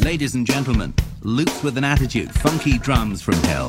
Ladies 0.00 0.34
and 0.34 0.46
gentlemen, 0.46 0.92
Loops 1.22 1.62
with 1.64 1.76
an 1.76 1.84
attitude, 1.84 2.30
funky 2.30 2.78
drums 2.78 3.22
from 3.22 3.34
hell. 3.44 3.68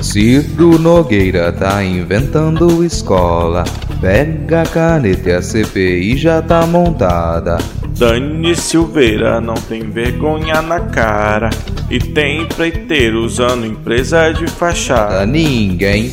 Ciro 0.00 0.78
Nogueira 0.78 1.52
tá 1.52 1.84
inventando 1.84 2.84
escola. 2.84 3.64
Pega 4.00 4.62
a 4.62 4.66
caneta 4.66 5.28
e 5.28 5.32
a 5.32 5.42
CPI 5.42 6.16
já 6.16 6.40
tá 6.40 6.66
montada. 6.66 7.58
Dani 7.96 8.56
Silveira 8.56 9.40
não 9.40 9.54
tem 9.54 9.88
vergonha 9.88 10.60
na 10.60 10.80
cara. 10.80 11.50
E 11.88 11.98
tem 11.98 12.42
empreiteiro 12.42 13.24
usando 13.24 13.64
empresa 13.64 14.32
de 14.32 14.46
fachada. 14.48 15.24
Ninguém 15.24 16.12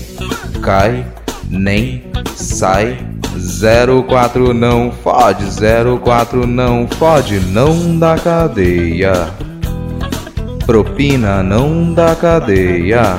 cai 0.62 1.06
nem 1.50 2.04
sai. 2.36 2.98
04 4.08 4.54
não 4.54 4.92
fode, 4.92 5.46
04 6.04 6.46
não 6.46 6.88
fode, 6.88 7.40
não 7.40 7.98
dá 7.98 8.16
cadeia. 8.16 9.30
Propina 10.66 11.42
não 11.42 11.94
dá 11.94 12.16
cadeia. 12.16 13.18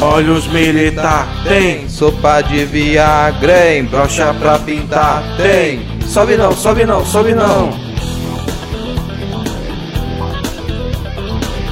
Olha 0.00 0.32
os 0.32 0.48
militar, 0.48 1.28
tem. 1.44 1.88
Sopa 1.88 2.40
de 2.40 2.64
Viagra, 2.64 3.84
brocha 3.88 4.34
pra 4.34 4.58
pintar, 4.58 5.22
tem. 5.36 5.91
Sobe 6.12 6.36
não, 6.36 6.52
sobe 6.52 6.84
não, 6.84 7.06
sobe 7.06 7.34
não. 7.34 7.70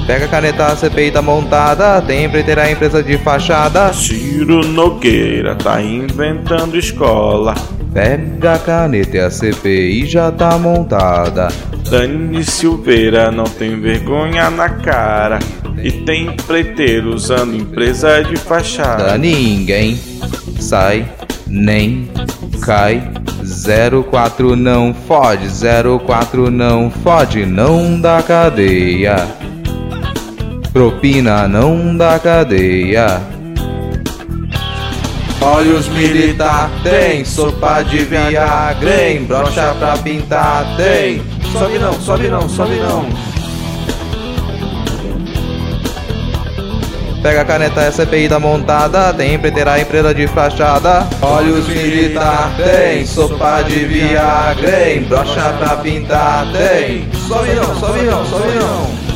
Pega 0.06 0.24
a 0.24 0.28
caneta, 0.28 0.66
a 0.68 0.76
CPI 0.76 1.10
tá 1.10 1.20
montada, 1.20 2.00
tem 2.00 2.24
empreiteira 2.24 2.62
a 2.62 2.72
empresa 2.72 3.02
de 3.02 3.18
fachada. 3.18 3.92
Ciro 3.92 4.66
Nogueira 4.66 5.54
tá 5.56 5.82
inventando 5.82 6.78
escola. 6.78 7.54
Pega 7.92 8.54
a 8.54 8.58
caneta 8.58 9.18
e 9.18 9.20
a 9.20 9.30
CPI 9.30 10.06
já 10.06 10.32
tá 10.32 10.56
montada. 10.56 11.48
Dani 11.90 12.42
Silveira 12.42 13.30
não 13.30 13.44
tem 13.44 13.78
vergonha 13.78 14.48
na 14.48 14.70
cara. 14.70 15.38
E 15.82 15.92
tem 15.92 16.28
empreiteiro 16.28 17.14
usando 17.14 17.54
empresa 17.54 18.22
de 18.22 18.38
fachada. 18.38 19.18
Ninguém 19.18 20.00
sai 20.58 21.06
nem 21.46 22.08
cai. 22.62 23.19
04 23.44 24.56
não 24.56 24.94
fode, 24.94 25.48
04 26.04 26.50
não 26.50 26.90
fode, 26.90 27.46
não 27.46 28.00
dá 28.00 28.22
cadeia. 28.22 29.26
Propina 30.72 31.48
não 31.48 31.96
dá 31.96 32.18
cadeia. 32.18 33.20
Olha 35.42 35.74
os 35.74 35.88
militar, 35.88 36.70
tem 36.82 37.24
sopa 37.24 37.82
de 37.82 37.98
Viagra, 38.04 39.08
hein? 39.08 39.24
brocha 39.24 39.74
pra 39.78 39.96
pintar, 39.96 40.76
tem. 40.76 41.22
Sobe 41.50 41.78
não, 41.78 41.94
sobe 41.94 42.28
não, 42.28 42.48
sobe 42.48 42.76
não. 42.76 43.29
Pega 47.22 47.42
a 47.42 47.44
caneta, 47.44 47.86
a 47.86 47.92
CPI 47.92 48.30
tá 48.30 48.40
montada, 48.40 49.12
tem 49.12 49.34
empreiteira 49.34 49.78
empresa 49.78 50.14
de 50.14 50.26
fachada. 50.26 51.06
Olha 51.20 51.52
os 51.52 51.68
militar, 51.68 52.50
tem 52.56 53.04
sopa 53.04 53.62
de 53.62 53.84
Viagra, 53.84 54.90
hein? 54.90 55.02
brocha 55.02 55.52
pra 55.58 55.76
pintar, 55.76 56.46
tem. 56.50 57.06
Sobe 57.28 57.52
não, 57.52 57.78
sobe 57.78 58.02
não, 58.04 58.24
sobe 58.24 58.48
não. 58.54 59.10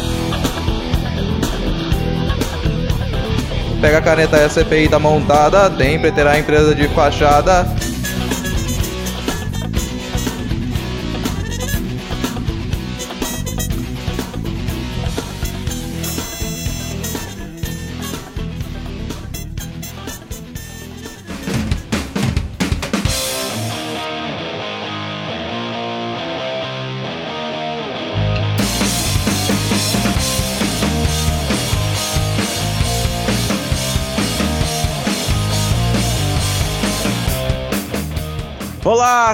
Pega 3.80 3.98
a 3.98 4.02
caneta, 4.02 4.36
a 4.36 4.51
CPI 4.51 4.89
tá 4.89 4.98
montada, 4.98 5.70
tem 5.70 5.95
empreiteira 5.95 6.39
empresa 6.39 6.74
de 6.74 6.86
fachada. 6.89 7.67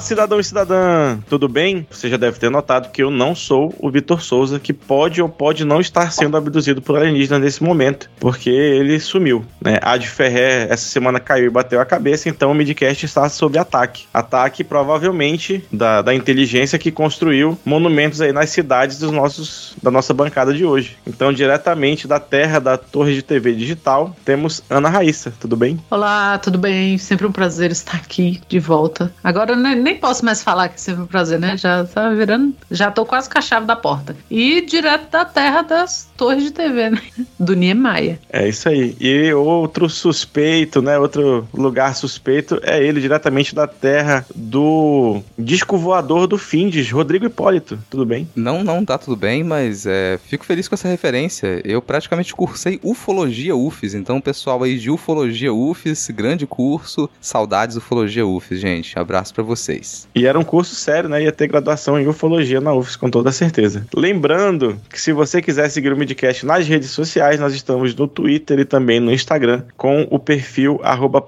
Olá, 0.01 0.07
cidadão 0.07 0.41
e 0.41 0.45
cidadã, 0.45 1.19
tudo 1.29 1.47
bem? 1.47 1.87
Você 1.91 2.09
já 2.09 2.17
deve 2.17 2.39
ter 2.39 2.51
notado 2.51 2.91
que 2.91 3.03
eu 3.03 3.11
não 3.11 3.35
sou 3.35 3.75
o 3.79 3.91
Vitor 3.91 4.23
Souza, 4.23 4.59
que 4.59 4.73
pode 4.73 5.21
ou 5.21 5.29
pode 5.29 5.63
não 5.63 5.79
estar 5.79 6.11
sendo 6.11 6.39
abduzido 6.39 6.81
por 6.81 6.97
alienígenas 6.97 7.43
nesse 7.43 7.63
momento, 7.63 8.09
porque 8.19 8.49
ele 8.49 8.99
sumiu. 8.99 9.45
Né? 9.61 9.79
A 9.83 9.99
de 9.99 10.09
Ferré 10.09 10.69
essa 10.71 10.89
semana 10.89 11.21
caiu 11.21 11.49
e 11.49 11.51
bateu 11.51 11.79
a 11.83 11.85
cabeça, 11.85 12.31
então 12.31 12.51
o 12.51 12.55
Midcast 12.55 13.05
está 13.05 13.29
sob 13.29 13.59
ataque. 13.59 14.07
Ataque 14.13 14.65
provavelmente 14.65 15.63
da, 15.71 16.01
da 16.01 16.15
inteligência 16.15 16.79
que 16.79 16.91
construiu 16.91 17.59
monumentos 17.63 18.23
aí 18.23 18.33
nas 18.33 18.49
cidades 18.49 18.99
dos 18.99 19.11
nossos, 19.11 19.77
da 19.83 19.91
nossa 19.91 20.15
bancada 20.15 20.55
de 20.55 20.65
hoje. 20.65 20.97
Então, 21.07 21.31
diretamente 21.31 22.09
da 22.09 22.19
terra 22.19 22.59
da 22.59 22.79
Torre 22.79 23.13
de 23.13 23.23
TV 23.23 23.53
Digital, 23.53 24.17
temos 24.25 24.63
Ana 24.71 24.89
Raíssa, 24.89 25.31
tudo 25.39 25.59
bem? 25.59 25.79
Olá, 25.91 26.39
tudo 26.39 26.57
bem? 26.57 26.97
Sempre 26.97 27.27
um 27.27 27.33
prazer 27.33 27.71
estar 27.71 27.97
aqui 27.97 28.41
de 28.49 28.59
volta. 28.59 29.13
Agora 29.23 29.53
eu 29.53 29.57
nem, 29.57 29.90
nem 29.91 29.99
posso 29.99 30.25
mais 30.25 30.43
falar 30.43 30.69
que 30.69 30.81
sempre 30.81 31.07
prazer, 31.07 31.39
né? 31.39 31.57
Já 31.57 31.85
tá 31.85 32.11
virando. 32.11 32.55
Já 32.71 32.91
tô 32.91 33.05
quase 33.05 33.29
com 33.29 33.39
a 33.39 33.43
chave 33.43 33.67
da 33.67 33.77
porta. 33.77 34.17
E 34.31 34.61
direto 34.63 35.11
da 35.11 35.25
terra 35.25 35.63
das 35.63 36.09
torres 36.17 36.45
de 36.45 36.53
TV, 36.53 36.91
né? 36.91 37.03
Do 37.41 37.57
Niemeyer. 37.57 38.19
É 38.31 38.47
isso 38.47 38.69
aí. 38.69 38.95
E 39.01 39.33
outro 39.33 39.89
suspeito, 39.89 40.83
né? 40.83 40.99
Outro 40.99 41.49
lugar 41.55 41.97
suspeito 41.97 42.61
é 42.63 42.85
ele, 42.85 43.01
diretamente 43.01 43.55
da 43.55 43.67
terra 43.67 44.27
do 44.35 45.23
disco 45.39 45.79
voador 45.79 46.27
do 46.27 46.37
Findes, 46.37 46.91
Rodrigo 46.91 47.25
Hipólito. 47.25 47.79
Tudo 47.89 48.05
bem? 48.05 48.29
Não, 48.37 48.63
não 48.63 48.85
tá 48.85 48.99
tudo 48.99 49.17
bem, 49.17 49.43
mas 49.43 49.87
é, 49.87 50.19
fico 50.27 50.45
feliz 50.45 50.69
com 50.69 50.75
essa 50.75 50.87
referência. 50.87 51.63
Eu 51.65 51.81
praticamente 51.81 52.35
cursei 52.35 52.79
ufologia 52.83 53.57
UFES, 53.57 53.95
então 53.95 54.21
pessoal 54.21 54.63
aí 54.63 54.79
de 54.79 54.91
ufologia 54.91 55.53
UFES, 55.53 56.11
grande 56.11 56.47
curso, 56.47 57.09
saudades 57.21 57.77
ufologia 57.77 58.27
UFES, 58.27 58.61
gente. 58.61 58.99
Abraço 58.99 59.33
para 59.33 59.43
vocês. 59.43 60.07
E 60.15 60.27
era 60.27 60.39
um 60.39 60.45
curso 60.45 60.75
sério, 60.75 61.09
né? 61.09 61.23
Ia 61.23 61.33
ter 61.33 61.49
graduação 61.49 61.99
em 61.99 62.07
ufologia 62.07 62.61
na 62.61 62.75
UFES, 62.75 62.97
com 62.97 63.09
toda 63.09 63.33
certeza. 63.33 63.87
Lembrando 63.95 64.79
que 64.91 65.01
se 65.01 65.13
você 65.13 65.41
quiser 65.41 65.71
seguir 65.71 65.93
o 65.93 65.97
Midcast 65.97 66.45
nas 66.45 66.67
redes 66.67 66.91
sociais, 66.91 67.30
nós 67.39 67.55
estamos 67.55 67.95
no 67.95 68.09
Twitter 68.09 68.59
e 68.59 68.65
também 68.65 68.99
no 68.99 69.13
Instagram 69.13 69.63
com 69.77 70.07
o 70.11 70.19
perfil 70.19 70.81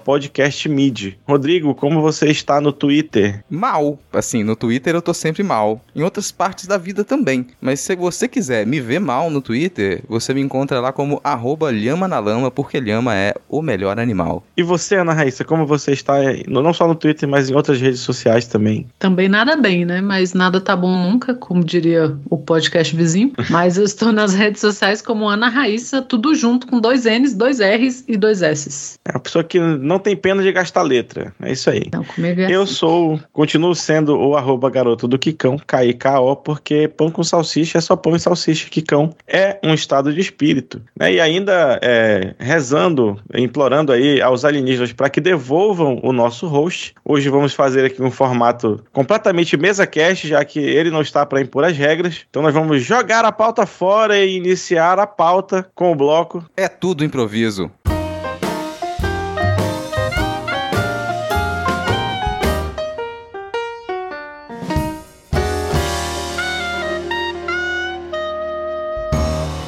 podcastmid. 0.03 1.17
Rodrigo, 1.27 1.73
como 1.75 2.01
você 2.01 2.27
está 2.27 2.59
no 2.59 2.71
Twitter? 2.71 3.43
Mal. 3.49 3.97
Assim, 4.11 4.43
no 4.43 4.55
Twitter 4.55 4.95
eu 4.95 5.01
tô 5.01 5.13
sempre 5.13 5.43
mal. 5.43 5.81
Em 5.95 6.03
outras 6.03 6.31
partes 6.31 6.67
da 6.67 6.77
vida 6.77 7.03
também. 7.03 7.47
Mas 7.61 7.79
se 7.79 7.95
você 7.95 8.27
quiser 8.27 8.65
me 8.65 8.79
ver 8.79 8.99
mal 8.99 9.29
no 9.29 9.41
Twitter, 9.41 10.03
você 10.07 10.33
me 10.33 10.41
encontra 10.41 10.79
lá 10.79 10.91
como 10.91 11.21
arroba 11.23 11.71
lhama 11.71 12.07
na 12.07 12.19
lama, 12.19 12.51
porque 12.51 12.79
lhama 12.79 13.15
é 13.15 13.33
o 13.47 13.61
melhor 13.61 13.99
animal. 13.99 14.43
E 14.57 14.63
você, 14.63 14.95
Ana 14.95 15.13
Raíssa, 15.13 15.43
como 15.43 15.65
você 15.65 15.91
está 15.91 16.15
não 16.47 16.73
só 16.73 16.87
no 16.87 16.95
Twitter, 16.95 17.27
mas 17.27 17.49
em 17.49 17.55
outras 17.55 17.79
redes 17.79 17.99
sociais 17.99 18.47
também? 18.47 18.87
Também 18.99 19.27
nada 19.27 19.55
bem, 19.55 19.85
né? 19.85 20.01
Mas 20.01 20.33
nada 20.33 20.59
tá 20.59 20.75
bom 20.75 20.95
nunca, 20.95 21.33
como 21.33 21.63
diria 21.63 22.15
o 22.29 22.37
podcast 22.37 22.95
vizinho. 22.95 23.33
Mas 23.49 23.77
eu 23.77 23.83
estou 23.83 24.11
nas 24.11 24.33
redes 24.33 24.61
sociais 24.61 25.01
como 25.01 25.27
Ana 25.27 25.49
Raíssa, 25.49 25.92
tudo 26.01 26.33
junto 26.35 26.67
com 26.67 26.79
dois 26.79 27.05
N's, 27.05 27.33
dois 27.33 27.59
R's 27.59 28.03
e 28.07 28.17
dois 28.17 28.41
S's. 28.41 28.99
É 29.05 29.11
uma 29.11 29.19
pessoa 29.19 29.43
que 29.43 29.59
não 29.59 29.99
tem 29.99 30.15
pena 30.15 30.41
de 30.41 30.51
gastar 30.51 30.81
letra. 30.81 31.33
É 31.41 31.51
isso 31.51 31.69
aí. 31.69 31.83
Não, 31.91 32.03
comigo 32.03 32.41
é 32.41 32.51
Eu 32.51 32.63
assim. 32.63 32.73
sou, 32.73 33.19
continuo 33.31 33.75
sendo 33.75 34.17
o 34.17 34.35
arroba 34.35 34.69
garoto 34.69 35.07
do 35.07 35.19
Kikão, 35.19 35.57
K-I-K-O, 35.57 36.35
porque 36.37 36.87
pão 36.87 37.11
com 37.11 37.23
salsicha 37.23 37.77
é 37.77 37.81
só 37.81 37.95
pão 37.95 38.15
e 38.15 38.19
salsicha. 38.19 38.69
Kikão 38.69 39.13
é 39.27 39.59
um 39.63 39.73
estado 39.73 40.13
de 40.13 40.19
espírito. 40.19 40.81
Né? 40.97 41.13
E 41.13 41.21
ainda 41.21 41.79
é, 41.81 42.33
rezando, 42.39 43.19
implorando 43.33 43.91
aí 43.91 44.21
aos 44.21 44.45
alienígenas 44.45 44.93
para 44.93 45.09
que 45.09 45.21
devolvam 45.21 45.99
o 46.03 46.11
nosso 46.11 46.47
host. 46.47 46.93
Hoje 47.03 47.29
vamos 47.29 47.53
fazer 47.53 47.85
aqui 47.85 48.01
um 48.01 48.11
formato 48.11 48.83
completamente 48.91 49.57
mesa 49.57 49.85
cast, 49.85 50.27
já 50.27 50.43
que 50.43 50.59
ele 50.59 50.89
não 50.89 51.01
está 51.01 51.25
para 51.25 51.41
impor 51.41 51.63
as 51.63 51.77
regras. 51.77 52.25
Então 52.29 52.41
nós 52.41 52.53
vamos 52.53 52.81
jogar 52.81 53.25
a 53.25 53.31
pauta 53.31 53.65
fora 53.65 54.17
e 54.17 54.35
iniciar 54.35 54.99
a 54.99 55.07
pauta 55.07 55.67
com 55.75 55.82
o 55.91 55.95
bloco. 55.95 56.43
É 56.55 56.67
tudo 56.67 57.03
improviso. 57.03 57.71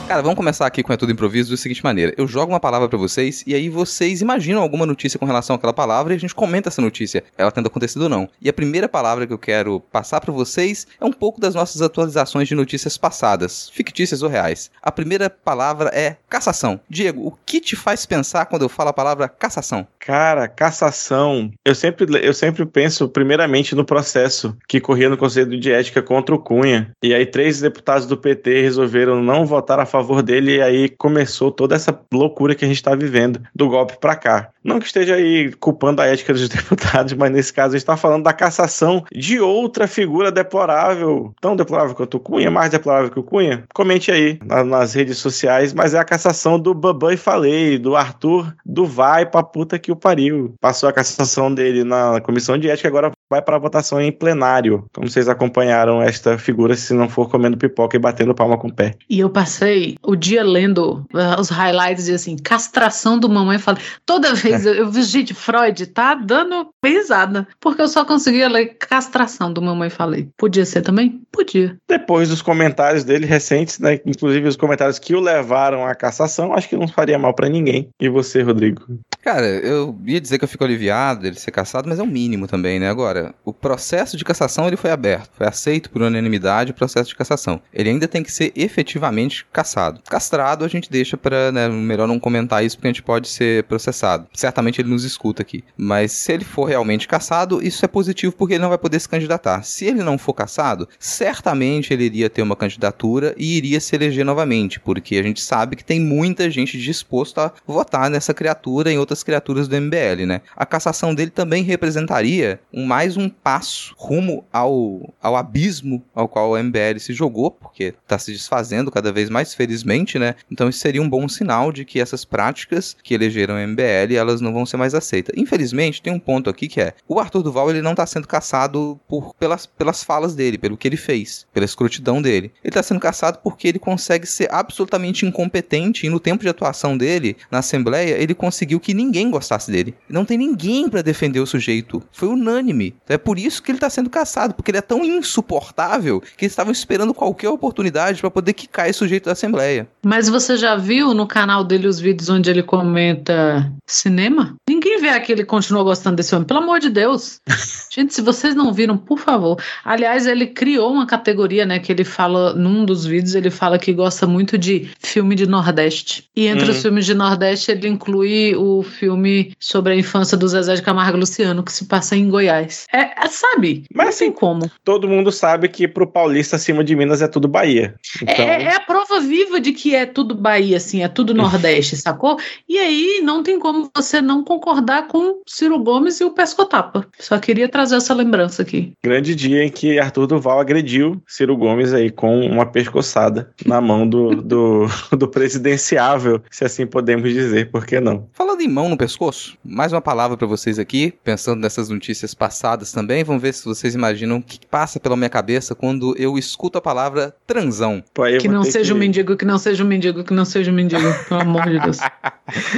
Cara, 0.08 0.22
vamos 0.22 0.38
começar 0.38 0.68
aqui 0.68 0.84
com 0.84 0.94
É 0.94 0.98
Tudo 0.98 1.12
Improviso 1.12 1.50
da 1.50 1.58
seguinte 1.58 1.84
maneira. 1.84 2.14
Eu 2.16 2.28
jogo 2.28 2.54
uma 2.54 2.60
palavra 2.60 2.88
pra 2.88 2.98
vocês 2.98 3.44
e 3.48 3.56
aí 3.56 3.70
vocês 3.70 4.22
imaginam 4.22 4.62
alguma 4.62 4.86
notícia 4.86 5.18
com 5.18 5.26
relação 5.26 5.56
àquela 5.56 5.74
palavra 5.74 6.14
e 6.14 6.16
a 6.16 6.20
gente 6.20 6.36
comenta 6.36 6.70
essa 6.70 6.80
notícia, 6.80 7.24
ela 7.36 7.52
tendo 7.52 7.66
acontecido 7.66 8.04
ou 8.04 8.10
não. 8.10 8.30
E 8.40 8.48
a 8.48 8.54
primeira 8.54 8.88
palavra 8.88 9.26
que 9.26 9.34
eu 9.34 9.38
quero 9.40 9.80
passar 9.80 10.22
pra 10.22 10.32
vocês 10.32 10.86
é 11.02 11.04
um 11.04 11.12
pouco 11.12 11.42
das 11.42 11.56
nossas 11.56 11.82
atualizações 11.82 12.48
de 12.48 12.54
notícias 12.54 13.00
passadas, 13.00 13.68
fictícias 13.72 14.22
ou 14.22 14.30
reais. 14.30 14.70
A 14.80 14.92
primeira 14.92 15.28
palavra 15.28 15.90
é 15.92 16.18
cassação. 16.30 16.80
Diego, 16.88 17.26
o 17.26 17.34
que 17.44 17.60
te 17.60 17.76
faz 17.76 18.06
pensar 18.06 18.46
quando 18.46 18.62
eu 18.62 18.70
falo 18.70 18.90
a 18.90 18.94
palavra 18.94 19.28
cassação? 19.28 19.88
Cara, 20.00 20.48
cassação. 20.48 21.52
Eu 21.66 21.74
sempre, 21.74 22.06
eu 22.24 22.34
sempre 22.34 22.64
penso 22.64 23.10
primeiramente 23.10 23.74
no 23.74 23.84
processo 23.84 24.56
que 24.68 24.80
corria 24.80 25.10
no 25.10 25.18
Conselho 25.18 25.60
de 25.60 25.72
Ética 25.72 26.04
contra 26.04 26.36
o 26.36 26.40
Cunha. 26.40 26.92
E 27.02 27.12
aí 27.12 27.26
três 27.26 27.60
deputados 27.60 28.06
do 28.06 28.16
PT 28.16 28.62
resolveram 28.62 29.24
não 29.24 29.48
votar 29.48 29.80
a 29.80 29.95
favor 29.96 30.22
dele 30.22 30.58
e 30.58 30.62
aí 30.62 30.90
começou 30.90 31.52
toda 31.52 31.76
essa 31.76 31.98
loucura 32.12 32.54
que 32.54 32.66
a 32.66 32.68
gente 32.68 32.78
está 32.78 32.94
vivendo 32.96 33.42
do 33.54 33.70
golpe 33.70 33.98
para 34.00 34.16
cá. 34.16 34.50
Não 34.64 34.80
que 34.80 34.88
esteja 34.88 35.16
aí 35.16 35.54
culpando 35.54 36.02
a 36.02 36.06
ética 36.06 36.34
dos 36.34 36.50
deputados, 36.50 37.14
mas 37.14 37.32
nesse 37.32 37.54
caso 37.54 37.70
a 37.70 37.78
gente 37.78 37.84
está 37.84 37.96
falando 37.96 38.24
da 38.24 38.34
cassação 38.34 39.04
de 39.14 39.40
outra 39.40 39.88
figura 39.88 40.32
deplorável, 40.32 41.34
tão 41.40 41.56
deplorável 41.56 41.96
quanto 41.96 42.18
o 42.18 42.20
Cunha, 42.20 42.52
mais 42.52 42.72
deplorável 42.72 43.12
que 43.12 43.20
o 43.20 43.24
Cunha. 43.24 43.64
Comente 43.74 44.12
aí 44.12 44.40
nas 44.66 44.94
redes 44.94 45.18
sociais, 45.18 45.74
mas 45.74 45.94
é 45.94 46.00
a 46.00 46.06
cassação 46.06 46.60
do 46.60 46.74
Babã 46.74 47.14
e 47.14 47.18
Falei, 47.18 47.78
do 47.78 47.96
Arthur, 47.96 48.54
do 48.66 48.86
vai 48.86 49.26
pra 49.26 49.44
puta 49.44 49.80
que 49.80 49.92
o 49.92 49.96
pariu. 49.96 50.56
Passou 50.60 50.90
a 50.90 50.94
cassação 50.94 51.54
dele 51.54 51.84
na 51.84 52.20
comissão 52.22 52.58
de 52.58 52.70
ética, 52.70 52.88
agora 52.88 53.12
vai 53.30 53.42
para 53.42 53.58
votação 53.58 54.02
em 54.02 54.12
plenário. 54.12 54.86
Como 54.94 55.10
vocês 55.10 55.28
acompanharam 55.28 56.02
esta 56.02 56.38
figura, 56.38 56.76
se 56.76 56.94
não 56.94 57.10
for 57.10 57.30
comendo 57.30 57.58
pipoca 57.58 57.96
e 57.96 58.00
batendo 58.00 58.36
palma 58.36 58.58
com 58.58 58.68
o 58.68 58.74
pé. 58.74 58.96
E 59.10 59.20
eu 59.20 59.30
passei 59.30 59.98
o 60.04 60.16
dia 60.16 60.44
lendo 60.44 61.06
uh, 61.14 61.40
os 61.40 61.50
highlights 61.50 62.08
e 62.08 62.14
assim, 62.14 62.36
castração 62.36 63.18
do 63.18 63.30
mamãe. 63.30 63.58
Falei, 63.58 63.82
toda 64.06 64.34
vez 64.34 64.66
eu, 64.66 64.90
vi, 64.90 65.04
gente, 65.04 65.34
Freud 65.34 65.86
tá 65.88 66.16
dando 66.16 66.70
risada, 66.84 67.48
porque 67.60 67.82
eu 67.82 67.88
só 67.88 68.06
conseguia 68.06 68.48
ler 68.48 68.78
castração 68.78 69.52
do 69.52 69.62
mamãe. 69.62 69.90
Falei, 69.90 70.30
podia 70.38 70.66
ser 70.66 70.82
também? 70.82 71.22
Podia. 71.32 71.78
Depois 71.88 72.30
dos 72.30 72.42
comentários 72.42 73.04
dele 73.04 73.26
recentes, 73.26 73.80
né, 73.80 74.00
inclusive 74.06 74.48
os 74.48 74.56
comentários 74.56 75.00
que 75.00 75.16
o 75.16 75.20
levaram 75.20 75.86
à 75.86 75.96
cassação, 75.96 76.54
acho 76.54 76.70
que 76.70 76.78
não 76.78 76.88
faria 76.88 77.18
mal 77.18 77.34
para 77.34 77.50
ninguém. 77.50 77.90
E 78.00 78.10
você, 78.10 78.42
Rodrigo? 78.42 78.84
Cara, 79.22 79.46
eu 79.46 79.98
ia 80.06 80.22
dizer 80.22 80.38
que 80.38 80.44
eu 80.44 80.50
fico 80.50 80.64
aliviado 80.64 81.22
dele 81.22 81.40
ser 81.40 81.52
caçado, 81.52 81.90
mas 81.90 82.00
é 82.00 82.04
o 82.04 82.08
mínimo 82.08 82.48
também, 82.48 82.80
né? 82.80 82.90
Agora, 82.90 83.15
o 83.44 83.52
processo 83.52 84.16
de 84.16 84.24
cassação 84.24 84.68
ele 84.68 84.78
foi 84.78 84.92
aberto, 84.92 85.32
foi 85.36 85.48
aceito 85.48 85.90
por 85.90 86.02
unanimidade 86.02 86.72
o 86.72 86.76
processo 86.76 87.10
de 87.10 87.16
cassação. 87.16 87.62
Ele 87.74 87.90
ainda 87.90 88.08
tem 88.08 88.24
que 88.24 88.32
ser 88.32 88.52
efetivamente 88.56 89.46
caçado. 89.52 90.02
Castrado 90.08 90.64
a 90.64 90.68
gente 90.68 90.90
deixa 90.90 91.18
para, 91.18 91.52
né, 91.52 91.68
melhor 91.68 92.08
não 92.08 92.20
comentar 92.20 92.64
isso 92.64 92.78
porque 92.78 92.88
a 92.88 92.92
gente 92.92 93.04
pode 93.04 93.28
ser 93.28 93.64
processado. 93.64 94.28
Certamente 94.34 94.80
ele 94.80 94.90
nos 94.90 95.04
escuta 95.04 95.42
aqui. 95.42 95.64
Mas 95.76 96.12
se 96.12 96.32
ele 96.32 96.46
for 96.46 96.66
realmente 96.66 97.08
caçado, 97.08 97.66
isso 97.66 97.84
é 97.84 97.88
positivo 97.88 98.34
porque 98.34 98.54
ele 98.54 98.62
não 98.62 98.70
vai 98.70 98.78
poder 98.78 99.00
se 99.00 99.10
candidatar. 99.10 99.64
Se 99.64 99.86
ele 99.86 100.04
não 100.04 100.18
for 100.18 100.34
caçado, 100.34 100.88
certamente 101.00 101.94
ele 101.94 102.06
iria 102.06 102.30
ter 102.30 102.42
uma 102.42 102.56
candidatura 102.56 103.34
e 103.38 103.58
iria 103.58 103.80
se 103.80 103.96
eleger 103.96 104.26
novamente, 104.26 104.80
porque 104.80 105.18
a 105.18 105.24
gente 105.24 105.42
sabe 105.42 105.76
que 105.76 105.84
tem 105.84 106.00
muita 106.00 106.50
gente 106.50 106.78
disposta 106.78 107.46
a 107.46 107.52
votar 107.66 108.10
nessa 108.10 108.34
criatura 108.34 108.92
em 108.92 108.98
outras 108.98 109.16
outras 109.16 109.24
criaturas 109.24 109.68
do 109.68 109.80
MBL, 109.80 110.26
né? 110.28 110.42
A 110.56 110.66
cassação 110.66 111.16
dele 111.16 111.32
também 111.32 111.64
representaria 111.64 112.60
um, 112.74 112.86
mais 112.86 113.05
um 113.16 113.30
passo 113.30 113.94
rumo 113.98 114.44
ao, 114.52 115.14
ao 115.22 115.36
abismo 115.36 116.04
ao 116.14 116.28
qual 116.28 116.52
o 116.52 116.58
MBL 116.58 117.00
se 117.00 117.14
jogou, 117.14 117.52
porque 117.52 117.94
está 118.04 118.18
se 118.18 118.32
desfazendo 118.32 118.92
cada 118.92 119.12
vez 119.12 119.30
mais, 119.30 119.54
felizmente, 119.54 120.18
né? 120.18 120.36
Então 120.52 120.68
isso 120.68 120.80
seria 120.80 121.02
um 121.02 121.10
bom 121.10 121.28
sinal 121.28 121.72
de 121.72 121.86
que 121.86 122.00
essas 122.00 122.26
práticas 122.26 122.96
que 123.04 123.14
elegeram 123.14 123.56
o 123.56 123.68
MBL, 123.68 124.16
elas 124.18 124.42
não 124.42 124.52
vão 124.52 124.66
ser 124.66 124.78
mais 124.78 124.96
aceitas. 124.96 125.36
Infelizmente, 125.38 126.02
tem 126.02 126.12
um 126.12 126.20
ponto 126.20 126.50
aqui 126.50 126.68
que 126.68 126.82
é, 126.82 126.94
o 127.08 127.20
Arthur 127.20 127.44
Duval, 127.44 127.70
ele 127.70 127.82
não 127.82 127.92
está 127.92 128.06
sendo 128.06 128.28
caçado 128.28 129.00
por, 129.08 129.34
pelas, 129.36 129.66
pelas 129.66 130.04
falas 130.04 130.36
dele, 130.36 130.58
pelo 130.58 130.78
que 130.78 130.88
ele 130.88 130.98
fez, 130.98 131.46
pela 131.54 131.66
escrutidão 131.66 132.22
dele. 132.22 132.52
Ele 132.64 132.72
está 132.72 132.82
sendo 132.82 133.00
caçado 133.00 133.40
porque 133.44 133.68
ele 133.68 133.80
consegue 133.80 134.26
ser 134.26 134.52
absolutamente 134.52 135.26
incompetente 135.26 136.08
e 136.08 136.10
no 136.10 136.20
tempo 136.20 136.44
de 136.44 136.50
atuação 136.50 136.98
dele, 136.98 137.38
na 137.52 137.60
Assembleia, 137.60 138.16
ele 138.18 138.34
conseguiu 138.34 138.80
que 138.80 138.94
ninguém 138.94 139.30
gostasse 139.30 139.72
dele. 139.72 139.96
Não 140.10 140.26
tem 140.26 140.38
ninguém 140.38 140.90
para 140.90 141.02
defender 141.02 141.40
o 141.40 141.46
sujeito. 141.46 142.02
Foi 142.12 142.30
unânime. 142.30 142.95
É 143.08 143.18
por 143.18 143.38
isso 143.38 143.62
que 143.62 143.72
ele 143.72 143.80
tá 143.80 143.90
sendo 143.90 144.10
caçado, 144.10 144.54
porque 144.54 144.72
ele 144.72 144.78
é 144.78 144.82
tão 144.82 145.04
insuportável 145.04 146.20
que 146.20 146.46
eles 146.46 146.52
estavam 146.52 146.72
esperando 146.72 147.14
qualquer 147.14 147.50
oportunidade 147.50 148.20
para 148.20 148.32
poder 148.32 148.54
quicar 148.54 148.90
esse 148.90 149.00
sujeito 149.00 149.26
da 149.26 149.34
Assembleia. 149.34 149.88
Mas 150.04 150.28
você 150.28 150.58
já 150.58 150.76
viu 150.76 151.14
no 151.14 151.28
canal 151.28 151.64
dele 151.64 151.88
os 151.88 152.00
vídeos 152.00 152.30
onde 152.30 152.50
ele 152.50 152.64
comenta 152.64 153.72
cinema? 153.86 154.56
Ninguém 154.86 155.02
vê 155.02 155.20
que 155.20 155.32
ele 155.32 155.44
continua 155.44 155.84
gostando 155.84 156.18
desse 156.18 156.36
homem, 156.36 156.46
pelo 156.46 156.60
amor 156.60 156.80
de 156.80 156.92
Deus. 156.92 157.42
Gente, 157.92 158.14
se 158.14 158.22
vocês 158.22 158.54
não 158.54 158.72
viram, 158.72 158.98
por 158.98 159.18
favor. 159.18 159.60
Aliás, 159.84 160.28
ele 160.28 160.46
criou 160.46 160.92
uma 160.92 161.08
categoria, 161.08 161.66
né, 161.66 161.80
que 161.80 161.92
ele 161.92 162.04
fala 162.04 162.54
num 162.54 162.86
dos 162.86 163.04
vídeos, 163.04 163.34
ele 163.34 163.50
fala 163.50 163.80
que 163.80 163.92
gosta 163.92 164.28
muito 164.28 164.60
de 164.60 164.88
filme 165.00 165.34
de 165.34 165.48
Nordeste. 165.48 166.30
E 166.36 166.46
entre 166.46 166.68
hum. 166.68 166.70
os 166.70 166.82
filmes 166.84 167.06
de 167.06 167.16
Nordeste, 167.16 167.72
ele 167.72 167.88
inclui 167.88 168.56
o 168.56 168.84
filme 168.84 169.54
sobre 169.60 169.94
a 169.94 169.96
infância 169.96 170.38
do 170.38 170.48
Zezé 170.48 170.76
de 170.76 170.84
Camargo 170.84 171.18
Luciano, 171.18 171.64
que 171.64 171.72
se 171.72 171.86
passa 171.86 172.16
em 172.16 172.30
Goiás. 172.30 172.86
É, 172.94 173.26
é 173.26 173.28
sabe? 173.28 173.86
Mas 173.92 174.10
assim, 174.10 174.32
como. 174.32 174.70
Todo 174.84 175.08
mundo 175.08 175.32
sabe 175.32 175.68
que 175.68 175.88
pro 175.88 176.06
paulista 176.06 176.58
acima 176.58 176.84
de 176.84 176.96
Minas 176.96 177.24
é 177.24 177.28
tudo 177.28 177.48
Bahia. 177.48 177.96
Então... 178.22 178.46
É, 178.46 178.64
é, 178.64 178.76
a 178.76 178.82
prova 178.82 179.20
viva 179.20 179.60
de 179.60 179.72
que 179.72 179.96
é 179.96 180.06
tudo 180.06 180.36
Bahia, 180.36 180.78
assim, 180.78 181.02
é 181.02 181.08
tudo 181.08 181.34
Nordeste, 181.34 181.98
sacou? 181.98 182.38
E 182.70 182.78
aí 182.78 183.22
não 183.24 183.42
tem 183.42 183.58
como 183.58 183.90
você 183.96 184.22
não 184.22 184.44
concordar 184.44 184.75
com 185.08 185.42
Ciro 185.46 185.80
Gomes 185.80 186.20
e 186.20 186.24
o 186.24 186.32
Pescotapa. 186.32 187.08
Só 187.20 187.38
queria 187.40 187.68
trazer 187.68 187.96
essa 187.96 188.14
lembrança 188.14 188.62
aqui. 188.62 188.94
Grande 189.04 189.36
dia 189.36 189.64
em 189.64 189.70
que 189.70 190.00
Arthur 190.00 190.28
Duval 190.28 190.60
agrediu 190.60 191.22
Ciro 191.28 191.56
Gomes 191.56 191.94
aí 191.94 192.10
com 192.10 192.42
uma 192.42 192.66
pescoçada 192.66 193.52
na 193.66 193.80
mão 193.82 194.08
do, 194.08 194.36
do, 194.36 194.88
do 195.18 195.28
presidenciável, 195.28 196.42
se 196.50 196.66
assim 196.66 196.86
podemos 196.86 197.32
dizer, 197.32 197.72
por 197.72 197.86
que 197.86 198.00
não? 198.00 198.30
Falando 198.34 198.62
em 198.62 198.68
mão 198.68 198.90
no 198.90 198.98
pescoço? 198.98 199.58
Mais 199.64 199.92
uma 199.92 200.02
palavra 200.02 200.38
para 200.38 200.48
vocês 200.48 200.80
aqui, 200.80 201.14
pensando 201.24 201.60
nessas 201.62 201.90
notícias 201.90 202.34
passadas 202.34 202.92
também. 202.92 203.24
Vamos 203.24 203.42
ver 203.42 203.54
se 203.54 203.66
vocês 203.66 203.96
imaginam 203.96 204.38
o 204.38 204.42
que 204.42 204.60
passa 204.68 205.00
pela 205.00 205.16
minha 205.16 205.30
cabeça 205.30 205.76
quando 205.76 206.16
eu 206.18 206.38
escuto 206.38 206.78
a 206.78 206.82
palavra 206.82 207.36
transão. 207.46 208.04
Pô, 208.14 208.24
que 208.40 208.48
não 208.48 208.64
seja 208.64 208.94
que... 208.94 208.98
um 208.98 209.00
mendigo, 209.00 209.36
que 209.36 209.46
não 209.46 209.58
seja 209.58 209.84
um 209.84 209.88
mendigo, 209.88 210.24
que 210.24 210.34
não 210.34 210.46
seja 210.46 210.72
um 210.72 210.76
mendigo, 210.76 211.04
pelo 211.28 211.42
amor 211.42 211.64
de 211.70 211.80
Deus. 211.80 211.98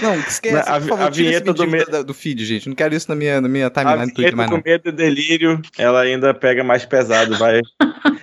Não, 0.01 0.15
esquece, 0.15 0.69
a, 0.69 0.79
por 0.79 0.89
favor, 0.89 1.07
a 1.07 1.09
vinheta 1.09 1.53
do, 1.53 1.67
me... 1.67 1.83
do, 2.03 2.13
feed, 2.13 2.45
gente. 2.45 2.67
Não 2.67 2.75
quero 2.75 2.95
isso 2.95 3.09
na 3.09 3.15
minha, 3.15 3.41
na 3.41 3.47
minha 3.47 3.69
timeline 3.69 4.07
do 4.07 4.13
Twitter 4.13 4.35
mais 4.35 4.49
não. 4.49 4.61
medo 4.63 4.89
e 4.89 4.91
delírio, 4.91 5.61
ela 5.77 6.01
ainda 6.01 6.33
pega 6.33 6.63
mais 6.63 6.85
pesado, 6.85 7.37
vai. 7.37 7.61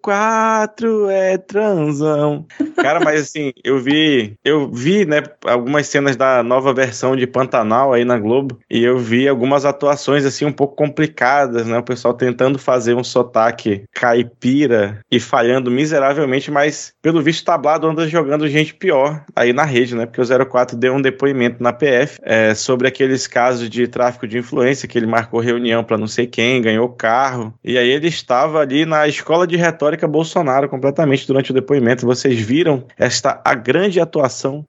04 0.00 1.10
é 1.10 1.36
transão. 1.36 2.46
Cara, 2.76 3.00
mas 3.00 3.22
assim, 3.22 3.52
eu 3.62 3.78
vi, 3.78 4.34
eu 4.44 4.70
vi, 4.70 5.04
né, 5.04 5.22
algumas 5.44 5.86
cenas 5.86 6.16
da 6.16 6.42
nova 6.42 6.72
versão 6.72 7.14
de 7.16 7.26
Pantanal 7.26 7.92
aí 7.92 8.04
na 8.04 8.18
Globo 8.18 8.58
e 8.70 8.82
eu 8.82 8.98
vi 8.98 9.28
algumas 9.28 9.64
atuações 9.64 10.24
assim 10.24 10.44
um 10.44 10.52
pouco 10.52 10.74
complicadas, 10.76 11.66
né? 11.66 11.78
O 11.78 11.82
pessoal 11.82 12.14
tentando 12.14 12.58
fazer 12.58 12.94
um 12.94 13.04
sotaque 13.04 13.84
caipira 13.92 15.00
e 15.10 15.20
falhando 15.20 15.70
miseravelmente, 15.70 16.50
mas 16.50 16.92
pelo 17.02 17.22
visto 17.22 17.44
tablado 17.44 17.86
anda 17.86 18.08
jogando 18.08 18.48
gente 18.48 18.74
pior 18.74 19.24
aí 19.34 19.52
na 19.52 19.64
rede, 19.64 19.94
né? 19.94 20.06
Porque 20.06 20.20
o 20.20 20.46
04 20.46 20.76
deu 20.76 20.94
um 20.94 21.02
depoimento 21.02 21.62
na 21.62 21.72
PF 21.72 22.18
é, 22.22 22.43
sobre 22.52 22.88
aqueles 22.88 23.28
casos 23.28 23.70
de 23.70 23.86
tráfico 23.86 24.26
de 24.26 24.38
influência 24.38 24.88
que 24.88 24.98
ele 24.98 25.06
marcou 25.06 25.38
reunião 25.38 25.84
para 25.84 25.96
não 25.96 26.08
sei 26.08 26.26
quem, 26.26 26.60
ganhou 26.60 26.88
carro 26.88 27.54
e 27.62 27.78
aí 27.78 27.88
ele 27.88 28.08
estava 28.08 28.58
ali 28.60 28.84
na 28.84 29.06
escola 29.06 29.46
de 29.46 29.56
retórica 29.56 30.08
Bolsonaro 30.08 30.68
completamente 30.68 31.26
durante 31.26 31.52
o 31.52 31.54
depoimento. 31.54 32.04
Vocês 32.04 32.40
viram 32.40 32.84
esta 32.98 33.40
a 33.44 33.54
grande 33.54 34.00
atuação 34.00 34.66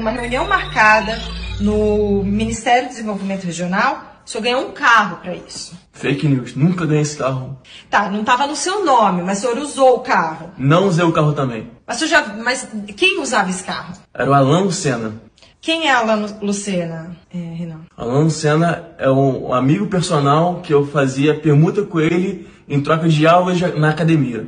uma 0.00 0.10
reunião 0.10 0.48
marcada 0.48 1.18
no 1.60 2.24
Ministério 2.24 2.88
do 2.88 2.90
Desenvolvimento 2.90 3.44
Regional, 3.44 4.09
o 4.30 4.32
senhor 4.32 4.44
ganhou 4.44 4.68
um 4.68 4.70
carro 4.70 5.16
para 5.16 5.34
isso. 5.34 5.76
Fake 5.90 6.28
news, 6.28 6.54
nunca 6.54 6.86
ganhei 6.86 7.02
esse 7.02 7.16
carro. 7.16 7.58
Tá, 7.90 8.08
não 8.08 8.20
estava 8.20 8.46
no 8.46 8.54
seu 8.54 8.84
nome, 8.84 9.22
mas 9.22 9.38
o 9.38 9.40
senhor 9.40 9.58
usou 9.58 9.96
o 9.96 10.00
carro. 10.00 10.52
Não 10.56 10.86
usei 10.86 11.04
o 11.04 11.10
carro 11.10 11.32
também. 11.32 11.68
Mas, 11.84 11.96
senhor 11.96 12.10
já, 12.10 12.22
mas 12.36 12.68
quem 12.96 13.20
usava 13.20 13.50
esse 13.50 13.64
carro? 13.64 13.92
Era 14.14 14.30
o 14.30 14.32
Alan 14.32 14.60
Lucena. 14.60 15.20
Quem 15.60 15.88
é 15.88 15.90
Alan 15.90 16.26
Lucena, 16.40 17.16
é, 17.34 17.38
Renan? 17.38 17.80
Alan 17.96 18.22
Lucena 18.22 18.90
é 18.98 19.10
um 19.10 19.52
amigo 19.52 19.88
personal 19.88 20.60
que 20.60 20.72
eu 20.72 20.86
fazia 20.86 21.34
permuta 21.34 21.82
com 21.82 21.98
ele 21.98 22.48
em 22.68 22.80
troca 22.80 23.08
de 23.08 23.26
aulas 23.26 23.60
na 23.76 23.90
academia. 23.90 24.46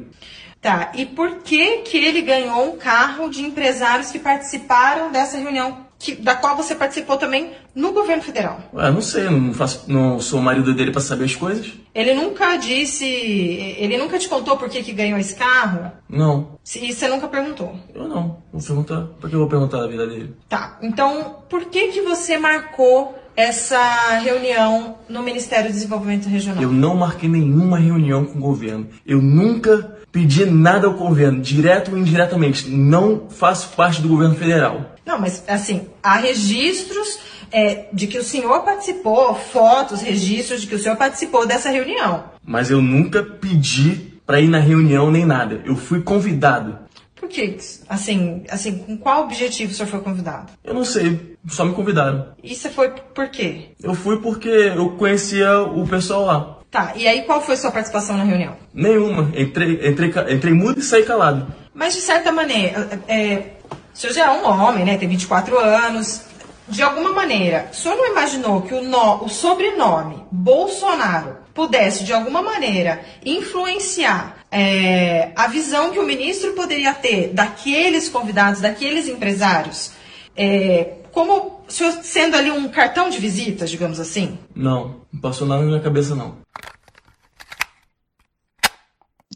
Tá, 0.61 0.93
e 0.95 1.05
por 1.05 1.39
que 1.39 1.79
que 1.79 1.97
ele 1.97 2.23
ganhou 2.23 2.73
um 2.73 2.79
carro 2.79 3.29
de 3.29 3.43
empresários 3.43 4.13
que 4.13 4.21
participaram 4.21 5.11
dessa 5.11 5.37
reunião 5.37 5.79
que, 6.03 6.17
da 6.17 6.35
qual 6.35 6.57
você 6.57 6.75
participou 6.75 7.17
também 7.17 7.53
no 7.75 7.93
governo 7.93 8.23
federal? 8.23 8.61
Ué, 8.75 8.91
não 8.91 9.01
sei, 9.01 9.31
não, 9.31 9.55
faço, 9.55 9.85
não 9.87 10.19
sou 10.19 10.41
o 10.41 10.43
marido 10.43 10.75
dele 10.75 10.91
para 10.91 11.01
saber 11.01 11.25
as 11.27 11.37
coisas. 11.37 11.73
Ele 11.95 12.13
nunca 12.13 12.57
disse. 12.57 13.07
Ele 13.07 13.97
nunca 13.97 14.19
te 14.19 14.29
contou 14.29 14.57
por 14.57 14.69
que, 14.69 14.83
que 14.83 14.93
ganhou 14.93 15.19
esse 15.19 15.37
carro? 15.37 15.93
Não. 16.09 16.59
E 16.75 16.93
você 16.93 17.07
nunca 17.07 17.29
perguntou? 17.29 17.77
Eu 17.95 18.09
não. 18.09 18.43
Vou 18.53 18.61
perguntar. 18.61 19.03
Por 19.21 19.31
que 19.31 19.37
eu 19.37 19.41
vou 19.41 19.49
perguntar 19.49 19.79
da 19.79 19.87
vida 19.87 20.07
dele? 20.07 20.35
Tá. 20.49 20.77
Então, 20.83 21.45
por 21.49 21.67
que, 21.67 21.89
que 21.89 22.01
você 22.01 22.37
marcou 22.37 23.15
essa 23.37 24.19
reunião 24.19 24.99
no 25.09 25.23
Ministério 25.23 25.71
do 25.71 25.73
Desenvolvimento 25.73 26.29
Regional? 26.29 26.63
Eu 26.63 26.73
não 26.73 26.95
marquei 26.95 27.29
nenhuma 27.29 27.79
reunião 27.79 28.25
com 28.25 28.39
o 28.39 28.43
governo. 28.43 28.89
Eu 29.07 29.21
nunca 29.21 29.99
pedi 30.11 30.45
nada 30.45 30.87
ao 30.87 30.95
governo, 30.95 31.41
direto 31.41 31.93
ou 31.93 31.99
indiretamente. 31.99 32.69
Não 32.69 33.29
faço 33.31 33.71
parte 33.71 34.03
do 34.03 34.09
governo 34.09 34.35
federal. 34.35 34.95
Não, 35.05 35.19
mas 35.19 35.43
assim, 35.49 35.89
há 36.03 36.17
registros 36.17 37.19
é, 37.51 37.87
de 37.93 38.07
que 38.07 38.19
o 38.19 38.25
senhor 38.25 38.63
participou, 38.63 39.35
fotos, 39.35 40.01
registros 40.01 40.63
de 40.63 40.67
que 40.67 40.75
o 40.75 40.79
senhor 40.79 40.97
participou 40.97 41.47
dessa 41.47 41.71
reunião. 41.71 42.25
Mas 42.45 42.71
eu 42.71 42.81
nunca 42.81 43.23
pedi 43.23 44.13
para 44.27 44.41
ir 44.41 44.49
na 44.49 44.59
reunião 44.59 45.11
nem 45.11 45.25
nada. 45.25 45.61
Eu 45.65 45.77
fui 45.77 46.01
convidado. 46.01 46.79
Por 47.15 47.29
que? 47.29 47.57
Assim, 47.89 48.43
assim, 48.49 48.79
com 48.79 48.97
qual 48.97 49.25
objetivo 49.25 49.73
o 49.73 49.75
senhor 49.75 49.89
foi 49.89 50.01
convidado? 50.01 50.53
Eu 50.65 50.75
não 50.75 50.85
sei, 50.85 51.32
só 51.49 51.65
me 51.65 51.75
convidaram. 51.75 52.35
E 52.43 52.55
você 52.55 52.71
foi 52.71 52.91
por 52.91 53.29
quê? 53.29 53.71
Eu 53.83 53.95
fui 53.95 54.19
porque 54.21 54.49
eu 54.49 54.91
conhecia 54.91 55.61
o 55.61 55.87
pessoal 55.87 56.25
lá. 56.25 56.59
Tá, 56.71 56.93
e 56.97 57.07
aí 57.07 57.23
qual 57.23 57.43
foi 57.43 57.57
sua 57.57 57.71
participação 57.71 58.17
na 58.17 58.25
reunião? 58.25 58.57
Nenhuma. 58.73 59.31
Entrei, 59.37 59.87
entrei, 59.87 60.13
entrei 60.31 60.55
mudo 60.55 60.81
e 60.81 60.83
saí 60.83 61.03
calado. 61.03 61.53
Mas 61.75 61.95
de 61.95 62.01
certa 62.01 62.33
maneira, 62.33 62.89
é, 63.07 63.51
o 63.95 63.99
senhor 63.99 64.13
já 64.15 64.27
é 64.27 64.31
um 64.31 64.47
homem, 64.47 64.85
né? 64.85 64.97
Tem 64.97 65.09
24 65.09 65.59
anos. 65.59 66.23
De 66.69 66.81
alguma 66.81 67.13
maneira, 67.13 67.69
o 67.71 67.75
senhor 67.75 67.97
não 67.97 68.11
imaginou 68.11 68.63
que 68.63 68.73
o, 68.73 68.83
no, 68.83 69.25
o 69.25 69.29
sobrenome 69.29 70.25
Bolsonaro 70.31 71.37
pudesse, 71.53 72.05
de 72.05 72.13
alguma 72.13 72.41
maneira, 72.41 73.01
influenciar 73.25 74.39
é, 74.51 75.33
a 75.37 75.47
visão 75.49 75.91
que 75.91 75.99
o 75.99 76.07
ministro 76.07 76.53
poderia 76.53 76.95
ter 76.95 77.29
daqueles 77.35 78.09
convidados, 78.09 78.61
daqueles 78.61 79.09
empresários, 79.09 79.93
é, 80.37 80.95
como 81.13 81.61
sendo 82.03 82.37
ali 82.37 82.51
um 82.51 82.69
cartão 82.69 83.09
de 83.09 83.19
visitas, 83.19 83.71
digamos 83.71 84.01
assim? 84.01 84.39
Não, 84.55 85.03
não 85.13 85.21
passou 85.21 85.47
nada 85.47 85.63
na 85.63 85.69
minha 85.69 85.81
cabeça, 85.81 86.15
não. 86.15 86.37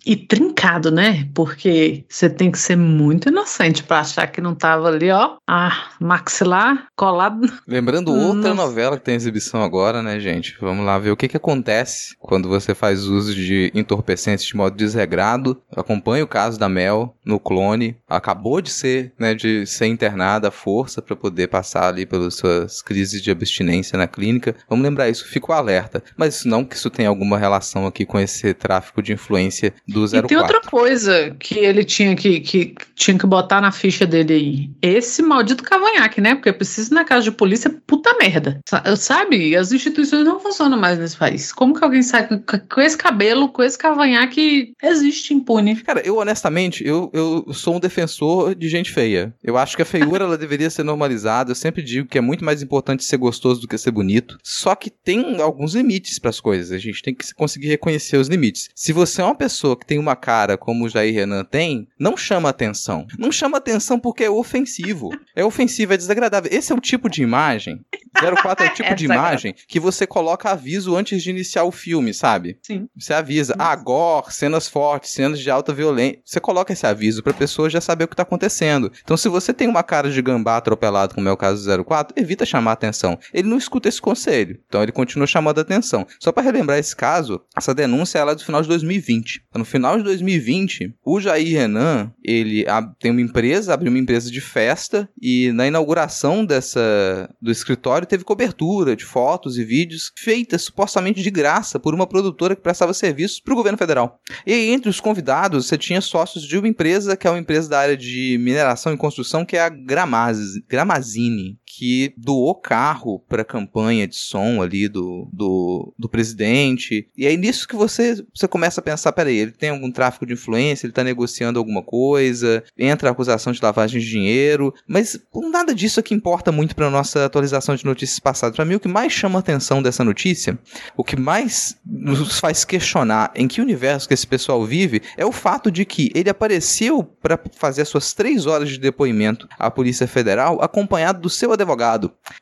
E 0.07 0.15
trincado, 0.15 0.93
né? 0.93 1.29
Porque 1.35 2.05
você 2.09 2.31
tem 2.31 2.49
que 2.49 2.59
ser 2.61 2.77
muito 2.77 3.29
inocente 3.29 3.83
para 3.83 3.99
achar 3.99 4.29
que 4.29 4.41
não 4.41 4.55
tava 4.55 4.87
ali, 4.87 5.11
ó, 5.11 5.37
a 5.45 5.89
maxilar 6.01 6.87
colado. 6.95 7.53
Lembrando 7.67 8.13
outra 8.13 8.55
novela 8.55 8.97
que 8.97 9.05
tem 9.05 9.17
exibição 9.17 9.65
agora, 9.65 10.05
né, 10.05 10.21
gente? 10.21 10.57
Vamos 10.61 10.87
lá 10.87 10.97
ver 10.97 11.11
o 11.11 11.17
que 11.17 11.27
que 11.27 11.37
acontece 11.37 12.15
quando 12.21 12.49
você 12.49 12.73
faz 12.73 13.05
uso 13.05 13.35
de 13.35 13.73
entorpecentes 13.75 14.47
de 14.47 14.57
modo 14.57 14.77
desregrado. 14.77 15.61
Acompanha 15.75 16.23
o 16.23 16.29
caso 16.29 16.57
da 16.57 16.69
Mel 16.69 17.17
no 17.25 17.41
clone. 17.41 17.97
Acabou 18.09 18.61
de 18.61 18.71
ser, 18.71 19.13
né, 19.19 19.35
de 19.35 19.67
ser 19.67 19.87
internada 19.87 20.49
à 20.49 20.53
força 20.53 21.03
para 21.03 21.17
poder 21.17 21.49
passar 21.49 21.89
ali 21.89 22.07
pelas 22.07 22.37
suas 22.37 22.81
crises 22.81 23.21
de 23.21 23.33
abstinência 23.33 23.99
na 23.99 24.07
clínica. 24.07 24.55
Vamos 24.69 24.85
lembrar 24.85 25.09
isso, 25.09 25.27
fico 25.27 25.53
alerta. 25.53 26.01
Mas 26.17 26.45
não 26.45 26.65
que 26.65 26.77
isso 26.77 26.91
tenha 26.91 27.09
alguma 27.09 27.37
relação 27.37 27.89
aqui 27.89 28.07
com 28.07 28.21
esse 28.21 28.55
tráfico 28.55 29.03
de 29.03 29.13
influência 29.13 29.75
do 29.87 29.96
04. 30.01 30.19
E 30.19 30.23
tem 30.29 30.39
outra 30.39 30.61
coisa 30.61 31.35
que 31.39 31.59
ele 31.59 31.85
tinha 31.85 32.15
que, 32.15 32.41
que 32.41 32.75
tinha 32.95 33.19
que 33.19 33.27
botar 33.27 33.61
na 33.61 33.73
ficha 33.73 34.07
dele 34.07 34.33
aí. 34.35 34.71
Esse 34.83 35.23
maldito 35.23 35.63
cavanhaque, 35.63 36.21
né? 36.21 36.35
Porque 36.35 36.53
precisa 36.53 36.95
na 36.95 37.05
casa 37.05 37.25
de 37.25 37.33
polícia, 37.33 37.75
puta 37.87 38.17
merda. 38.19 38.61
Sabe? 38.97 39.57
As 39.57 39.73
instituições 39.73 40.25
não 40.25 40.41
funcionam 40.41 40.79
mais 40.79 40.99
nesse 40.99 41.17
país. 41.17 41.53
Como 41.53 41.75
que 41.75 41.85
alguém 41.85 42.03
sai 42.03 42.27
com, 42.27 42.39
com 42.41 42.81
esse 42.81 42.97
cabelo, 42.97 43.49
com 43.49 43.63
esse 43.63 43.79
cavanhaque 43.79 44.73
existe 44.83 45.35
impune? 45.35 45.77
Cara, 45.77 46.01
eu 46.05 46.17
honestamente, 46.17 46.87
eu, 46.87 47.11
eu 47.13 47.53
sou 47.53 47.77
um 47.77 47.81
defensor 47.81 48.55
de 48.55 48.69
gente 48.69 48.91
feia. 48.91 49.35
Eu 49.43 49.57
acho 49.57 49.77
que 49.77 49.83
a 49.83 49.87
feiura 49.87 50.25
ela 50.25 50.39
deveria 50.39 50.71
ser 50.71 50.83
normalizada. 50.83 51.51
Eu 51.51 51.55
sempre 51.55 51.83
digo 51.83 52.09
que 52.09 52.19
é 52.19 52.21
muito 52.21 52.45
mais 52.45 52.63
importante 52.63 53.05
ser 53.05 53.17
gostoso 53.17 53.61
do 53.61 53.69
que 53.69 53.79
ser 53.79 53.91
bonito. 53.91 54.39
Só 54.43 54.75
que 54.75 54.91
tem 54.91 55.41
alguns 55.41 55.75
limites 55.75 56.19
para 56.19 56.31
as 56.31 56.41
coisas. 56.41 56.73
A 56.73 56.79
gente 56.79 57.03
tem 57.03 57.15
que 57.15 57.33
conseguir 57.35 57.69
reconhecer 57.69 58.17
os 58.17 58.29
limites. 58.29 58.69
Se 58.75 58.93
você 58.93 59.21
é 59.21 59.25
uma 59.25 59.35
pessoa 59.35 59.77
que 59.77 59.86
tem 59.87 59.99
uma 59.99 60.17
cara 60.17 60.59
como 60.59 60.85
o 60.85 60.89
Jair 60.89 61.15
Renan 61.15 61.45
tem, 61.45 61.89
não 61.99 62.17
chama 62.17 62.49
atenção. 62.49 63.07
Não 63.19 63.31
chama 63.31 63.59
atenção 63.59 63.99
porque 63.99 64.25
é 64.25 64.31
ofensivo. 64.31 65.11
É 65.35 65.45
ofensivo, 65.45 65.95
é 65.95 65.97
desagradável. 65.97 66.51
Esse 66.53 66.73
é 66.73 66.75
o 66.75 66.81
tipo 66.81 67.09
de 67.09 67.23
imagem. 67.23 67.85
04 68.15 68.67
é 68.67 68.69
o 68.69 68.73
tipo 68.75 68.89
É 68.91 68.95
de 68.95 69.05
imagem 69.05 69.55
que 69.69 69.79
você 69.79 70.07
coloca 70.07 70.51
aviso 70.51 70.97
antes 70.97 71.23
de 71.23 71.31
iniciar 71.31 71.65
o 71.65 71.71
filme, 71.71 72.13
sabe? 72.13 72.59
Sim. 72.63 72.89
Você 72.97 73.13
avisa, 73.13 73.55
ah, 73.59 73.77
gore, 73.77 74.33
cenas 74.33 74.69
fortes, 74.69 75.11
cenas 75.11 75.39
de 75.39 75.51
alta 75.51 75.73
violência. 75.73 76.21
Você 76.25 76.41
coloca 76.41 76.73
esse 76.73 76.87
aviso 76.87 77.23
pra 77.23 77.33
pessoa 77.33 77.71
já 77.71 77.81
saber 77.81 78.05
o 78.05 78.09
que 78.09 78.17
tá 78.17 78.23
acontecendo. 78.23 78.91
Então, 79.05 79.17
se 79.17 79.29
você 79.29 79.53
tem 79.53 79.69
uma 79.69 79.83
cara 79.83 80.11
de 80.11 80.21
gambá 80.23 80.57
atropelado, 80.57 81.15
como 81.15 81.29
é 81.29 81.33
o 81.33 81.37
caso 81.37 81.65
do 81.65 81.85
04, 81.85 82.15
evita 82.21 82.47
chamar 82.47 82.73
atenção. 82.73 83.19
Ele 83.33 83.49
não 83.49 83.59
escuta 83.59 83.89
esse 83.89 84.01
conselho. 84.01 84.59
Então, 84.67 84.83
ele 84.83 84.93
continua 84.93 85.27
chamando 85.27 85.61
atenção. 85.61 86.07
Só 86.19 86.33
pra 86.33 86.43
relembrar 86.43 86.79
esse 86.79 86.97
caso, 86.97 87.41
essa 87.57 87.75
denúncia 87.75 88.19
ela 88.19 88.33
é 88.33 88.35
do 88.35 88.45
final 88.45 88.63
de 88.63 88.69
2020. 88.69 89.45
Então, 89.49 89.59
no 89.59 89.65
final 89.67 89.97
de 89.99 90.05
2020, 90.05 90.95
o 91.05 91.21
Jair 91.21 91.59
Renan, 91.59 92.13
ele 92.25 92.65
tem 93.01 93.11
uma 93.11 93.21
empresa, 93.21 93.75
abriu 93.75 93.91
uma 93.91 93.99
empresa 93.99 94.31
de 94.31 94.41
festa 94.41 95.09
e 95.21 95.53
na 95.53 95.67
inauguração 95.67 96.45
dessa 96.45 97.29
do 97.41 97.51
escritório 97.51 98.07
teve 98.07 98.25
cobertura 98.25 98.97
de 98.97 99.05
fotos 99.05 99.59
e 99.59 99.65
vídeos 99.65 100.13
feitas 100.17 100.63
supostamente 100.63 101.23
de 101.23 101.31
graça 101.31 101.79
por 101.79 101.95
uma 101.95 102.07
produtora 102.07 102.57
que 102.57 102.63
prestava 102.63 102.95
serviços 102.95 103.41
para 103.41 103.53
o 103.53 103.57
governo 103.57 103.79
federal. 103.79 104.21
E 104.47 104.53
entre 104.71 104.89
os 104.89 105.01
convidados, 105.01 105.67
você 105.67 105.77
tinha 105.77 106.01
sócios 106.01 106.45
de 106.45 106.57
uma 106.57 106.69
empresa 106.69 107.17
que 107.17 107.27
é 107.27 107.31
uma 107.31 107.39
empresa 107.39 107.69
da 107.69 107.79
área 107.79 107.97
de 107.97 108.39
mineração 108.41 108.93
e 108.93 108.97
construção, 108.97 109.45
que 109.45 109.57
é 109.57 109.61
a 109.61 109.69
Gramaz, 109.69 110.39
Gramazine, 110.69 111.59
que 111.77 112.15
doou 112.17 112.55
carro 112.55 113.19
para 113.29 113.43
a 113.43 113.45
campanha 113.45 114.09
de 114.09 114.17
som 114.17 114.63
ali 114.63 114.89
do, 114.89 115.29
do, 115.31 115.93
do 115.99 116.09
presidente. 116.09 117.07
E 117.15 117.27
aí, 117.27 117.37
nisso 117.37 117.69
que 117.69 117.77
você, 117.77 118.25
você 118.35 118.49
começa 118.49 118.81
a 118.81 118.83
pensar: 118.83 119.13
peraí, 119.13 119.37
ele 119.37 119.51
tem 119.51 119.69
algum 119.69 119.91
tráfico 119.91 120.25
de 120.25 120.33
influência, 120.33 120.87
ele 120.87 120.93
está 120.93 121.05
negociando 121.05 121.59
alguma 121.59 121.83
coisa, 121.83 122.65
entra 122.79 123.11
a 123.11 123.13
acusação 123.13 123.53
de 123.53 123.61
lavagem 123.63 124.01
de 124.01 124.09
dinheiro, 124.09 124.73
mas 124.89 125.21
nada 125.53 125.75
disso 125.75 126.01
aqui 126.01 126.15
importa 126.15 126.51
muito 126.51 126.75
para 126.75 126.89
nossa 126.89 127.27
atualização 127.27 127.77
de 127.77 127.85
notícias 127.85 128.19
passadas. 128.19 128.57
Para 128.57 128.65
mim, 128.65 128.77
o 128.77 128.81
que 128.81 128.89
mais 128.89 129.13
chama 129.13 129.39
a 129.39 129.41
atenção 129.41 129.83
dessa 129.83 130.03
notícia, 130.03 130.59
o 130.97 131.05
que 131.05 131.17
mais 131.17 131.77
nos 131.85 132.41
faz 132.41 132.65
questionar 132.65 133.33
em 133.35 133.47
que 133.47 133.61
universo 133.61 134.09
que 134.09 134.15
esse 134.15 134.27
pessoal 134.27 134.65
vive, 134.65 135.03
é 135.15 135.27
o 135.27 135.33
fato 135.33 135.71
de 135.71 135.85
que 135.85 136.11
ele 136.15 136.31
apareceu 136.31 137.03
para 137.03 137.39
fazer 137.53 137.83
as 137.83 137.89
suas 137.89 138.15
três 138.15 138.47
horas 138.47 138.71
de 138.71 138.79
depoimento 138.79 139.47
à 139.59 139.71
Polícia 139.71 140.07
Federal, 140.07 140.63
acompanhado 140.63 141.21
do 141.21 141.29
seu 141.29 141.53
advogado, 141.53 141.66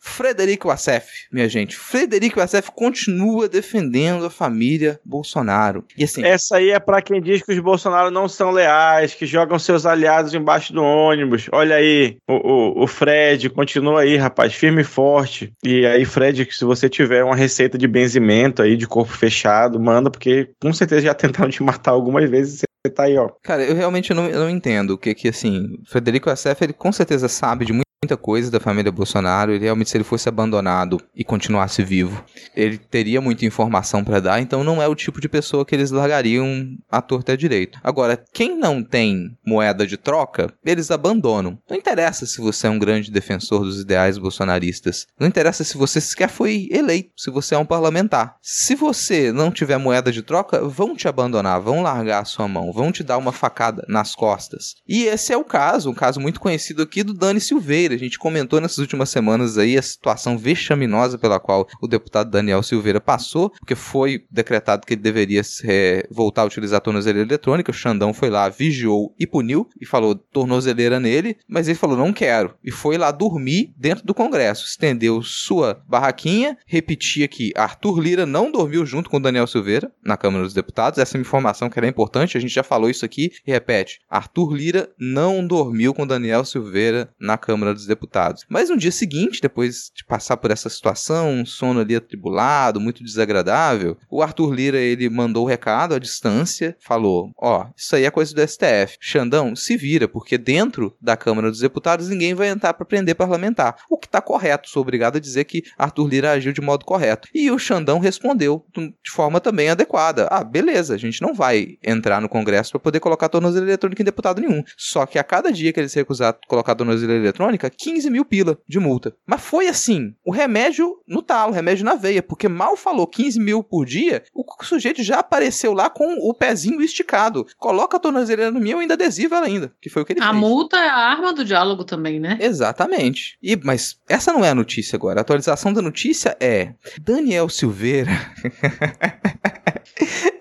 Frederico 0.01 0.71
Assef, 0.71 1.07
minha 1.33 1.49
gente. 1.49 1.77
Frederico 1.77 2.41
Assef 2.41 2.71
continua 2.71 3.49
defendendo 3.49 4.27
a 4.27 4.31
família 4.31 5.01
Bolsonaro. 5.05 5.85
E 5.97 6.05
assim, 6.05 6.25
Essa 6.25 6.57
aí 6.57 6.71
é 6.71 6.79
pra 6.79 7.03
quem 7.03 7.21
diz 7.21 7.43
que 7.43 7.53
os 7.53 7.59
Bolsonaro 7.59 8.11
não 8.11 8.29
são 8.29 8.51
leais, 8.51 9.15
que 9.15 9.27
jogam 9.27 9.59
seus 9.59 9.87
aliados 9.87 10.35
embaixo 10.35 10.73
do 10.73 10.83
ônibus. 10.83 11.49
Olha 11.53 11.77
aí, 11.77 12.17
o, 12.29 12.35
o, 12.35 12.85
o 12.85 12.87
Fred 12.87 13.51
continua 13.51 14.03
aí, 14.03 14.17
rapaz, 14.17 14.55
firme 14.55 14.83
e 14.83 14.85
forte. 14.85 15.53
E 15.65 15.87
aí, 15.87 16.05
Fred, 16.05 16.47
se 16.51 16.65
você 16.65 16.89
tiver 16.89 17.25
uma 17.25 17.37
receita 17.37 17.79
de 17.79 17.89
benzimento 17.89 18.63
aí, 18.63 18.77
de 18.77 18.87
corpo 18.87 19.13
fechado, 19.13 19.81
manda, 19.81 20.11
porque 20.11 20.51
com 20.61 20.73
certeza 20.73 21.03
já 21.03 21.15
tentaram 21.15 21.51
te 21.51 21.63
matar 21.63 21.93
algumas 21.93 22.29
vezes. 22.29 22.63
Você 22.87 22.93
tá 22.93 23.05
aí, 23.05 23.17
ó. 23.17 23.31
Cara, 23.43 23.63
eu 23.63 23.75
realmente 23.75 24.13
não, 24.13 24.27
eu 24.27 24.41
não 24.41 24.51
entendo 24.51 24.91
o 24.91 24.99
que 24.99 25.15
que, 25.15 25.29
assim, 25.29 25.79
Frederico 25.87 26.29
Assef, 26.29 26.63
ele 26.63 26.73
com 26.75 26.93
certeza 26.93 27.29
sabe 27.29 27.65
de 27.65 27.84
muita 28.05 28.17
coisa 28.19 28.51
da 28.51 28.61
família 28.61 28.93
Bolsonaro, 28.93 29.51
ele 29.51 29.65
realmente, 29.65 29.89
se 29.89 29.97
ele 29.97 30.05
fosse 30.05 30.29
abandonado 30.29 31.01
e 31.17 31.25
continuasse 31.25 31.83
vivo, 31.83 32.23
ele 32.55 32.77
teria 32.77 33.19
muita 33.19 33.47
informação 33.47 34.05
pra 34.05 34.21
dar, 34.21 34.41
então 34.41 34.63
não 34.63 34.83
é 34.83 34.87
o 34.87 34.95
tipo 34.95 35.23
de 35.23 35.29
pessoa 35.29 35.65
que 35.65 35.75
eles 35.75 35.91
largariam 35.91 36.77
à 36.91 37.01
torta 37.01 37.33
e 37.33 37.35
à 37.35 37.37
direito. 37.37 37.79
Agora, 37.83 38.23
quem 38.33 38.59
não 38.59 38.83
tem 38.83 39.37
moeda 39.45 39.87
de 39.87 39.97
troca, 39.97 40.53
eles 40.63 40.91
abandonam. 40.91 41.59
Não 41.69 41.77
interessa 41.77 42.27
se 42.27 42.43
você 42.43 42.67
é 42.67 42.71
um 42.71 42.79
grande 42.79 43.11
defensor 43.11 43.61
dos 43.65 43.81
ideais 43.81 44.19
bolsonaristas, 44.19 45.07
não 45.19 45.27
interessa 45.27 45.65
se 45.65 45.79
você 45.79 45.99
sequer 45.99 46.29
foi 46.29 46.69
eleito, 46.71 47.11
se 47.17 47.31
você 47.31 47.55
é 47.55 47.59
um 47.59 47.65
parlamentar. 47.65 48.37
Se 48.43 48.75
você 48.75 49.33
não 49.33 49.51
tiver 49.51 49.79
moeda 49.79 50.13
de 50.13 50.21
troca, 50.21 50.63
vão 50.69 50.95
te 50.95 51.09
abandonar, 51.09 51.59
vão 51.59 51.83
largar 51.83 52.21
a 52.21 52.27
sua 52.27 52.47
mão, 52.47 52.71
vão 52.71 52.93
te 52.93 53.03
dar 53.03 53.17
uma 53.17 53.33
facada 53.33 53.83
nas 53.89 54.15
costas. 54.15 54.75
E 54.87 55.05
esse 55.05 55.33
é 55.33 55.37
o 55.39 55.45
caso, 55.45 55.91
um 55.91 55.95
caso 55.95 56.21
muito 56.21 56.39
conhecido 56.39 56.83
aqui 56.83 57.03
do 57.03 57.15
Dani 57.15 57.41
Silveira, 57.41 57.94
A 57.95 57.99
gente 57.99 58.19
comentou 58.19 58.61
nessas 58.61 58.79
últimas 58.79 59.09
semanas 59.11 59.59
aí 59.59 59.79
a 59.79 59.83
situação 59.83 60.37
vexaminosa 60.37 61.19
pela 61.19 61.39
qual 61.39 61.69
o 61.81 61.87
deputado 61.87 62.31
Daniel 62.31 62.63
Silveira 62.63 63.01
passou, 63.01 63.51
porque 63.51 63.75
foi 63.75 64.25
decretado 64.31 64.87
que 64.87 64.95
ele 64.95 65.03
deveria 65.03 65.43
é, 65.65 66.07
voltar 66.11 66.43
a 66.43 66.47
utilizar 66.47 66.79
a 66.79 66.81
tornozeleira 66.81 67.29
eletrônica. 67.29 67.71
O 67.71 67.75
Xandão 67.75 68.13
foi 68.13 68.31
lá, 68.31 68.49
vigiou 68.49 69.15
e 69.19 69.27
puniu 69.27 69.69
e 69.81 69.87
falou 69.87 70.15
tornozeleira 70.15 70.99
nele, 70.99 71.37
mas 71.49 71.69
ele 71.69 71.79
falou 71.79 71.97
não 71.97 72.13
quero 72.13 72.55
e 72.63 72.71
foi 72.71 72.99
lá 72.99 73.11
dormir 73.11 73.73
dentro 73.77 74.05
do 74.05 74.15
Congresso. 74.15 74.67
Estendeu 74.67 75.23
sua 75.23 75.83
barraquinha, 75.89 76.57
repetia 76.67 77.29
que 77.29 77.53
Arthur 77.57 78.01
Lira 78.01 78.27
não 78.27 78.51
dormiu 78.51 78.85
junto 78.85 79.11
com 79.11 79.21
Daniel 79.21 79.47
Silveira 79.47 79.93
na 80.03 80.17
Câmara 80.17 80.45
dos 80.45 80.55
Deputados. 80.55 80.99
Essa 80.99 81.17
é 81.17 81.19
uma 81.19 81.23
informação 81.23 81.71
que 81.71 81.79
era 81.79 81.87
importante, 81.87 82.37
a 82.37 82.41
gente 82.41 82.55
já 82.55 82.63
falou 82.63 82.91
isso 82.91 83.05
aqui 83.05 83.31
e 83.47 83.53
repete. 83.53 84.01
Arthur 84.09 84.55
Lira 84.55 84.91
não 84.99 85.47
dormiu 85.47 85.95
com 85.95 86.07
Daniel 86.07 86.45
Silveira 86.45 87.11
na 87.19 87.37
Câmara 87.37 87.75
dos 87.75 87.84
Deputados. 87.87 88.45
Mas 88.49 88.71
no 88.71 88.77
dia 88.77 88.93
seguinte, 88.93 89.41
depois 89.41 89.91
de 89.95 90.05
passar 90.05 90.37
por 90.37 90.51
essa 90.51 90.69
situação, 90.69 91.31
um 91.31 91.47
sono 91.47 91.81
ali 91.81 91.97
atribulado, 91.97 92.81
muito 92.81 93.03
desagradável, 93.03 93.97
o 94.11 94.23
Arthur 94.23 94.53
Lira 94.53 94.79
ele 94.79 95.09
mandou 95.09 95.45
o 95.45 95.49
recado 95.49 95.95
à 95.95 95.99
distância, 95.99 96.77
falou: 96.81 97.33
"Ó, 97.39 97.63
oh, 97.63 97.73
isso 97.77 97.97
aí 97.97 98.05
é 98.05 98.11
coisa 98.11 98.35
do 98.35 98.41
STF. 98.41 98.97
Xandão, 99.01 99.55
se 99.55 99.77
vira, 99.77 100.09
porque 100.09 100.39
dentro 100.39 100.97
da 101.01 101.17
Câmara 101.17 101.51
dos 101.51 101.61
Deputados 101.61 102.09
ninguém 102.09 102.35
vai 102.35 102.49
entrar 102.49 102.75
para 102.75 102.87
prender 102.87 103.15
parlamentar". 103.15 103.77
O 103.91 103.99
que 103.99 104.07
está 104.07 104.21
correto, 104.21 104.69
sou 104.69 104.83
obrigado 104.83 105.17
a 105.17 105.21
dizer 105.21 105.45
que 105.45 105.63
Arthur 105.79 106.09
Lira 106.09 106.33
agiu 106.33 106.53
de 106.53 106.61
modo 106.61 106.85
correto. 106.85 107.29
E 107.35 107.51
o 107.51 107.59
Xandão 107.59 107.99
respondeu 107.99 108.65
de 108.75 109.11
forma 109.11 109.41
também 109.41 109.69
adequada. 109.71 110.29
Ah, 110.31 110.45
beleza, 110.45 110.95
a 110.95 110.99
gente 110.99 111.21
não 111.23 111.35
vai 111.35 111.79
entrar 111.83 112.21
no 112.21 112.29
Congresso 112.29 112.73
para 112.73 112.81
poder 112.81 113.01
colocar 113.01 113.29
tornozeleira 113.29 113.73
eletrônica 113.73 114.03
em 114.03 114.05
deputado 114.05 114.41
nenhum. 114.41 114.63
Só 114.77 115.07
que 115.07 115.19
a 115.19 115.25
cada 115.25 115.53
dia 115.53 115.73
que 115.73 115.81
ele 115.81 115.89
se 115.89 115.99
recusar 115.99 116.31
a 116.31 116.47
colocar 116.49 116.75
tornozeleira 116.75 117.23
eletrônica, 117.65 117.71
15 117.71 118.11
mil 118.11 118.25
pila 118.25 118.59
de 118.69 118.79
multa. 118.79 119.15
Mas 119.27 119.41
foi 119.41 119.69
assim, 119.69 120.15
o 120.25 120.31
remédio 120.31 120.97
no 121.07 121.23
talo, 121.23 121.53
o 121.53 121.55
remédio 121.55 121.85
na 121.85 121.95
veia, 121.95 122.23
porque 122.23 122.49
mal 122.49 122.77
falou 122.77 123.07
15 123.07 123.41
mil 123.41 123.63
por 123.63 123.85
dia, 123.85 124.23
o 124.35 124.45
sujeito 124.63 125.03
já 125.03 125.19
apareceu 125.19 125.73
lá 125.73 125.89
com 125.89 126.17
o 126.21 126.35
pezinho 126.35 126.83
esticado. 126.83 127.47
Coloca 127.59 127.97
a 127.97 128.01
tornozeleira 128.01 128.51
no 128.51 128.61
meu 128.61 128.79
ainda 128.79 128.95
adesiva 128.95 129.37
ela 129.37 129.47
ainda, 129.47 129.73
que 129.81 129.89
foi 129.89 130.03
o 130.03 130.05
que 130.05 130.13
ele 130.13 130.21
a 130.21 130.25
fez. 130.25 130.37
A 130.37 130.39
multa 130.39 130.77
é 130.77 130.89
a 130.89 130.97
arma 130.97 131.33
do 131.33 131.45
diálogo 131.45 131.85
também, 131.85 132.21
né? 132.21 132.39
Exatamente. 132.41 133.39
E, 133.43 133.57
mas 133.57 133.99
essa 134.09 134.33
não 134.33 134.45
é 134.45 134.51
a 134.51 134.55
notícia 134.55 134.97
agora. 134.97 135.21
A 135.21 135.23
atualização 135.23 135.73
da 135.73 135.83
notícia 135.83 136.37
é 136.41 136.75
Daniel 137.01 137.49
Silveira 137.49 138.11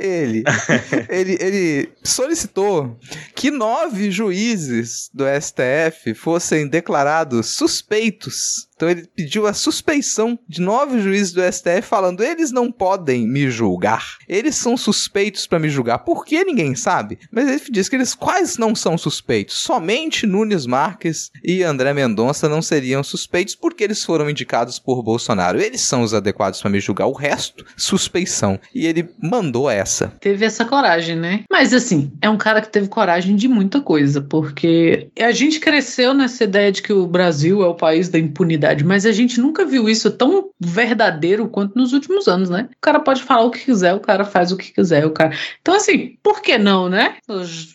ele, 0.04 0.44
ele, 1.08 1.38
ele 1.40 1.90
solicitou 2.04 3.00
que 3.34 3.50
nove 3.50 4.12
juízes 4.12 5.10
do 5.14 5.24
STF 5.24 6.14
fossem 6.14 6.68
declarados 6.68 7.48
suspeitos 7.48 8.68
então 8.84 8.90
ele 8.90 9.08
pediu 9.16 9.48
a 9.48 9.54
suspeição 9.54 10.38
de 10.46 10.60
nove 10.60 11.00
juízes 11.00 11.32
do 11.32 11.42
STF, 11.42 11.84
falando: 11.84 12.22
eles 12.22 12.52
não 12.52 12.70
podem 12.70 13.26
me 13.26 13.50
julgar. 13.50 14.18
Eles 14.28 14.56
são 14.56 14.76
suspeitos 14.76 15.48
para 15.48 15.60
me 15.60 15.70
julgar. 15.70 16.00
Por 16.00 16.26
que 16.26 16.44
ninguém 16.44 16.76
sabe? 16.76 17.18
Mas 17.32 17.48
ele 17.48 17.62
diz 17.72 17.88
que 17.88 17.96
eles 17.96 18.14
quase 18.14 18.60
não 18.60 18.76
são 18.76 18.98
suspeitos. 18.98 19.60
Somente 19.60 20.28
Nunes 20.28 20.66
Marques 20.66 21.32
e 21.44 21.64
André 21.64 21.94
Mendonça 21.94 22.50
não 22.50 22.62
seriam 22.62 23.04
suspeitos 23.04 23.56
porque 23.56 23.84
eles 23.86 24.04
foram 24.04 24.30
indicados 24.30 24.80
por 24.80 25.02
Bolsonaro. 25.02 25.62
Eles 25.62 25.82
são 25.82 26.02
os 26.02 26.14
adequados 26.14 26.62
para 26.62 26.70
me 26.70 26.82
julgar. 26.82 27.08
O 27.08 27.14
resto, 27.14 27.66
suspeição. 27.78 28.60
E 28.76 28.86
ele 28.86 29.10
mandou 29.22 29.70
essa. 29.70 30.14
Teve 30.20 30.44
essa 30.44 30.66
coragem, 30.66 31.16
né? 31.16 31.44
Mas 31.50 31.74
assim, 31.74 32.12
é 32.22 32.30
um 32.30 32.38
cara 32.38 32.62
que 32.62 32.70
teve 32.70 32.90
coragem 32.90 33.38
de 33.38 33.48
muita 33.48 33.80
coisa, 33.80 34.20
porque 34.20 35.08
a 35.18 35.32
gente 35.32 35.60
cresceu 35.60 36.14
nessa 36.14 36.44
ideia 36.44 36.72
de 36.72 36.82
que 36.82 36.92
o 36.92 37.08
Brasil 37.08 37.64
é 37.64 37.68
o 37.68 37.76
país 37.76 38.10
da 38.10 38.20
impunidade 38.20 38.73
verdade, 38.74 38.84
mas 38.84 39.06
a 39.06 39.12
gente 39.12 39.40
nunca 39.40 39.66
viu 39.66 39.88
isso 39.88 40.12
tão 40.12 40.50
verdadeiro 40.60 41.48
quanto 41.48 41.78
nos 41.78 41.94
últimos 41.94 42.28
anos, 42.28 42.50
né? 42.50 42.68
O 42.72 42.82
cara 42.82 43.00
pode 43.00 43.22
falar 43.22 43.44
o 43.44 43.52
que 43.52 43.60
quiser, 43.60 43.94
o 43.94 44.00
cara 44.00 44.26
faz 44.26 44.52
o 44.52 44.58
que 44.58 44.72
quiser, 44.72 45.06
o 45.06 45.12
cara. 45.12 45.36
Então, 45.62 45.76
assim, 45.76 46.18
por 46.22 46.42
que 46.42 46.58
não, 46.58 46.90
né? 46.90 47.16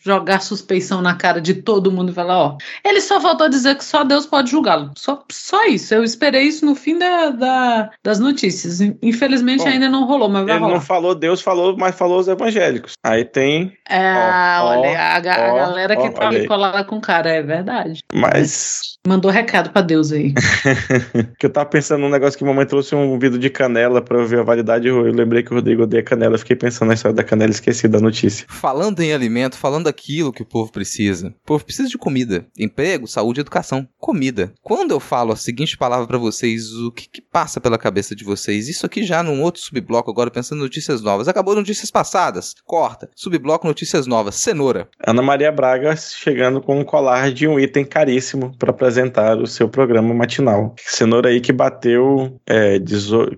Jogar 0.04 0.40
suspeição 0.40 1.00
na 1.00 1.14
cara 1.14 1.40
de 1.40 1.54
todo 1.54 1.92
mundo 1.92 2.10
e 2.10 2.14
falar, 2.14 2.38
ó. 2.38 2.56
Ele 2.84 3.00
só 3.00 3.20
faltou 3.20 3.46
a 3.46 3.50
dizer 3.50 3.76
que 3.76 3.84
só 3.84 4.04
Deus 4.04 4.26
pode 4.26 4.50
julgá-lo. 4.50 4.90
Só, 4.96 5.22
só 5.30 5.64
isso. 5.66 5.94
Eu 5.94 6.02
esperei 6.02 6.42
isso 6.42 6.64
no 6.64 6.74
fim 6.74 6.98
da, 6.98 7.30
da 7.30 7.90
das 8.02 8.18
notícias. 8.18 8.80
Infelizmente 9.02 9.64
Bom, 9.64 9.68
ainda 9.68 9.88
não 9.88 10.04
rolou, 10.04 10.28
mas 10.28 10.44
vai 10.44 10.54
ele 10.54 10.60
rolar. 10.60 10.74
não 10.74 10.80
falou 10.80 11.14
Deus, 11.14 11.40
falou, 11.40 11.76
mas 11.76 11.96
falou 11.96 12.18
os 12.18 12.28
evangélicos. 12.28 12.92
Aí 13.04 13.24
tem. 13.24 13.72
É, 13.88 14.14
ó, 14.60 14.66
olha, 14.70 14.90
ó, 14.90 14.96
a, 14.96 15.16
a, 15.16 15.20
galera 15.20 15.96
que 15.96 16.10
tá 16.10 16.30
colada 16.46 16.84
com 16.84 16.96
o 16.96 17.00
cara, 17.00 17.30
é 17.30 17.42
verdade. 17.42 18.00
Mas. 18.12 18.98
Mandou 19.06 19.30
recado 19.30 19.70
pra 19.70 19.82
Deus 19.82 20.12
aí. 20.12 20.34
que 21.38 21.46
eu 21.46 21.50
tava 21.50 21.68
pensando 21.68 22.00
num 22.00 22.08
negócio 22.08 22.38
que 22.38 22.44
mamãe 22.44 22.66
trouxe 22.66 22.94
um 22.94 23.18
vidro 23.18 23.38
de 23.38 23.50
canela 23.50 24.00
pra 24.00 24.18
eu 24.18 24.26
ver 24.26 24.40
a 24.40 24.42
validade. 24.42 24.88
Eu 24.88 25.02
lembrei 25.02 25.42
que 25.42 25.52
o 25.52 25.54
Rodrigo 25.54 25.82
odeia 25.82 26.02
canela. 26.02 26.34
Eu 26.34 26.38
fiquei 26.38 26.56
pensando 26.56 26.88
na 26.88 26.94
história 26.94 27.14
da 27.14 27.24
canela 27.24 27.50
e 27.50 27.54
esqueci 27.54 27.88
da 27.88 28.00
notícia. 28.00 28.46
Falando 28.48 29.00
em 29.00 29.12
alimento, 29.12 29.56
falando 29.56 29.84
daquilo 29.84 30.32
que 30.32 30.42
o 30.42 30.46
povo 30.46 30.70
precisa. 30.72 31.28
O 31.28 31.46
povo 31.46 31.64
precisa 31.64 31.88
de 31.88 31.98
comida. 31.98 32.46
Emprego, 32.58 33.06
saúde 33.06 33.40
e 33.40 33.42
educação. 33.42 33.86
Comida. 33.98 34.52
Quando 34.62 34.92
eu 34.92 35.00
falo 35.00 35.32
a 35.32 35.36
seguinte 35.36 35.76
palavra 35.76 36.06
para 36.06 36.18
vocês, 36.18 36.72
o 36.72 36.90
que, 36.92 37.08
que, 37.08 37.22
passa 37.22 37.60
pela 37.60 37.78
cabeça 37.78 38.14
de 38.14 38.24
vocês? 38.24 38.68
Isso 38.68 38.86
aqui 38.86 39.02
já 39.02 39.22
num 39.22 39.42
outro 39.42 39.60
subbloco, 39.60 40.10
agora 40.10 40.30
pensando 40.30 40.58
em 40.58 40.62
notícias 40.62 41.02
novas. 41.02 41.28
Acabou 41.28 41.54
notícias 41.54 41.90
passadas. 41.90 42.54
Corta. 42.64 43.08
Subbloco 43.14 43.66
notícias 43.66 44.06
novas. 44.06 44.36
Cenoura. 44.36 44.88
Ana 45.06 45.22
Maria 45.22 45.52
Braga 45.52 45.96
chegando 45.96 46.60
com 46.60 46.78
um 46.78 46.84
colar 46.84 47.32
de 47.32 47.46
um 47.46 47.58
item 47.58 47.84
caríssimo 47.84 48.54
para 48.58 48.70
apresentar 48.70 49.38
o 49.38 49.46
seu 49.46 49.68
programa 49.68 50.14
matinal. 50.14 50.67
Cenoura 50.76 51.28
aí 51.28 51.40
que 51.40 51.52
bateu 51.52 52.38
é, 52.46 52.78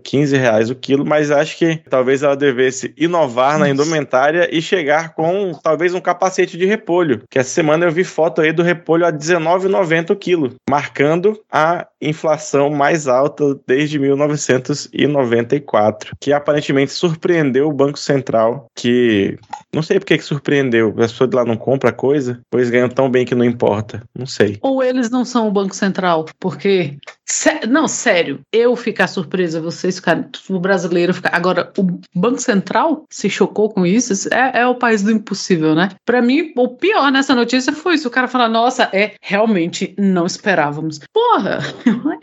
15 0.03 0.37
reais 0.37 0.71
o 0.71 0.75
quilo, 0.75 1.05
mas 1.05 1.31
acho 1.31 1.57
que 1.57 1.81
talvez 1.89 2.23
ela 2.23 2.37
devesse 2.37 2.93
inovar 2.97 3.59
na 3.59 3.69
indumentária 3.69 4.49
e 4.51 4.61
chegar 4.61 5.15
com 5.15 5.53
talvez 5.63 5.95
um 5.95 6.01
capacete 6.01 6.57
de 6.57 6.67
repolho. 6.67 7.23
Que 7.31 7.39
essa 7.39 7.51
semana 7.51 7.85
eu 7.85 7.91
vi 7.91 8.05
foto 8.05 8.41
aí 8.41 8.53
do 8.53 8.63
repolho 8.63 9.07
a 9.07 9.13
19,90 9.13 10.11
o 10.11 10.17
quilo, 10.17 10.55
marcando 10.69 11.39
a 11.51 11.87
inflação 12.01 12.71
mais 12.71 13.07
alta 13.07 13.59
desde 13.67 13.99
1994, 13.99 16.17
que 16.21 16.33
aparentemente 16.33 16.93
surpreendeu 16.93 17.69
o 17.69 17.73
Banco 17.73 17.99
Central, 17.99 18.67
que 18.75 19.39
não 19.73 19.83
sei 19.83 19.99
por 19.99 20.07
que 20.07 20.19
surpreendeu, 20.21 20.95
as 20.99 21.13
pessoas 21.13 21.31
de 21.31 21.37
lá 21.37 21.45
não 21.45 21.57
compram 21.57 21.93
coisa, 21.93 22.41
pois 22.51 22.71
ganham 22.71 22.89
tão 22.89 23.11
bem 23.11 23.25
que 23.25 23.35
não 23.35 23.45
importa, 23.45 24.03
não 24.17 24.27
sei. 24.27 24.59
Ou 24.63 24.83
eles 24.83 25.11
não 25.11 25.25
são 25.25 25.49
o 25.49 25.53
Banco 25.53 25.75
Central, 25.75 26.27
porque 26.39 26.97
não, 27.69 27.87
sério, 27.87 28.41
eu 28.53 28.75
ficar 28.75 29.07
surpresa, 29.07 29.61
vocês 29.61 29.97
ficarem, 29.97 30.27
o 30.49 30.59
brasileiro 30.59 31.15
ficar. 31.15 31.35
Agora, 31.35 31.73
o 31.79 32.01
Banco 32.15 32.41
Central 32.41 33.05
se 33.09 33.31
chocou 33.31 33.71
com 33.71 33.87
isso, 33.87 34.29
é, 34.35 34.61
é 34.61 34.67
o 34.67 34.75
país 34.75 35.03
do 35.03 35.13
impossível, 35.13 35.75
né? 35.75 35.91
Para 36.05 36.21
mim, 36.21 36.53
o 36.57 36.69
pior 36.69 37.11
nessa 37.13 37.35
notícia 37.35 37.73
foi 37.73 37.95
isso: 37.95 38.09
o 38.09 38.11
cara 38.11 38.27
falar, 38.27 38.49
nossa, 38.49 38.91
é, 38.93 39.15
realmente 39.23 39.95
não 39.97 40.27
esperávamos. 40.27 41.01
Porra, 41.13 41.61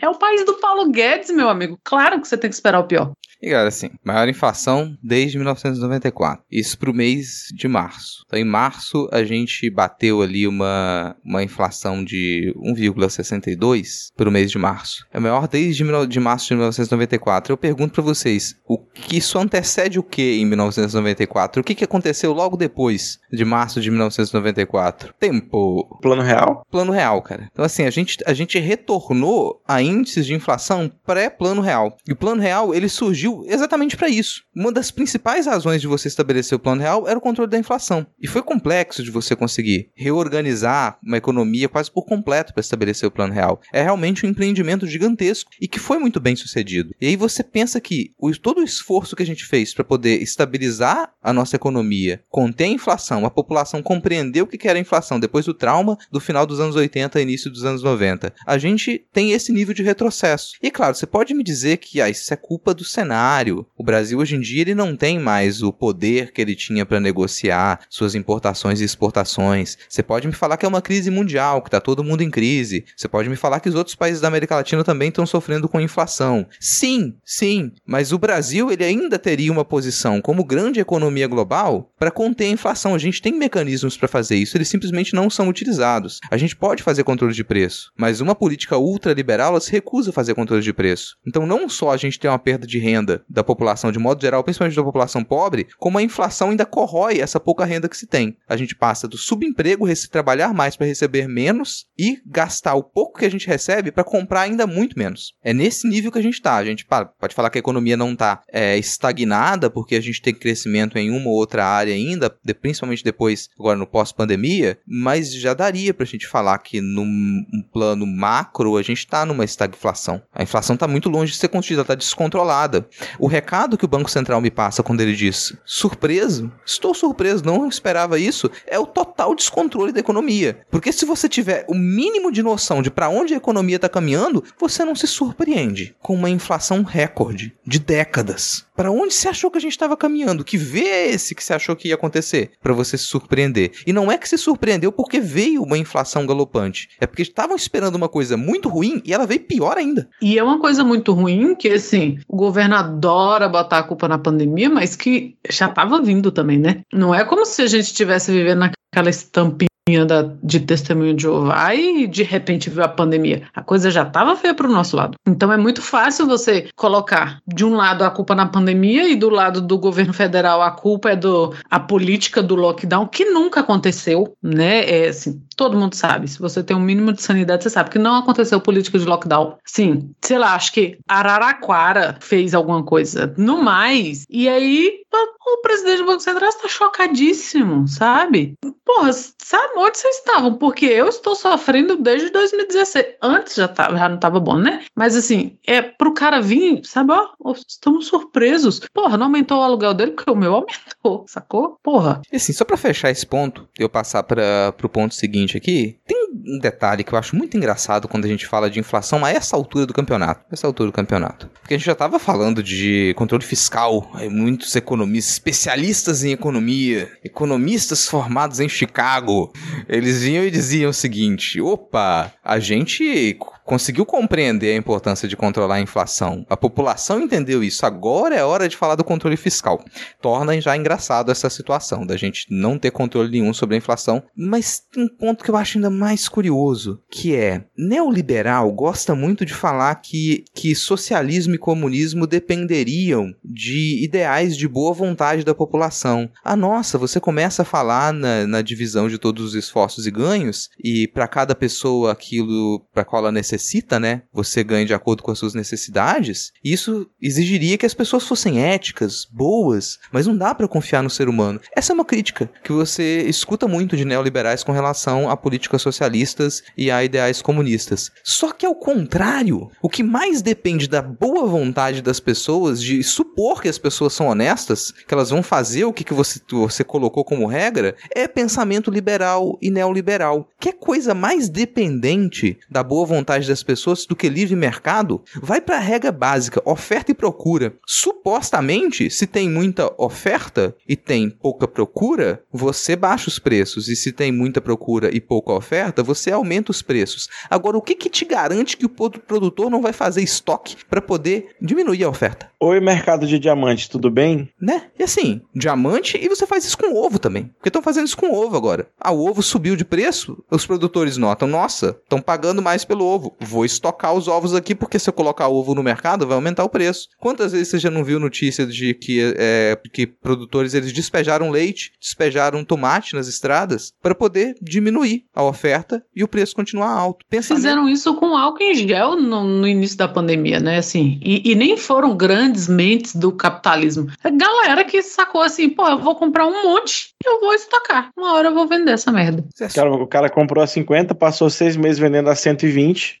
é 0.00 0.08
o 0.08 0.18
país 0.18 0.44
do 0.44 0.54
Paulo 0.54 0.90
Guedes, 0.90 1.30
meu 1.30 1.48
amigo. 1.48 1.78
Claro 1.84 2.20
que 2.20 2.28
você 2.28 2.36
tem 2.36 2.50
que 2.50 2.54
esperar 2.54 2.80
o 2.80 2.86
pior. 2.86 3.12
E 3.40 3.50
galera, 3.50 3.68
assim, 3.68 3.90
maior 4.04 4.28
inflação 4.28 4.96
desde 5.02 5.38
1994. 5.38 6.42
Isso 6.50 6.76
pro 6.76 6.92
mês 6.92 7.46
de 7.54 7.68
março. 7.68 8.24
Então, 8.26 8.38
em 8.38 8.44
março, 8.44 9.08
a 9.12 9.22
gente 9.22 9.70
bateu 9.70 10.20
ali 10.20 10.46
uma, 10.46 11.16
uma 11.24 11.42
inflação 11.42 12.04
de 12.04 12.52
1,62 12.56 14.08
pro 14.16 14.30
mês 14.30 14.50
de 14.50 14.58
março. 14.58 15.06
É 15.12 15.20
maior 15.20 15.46
desde 15.46 15.84
de 16.08 16.20
março 16.20 16.48
de 16.48 16.54
1994. 16.54 17.52
Eu 17.52 17.56
pergunto 17.56 17.94
para 17.94 18.02
vocês, 18.02 18.56
o 18.66 18.78
que 18.78 19.18
isso 19.18 19.38
antecede 19.38 19.98
o 19.98 20.02
que 20.02 20.40
em 20.40 20.44
1994? 20.44 21.60
O 21.60 21.64
que, 21.64 21.74
que 21.74 21.84
aconteceu 21.84 22.32
logo 22.32 22.56
depois 22.56 23.20
de 23.32 23.44
março 23.44 23.80
de 23.80 23.90
1994? 23.90 25.14
Tempo. 25.18 25.98
Plano 26.02 26.22
real? 26.22 26.66
Plano 26.70 26.92
real, 26.92 27.22
cara. 27.22 27.48
Então, 27.52 27.64
assim, 27.64 27.84
a 27.84 27.90
gente, 27.90 28.18
a 28.26 28.34
gente 28.34 28.58
retornou 28.58 29.62
a 29.66 29.80
índices 29.80 30.26
de 30.26 30.34
inflação 30.34 30.90
pré-plano 31.06 31.62
real. 31.62 31.96
E 32.06 32.12
o 32.12 32.16
plano 32.16 32.42
real, 32.42 32.74
ele 32.74 32.88
surgiu 32.88 33.27
surgiu 33.28 33.44
exatamente 33.46 33.96
para 33.96 34.08
isso. 34.08 34.42
Uma 34.54 34.72
das 34.72 34.90
principais 34.90 35.46
razões 35.46 35.80
de 35.80 35.86
você 35.86 36.08
estabelecer 36.08 36.56
o 36.56 36.58
plano 36.58 36.80
real 36.80 37.06
era 37.06 37.18
o 37.18 37.22
controle 37.22 37.50
da 37.50 37.58
inflação. 37.58 38.06
E 38.20 38.26
foi 38.26 38.42
complexo 38.42 39.02
de 39.02 39.10
você 39.10 39.36
conseguir 39.36 39.90
reorganizar 39.94 40.98
uma 41.02 41.16
economia 41.16 41.68
quase 41.68 41.90
por 41.90 42.04
completo 42.04 42.52
para 42.52 42.60
estabelecer 42.60 43.06
o 43.06 43.12
plano 43.12 43.34
real. 43.34 43.60
É 43.72 43.82
realmente 43.82 44.24
um 44.24 44.28
empreendimento 44.28 44.86
gigantesco 44.86 45.50
e 45.60 45.68
que 45.68 45.78
foi 45.78 45.98
muito 45.98 46.20
bem 46.20 46.34
sucedido. 46.34 46.94
E 47.00 47.06
aí 47.06 47.16
você 47.16 47.42
pensa 47.42 47.80
que 47.80 48.12
o, 48.18 48.34
todo 48.36 48.60
o 48.60 48.64
esforço 48.64 49.14
que 49.14 49.22
a 49.22 49.26
gente 49.26 49.44
fez 49.44 49.74
para 49.74 49.84
poder 49.84 50.22
estabilizar 50.22 51.12
a 51.22 51.32
nossa 51.32 51.56
economia, 51.56 52.22
conter 52.28 52.64
a 52.64 52.68
inflação, 52.68 53.26
a 53.26 53.30
população 53.30 53.82
compreender 53.82 54.42
o 54.42 54.46
que 54.46 54.68
era 54.68 54.78
a 54.78 54.80
inflação 54.80 55.20
depois 55.20 55.44
do 55.44 55.54
trauma 55.54 55.96
do 56.10 56.20
final 56.20 56.46
dos 56.46 56.60
anos 56.60 56.76
80 56.76 57.18
e 57.18 57.22
início 57.22 57.50
dos 57.50 57.64
anos 57.64 57.82
90, 57.82 58.32
a 58.46 58.58
gente 58.58 59.06
tem 59.12 59.32
esse 59.32 59.52
nível 59.52 59.74
de 59.74 59.82
retrocesso. 59.82 60.52
E 60.62 60.70
claro, 60.70 60.94
você 60.94 61.06
pode 61.06 61.34
me 61.34 61.44
dizer 61.44 61.76
que 61.78 62.00
ah, 62.00 62.08
isso 62.08 62.32
é 62.32 62.36
culpa 62.36 62.74
do 62.74 62.84
cenário 62.84 63.17
cenário, 63.18 63.66
O 63.76 63.82
Brasil 63.82 64.18
hoje 64.18 64.36
em 64.36 64.40
dia 64.40 64.60
ele 64.62 64.74
não 64.74 64.96
tem 64.96 65.18
mais 65.18 65.62
o 65.62 65.72
poder 65.72 66.32
que 66.32 66.40
ele 66.40 66.54
tinha 66.54 66.84
para 66.86 67.00
negociar 67.00 67.80
suas 67.88 68.14
importações 68.14 68.80
e 68.80 68.84
exportações. 68.84 69.76
Você 69.88 70.02
pode 70.02 70.26
me 70.26 70.32
falar 70.32 70.56
que 70.56 70.64
é 70.64 70.68
uma 70.68 70.82
crise 70.82 71.10
mundial, 71.10 71.62
que 71.62 71.70
tá 71.70 71.80
todo 71.80 72.04
mundo 72.04 72.22
em 72.22 72.30
crise. 72.30 72.84
Você 72.96 73.08
pode 73.08 73.28
me 73.28 73.36
falar 73.36 73.60
que 73.60 73.68
os 73.68 73.74
outros 73.74 73.94
países 73.94 74.20
da 74.20 74.28
América 74.28 74.56
Latina 74.56 74.84
também 74.84 75.08
estão 75.08 75.26
sofrendo 75.26 75.68
com 75.68 75.80
inflação. 75.80 76.46
Sim, 76.60 77.14
sim, 77.24 77.72
mas 77.86 78.12
o 78.12 78.18
Brasil 78.18 78.70
ele 78.70 78.84
ainda 78.84 79.18
teria 79.18 79.52
uma 79.52 79.64
posição 79.64 80.20
como 80.20 80.44
grande 80.44 80.80
economia 80.80 81.26
global 81.26 81.92
para 81.98 82.10
conter 82.10 82.46
a 82.46 82.50
inflação. 82.50 82.94
A 82.94 82.98
gente 82.98 83.22
tem 83.22 83.32
mecanismos 83.32 83.96
para 83.96 84.08
fazer 84.08 84.36
isso, 84.36 84.56
eles 84.56 84.68
simplesmente 84.68 85.14
não 85.14 85.30
são 85.30 85.48
utilizados. 85.48 86.18
A 86.30 86.36
gente 86.36 86.56
pode 86.56 86.82
fazer 86.82 87.04
controle 87.04 87.34
de 87.34 87.44
preço, 87.44 87.92
mas 87.96 88.20
uma 88.20 88.34
política 88.34 88.76
ultraliberal 88.76 89.50
ela 89.50 89.60
se 89.60 89.72
recusa 89.72 90.10
a 90.10 90.12
fazer 90.12 90.34
controle 90.34 90.62
de 90.62 90.72
preço. 90.72 91.16
Então 91.26 91.46
não 91.46 91.68
só 91.68 91.92
a 91.92 91.96
gente 91.96 92.18
tem 92.18 92.30
uma 92.30 92.38
perda 92.38 92.66
de 92.66 92.78
renda 92.78 93.07
da 93.28 93.44
população 93.44 93.92
de 93.92 93.98
modo 93.98 94.20
geral, 94.20 94.42
principalmente 94.44 94.76
da 94.76 94.84
população 94.84 95.24
pobre, 95.24 95.66
como 95.78 95.98
a 95.98 96.02
inflação 96.02 96.50
ainda 96.50 96.66
corrói 96.66 97.20
essa 97.20 97.40
pouca 97.40 97.64
renda 97.64 97.88
que 97.88 97.96
se 97.96 98.06
tem. 98.06 98.36
A 98.48 98.56
gente 98.56 98.74
passa 98.74 99.08
do 99.08 99.16
subemprego, 99.16 99.86
trabalhar 100.10 100.52
mais 100.54 100.76
para 100.76 100.86
receber 100.86 101.28
menos 101.28 101.86
e 101.98 102.20
gastar 102.26 102.74
o 102.74 102.82
pouco 102.82 103.18
que 103.18 103.24
a 103.24 103.30
gente 103.30 103.46
recebe 103.46 103.90
para 103.90 104.04
comprar 104.04 104.42
ainda 104.42 104.66
muito 104.66 104.98
menos. 104.98 105.34
É 105.42 105.52
nesse 105.52 105.88
nível 105.88 106.12
que 106.12 106.18
a 106.18 106.22
gente 106.22 106.34
está. 106.34 106.56
A 106.56 106.64
gente 106.64 106.86
pode 106.86 107.34
falar 107.34 107.50
que 107.50 107.58
a 107.58 107.60
economia 107.60 107.96
não 107.96 108.12
está 108.12 108.42
é, 108.52 108.76
estagnada 108.76 109.70
porque 109.70 109.96
a 109.96 110.00
gente 110.00 110.22
tem 110.22 110.34
crescimento 110.34 110.98
em 110.98 111.10
uma 111.10 111.28
ou 111.28 111.36
outra 111.36 111.64
área 111.66 111.94
ainda, 111.94 112.30
principalmente 112.60 113.04
depois, 113.04 113.48
agora 113.58 113.78
no 113.78 113.86
pós-pandemia, 113.86 114.78
mas 114.86 115.32
já 115.32 115.54
daria 115.54 115.94
para 115.94 116.04
a 116.04 116.06
gente 116.06 116.26
falar 116.26 116.58
que 116.58 116.80
num 116.80 117.44
plano 117.72 118.06
macro 118.06 118.76
a 118.76 118.82
gente 118.82 118.98
está 118.98 119.24
numa 119.24 119.44
estagflação. 119.44 120.22
A 120.34 120.42
inflação 120.42 120.74
está 120.74 120.88
muito 120.88 121.08
longe 121.08 121.32
de 121.32 121.38
ser 121.38 121.48
contida, 121.48 121.82
está 121.82 121.94
descontrolada. 121.94 122.88
O 123.18 123.26
recado 123.26 123.76
que 123.76 123.84
o 123.84 123.88
Banco 123.88 124.10
Central 124.10 124.40
me 124.40 124.50
passa 124.50 124.82
quando 124.82 125.00
ele 125.00 125.14
diz 125.14 125.56
surpreso, 125.64 126.52
estou 126.64 126.94
surpreso, 126.94 127.44
não 127.44 127.68
esperava 127.68 128.18
isso, 128.18 128.50
é 128.66 128.78
o 128.78 128.86
total 128.86 129.34
descontrole 129.34 129.92
da 129.92 130.00
economia. 130.00 130.60
Porque 130.70 130.92
se 130.92 131.04
você 131.04 131.28
tiver 131.28 131.64
o 131.68 131.74
mínimo 131.74 132.32
de 132.32 132.42
noção 132.42 132.82
de 132.82 132.90
para 132.90 133.08
onde 133.08 133.34
a 133.34 133.36
economia 133.36 133.76
está 133.76 133.88
caminhando, 133.88 134.42
você 134.58 134.84
não 134.84 134.94
se 134.94 135.06
surpreende 135.06 135.94
com 136.00 136.14
uma 136.14 136.30
inflação 136.30 136.82
recorde 136.82 137.54
de 137.66 137.78
décadas. 137.78 138.66
Para 138.78 138.92
onde 138.92 139.12
você 139.12 139.28
achou 139.28 139.50
que 139.50 139.58
a 139.58 139.60
gente 139.60 139.72
estava 139.72 139.96
caminhando? 139.96 140.44
Que 140.44 140.56
vê 140.56 140.84
é 140.84 141.10
esse 141.10 141.34
que 141.34 141.42
você 141.42 141.52
achou 141.52 141.74
que 141.74 141.88
ia 141.88 141.96
acontecer? 141.96 142.52
Para 142.62 142.72
você 142.72 142.96
se 142.96 143.04
surpreender. 143.04 143.72
E 143.84 143.92
não 143.92 144.10
é 144.10 144.16
que 144.16 144.28
se 144.28 144.38
surpreendeu 144.38 144.92
porque 144.92 145.18
veio 145.18 145.64
uma 145.64 145.76
inflação 145.76 146.24
galopante. 146.24 146.88
É 147.00 147.06
porque 147.06 147.22
estavam 147.22 147.56
esperando 147.56 147.96
uma 147.96 148.08
coisa 148.08 148.36
muito 148.36 148.68
ruim 148.68 149.02
e 149.04 149.12
ela 149.12 149.26
veio 149.26 149.40
pior 149.40 149.76
ainda. 149.76 150.08
E 150.22 150.38
é 150.38 150.42
uma 150.44 150.60
coisa 150.60 150.84
muito 150.84 151.12
ruim 151.12 151.56
que, 151.56 151.68
assim, 151.68 152.18
o 152.28 152.36
governo 152.36 152.76
adora 152.88 153.48
botar 153.48 153.78
a 153.78 153.82
culpa 153.82 154.08
na 154.08 154.18
pandemia, 154.18 154.68
mas 154.70 154.96
que 154.96 155.36
já 155.48 155.66
estava 155.66 156.00
vindo 156.00 156.32
também, 156.32 156.58
né? 156.58 156.80
Não 156.92 157.14
é 157.14 157.24
como 157.24 157.44
se 157.44 157.62
a 157.62 157.66
gente 157.66 157.84
estivesse 157.84 158.32
vivendo 158.32 158.60
naquela 158.60 159.10
estampinha 159.10 159.68
da, 160.06 160.22
de 160.42 160.60
testemunho 160.60 161.14
de 161.14 161.22
Jeová 161.22 161.74
e 161.74 162.06
de 162.06 162.22
repente 162.22 162.68
veio 162.68 162.84
a 162.84 162.88
pandemia. 162.88 163.42
A 163.54 163.62
coisa 163.62 163.90
já 163.90 164.02
estava 164.02 164.36
feia 164.36 164.54
para 164.54 164.68
o 164.68 164.72
nosso 164.72 164.96
lado. 164.96 165.14
Então 165.26 165.52
é 165.52 165.56
muito 165.56 165.80
fácil 165.80 166.26
você 166.26 166.68
colocar 166.76 167.38
de 167.46 167.64
um 167.64 167.74
lado 167.74 168.04
a 168.04 168.10
culpa 168.10 168.34
na 168.34 168.46
pandemia 168.46 169.08
e 169.08 169.16
do 169.16 169.30
lado 169.30 169.60
do 169.60 169.78
governo 169.78 170.12
federal 170.12 170.60
a 170.60 170.70
culpa 170.70 171.10
é 171.10 171.16
do 171.16 171.54
a 171.70 171.80
política 171.80 172.42
do 172.42 172.54
lockdown 172.54 173.06
que 173.06 173.24
nunca 173.24 173.60
aconteceu, 173.60 174.34
né? 174.42 174.84
É 174.84 175.08
assim, 175.08 175.40
todo 175.58 175.76
mundo 175.76 175.94
sabe. 175.94 176.28
Se 176.28 176.38
você 176.38 176.62
tem 176.62 176.76
um 176.76 176.80
mínimo 176.80 177.12
de 177.12 177.20
sanidade, 177.20 177.64
você 177.64 177.70
sabe 177.70 177.90
que 177.90 177.98
não 177.98 178.14
aconteceu 178.14 178.60
política 178.60 178.98
de 178.98 179.04
lockdown. 179.04 179.58
Sim, 179.66 180.14
sei 180.22 180.38
lá, 180.38 180.54
acho 180.54 180.72
que 180.72 180.98
Araraquara 181.08 182.16
fez 182.20 182.54
alguma 182.54 182.82
coisa. 182.84 183.34
No 183.36 183.60
mais, 183.60 184.24
e 184.30 184.48
aí 184.48 185.00
o 185.12 185.60
presidente 185.62 185.98
do 185.98 186.06
Banco 186.06 186.20
Central 186.20 186.48
está 186.48 186.68
chocadíssimo, 186.68 187.88
sabe? 187.88 188.54
Porra, 188.84 189.12
sabe 189.12 189.72
onde 189.76 189.98
vocês 189.98 190.16
estavam? 190.16 190.54
Porque 190.54 190.86
eu 190.86 191.08
estou 191.08 191.34
sofrendo 191.34 191.96
desde 191.96 192.30
2016. 192.30 193.16
Antes 193.22 193.54
já, 193.54 193.66
tava, 193.66 193.96
já 193.96 194.08
não 194.08 194.16
estava 194.16 194.38
bom, 194.38 194.56
né? 194.56 194.84
Mas 194.94 195.16
assim, 195.16 195.58
é 195.66 195.82
pro 195.82 196.14
cara 196.14 196.40
vir, 196.40 196.82
sabe? 196.84 197.12
Ó, 197.12 197.52
estamos 197.52 198.06
surpresos. 198.06 198.80
Porra, 198.92 199.16
não 199.16 199.26
aumentou 199.26 199.58
o 199.58 199.62
aluguel 199.62 199.94
dele 199.94 200.12
porque 200.12 200.30
o 200.30 200.36
meu 200.36 200.54
aumentou, 200.54 201.24
sacou? 201.26 201.78
Porra. 201.82 202.22
E 202.32 202.36
assim, 202.36 202.52
só 202.52 202.64
para 202.64 202.76
fechar 202.76 203.10
esse 203.10 203.26
ponto, 203.26 203.68
eu 203.78 203.88
passar 203.88 204.22
para 204.22 204.72
pro 204.72 204.88
ponto 204.88 205.14
seguinte 205.14 205.47
aqui, 205.56 205.98
tem 206.06 206.28
um 206.32 206.58
detalhe 206.58 207.04
que 207.04 207.12
eu 207.12 207.18
acho 207.18 207.36
muito 207.36 207.56
engraçado 207.56 208.08
quando 208.08 208.24
a 208.24 208.28
gente 208.28 208.46
fala 208.46 208.70
de 208.70 208.78
inflação 208.78 209.24
a 209.24 209.30
essa 209.30 209.56
altura 209.56 209.86
do 209.86 209.94
campeonato. 209.94 210.44
Essa 210.50 210.66
altura 210.66 210.90
do 210.90 210.92
campeonato. 210.92 211.48
Porque 211.60 211.74
a 211.74 211.76
gente 211.76 211.86
já 211.86 211.92
estava 211.92 212.18
falando 212.18 212.62
de 212.62 213.14
controle 213.16 213.44
fiscal, 213.44 214.10
muitos 214.30 214.74
economistas, 214.76 215.32
especialistas 215.32 216.24
em 216.24 216.32
economia, 216.32 217.10
economistas 217.24 218.08
formados 218.08 218.60
em 218.60 218.68
Chicago, 218.68 219.52
eles 219.88 220.22
vinham 220.22 220.44
e 220.44 220.50
diziam 220.50 220.90
o 220.90 220.94
seguinte: 220.94 221.60
opa, 221.60 222.32
a 222.44 222.58
gente 222.58 223.38
conseguiu 223.68 224.06
compreender 224.06 224.72
a 224.72 224.78
importância 224.78 225.28
de 225.28 225.36
controlar 225.36 225.74
a 225.74 225.80
inflação. 225.80 226.46
A 226.48 226.56
população 226.56 227.20
entendeu 227.20 227.62
isso. 227.62 227.84
Agora 227.84 228.34
é 228.34 228.42
hora 228.42 228.66
de 228.66 228.74
falar 228.74 228.94
do 228.94 229.04
controle 229.04 229.36
fiscal. 229.36 229.84
Torna 230.22 230.58
já 230.58 230.74
engraçado 230.74 231.30
essa 231.30 231.50
situação 231.50 232.06
da 232.06 232.16
gente 232.16 232.46
não 232.48 232.78
ter 232.78 232.90
controle 232.90 233.30
nenhum 233.30 233.52
sobre 233.52 233.74
a 233.74 233.78
inflação. 233.78 234.22
Mas 234.34 234.80
tem 234.90 235.04
um 235.04 235.08
ponto 235.08 235.44
que 235.44 235.50
eu 235.50 235.56
acho 235.56 235.76
ainda 235.76 235.90
mais 235.90 236.30
curioso, 236.30 237.02
que 237.10 237.36
é 237.36 237.62
neoliberal 237.76 238.72
gosta 238.72 239.14
muito 239.14 239.44
de 239.44 239.52
falar 239.52 239.94
que, 239.96 240.44
que 240.54 240.74
socialismo 240.74 241.54
e 241.54 241.58
comunismo 241.58 242.26
dependeriam 242.26 243.34
de 243.44 244.02
ideais 244.02 244.56
de 244.56 244.66
boa 244.66 244.94
vontade 244.94 245.44
da 245.44 245.54
população. 245.54 246.30
Ah, 246.42 246.56
nossa, 246.56 246.96
você 246.96 247.20
começa 247.20 247.60
a 247.60 247.66
falar 247.66 248.14
na, 248.14 248.46
na 248.46 248.62
divisão 248.62 249.10
de 249.10 249.18
todos 249.18 249.44
os 249.44 249.54
esforços 249.54 250.06
e 250.06 250.10
ganhos 250.10 250.70
e 250.82 251.06
para 251.06 251.28
cada 251.28 251.54
pessoa 251.54 252.12
aquilo 252.12 252.80
para 252.94 253.04
qual 253.04 253.20
ela 253.20 253.32
necessita 253.32 253.57
necessita, 253.58 253.98
né? 253.98 254.22
Você 254.32 254.62
ganha 254.62 254.86
de 254.86 254.94
acordo 254.94 255.22
com 255.22 255.32
as 255.32 255.38
suas 255.38 255.52
necessidades. 255.52 256.52
Isso 256.64 257.10
exigiria 257.20 257.76
que 257.76 257.84
as 257.84 257.92
pessoas 257.92 258.26
fossem 258.26 258.62
éticas, 258.62 259.26
boas, 259.30 259.98
mas 260.12 260.26
não 260.26 260.36
dá 260.36 260.54
para 260.54 260.68
confiar 260.68 261.02
no 261.02 261.10
ser 261.10 261.28
humano. 261.28 261.60
Essa 261.76 261.92
é 261.92 261.94
uma 261.94 262.04
crítica 262.04 262.48
que 262.62 262.72
você 262.72 263.22
escuta 263.22 263.66
muito 263.66 263.96
de 263.96 264.04
neoliberais 264.04 264.62
com 264.62 264.72
relação 264.72 265.28
a 265.28 265.36
políticas 265.36 265.82
socialistas 265.82 266.62
e 266.76 266.90
a 266.90 267.02
ideais 267.02 267.42
comunistas. 267.42 268.10
Só 268.22 268.52
que 268.52 268.64
ao 268.64 268.74
contrário, 268.74 269.70
o 269.82 269.88
que 269.88 270.02
mais 270.02 270.40
depende 270.40 270.88
da 270.88 271.02
boa 271.02 271.46
vontade 271.46 272.00
das 272.00 272.20
pessoas, 272.20 272.80
de 272.80 273.02
supor 273.02 273.60
que 273.60 273.68
as 273.68 273.78
pessoas 273.78 274.12
são 274.12 274.28
honestas, 274.28 274.92
que 274.92 275.12
elas 275.12 275.30
vão 275.30 275.42
fazer 275.42 275.84
o 275.84 275.92
que, 275.92 276.04
que 276.04 276.14
você, 276.14 276.40
você 276.50 276.84
colocou 276.84 277.24
como 277.24 277.46
regra, 277.46 277.96
é 278.14 278.28
pensamento 278.28 278.90
liberal 278.90 279.58
e 279.60 279.70
neoliberal. 279.70 280.48
Que 280.60 280.68
é 280.68 280.72
coisa 280.72 281.14
mais 281.14 281.48
dependente 281.48 282.56
da 282.70 282.82
boa 282.82 283.04
vontade 283.06 283.47
das 283.48 283.62
pessoas 283.62 284.06
do 284.06 284.16
que 284.16 284.28
livre 284.28 284.54
mercado, 284.54 285.22
vai 285.42 285.60
para 285.60 285.76
a 285.76 285.80
regra 285.80 286.12
básica, 286.12 286.62
oferta 286.64 287.10
e 287.10 287.14
procura. 287.14 287.74
Supostamente, 287.86 289.10
se 289.10 289.26
tem 289.26 289.48
muita 289.48 289.92
oferta 289.98 290.74
e 290.88 290.96
tem 290.96 291.30
pouca 291.30 291.66
procura, 291.66 292.42
você 292.52 292.94
baixa 292.94 293.28
os 293.28 293.38
preços. 293.38 293.88
E 293.88 293.96
se 293.96 294.12
tem 294.12 294.30
muita 294.30 294.60
procura 294.60 295.14
e 295.14 295.20
pouca 295.20 295.52
oferta, 295.52 296.02
você 296.02 296.30
aumenta 296.30 296.70
os 296.70 296.82
preços. 296.82 297.28
Agora, 297.50 297.76
o 297.76 297.82
que, 297.82 297.94
que 297.94 298.10
te 298.10 298.24
garante 298.24 298.76
que 298.76 298.86
o 298.86 298.88
produtor 298.88 299.70
não 299.70 299.82
vai 299.82 299.92
fazer 299.92 300.22
estoque 300.22 300.76
para 300.88 301.00
poder 301.00 301.50
diminuir 301.60 302.04
a 302.04 302.08
oferta? 302.08 302.50
Oi, 302.60 302.80
mercado 302.80 303.26
de 303.26 303.38
diamante, 303.38 303.88
tudo 303.88 304.10
bem? 304.10 304.48
Né? 304.60 304.88
E 304.98 305.02
assim, 305.02 305.40
diamante, 305.54 306.18
e 306.20 306.28
você 306.28 306.46
faz 306.46 306.64
isso 306.64 306.76
com 306.76 306.94
ovo 306.94 307.18
também. 307.18 307.44
Porque 307.56 307.68
estão 307.68 307.82
fazendo 307.82 308.06
isso 308.06 308.16
com 308.16 308.32
ovo 308.32 308.56
agora. 308.56 308.88
Ah, 309.00 309.12
o 309.12 309.28
ovo 309.28 309.42
subiu 309.42 309.76
de 309.76 309.84
preço, 309.84 310.42
os 310.50 310.66
produtores 310.66 311.16
notam, 311.16 311.46
nossa, 311.46 311.96
estão 312.02 312.20
pagando 312.20 312.60
mais 312.60 312.84
pelo 312.84 313.04
ovo 313.04 313.36
vou 313.40 313.64
estocar 313.64 314.14
os 314.14 314.28
ovos 314.28 314.54
aqui, 314.54 314.74
porque 314.74 314.98
se 314.98 315.08
eu 315.08 315.12
colocar 315.12 315.48
ovo 315.48 315.74
no 315.74 315.82
mercado, 315.82 316.26
vai 316.26 316.34
aumentar 316.34 316.64
o 316.64 316.68
preço. 316.68 317.08
Quantas 317.18 317.52
vezes 317.52 317.68
você 317.68 317.78
já 317.78 317.90
não 317.90 318.04
viu 318.04 318.18
notícia 318.18 318.66
de 318.66 318.94
que, 318.94 319.34
é, 319.36 319.78
que 319.92 320.06
produtores 320.06 320.74
eles 320.74 320.92
despejaram 320.92 321.50
leite, 321.50 321.92
despejaram 322.00 322.64
tomate 322.64 323.14
nas 323.14 323.28
estradas 323.28 323.92
para 324.02 324.14
poder 324.14 324.56
diminuir 324.60 325.24
a 325.34 325.42
oferta 325.42 326.02
e 326.14 326.24
o 326.24 326.28
preço 326.28 326.54
continuar 326.54 326.90
alto? 326.90 327.24
Pensamento... 327.28 327.62
Fizeram 327.62 327.88
isso 327.88 328.14
com 328.14 328.36
álcool 328.36 328.62
em 328.62 328.74
gel 328.74 329.16
no, 329.16 329.44
no 329.44 329.68
início 329.68 329.96
da 329.96 330.08
pandemia, 330.08 330.60
né? 330.60 330.78
Assim, 330.78 331.20
e, 331.22 331.52
e, 331.52 331.54
nem 331.54 331.76
foram 331.76 332.16
grandes 332.16 332.68
mentes 332.68 333.14
do 333.14 333.32
capitalismo. 333.32 334.08
A 334.22 334.30
galera 334.30 334.84
que 334.84 335.02
sacou 335.02 335.42
assim, 335.42 335.68
pô, 335.68 335.86
eu 335.86 335.98
vou 335.98 336.14
comprar 336.14 336.46
um 336.46 336.62
monte 336.62 337.14
e 337.24 337.28
eu 337.28 337.40
vou 337.40 337.54
estocar. 337.54 338.10
Uma 338.16 338.34
hora 338.34 338.48
eu 338.48 338.54
vou 338.54 338.66
vender 338.66 338.92
essa 338.92 339.12
merda. 339.12 339.44
Cara, 339.74 339.92
o 339.92 340.06
cara 340.06 340.30
comprou 340.30 340.62
a 340.62 340.66
50, 340.66 341.14
passou 341.14 341.50
seis 341.50 341.76
meses 341.76 341.98
vendendo 341.98 342.28
a 342.28 342.34
120 342.34 343.20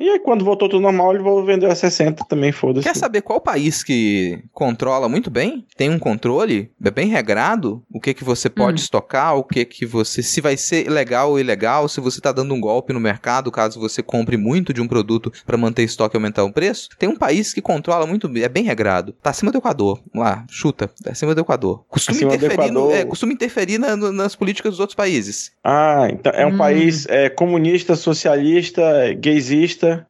E 0.00 0.08
aí, 0.08 0.18
quando 0.18 0.44
voltou 0.44 0.66
tudo 0.66 0.80
normal, 0.80 1.14
ele 1.14 1.22
vendeu 1.44 1.70
a 1.70 1.74
60 1.74 2.24
também, 2.24 2.50
foda-se. 2.52 2.86
Quer 2.88 2.96
saber 2.96 3.20
qual 3.20 3.38
país 3.38 3.84
que 3.84 4.42
controla 4.50 5.10
muito 5.10 5.30
bem? 5.30 5.66
Tem 5.76 5.90
um 5.90 5.98
controle, 5.98 6.70
é 6.82 6.90
bem 6.90 7.08
regrado, 7.08 7.82
o 7.92 8.00
que 8.00 8.14
que 8.14 8.24
você 8.24 8.48
pode 8.48 8.80
Hum. 8.80 8.84
estocar, 8.84 9.36
o 9.36 9.44
que 9.44 9.64
que 9.66 9.84
você, 9.84 10.22
se 10.22 10.40
vai 10.40 10.56
ser 10.56 10.88
legal 10.90 11.30
ou 11.32 11.38
ilegal, 11.38 11.86
se 11.86 12.00
você 12.00 12.18
tá 12.18 12.32
dando 12.32 12.54
um 12.54 12.60
golpe 12.60 12.94
no 12.94 12.98
mercado, 13.00 13.52
caso 13.52 13.78
você 13.78 14.02
compre 14.02 14.38
muito 14.38 14.72
de 14.72 14.80
um 14.80 14.88
produto 14.88 15.30
para 15.44 15.58
manter 15.58 15.82
estoque 15.82 16.16
e 16.16 16.18
aumentar 16.18 16.44
o 16.44 16.52
preço. 16.52 16.88
Tem 16.98 17.06
um 17.08 17.16
país 17.16 17.52
que 17.52 17.60
controla 17.60 18.06
muito 18.06 18.26
bem, 18.26 18.42
é 18.42 18.48
bem 18.48 18.64
regrado. 18.64 19.12
Tá 19.22 19.28
acima 19.28 19.52
do 19.52 19.58
Equador. 19.58 20.00
Vamos 20.14 20.26
lá, 20.28 20.46
chuta, 20.48 20.88
tá 21.04 21.12
acima 21.12 21.34
do 21.34 21.42
Equador. 21.42 21.84
Costuma 21.88 22.16
Acima 22.16 22.34
interferir, 22.34 22.70
no- 22.70 22.80
Equador. 22.80 22.94
é, 22.94 23.04
costuma 23.04 23.32
interferir 23.34 23.76
na- 23.76 23.96
no- 23.96 24.12
nas 24.12 24.34
políticas 24.34 24.72
dos 24.72 24.80
outros 24.80 24.96
países. 24.96 25.52
Ah, 25.62 26.08
então 26.10 26.32
é 26.34 26.46
um 26.46 26.54
Hum. 26.54 26.58
país 26.58 27.06
é, 27.10 27.28
comunista, 27.28 27.94
socialista, 27.96 28.80
é, 28.80 29.12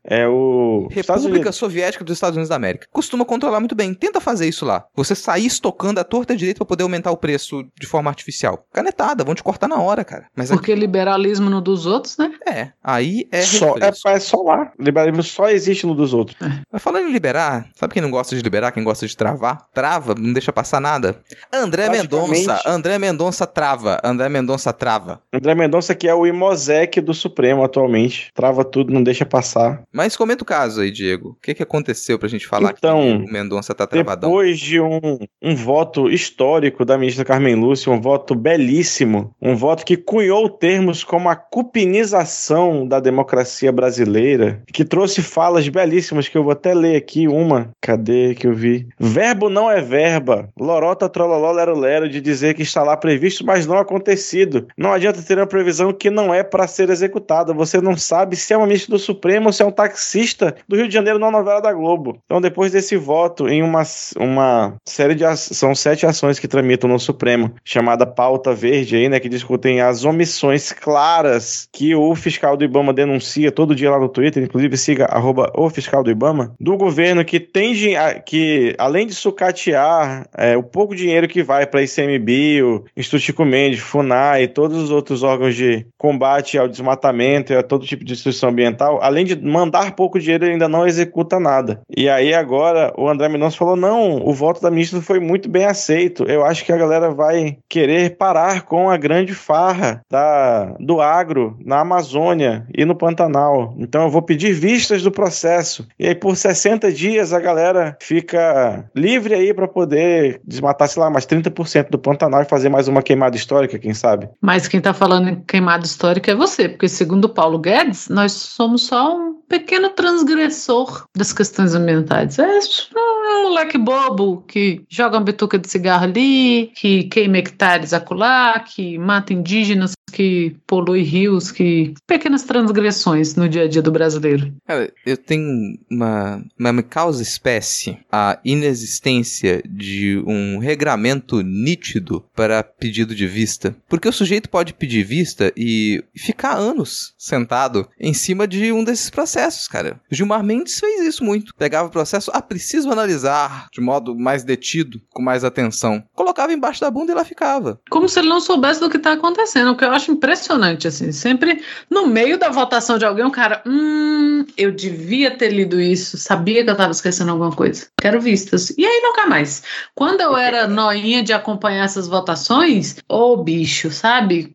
É 0.05 0.27
o. 0.27 0.88
República. 0.90 1.53
Soviética 1.53 2.05
dos 2.05 2.16
Estados 2.16 2.37
Unidos 2.37 2.49
da 2.49 2.57
América. 2.57 2.87
Costuma 2.90 3.25
controlar 3.25 3.61
muito 3.61 3.75
bem. 3.75 3.93
Tenta 3.93 4.21
fazer 4.21 4.49
isso 4.49 4.64
lá. 4.64 4.85
Você 4.95 5.14
sair 5.14 5.47
estocando 5.47 6.01
a 6.01 6.05
torta 6.05 6.37
direito 6.37 6.59
pra 6.59 6.66
poder 6.66 6.83
aumentar 6.83 7.11
o 7.11 7.16
preço 7.16 7.64
de 7.79 7.87
forma 7.87 8.11
artificial. 8.11 8.64
Canetada, 8.73 9.25
vão 9.25 9.35
te 9.35 9.43
cortar 9.43 9.69
na 9.69 9.81
hora, 9.81 10.05
cara. 10.05 10.27
Mas 10.35 10.51
aqui, 10.51 10.59
Porque 10.59 10.75
liberalismo 10.75 11.51
no 11.51 11.61
dos 11.61 11.87
outros, 11.87 12.16
né? 12.16 12.33
é, 12.47 12.69
aí 12.83 13.27
é 13.31 13.43
Só, 13.43 13.75
é, 13.79 14.14
é 14.14 14.19
só 14.19 14.43
lá. 14.43 14.73
Liberalismo 14.79 15.23
só 15.23 15.49
existe 15.51 15.87
no 15.87 15.95
dos 15.95 16.14
outros. 16.14 16.37
Mas 16.73 16.83
falando 16.83 17.09
em 17.09 17.12
liberar, 17.12 17.69
sabe 17.75 17.93
quem 17.95 18.03
não 18.03 18.11
gosta 18.11 18.35
de 18.35 18.43
liberar, 18.43 18.73
quem 18.73 18.85
gosta 18.85 19.07
de 19.07 19.16
travar? 19.16 19.66
Trava, 19.73 20.14
não 20.14 20.33
deixa 20.33 20.53
passar 20.53 20.81
nada. 20.81 21.21
André. 21.53 21.90
Mendonça, 21.90 22.61
André 22.66 22.99
Mendonça 22.99 23.47
trava, 23.47 24.01
André 24.03 24.29
Mendonça 24.29 24.73
trava. 24.73 25.21
André 25.33 25.55
Mendonça, 25.55 25.95
que 25.95 26.09
é 26.09 26.14
o 26.14 26.27
Imosec 26.27 27.01
do 27.01 27.12
Supremo 27.12 27.64
atualmente. 27.64 28.31
Trava 28.35 28.64
tudo, 28.64 28.93
não 28.93 29.03
deixa 29.03 29.27
passar. 29.27 29.70
Mas 29.93 30.17
comenta 30.17 30.43
o 30.43 30.47
caso 30.47 30.81
aí, 30.81 30.91
Diego. 30.91 31.31
O 31.31 31.43
que, 31.43 31.55
que 31.55 31.63
aconteceu 31.63 32.19
pra 32.19 32.29
gente 32.29 32.47
falar 32.47 32.75
Então, 32.77 33.01
que 33.01 33.31
o 33.31 33.33
Mendonça 33.33 33.75
tá 33.75 33.87
travadão? 33.87 34.31
Depois 34.31 34.59
de 34.59 34.81
um, 34.81 35.19
um 35.43 35.55
voto 35.55 36.11
histórico 36.11 36.85
da 36.85 36.97
ministra 36.97 37.25
Carmen 37.25 37.55
Lúcia, 37.55 37.93
um 37.93 38.01
voto 38.01 38.35
belíssimo, 38.35 39.35
um 39.41 39.55
voto 39.55 39.85
que 39.85 39.97
cunhou 39.97 40.49
termos 40.49 41.05
como 41.05 41.29
a 41.29 41.37
cupinização 41.37 42.87
da 42.87 43.01
democracia 43.01 43.73
brasileira, 43.73 44.63
que 44.73 44.85
trouxe 44.85 45.23
falas 45.23 45.69
belíssimas 45.69 46.29
que 46.29 46.37
eu 46.37 46.43
vou 46.43 46.53
até 46.53 46.75
ler 46.75 46.97
aqui 46.97 47.29
uma. 47.29 47.71
Cadê 47.81 48.35
que 48.35 48.47
eu 48.47 48.55
vi? 48.55 48.89
Verbo 48.99 49.49
não 49.49 49.71
é 49.71 49.81
verba. 49.81 50.49
Lorota 50.59 51.09
trololó 51.09 51.53
lero 51.53 51.79
lero 51.79 52.09
de 52.09 52.21
dizer 52.21 52.55
que 52.55 52.63
está 52.63 52.83
lá 52.83 52.97
previsto, 52.97 53.45
mas 53.45 53.67
não 53.67 53.79
acontecido. 53.79 54.67
Não 54.77 54.93
adianta 54.93 55.23
ter 55.23 55.39
uma 55.39 55.47
previsão 55.47 55.93
que 55.93 56.11
não 56.11 56.33
é 56.33 56.43
para 56.43 56.67
ser 56.67 56.91
executada. 56.91 57.53
Você 57.53 57.81
não 57.81 57.97
sabe 57.97 58.37
se 58.37 58.53
é 58.53 58.57
uma 58.57 58.67
ministra 58.67 58.93
do 58.93 58.99
Supremo 58.99 59.50
ou 59.51 59.53
se 59.53 59.63
é 59.63 59.67
um 59.67 59.71
taxista 59.73 60.55
do 60.69 60.77
Rio 60.77 60.89
de 60.89 60.95
Janeiro 60.95 61.19
na 61.19 61.31
novela 61.31 61.61
da 61.61 61.73
Globo. 61.73 62.19
Então, 62.25 62.41
depois 62.41 62.73
desse 62.73 62.97
voto 62.97 63.49
em 63.49 63.63
uma, 63.63 63.83
uma 64.17 64.75
série 64.85 65.15
de 65.15 65.25
são 65.37 65.75
sete 65.75 66.07
ações 66.07 66.39
que 66.39 66.49
tramitam 66.49 66.89
no 66.89 66.99
Supremo, 66.99 67.53
chamada 67.65 68.07
pauta 68.07 68.55
verde 68.55 68.97
aí, 68.97 69.09
né, 69.09 69.21
que 69.21 69.29
discutem 69.29 69.81
as 69.81 70.05
omissões 70.05 70.73
claras 70.73 71.69
que 71.73 71.95
o 71.95 72.15
fiscal 72.15 72.57
do 72.57 72.65
IBAMA 72.65 72.93
denuncia 72.93 73.53
todo 73.53 73.75
dia 73.75 73.91
lá 73.91 73.99
no 73.99 74.09
Twitter, 74.09 74.43
inclusive 74.43 74.77
siga 74.77 75.07
arroba 75.07 75.53
o 75.55 75.69
fiscal 75.69 76.03
do 76.03 76.11
IBAMA, 76.11 76.55
do 76.61 76.77
governo 76.77 77.25
que 77.25 77.39
tem 77.41 77.97
a- 77.97 78.15
que 78.15 78.75
além 78.79 79.07
de 79.07 79.15
sucatear 79.15 80.27
é, 80.37 80.57
o 80.57 80.63
pouco 80.63 80.95
dinheiro 80.95 81.29
que 81.29 81.43
vai 81.43 81.67
para 81.67 81.83
ICMBio, 81.83 82.85
Instituto 82.97 83.23
Chico 83.23 83.45
Mendes, 83.45 83.81
FUNAI, 83.81 84.49
todos 84.49 84.77
os 84.79 84.91
outros 84.91 85.23
órgãos 85.23 85.55
de 85.55 85.87
combate 85.99 86.59
ao 86.59 86.69
desmatamento 86.69 87.53
e 87.53 87.57
a 87.57 87.63
todo 87.63 87.87
tipo 87.87 88.05
de 88.05 88.13
destruição 88.15 88.51
ambiental, 88.51 88.99
além 89.03 89.25
de 89.25 89.37
mandar 89.42 89.94
pouco 89.94 90.18
dinheiro, 90.18 90.44
ele 90.44 90.53
ainda 90.53 90.68
não 90.68 90.87
executa 90.87 91.38
nada. 91.38 91.81
E 91.94 92.09
aí 92.09 92.35
agora 92.35 92.92
o 92.96 93.09
André 93.09 93.29
Mendonça 93.29 93.57
falou: 93.57 93.76
não, 93.76 94.16
o 94.24 94.33
voto 94.33 94.61
da 94.61 94.70
ministra 94.70 95.00
foi 95.00 95.20
muito 95.20 95.48
bem 95.48 95.64
aceito. 95.64 96.24
Eu 96.24 96.44
acho 96.44 96.64
que 96.64 96.72
a 96.72 96.76
galera 96.76 97.11
vai 97.11 97.59
querer 97.68 98.16
parar 98.16 98.62
com 98.62 98.90
a 98.90 98.96
grande 98.96 99.35
farra 99.35 100.03
da, 100.11 100.74
do 100.79 101.00
agro 101.00 101.57
na 101.64 101.81
Amazônia 101.81 102.66
e 102.76 102.85
no 102.85 102.94
Pantanal. 102.94 103.74
Então 103.79 104.03
eu 104.03 104.11
vou 104.11 104.22
pedir 104.22 104.53
vistas 104.53 105.03
do 105.03 105.11
processo. 105.11 105.87
E 105.98 106.07
aí 106.07 106.14
por 106.14 106.37
60 106.37 106.92
dias 106.92 107.33
a 107.33 107.40
galera 107.40 107.96
fica 108.00 108.85
livre 108.94 109.35
aí 109.35 109.55
para 109.55 109.68
poder 109.68 110.40
desmatar, 110.44 110.88
sei 110.88 111.03
lá, 111.03 111.11
mais 111.11 111.26
30% 111.26 111.90
do 111.90 111.98
Pantanal 111.98 112.42
e 112.42 112.46
fazer 112.46 112.68
mais 112.68 112.88
uma 112.88 113.03
queimada 113.03 113.37
histórica, 113.37 113.79
quem 113.79 113.94
sabe? 113.94 114.29
Mas 114.40 114.68
quem 114.68 114.81
tá 114.81 114.92
falando 114.92 115.29
em 115.29 115.40
queimada 115.40 115.85
histórica 115.85 116.33
é 116.33 116.35
você, 116.35 116.68
porque 116.68 116.88
segundo 116.88 117.29
Paulo 117.29 117.59
Guedes, 117.59 118.09
nós 118.09 118.33
somos 118.33 118.87
só 118.87 119.16
um 119.16 119.30
pequeno 119.49 119.90
transgressor 119.90 121.05
das 121.16 121.33
questões 121.33 121.75
ambientais. 121.75 122.38
É 122.38 122.59
um 122.97 123.43
moleque 123.49 123.79
bobo 123.79 124.43
que 124.47 124.85
joga 124.88 125.19
uma 125.19 125.25
bituca 125.25 125.59
de 125.59 125.69
cigarro 125.69 126.05
ali, 126.05 126.73
que 126.77 127.05
queima 127.05 127.38
hectares 127.38 127.93
acolá, 127.93 128.61
que 128.61 128.99
mata 128.99 129.33
indígenas, 129.33 129.93
que 130.11 130.57
polui 130.66 131.03
rios, 131.03 131.51
que 131.51 131.94
pequenas 132.07 132.42
transgressões 132.42 133.35
no 133.37 133.49
dia 133.49 133.62
a 133.62 133.68
dia 133.68 133.83
do 133.83 133.92
brasileiro. 133.92 134.53
Cara, 134.66 134.92
eu 135.07 135.16
tenho 135.16 135.79
uma, 135.90 136.44
uma 136.59 136.83
causa 136.83 137.23
espécie 137.23 137.99
a 138.11 138.38
inexistência 138.44 139.62
de 139.64 140.23
um 140.27 140.59
regramento 140.59 141.40
nítido 141.42 142.25
para 142.35 142.62
pedido 142.62 143.14
de 143.14 143.27
vista. 143.27 143.75
Porque 143.88 144.09
o 144.09 144.12
sujeito 144.12 144.49
pode 144.49 144.75
pedir 144.75 145.05
vista 145.05 145.53
e 145.57 146.03
ficar 146.14 146.57
anos 146.57 147.14
sentado 147.16 147.88
em 147.99 148.12
cima 148.12 148.46
de 148.46 148.73
um 148.73 148.83
desses 148.83 149.11
processos, 149.11 149.68
cara. 149.68 150.01
Gilmar 150.11 150.42
Mendes 150.42 150.79
fez 150.79 151.07
isso 151.07 151.25
muito. 151.25 151.55
Pegava 151.55 151.88
o 151.88 151.92
processo, 151.92 152.31
ah, 152.35 152.42
preciso 152.42 152.90
analisar 152.90 153.68
de 153.73 153.81
modo 153.81 154.16
mais 154.16 154.42
detido, 154.42 155.01
com 155.11 155.23
mais 155.23 155.44
atenção. 155.44 156.03
Colocava 156.14 156.53
embaixo 156.53 156.81
da 156.81 156.90
bunda 156.90 157.12
e 157.12 157.14
lá 157.14 157.25
ficava. 157.25 157.81
Como 157.90 158.09
se 158.09 158.18
ele 158.18 158.29
não 158.29 158.40
soubesse 158.40 158.81
do 158.81 158.90
que 158.90 158.96
está 158.96 159.12
acontecendo, 159.12 159.70
o 159.70 159.77
que 159.77 159.85
eu 159.85 159.90
acho 159.90 160.00
impressionante, 160.09 160.87
assim. 160.87 161.11
Sempre 161.11 161.65
no 161.91 162.07
meio 162.07 162.39
da 162.39 162.49
votação 162.49 162.97
de 162.97 163.05
alguém, 163.05 163.25
o 163.25 163.31
cara, 163.31 163.61
hum, 163.67 164.47
eu 164.57 164.71
devia 164.71 165.31
ter 165.31 165.49
lido 165.49 165.81
isso, 165.81 166.17
sabia 166.17 166.63
que 166.63 166.71
eu 166.71 166.75
estava 166.75 166.93
esquecendo 166.93 167.33
alguma 167.33 167.51
coisa. 167.51 167.87
Quero 168.01 168.21
vistas. 168.21 168.71
E 168.79 168.87
aí 168.87 169.01
nunca 169.03 169.27
mais. 169.27 169.63
Quando 169.95 170.21
eu 170.21 170.37
era 170.37 170.67
noinha 170.69 171.23
de 171.23 171.33
acompanhar 171.33 171.85
essas 171.85 172.07
votações, 172.07 172.97
ô 173.09 173.37
bicho, 173.37 173.91
sabe? 173.91 174.55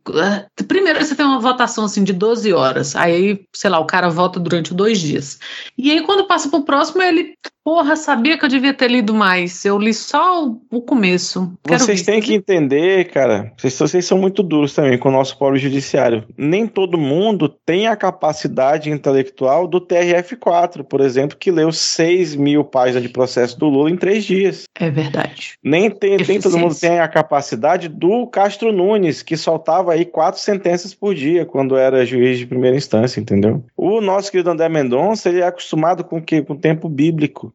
Primeiro 0.67 1.03
você 1.03 1.15
tem 1.15 1.25
uma 1.25 1.39
votação 1.39 1.86
assim 1.86 2.03
de 2.03 2.13
12 2.13 2.53
horas, 2.53 2.95
aí, 2.95 3.45
sei 3.53 3.69
lá, 3.69 3.79
o 3.79 3.88
cara 3.88 4.10
vota 4.10 4.39
durante 4.39 4.73
dois 4.73 4.99
dias. 4.99 5.39
E 5.77 5.91
aí 5.91 6.01
quando 6.01 6.27
passa 6.27 6.49
pro 6.49 6.63
próximo, 6.63 7.01
ele, 7.01 7.36
porra, 7.65 7.95
sabia 7.95 8.38
que 8.38 8.45
eu 8.45 8.49
devia 8.49 8.75
ter 8.75 8.91
lido 8.91 9.12
mais. 9.12 9.65
Eu 9.65 9.80
li 9.80 9.91
só 9.91 10.47
o, 10.71 10.82
começo. 10.84 11.51
Quero 11.63 11.80
Vocês 11.80 12.04
têm 12.04 12.19
vistas. 12.19 12.30
que 12.30 12.36
entender, 12.36 13.06
cara, 13.06 13.51
vocês, 13.58 13.75
vocês 13.75 14.06
são 14.06 14.19
muito 14.19 14.43
duros 14.43 14.75
também 14.75 14.99
com 14.99 15.10
o 15.10 15.12
nosso 15.12 15.36
Poder 15.36 15.58
Judiciário. 15.58 16.23
Nem 16.38 16.67
todo 16.67 16.95
mundo 16.95 17.49
tem 17.49 17.88
a 17.88 17.95
capacidade 17.95 18.91
intelectual 18.91 19.67
do 19.67 19.82
TRF4, 19.82 20.84
por 20.84 21.01
exemplo, 21.01 21.36
que 21.36 21.49
leu 21.49 21.71
6 21.71 22.36
mil 22.36 22.63
páginas 22.63 23.01
de 23.01 23.10
processo 23.10 23.58
do 23.58 23.65
Lula 23.65 23.89
em 23.89 23.97
três 23.97 24.23
dias. 24.23 24.65
É 24.80 24.91
verdade. 24.91 25.54
Nem, 25.63 25.89
tem, 25.89 26.17
nem 26.17 26.39
todo 26.39 26.60
mundo 26.60 26.75
tem 26.80 26.99
a 26.99 27.08
capacidade 27.08 27.89
do 27.89 28.28
Castro 28.28 28.71
Nunes, 28.71 29.23
que 29.23 29.36
soltava 29.36 29.93
aí 29.93 30.06
quatro 30.06 30.39
sentenças 30.39 30.93
por 30.93 31.15
dia 31.15 31.45
quando 31.45 31.75
era 31.75 32.06
juiz 32.06 32.38
de 32.38 32.45
primeira 32.45 32.78
instância, 32.78 33.19
entendeu? 33.19 33.63
O 33.75 34.01
nosso 34.01 34.30
querido 34.30 34.51
André 34.51 34.69
Mendonça, 34.69 35.30
ele 35.30 35.39
é 35.39 35.47
acostumado 35.47 36.04
com 36.04 36.17
o 36.17 36.21
quê? 36.21 36.43
Com 36.43 36.54
o 36.54 36.60
tempo 36.60 36.88
bíblico. 36.88 37.54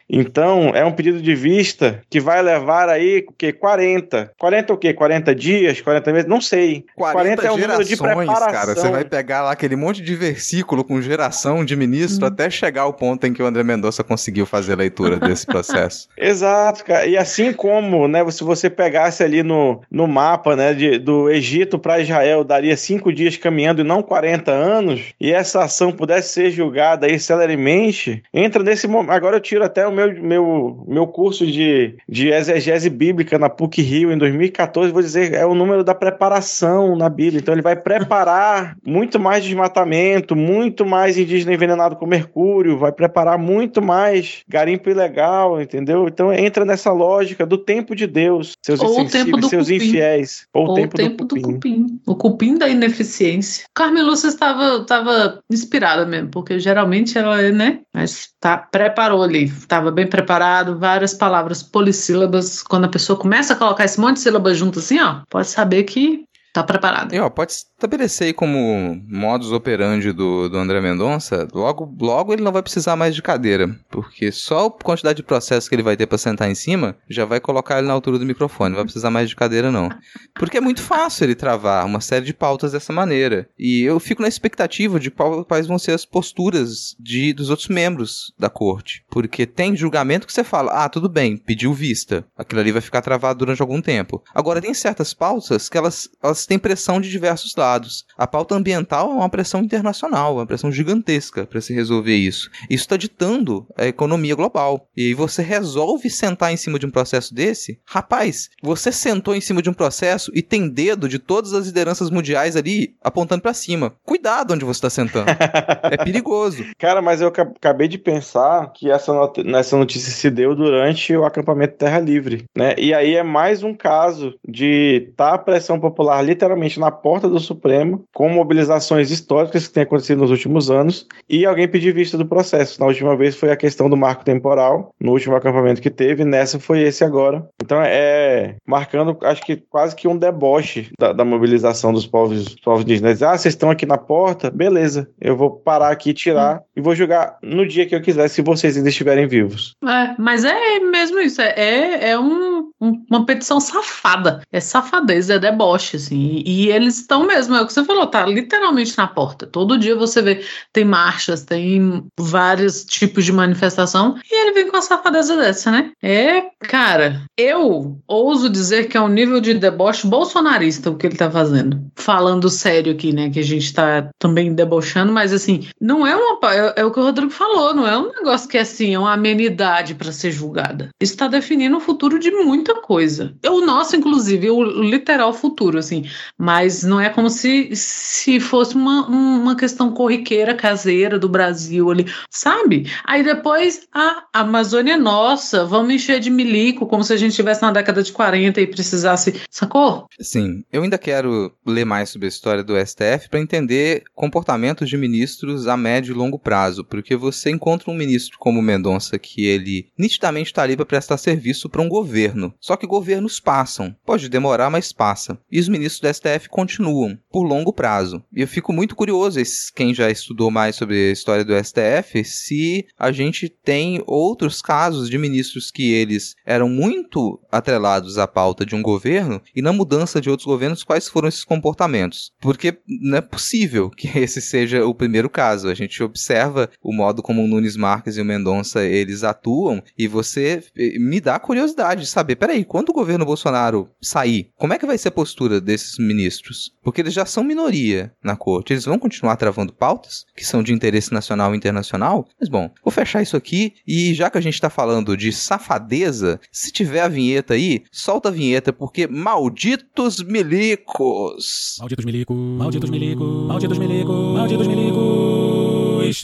Então, 0.11 0.71
é 0.75 0.83
um 0.83 0.91
pedido 0.91 1.21
de 1.21 1.33
vista 1.33 2.01
que 2.09 2.19
vai 2.19 2.41
levar 2.41 2.89
aí 2.89 3.25
o 3.27 3.31
quê? 3.31 3.53
40. 3.53 4.33
40 4.37 4.73
o 4.73 4.77
quê? 4.77 4.93
40 4.93 5.33
dias? 5.33 5.79
40 5.79 6.11
meses? 6.11 6.27
Não 6.27 6.41
sei. 6.41 6.83
40, 6.95 7.47
é 7.47 7.51
o 7.51 7.57
número 7.57 7.85
de 7.85 7.95
preparação. 7.95 8.51
cara. 8.51 8.75
Você 8.75 8.89
vai 8.89 9.05
pegar 9.05 9.43
lá 9.43 9.51
aquele 9.51 9.77
monte 9.77 10.01
de 10.01 10.13
versículo 10.15 10.83
com 10.83 11.01
geração 11.01 11.63
de 11.63 11.75
ministro 11.77 12.25
até 12.25 12.49
chegar 12.49 12.81
ao 12.81 12.93
ponto 12.93 13.25
em 13.25 13.31
que 13.31 13.41
o 13.41 13.45
André 13.45 13.63
Mendonça 13.63 14.03
conseguiu 14.03 14.45
fazer 14.45 14.73
a 14.73 14.77
leitura 14.77 15.17
desse 15.17 15.45
processo. 15.47 16.09
Exato, 16.17 16.83
cara. 16.83 17.05
E 17.05 17.17
assim 17.17 17.53
como, 17.53 18.07
né, 18.07 18.29
se 18.31 18.43
você 18.43 18.69
pegasse 18.69 19.23
ali 19.23 19.41
no, 19.43 19.81
no 19.89 20.07
mapa, 20.07 20.55
né, 20.57 20.73
de, 20.73 20.99
do 20.99 21.29
Egito 21.29 21.79
para 21.79 22.01
Israel, 22.01 22.43
daria 22.43 22.75
cinco 22.75 23.13
dias 23.13 23.37
caminhando 23.37 23.81
e 23.81 23.85
não 23.85 24.03
40 24.03 24.51
anos, 24.51 25.13
e 25.19 25.31
essa 25.31 25.63
ação 25.63 25.91
pudesse 25.91 26.33
ser 26.33 26.51
julgada 26.51 27.05
aí 27.05 27.17
celeremente, 27.17 28.23
entra 28.33 28.61
nesse 28.61 28.87
momento. 28.87 29.11
Agora 29.11 29.37
eu 29.37 29.41
tiro 29.41 29.63
até 29.63 29.87
o 29.87 29.91
meu 29.91 30.00
meu, 30.07 30.23
meu, 30.23 30.85
meu 30.87 31.07
curso 31.07 31.45
de, 31.45 31.95
de 32.07 32.29
exegese 32.29 32.89
bíblica 32.89 33.37
na 33.37 33.49
PUC 33.49 33.81
Rio 33.81 34.11
em 34.11 34.17
2014, 34.17 34.91
vou 34.91 35.01
dizer, 35.01 35.33
é 35.33 35.45
o 35.45 35.55
número 35.55 35.83
da 35.83 35.93
preparação 35.93 36.95
na 36.95 37.09
Bíblia. 37.09 37.39
Então 37.39 37.53
ele 37.53 37.61
vai 37.61 37.75
preparar 37.75 38.75
muito 38.85 39.19
mais 39.19 39.43
desmatamento, 39.43 40.35
muito 40.35 40.85
mais 40.85 41.17
indígena 41.17 41.53
envenenado 41.53 41.95
com 41.95 42.05
mercúrio, 42.05 42.77
vai 42.77 42.91
preparar 42.91 43.37
muito 43.37 43.81
mais 43.81 44.43
garimpo 44.47 44.89
ilegal, 44.89 45.61
entendeu? 45.61 46.07
Então 46.07 46.33
entra 46.33 46.65
nessa 46.65 46.91
lógica 46.91 47.45
do 47.45 47.57
tempo 47.57 47.95
de 47.95 48.07
Deus, 48.07 48.53
seus 48.61 48.79
Ou 48.79 49.01
o 49.01 49.09
tempo 49.09 49.37
do 49.37 49.47
seus 49.47 49.67
cupim. 49.67 49.75
infiéis. 49.75 50.45
Ou, 50.53 50.67
Ou 50.67 50.71
o 50.71 50.75
tempo, 50.75 51.25
do, 51.25 51.35
cupim. 51.35 51.41
cupim. 51.41 51.99
O 52.05 52.15
cupim 52.15 52.57
da 52.57 52.67
ineficiência. 52.67 53.65
Carmen 53.73 54.03
Lúcia 54.03 54.27
estava, 54.27 54.81
estava 54.81 55.41
inspirada 55.49 56.05
mesmo, 56.05 56.29
porque 56.29 56.59
geralmente 56.59 57.17
ela 57.17 57.41
é, 57.41 57.51
né? 57.51 57.79
Mas 57.93 58.29
tá, 58.39 58.57
preparou 58.57 59.23
ali, 59.23 59.43
estava 59.43 59.90
bem 59.91 60.07
preparado, 60.07 60.77
várias 60.77 61.13
palavras 61.13 61.61
polissílabas. 61.61 62.63
Quando 62.63 62.85
a 62.85 62.89
pessoa 62.89 63.17
começa 63.17 63.53
a 63.53 63.55
colocar 63.55 63.85
esse 63.85 63.99
monte 63.99 64.15
de 64.15 64.21
sílabas 64.21 64.57
junto 64.57 64.79
assim, 64.79 64.99
ó, 64.99 65.21
pode 65.29 65.47
saber 65.47 65.83
que 65.83 66.23
tá 66.53 66.63
preparado. 66.63 67.13
E 67.13 67.19
ó, 67.19 67.29
pode 67.29 67.51
estabelecer 67.53 68.33
como 68.33 69.01
modus 69.07 69.51
operandi 69.51 70.11
do, 70.11 70.49
do 70.49 70.57
André 70.57 70.81
Mendonça, 70.81 71.47
logo, 71.53 71.95
logo 71.99 72.33
ele 72.33 72.41
não 72.43 72.51
vai 72.51 72.61
precisar 72.61 72.95
mais 72.95 73.15
de 73.15 73.21
cadeira, 73.21 73.69
porque 73.89 74.31
só 74.31 74.67
a 74.67 74.71
quantidade 74.71 75.17
de 75.17 75.23
processo 75.23 75.67
que 75.69 75.75
ele 75.75 75.83
vai 75.83 75.95
ter 75.97 76.05
pra 76.07 76.17
sentar 76.17 76.49
em 76.49 76.55
cima 76.55 76.95
já 77.09 77.25
vai 77.25 77.39
colocar 77.39 77.77
ele 77.79 77.87
na 77.87 77.93
altura 77.93 78.19
do 78.19 78.25
microfone, 78.25 78.69
não 78.71 78.77
vai 78.77 78.85
precisar 78.85 79.09
mais 79.09 79.29
de 79.29 79.35
cadeira 79.35 79.71
não. 79.71 79.89
Porque 80.35 80.57
é 80.57 80.61
muito 80.61 80.81
fácil 80.81 81.23
ele 81.25 81.35
travar 81.35 81.85
uma 81.85 82.01
série 82.01 82.25
de 82.25 82.33
pautas 82.33 82.71
dessa 82.71 82.93
maneira. 82.93 83.47
E 83.57 83.81
eu 83.83 83.99
fico 83.99 84.21
na 84.21 84.27
expectativa 84.27 84.99
de 84.99 85.09
qual- 85.11 85.45
quais 85.45 85.67
vão 85.67 85.79
ser 85.79 85.91
as 85.91 86.05
posturas 86.05 86.95
de, 86.99 87.33
dos 87.33 87.49
outros 87.49 87.67
membros 87.69 88.33
da 88.37 88.49
corte, 88.49 89.03
porque 89.09 89.45
tem 89.45 89.75
julgamento 89.75 90.27
que 90.27 90.33
você 90.33 90.43
fala, 90.43 90.71
ah, 90.71 90.89
tudo 90.89 91.09
bem, 91.09 91.37
pediu 91.37 91.73
vista, 91.73 92.25
aquilo 92.37 92.61
ali 92.61 92.71
vai 92.71 92.81
ficar 92.81 93.01
travado 93.01 93.39
durante 93.39 93.61
algum 93.61 93.81
tempo. 93.81 94.23
Agora 94.33 94.61
tem 94.61 94.73
certas 94.73 95.13
pautas 95.13 95.67
que 95.69 95.77
elas, 95.77 96.09
elas 96.21 96.40
têm 96.45 96.59
pressão 96.59 96.99
de 97.01 97.09
diversos 97.09 97.55
lados. 97.55 98.05
A 98.17 98.27
pauta 98.27 98.55
ambiental 98.55 99.11
é 99.11 99.15
uma 99.15 99.29
pressão 99.29 99.61
internacional, 99.61 100.35
uma 100.35 100.45
pressão 100.45 100.71
gigantesca 100.71 101.45
para 101.45 101.61
se 101.61 101.73
resolver 101.73 102.15
isso. 102.15 102.49
Isso 102.69 102.83
está 102.83 102.97
ditando 102.97 103.65
a 103.77 103.85
economia 103.85 104.35
global. 104.35 104.87
E 104.95 105.07
aí 105.07 105.13
você 105.13 105.41
resolve 105.41 106.09
sentar 106.09 106.51
em 106.53 106.57
cima 106.57 106.77
de 106.79 106.85
um 106.85 106.91
processo 106.91 107.33
desse? 107.33 107.79
Rapaz, 107.85 108.49
você 108.61 108.91
sentou 108.91 109.35
em 109.35 109.41
cima 109.41 109.61
de 109.61 109.69
um 109.69 109.73
processo 109.73 110.31
e 110.35 110.41
tem 110.41 110.69
dedo 110.69 111.07
de 111.07 111.19
todas 111.19 111.53
as 111.53 111.65
lideranças 111.65 112.09
mundiais 112.09 112.55
ali 112.55 112.95
apontando 113.01 113.41
para 113.41 113.53
cima. 113.53 113.93
Cuidado 114.03 114.53
onde 114.53 114.65
você 114.65 114.77
está 114.77 114.89
sentando. 114.89 115.29
é 115.29 115.97
perigoso. 116.03 116.65
Cara, 116.77 117.01
mas 117.01 117.21
eu 117.21 117.27
aca- 117.27 117.51
acabei 117.55 117.87
de 117.87 117.97
pensar 117.97 118.71
que 118.73 118.89
essa, 118.89 119.13
not 119.13 119.41
essa 119.55 119.77
notícia 119.77 120.11
se 120.11 120.29
deu 120.29 120.55
durante 120.55 121.15
o 121.15 121.25
acampamento 121.25 121.75
Terra 121.77 121.99
Livre, 121.99 122.45
né? 122.55 122.73
E 122.77 122.93
aí 122.93 123.15
é 123.15 123.23
mais 123.23 123.63
um 123.63 123.73
caso 123.73 124.33
de 124.47 125.07
estar 125.09 125.33
a 125.33 125.37
pressão 125.37 125.79
popular 125.79 126.21
literalmente 126.31 126.79
na 126.79 126.89
porta 126.91 127.27
do 127.29 127.39
Supremo, 127.39 128.03
com 128.13 128.29
mobilizações 128.29 129.11
históricas 129.11 129.67
que 129.67 129.73
têm 129.73 129.83
acontecido 129.83 130.19
nos 130.19 130.31
últimos 130.31 130.71
anos, 130.71 131.05
e 131.29 131.45
alguém 131.45 131.67
pedir 131.67 131.93
vista 131.93 132.17
do 132.17 132.25
processo. 132.25 132.79
Na 132.79 132.87
última 132.87 133.15
vez 133.15 133.35
foi 133.35 133.51
a 133.51 133.55
questão 133.57 133.89
do 133.89 133.97
marco 133.97 134.23
temporal, 134.23 134.93
no 134.99 135.11
último 135.11 135.35
acampamento 135.35 135.81
que 135.81 135.89
teve, 135.89 136.23
nessa 136.23 136.59
foi 136.59 136.81
esse 136.81 137.03
agora. 137.03 137.45
Então 137.61 137.81
é 137.81 138.55
marcando, 138.65 139.17
acho 139.23 139.41
que 139.43 139.57
quase 139.57 139.95
que 139.95 140.07
um 140.07 140.17
deboche 140.17 140.89
da, 140.99 141.11
da 141.13 141.25
mobilização 141.25 141.91
dos 141.91 142.07
povos, 142.07 142.45
dos 142.45 142.55
povos 142.55 142.83
indígenas. 142.83 143.21
Ah, 143.21 143.37
vocês 143.37 143.53
estão 143.53 143.69
aqui 143.69 143.85
na 143.85 143.97
porta? 143.97 144.49
Beleza, 144.49 145.09
eu 145.19 145.35
vou 145.35 145.51
parar 145.51 145.89
aqui, 145.91 146.13
tirar 146.13 146.61
e 146.75 146.81
vou 146.81 146.95
jogar 146.95 147.37
no 147.43 147.67
dia 147.67 147.85
que 147.85 147.95
eu 147.95 148.01
quiser, 148.01 148.27
se 148.29 148.41
vocês 148.41 148.77
ainda 148.77 148.89
estiverem 148.89 149.27
vivos. 149.27 149.73
É, 149.83 150.15
mas 150.17 150.45
é 150.45 150.79
mesmo 150.79 151.19
isso, 151.19 151.41
é, 151.41 151.53
é, 151.57 152.09
é 152.11 152.19
um- 152.19 152.69
um- 152.79 153.03
uma 153.09 153.25
petição 153.25 153.59
safada, 153.59 154.41
é 154.51 154.59
safadez, 154.59 155.29
é 155.29 155.37
deboche, 155.39 155.97
assim, 155.97 156.20
e, 156.21 156.65
e 156.65 156.71
eles 156.71 156.99
estão 156.99 157.25
mesmo, 157.25 157.55
é 157.55 157.61
o 157.61 157.67
que 157.67 157.73
você 157.73 157.83
falou, 157.83 158.05
tá 158.07 158.25
literalmente 158.25 158.97
na 158.97 159.07
porta, 159.07 159.47
todo 159.47 159.77
dia 159.77 159.95
você 159.95 160.21
vê, 160.21 160.43
tem 160.71 160.85
marchas, 160.85 161.43
tem 161.43 162.03
vários 162.19 162.85
tipos 162.85 163.25
de 163.25 163.31
manifestação, 163.31 164.15
e 164.29 164.41
ele 164.41 164.53
vem 164.53 164.69
com 164.69 164.77
a 164.77 164.81
safadeza 164.81 165.35
dessa, 165.35 165.71
né? 165.71 165.91
É, 166.01 166.43
cara, 166.59 167.23
eu 167.37 167.97
ouso 168.07 168.49
dizer 168.49 168.87
que 168.87 168.97
é 168.97 169.01
um 169.01 169.07
nível 169.07 169.39
de 169.39 169.53
deboche 169.53 170.07
bolsonarista 170.07 170.89
o 170.89 170.95
que 170.95 171.07
ele 171.07 171.15
tá 171.15 171.29
fazendo, 171.29 171.81
falando 171.95 172.49
sério 172.49 172.93
aqui, 172.93 173.13
né, 173.13 173.29
que 173.29 173.39
a 173.39 173.43
gente 173.43 173.73
tá 173.73 174.09
também 174.19 174.53
debochando, 174.53 175.11
mas 175.11 175.33
assim, 175.33 175.67
não 175.79 176.05
é 176.05 176.15
uma, 176.15 176.37
é, 176.53 176.73
é 176.77 176.85
o 176.85 176.91
que 176.91 176.99
o 176.99 177.03
Rodrigo 177.03 177.31
falou, 177.31 177.73
não 177.73 177.87
é 177.87 177.97
um 177.97 178.11
negócio 178.11 178.47
que 178.47 178.57
é 178.57 178.61
assim, 178.61 178.93
é 178.93 178.99
uma 178.99 179.13
amenidade 179.13 179.95
para 179.95 180.11
ser 180.11 180.31
julgada. 180.31 180.89
Isso 181.01 181.13
está 181.13 181.27
definindo 181.27 181.77
o 181.77 181.79
futuro 181.79 182.19
de 182.19 182.31
muita 182.31 182.75
coisa. 182.81 183.33
O 183.47 183.61
nosso, 183.61 183.95
inclusive, 183.95 184.49
o 184.49 184.63
literal 184.63 185.33
futuro, 185.33 185.77
assim. 185.77 186.05
Mas 186.37 186.83
não 186.83 186.99
é 186.99 187.09
como 187.09 187.29
se, 187.29 187.75
se 187.75 188.39
fosse 188.39 188.75
uma, 188.75 189.07
uma 189.07 189.55
questão 189.55 189.91
corriqueira, 189.91 190.55
caseira 190.55 191.17
do 191.17 191.29
Brasil 191.29 191.89
ali, 191.89 192.05
sabe? 192.29 192.89
Aí 193.05 193.23
depois 193.23 193.87
a 193.93 194.23
Amazônia 194.33 194.93
é 194.93 194.97
nossa, 194.97 195.65
vamos 195.65 195.93
encher 195.93 196.19
de 196.19 196.29
milico, 196.29 196.85
como 196.85 197.03
se 197.03 197.13
a 197.13 197.17
gente 197.17 197.31
estivesse 197.31 197.61
na 197.61 197.71
década 197.71 198.03
de 198.03 198.11
40 198.11 198.59
e 198.61 198.67
precisasse, 198.67 199.41
sacou? 199.49 200.07
Sim, 200.19 200.63
eu 200.71 200.83
ainda 200.83 200.97
quero 200.97 201.53
ler 201.65 201.85
mais 201.85 202.09
sobre 202.09 202.27
a 202.27 202.29
história 202.29 202.63
do 202.63 202.75
STF 202.77 203.29
para 203.29 203.39
entender 203.39 204.03
comportamentos 204.13 204.89
de 204.89 204.97
ministros 204.97 205.67
a 205.67 205.77
médio 205.77 206.13
e 206.13 206.17
longo 206.17 206.39
prazo, 206.39 206.83
porque 206.83 207.15
você 207.15 207.49
encontra 207.49 207.91
um 207.91 207.95
ministro 207.95 208.37
como 208.39 208.61
Mendonça 208.61 209.17
que 209.17 209.45
ele 209.45 209.87
nitidamente 209.97 210.47
está 210.47 210.63
ali 210.63 210.75
para 210.75 210.85
prestar 210.85 211.17
serviço 211.17 211.69
para 211.69 211.81
um 211.81 211.89
governo. 211.89 212.53
Só 212.59 212.75
que 212.75 212.87
governos 212.87 213.39
passam, 213.39 213.95
pode 214.05 214.29
demorar, 214.29 214.69
mas 214.69 214.91
passa. 214.91 215.37
E 215.51 215.59
os 215.59 215.69
ministros 215.69 216.00
do 216.01 216.13
STF 216.13 216.49
continuam 216.49 217.17
por 217.31 217.43
longo 217.43 217.71
prazo. 217.71 218.23
E 218.35 218.41
eu 218.41 218.47
fico 218.47 218.73
muito 218.73 218.95
curioso, 218.95 219.39
quem 219.75 219.93
já 219.93 220.09
estudou 220.09 220.51
mais 220.51 220.75
sobre 220.75 221.09
a 221.09 221.11
história 221.11 221.45
do 221.45 221.53
STF, 221.53 222.23
se 222.23 222.85
a 222.97 223.11
gente 223.11 223.49
tem 223.49 224.03
outros 224.05 224.61
casos 224.61 225.09
de 225.09 225.17
ministros 225.17 225.71
que 225.71 225.91
eles 225.91 226.35
eram 226.45 226.67
muito 226.67 227.39
atrelados 227.51 228.17
à 228.17 228.27
pauta 228.27 228.65
de 228.65 228.75
um 228.75 228.81
governo 228.81 229.41
e 229.55 229.61
na 229.61 229.71
mudança 229.71 230.19
de 230.19 230.29
outros 230.29 230.45
governos, 230.45 230.83
quais 230.83 231.07
foram 231.07 231.27
esses 231.27 231.43
comportamentos? 231.43 232.31
Porque 232.39 232.77
não 232.87 233.17
é 233.17 233.21
possível 233.21 233.89
que 233.89 234.07
esse 234.17 234.41
seja 234.41 234.85
o 234.85 234.93
primeiro 234.93 235.29
caso. 235.29 235.69
A 235.69 235.73
gente 235.73 236.01
observa 236.03 236.69
o 236.81 236.93
modo 236.93 237.21
como 237.21 237.43
o 237.43 237.47
Nunes 237.47 237.77
Marques 237.77 238.17
e 238.17 238.21
o 238.21 238.25
Mendonça 238.25 238.83
eles 238.83 239.23
atuam 239.23 239.81
e 239.97 240.07
você 240.07 240.63
eh, 240.75 240.97
me 240.99 241.19
dá 241.19 241.39
curiosidade 241.39 242.01
de 242.01 242.07
saber, 242.07 242.35
peraí, 242.35 242.65
quando 242.65 242.89
o 242.89 242.93
governo 242.93 243.25
Bolsonaro 243.25 243.89
sair, 244.01 244.51
como 244.57 244.73
é 244.73 244.79
que 244.79 244.85
vai 244.85 244.97
ser 244.97 245.09
a 245.09 245.11
postura 245.11 245.61
desses 245.61 245.90
ministros? 245.97 246.71
Porque 246.83 247.01
eles 247.01 247.13
já 247.13 247.25
são 247.25 247.43
minoria 247.43 248.13
na 248.23 248.35
corte, 248.35 248.73
eles 248.73 248.85
vão 248.85 248.99
continuar 248.99 249.35
travando 249.35 249.73
pautas 249.73 250.25
que 250.35 250.45
são 250.45 250.63
de 250.63 250.73
interesse 250.73 251.13
nacional 251.13 251.53
e 251.53 251.57
internacional? 251.57 252.27
Mas 252.39 252.49
bom, 252.49 252.69
vou 252.83 252.91
fechar 252.91 253.21
isso 253.21 253.37
aqui 253.37 253.73
e 253.87 254.13
já 254.13 254.29
que 254.29 254.37
a 254.37 254.41
gente 254.41 254.59
tá 254.59 254.69
falando 254.69 255.15
de 255.15 255.31
safadeza, 255.31 256.39
se 256.51 256.71
tiver 256.71 257.01
a 257.01 257.07
vinheta 257.07 257.53
aí, 257.53 257.83
solta 257.91 258.29
a 258.29 258.31
vinheta 258.31 258.73
porque 258.73 259.07
malditos 259.07 260.21
milicos. 260.23 261.77
Malditos 261.79 262.05
milicos, 262.05 262.37
malditos 262.37 262.89
milicos, 262.89 263.47
malditos 263.47 263.77
milicos, 263.77 264.33
malditos 264.35 264.67
milicos. 264.67 265.70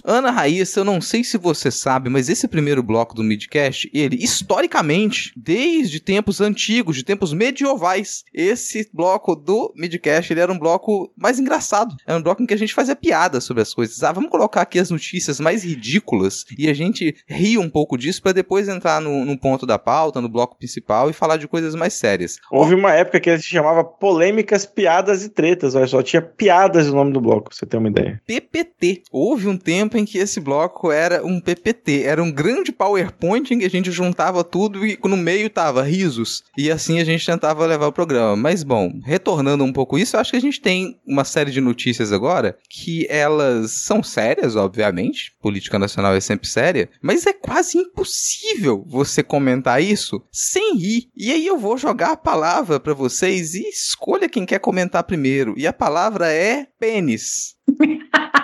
Ana 0.04 0.32
Raíssa, 0.32 0.80
eu 0.80 0.86
não 0.86 1.02
sei 1.02 1.24
se 1.24 1.38
você 1.38 1.72
sabe, 1.72 2.10
mas 2.10 2.30
esse 2.30 2.48
primeiro 2.48 2.84
bloco 2.84 3.16
do 3.16 3.24
Midcast, 3.24 3.90
ele, 3.94 4.18
historicamente, 4.22 5.32
desde 5.36 6.00
tempos 6.00 6.42
antigos, 6.42 6.96
de 6.96 7.04
tempos 7.04 7.34
medievais, 7.34 8.24
esse 8.34 8.90
bloco 8.94 9.36
do 9.36 9.74
Midcast, 9.76 10.32
ele 10.32 10.42
era 10.42 10.52
um 10.52 10.60
bloco 10.60 11.12
mais 11.18 11.40
engraçado. 11.40 11.96
Era 12.06 12.18
um 12.18 12.22
bloco 12.22 12.42
em 12.42 12.46
que 12.46 12.54
a 12.54 12.58
gente 12.58 12.74
fazia 12.74 12.96
piada 12.96 13.40
sobre 13.42 13.62
as 13.62 13.74
coisas. 13.74 14.04
Ah, 14.04 14.12
vamos 14.12 14.30
colocar 14.30 14.62
aqui 14.62 14.80
as 14.80 14.90
notícias 14.90 15.40
mais 15.40 15.64
ridículas 15.64 16.46
e 16.58 16.70
a 16.70 16.74
gente 16.74 17.16
ri 17.28 17.58
um 17.58 17.70
pouco 17.70 17.98
disso 17.98 18.22
para 18.22 18.32
depois 18.32 18.68
entrar 18.68 19.02
no, 19.02 19.26
no 19.26 19.38
ponto 19.38 19.66
da 19.66 19.80
pauta, 19.80 20.22
no 20.22 20.30
bloco 20.30 20.58
principal 20.58 21.10
e 21.10 21.14
falar 21.14 21.38
de 21.38 21.48
coisas 21.48 21.76
mais 21.76 21.94
sérias. 21.94 22.38
Houve 22.52 22.76
uma 22.76 22.94
época 22.94 23.20
que 23.20 23.30
ele 23.30 23.40
se 23.40 23.48
chamava 23.48 23.84
Polêmicas, 23.84 24.66
Piadas 24.66 25.24
e 25.24 25.30
Tretas, 25.30 25.76
olha 25.76 25.88
só, 25.88 26.02
tinha 26.02 26.22
piadas 26.22 26.88
no 26.88 26.96
nome 26.96 27.14
do 27.14 27.22
bloco, 27.22 27.50
pra 27.50 27.58
você 27.58 27.66
ter 27.66 27.78
uma 27.78 27.90
ideia. 27.90 28.22
PPT. 28.26 29.04
Houve 29.12 29.48
um 29.48 29.58
tempo 29.58 29.77
em 29.82 30.06
que 30.06 30.18
esse 30.18 30.40
bloco 30.40 30.92
era 30.92 31.26
um 31.26 31.40
PPT, 31.40 32.04
era 32.04 32.24
um 32.24 32.32
grande 32.32 32.72
PowerPoint 32.72 33.54
em 33.54 33.60
que 33.60 33.66
a 33.66 33.70
gente 33.70 33.92
juntava 33.92 34.44
tudo 34.44 34.86
e 34.86 34.98
no 35.04 35.18
meio 35.18 35.50
tava 35.50 35.84
risos. 35.84 36.44
E 36.58 36.72
assim 36.72 37.00
a 37.00 37.04
gente 37.04 37.26
tentava 37.26 37.66
levar 37.66 37.88
o 37.88 37.92
programa. 37.92 38.36
Mas 38.36 38.64
bom, 38.64 38.92
retornando 39.04 39.64
um 39.64 39.72
pouco 39.72 39.98
isso, 39.98 40.18
acho 40.18 40.32
que 40.32 40.38
a 40.38 40.42
gente 40.42 40.60
tem 40.60 41.00
uma 41.06 41.24
série 41.24 41.52
de 41.52 41.62
notícias 41.62 42.12
agora 42.12 42.58
que 42.70 43.08
elas 43.10 43.72
são 43.72 44.04
sérias, 44.04 44.56
obviamente. 44.56 45.34
Política 45.42 45.80
nacional 45.80 46.14
é 46.14 46.20
sempre 46.20 46.48
séria, 46.48 46.90
mas 47.02 47.26
é 47.26 47.34
quase 47.34 47.78
impossível 47.78 48.84
você 48.88 49.24
comentar 49.24 49.82
isso 49.82 50.22
sem 50.32 50.78
rir. 50.78 51.10
E 51.16 51.32
aí 51.32 51.46
eu 51.46 51.58
vou 51.58 51.78
jogar 51.78 52.12
a 52.12 52.18
palavra 52.18 52.80
para 52.80 52.94
vocês 52.94 53.54
e 53.54 53.68
escolha 53.70 54.30
quem 54.30 54.46
quer 54.46 54.60
comentar 54.60 55.04
primeiro. 55.04 55.54
E 55.58 55.66
a 55.66 55.74
palavra 55.74 56.32
é 56.32 56.68
pênis. 56.80 57.56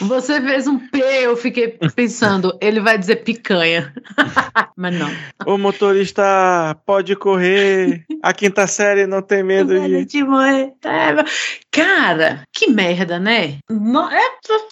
Você 0.00 0.40
fez 0.40 0.66
um 0.66 0.78
P, 0.78 0.98
eu 0.98 1.36
fiquei 1.36 1.78
pensando, 1.94 2.56
ele 2.60 2.80
vai 2.80 2.96
dizer 2.96 3.16
picanha. 3.16 3.92
Mas 4.76 4.94
não. 4.94 5.10
O 5.46 5.58
motorista 5.58 6.76
pode 6.86 7.14
correr. 7.16 8.04
A 8.22 8.32
quinta 8.32 8.66
série 8.66 9.06
não 9.06 9.22
tem 9.22 9.42
medo 9.42 9.78
de. 9.78 10.04
de 10.04 10.24
morrer. 10.24 10.72
É, 10.84 11.24
Cara, 11.70 12.42
que 12.52 12.70
merda, 12.70 13.18
né? 13.18 13.58
Não, 13.68 14.10
é, 14.10 14.20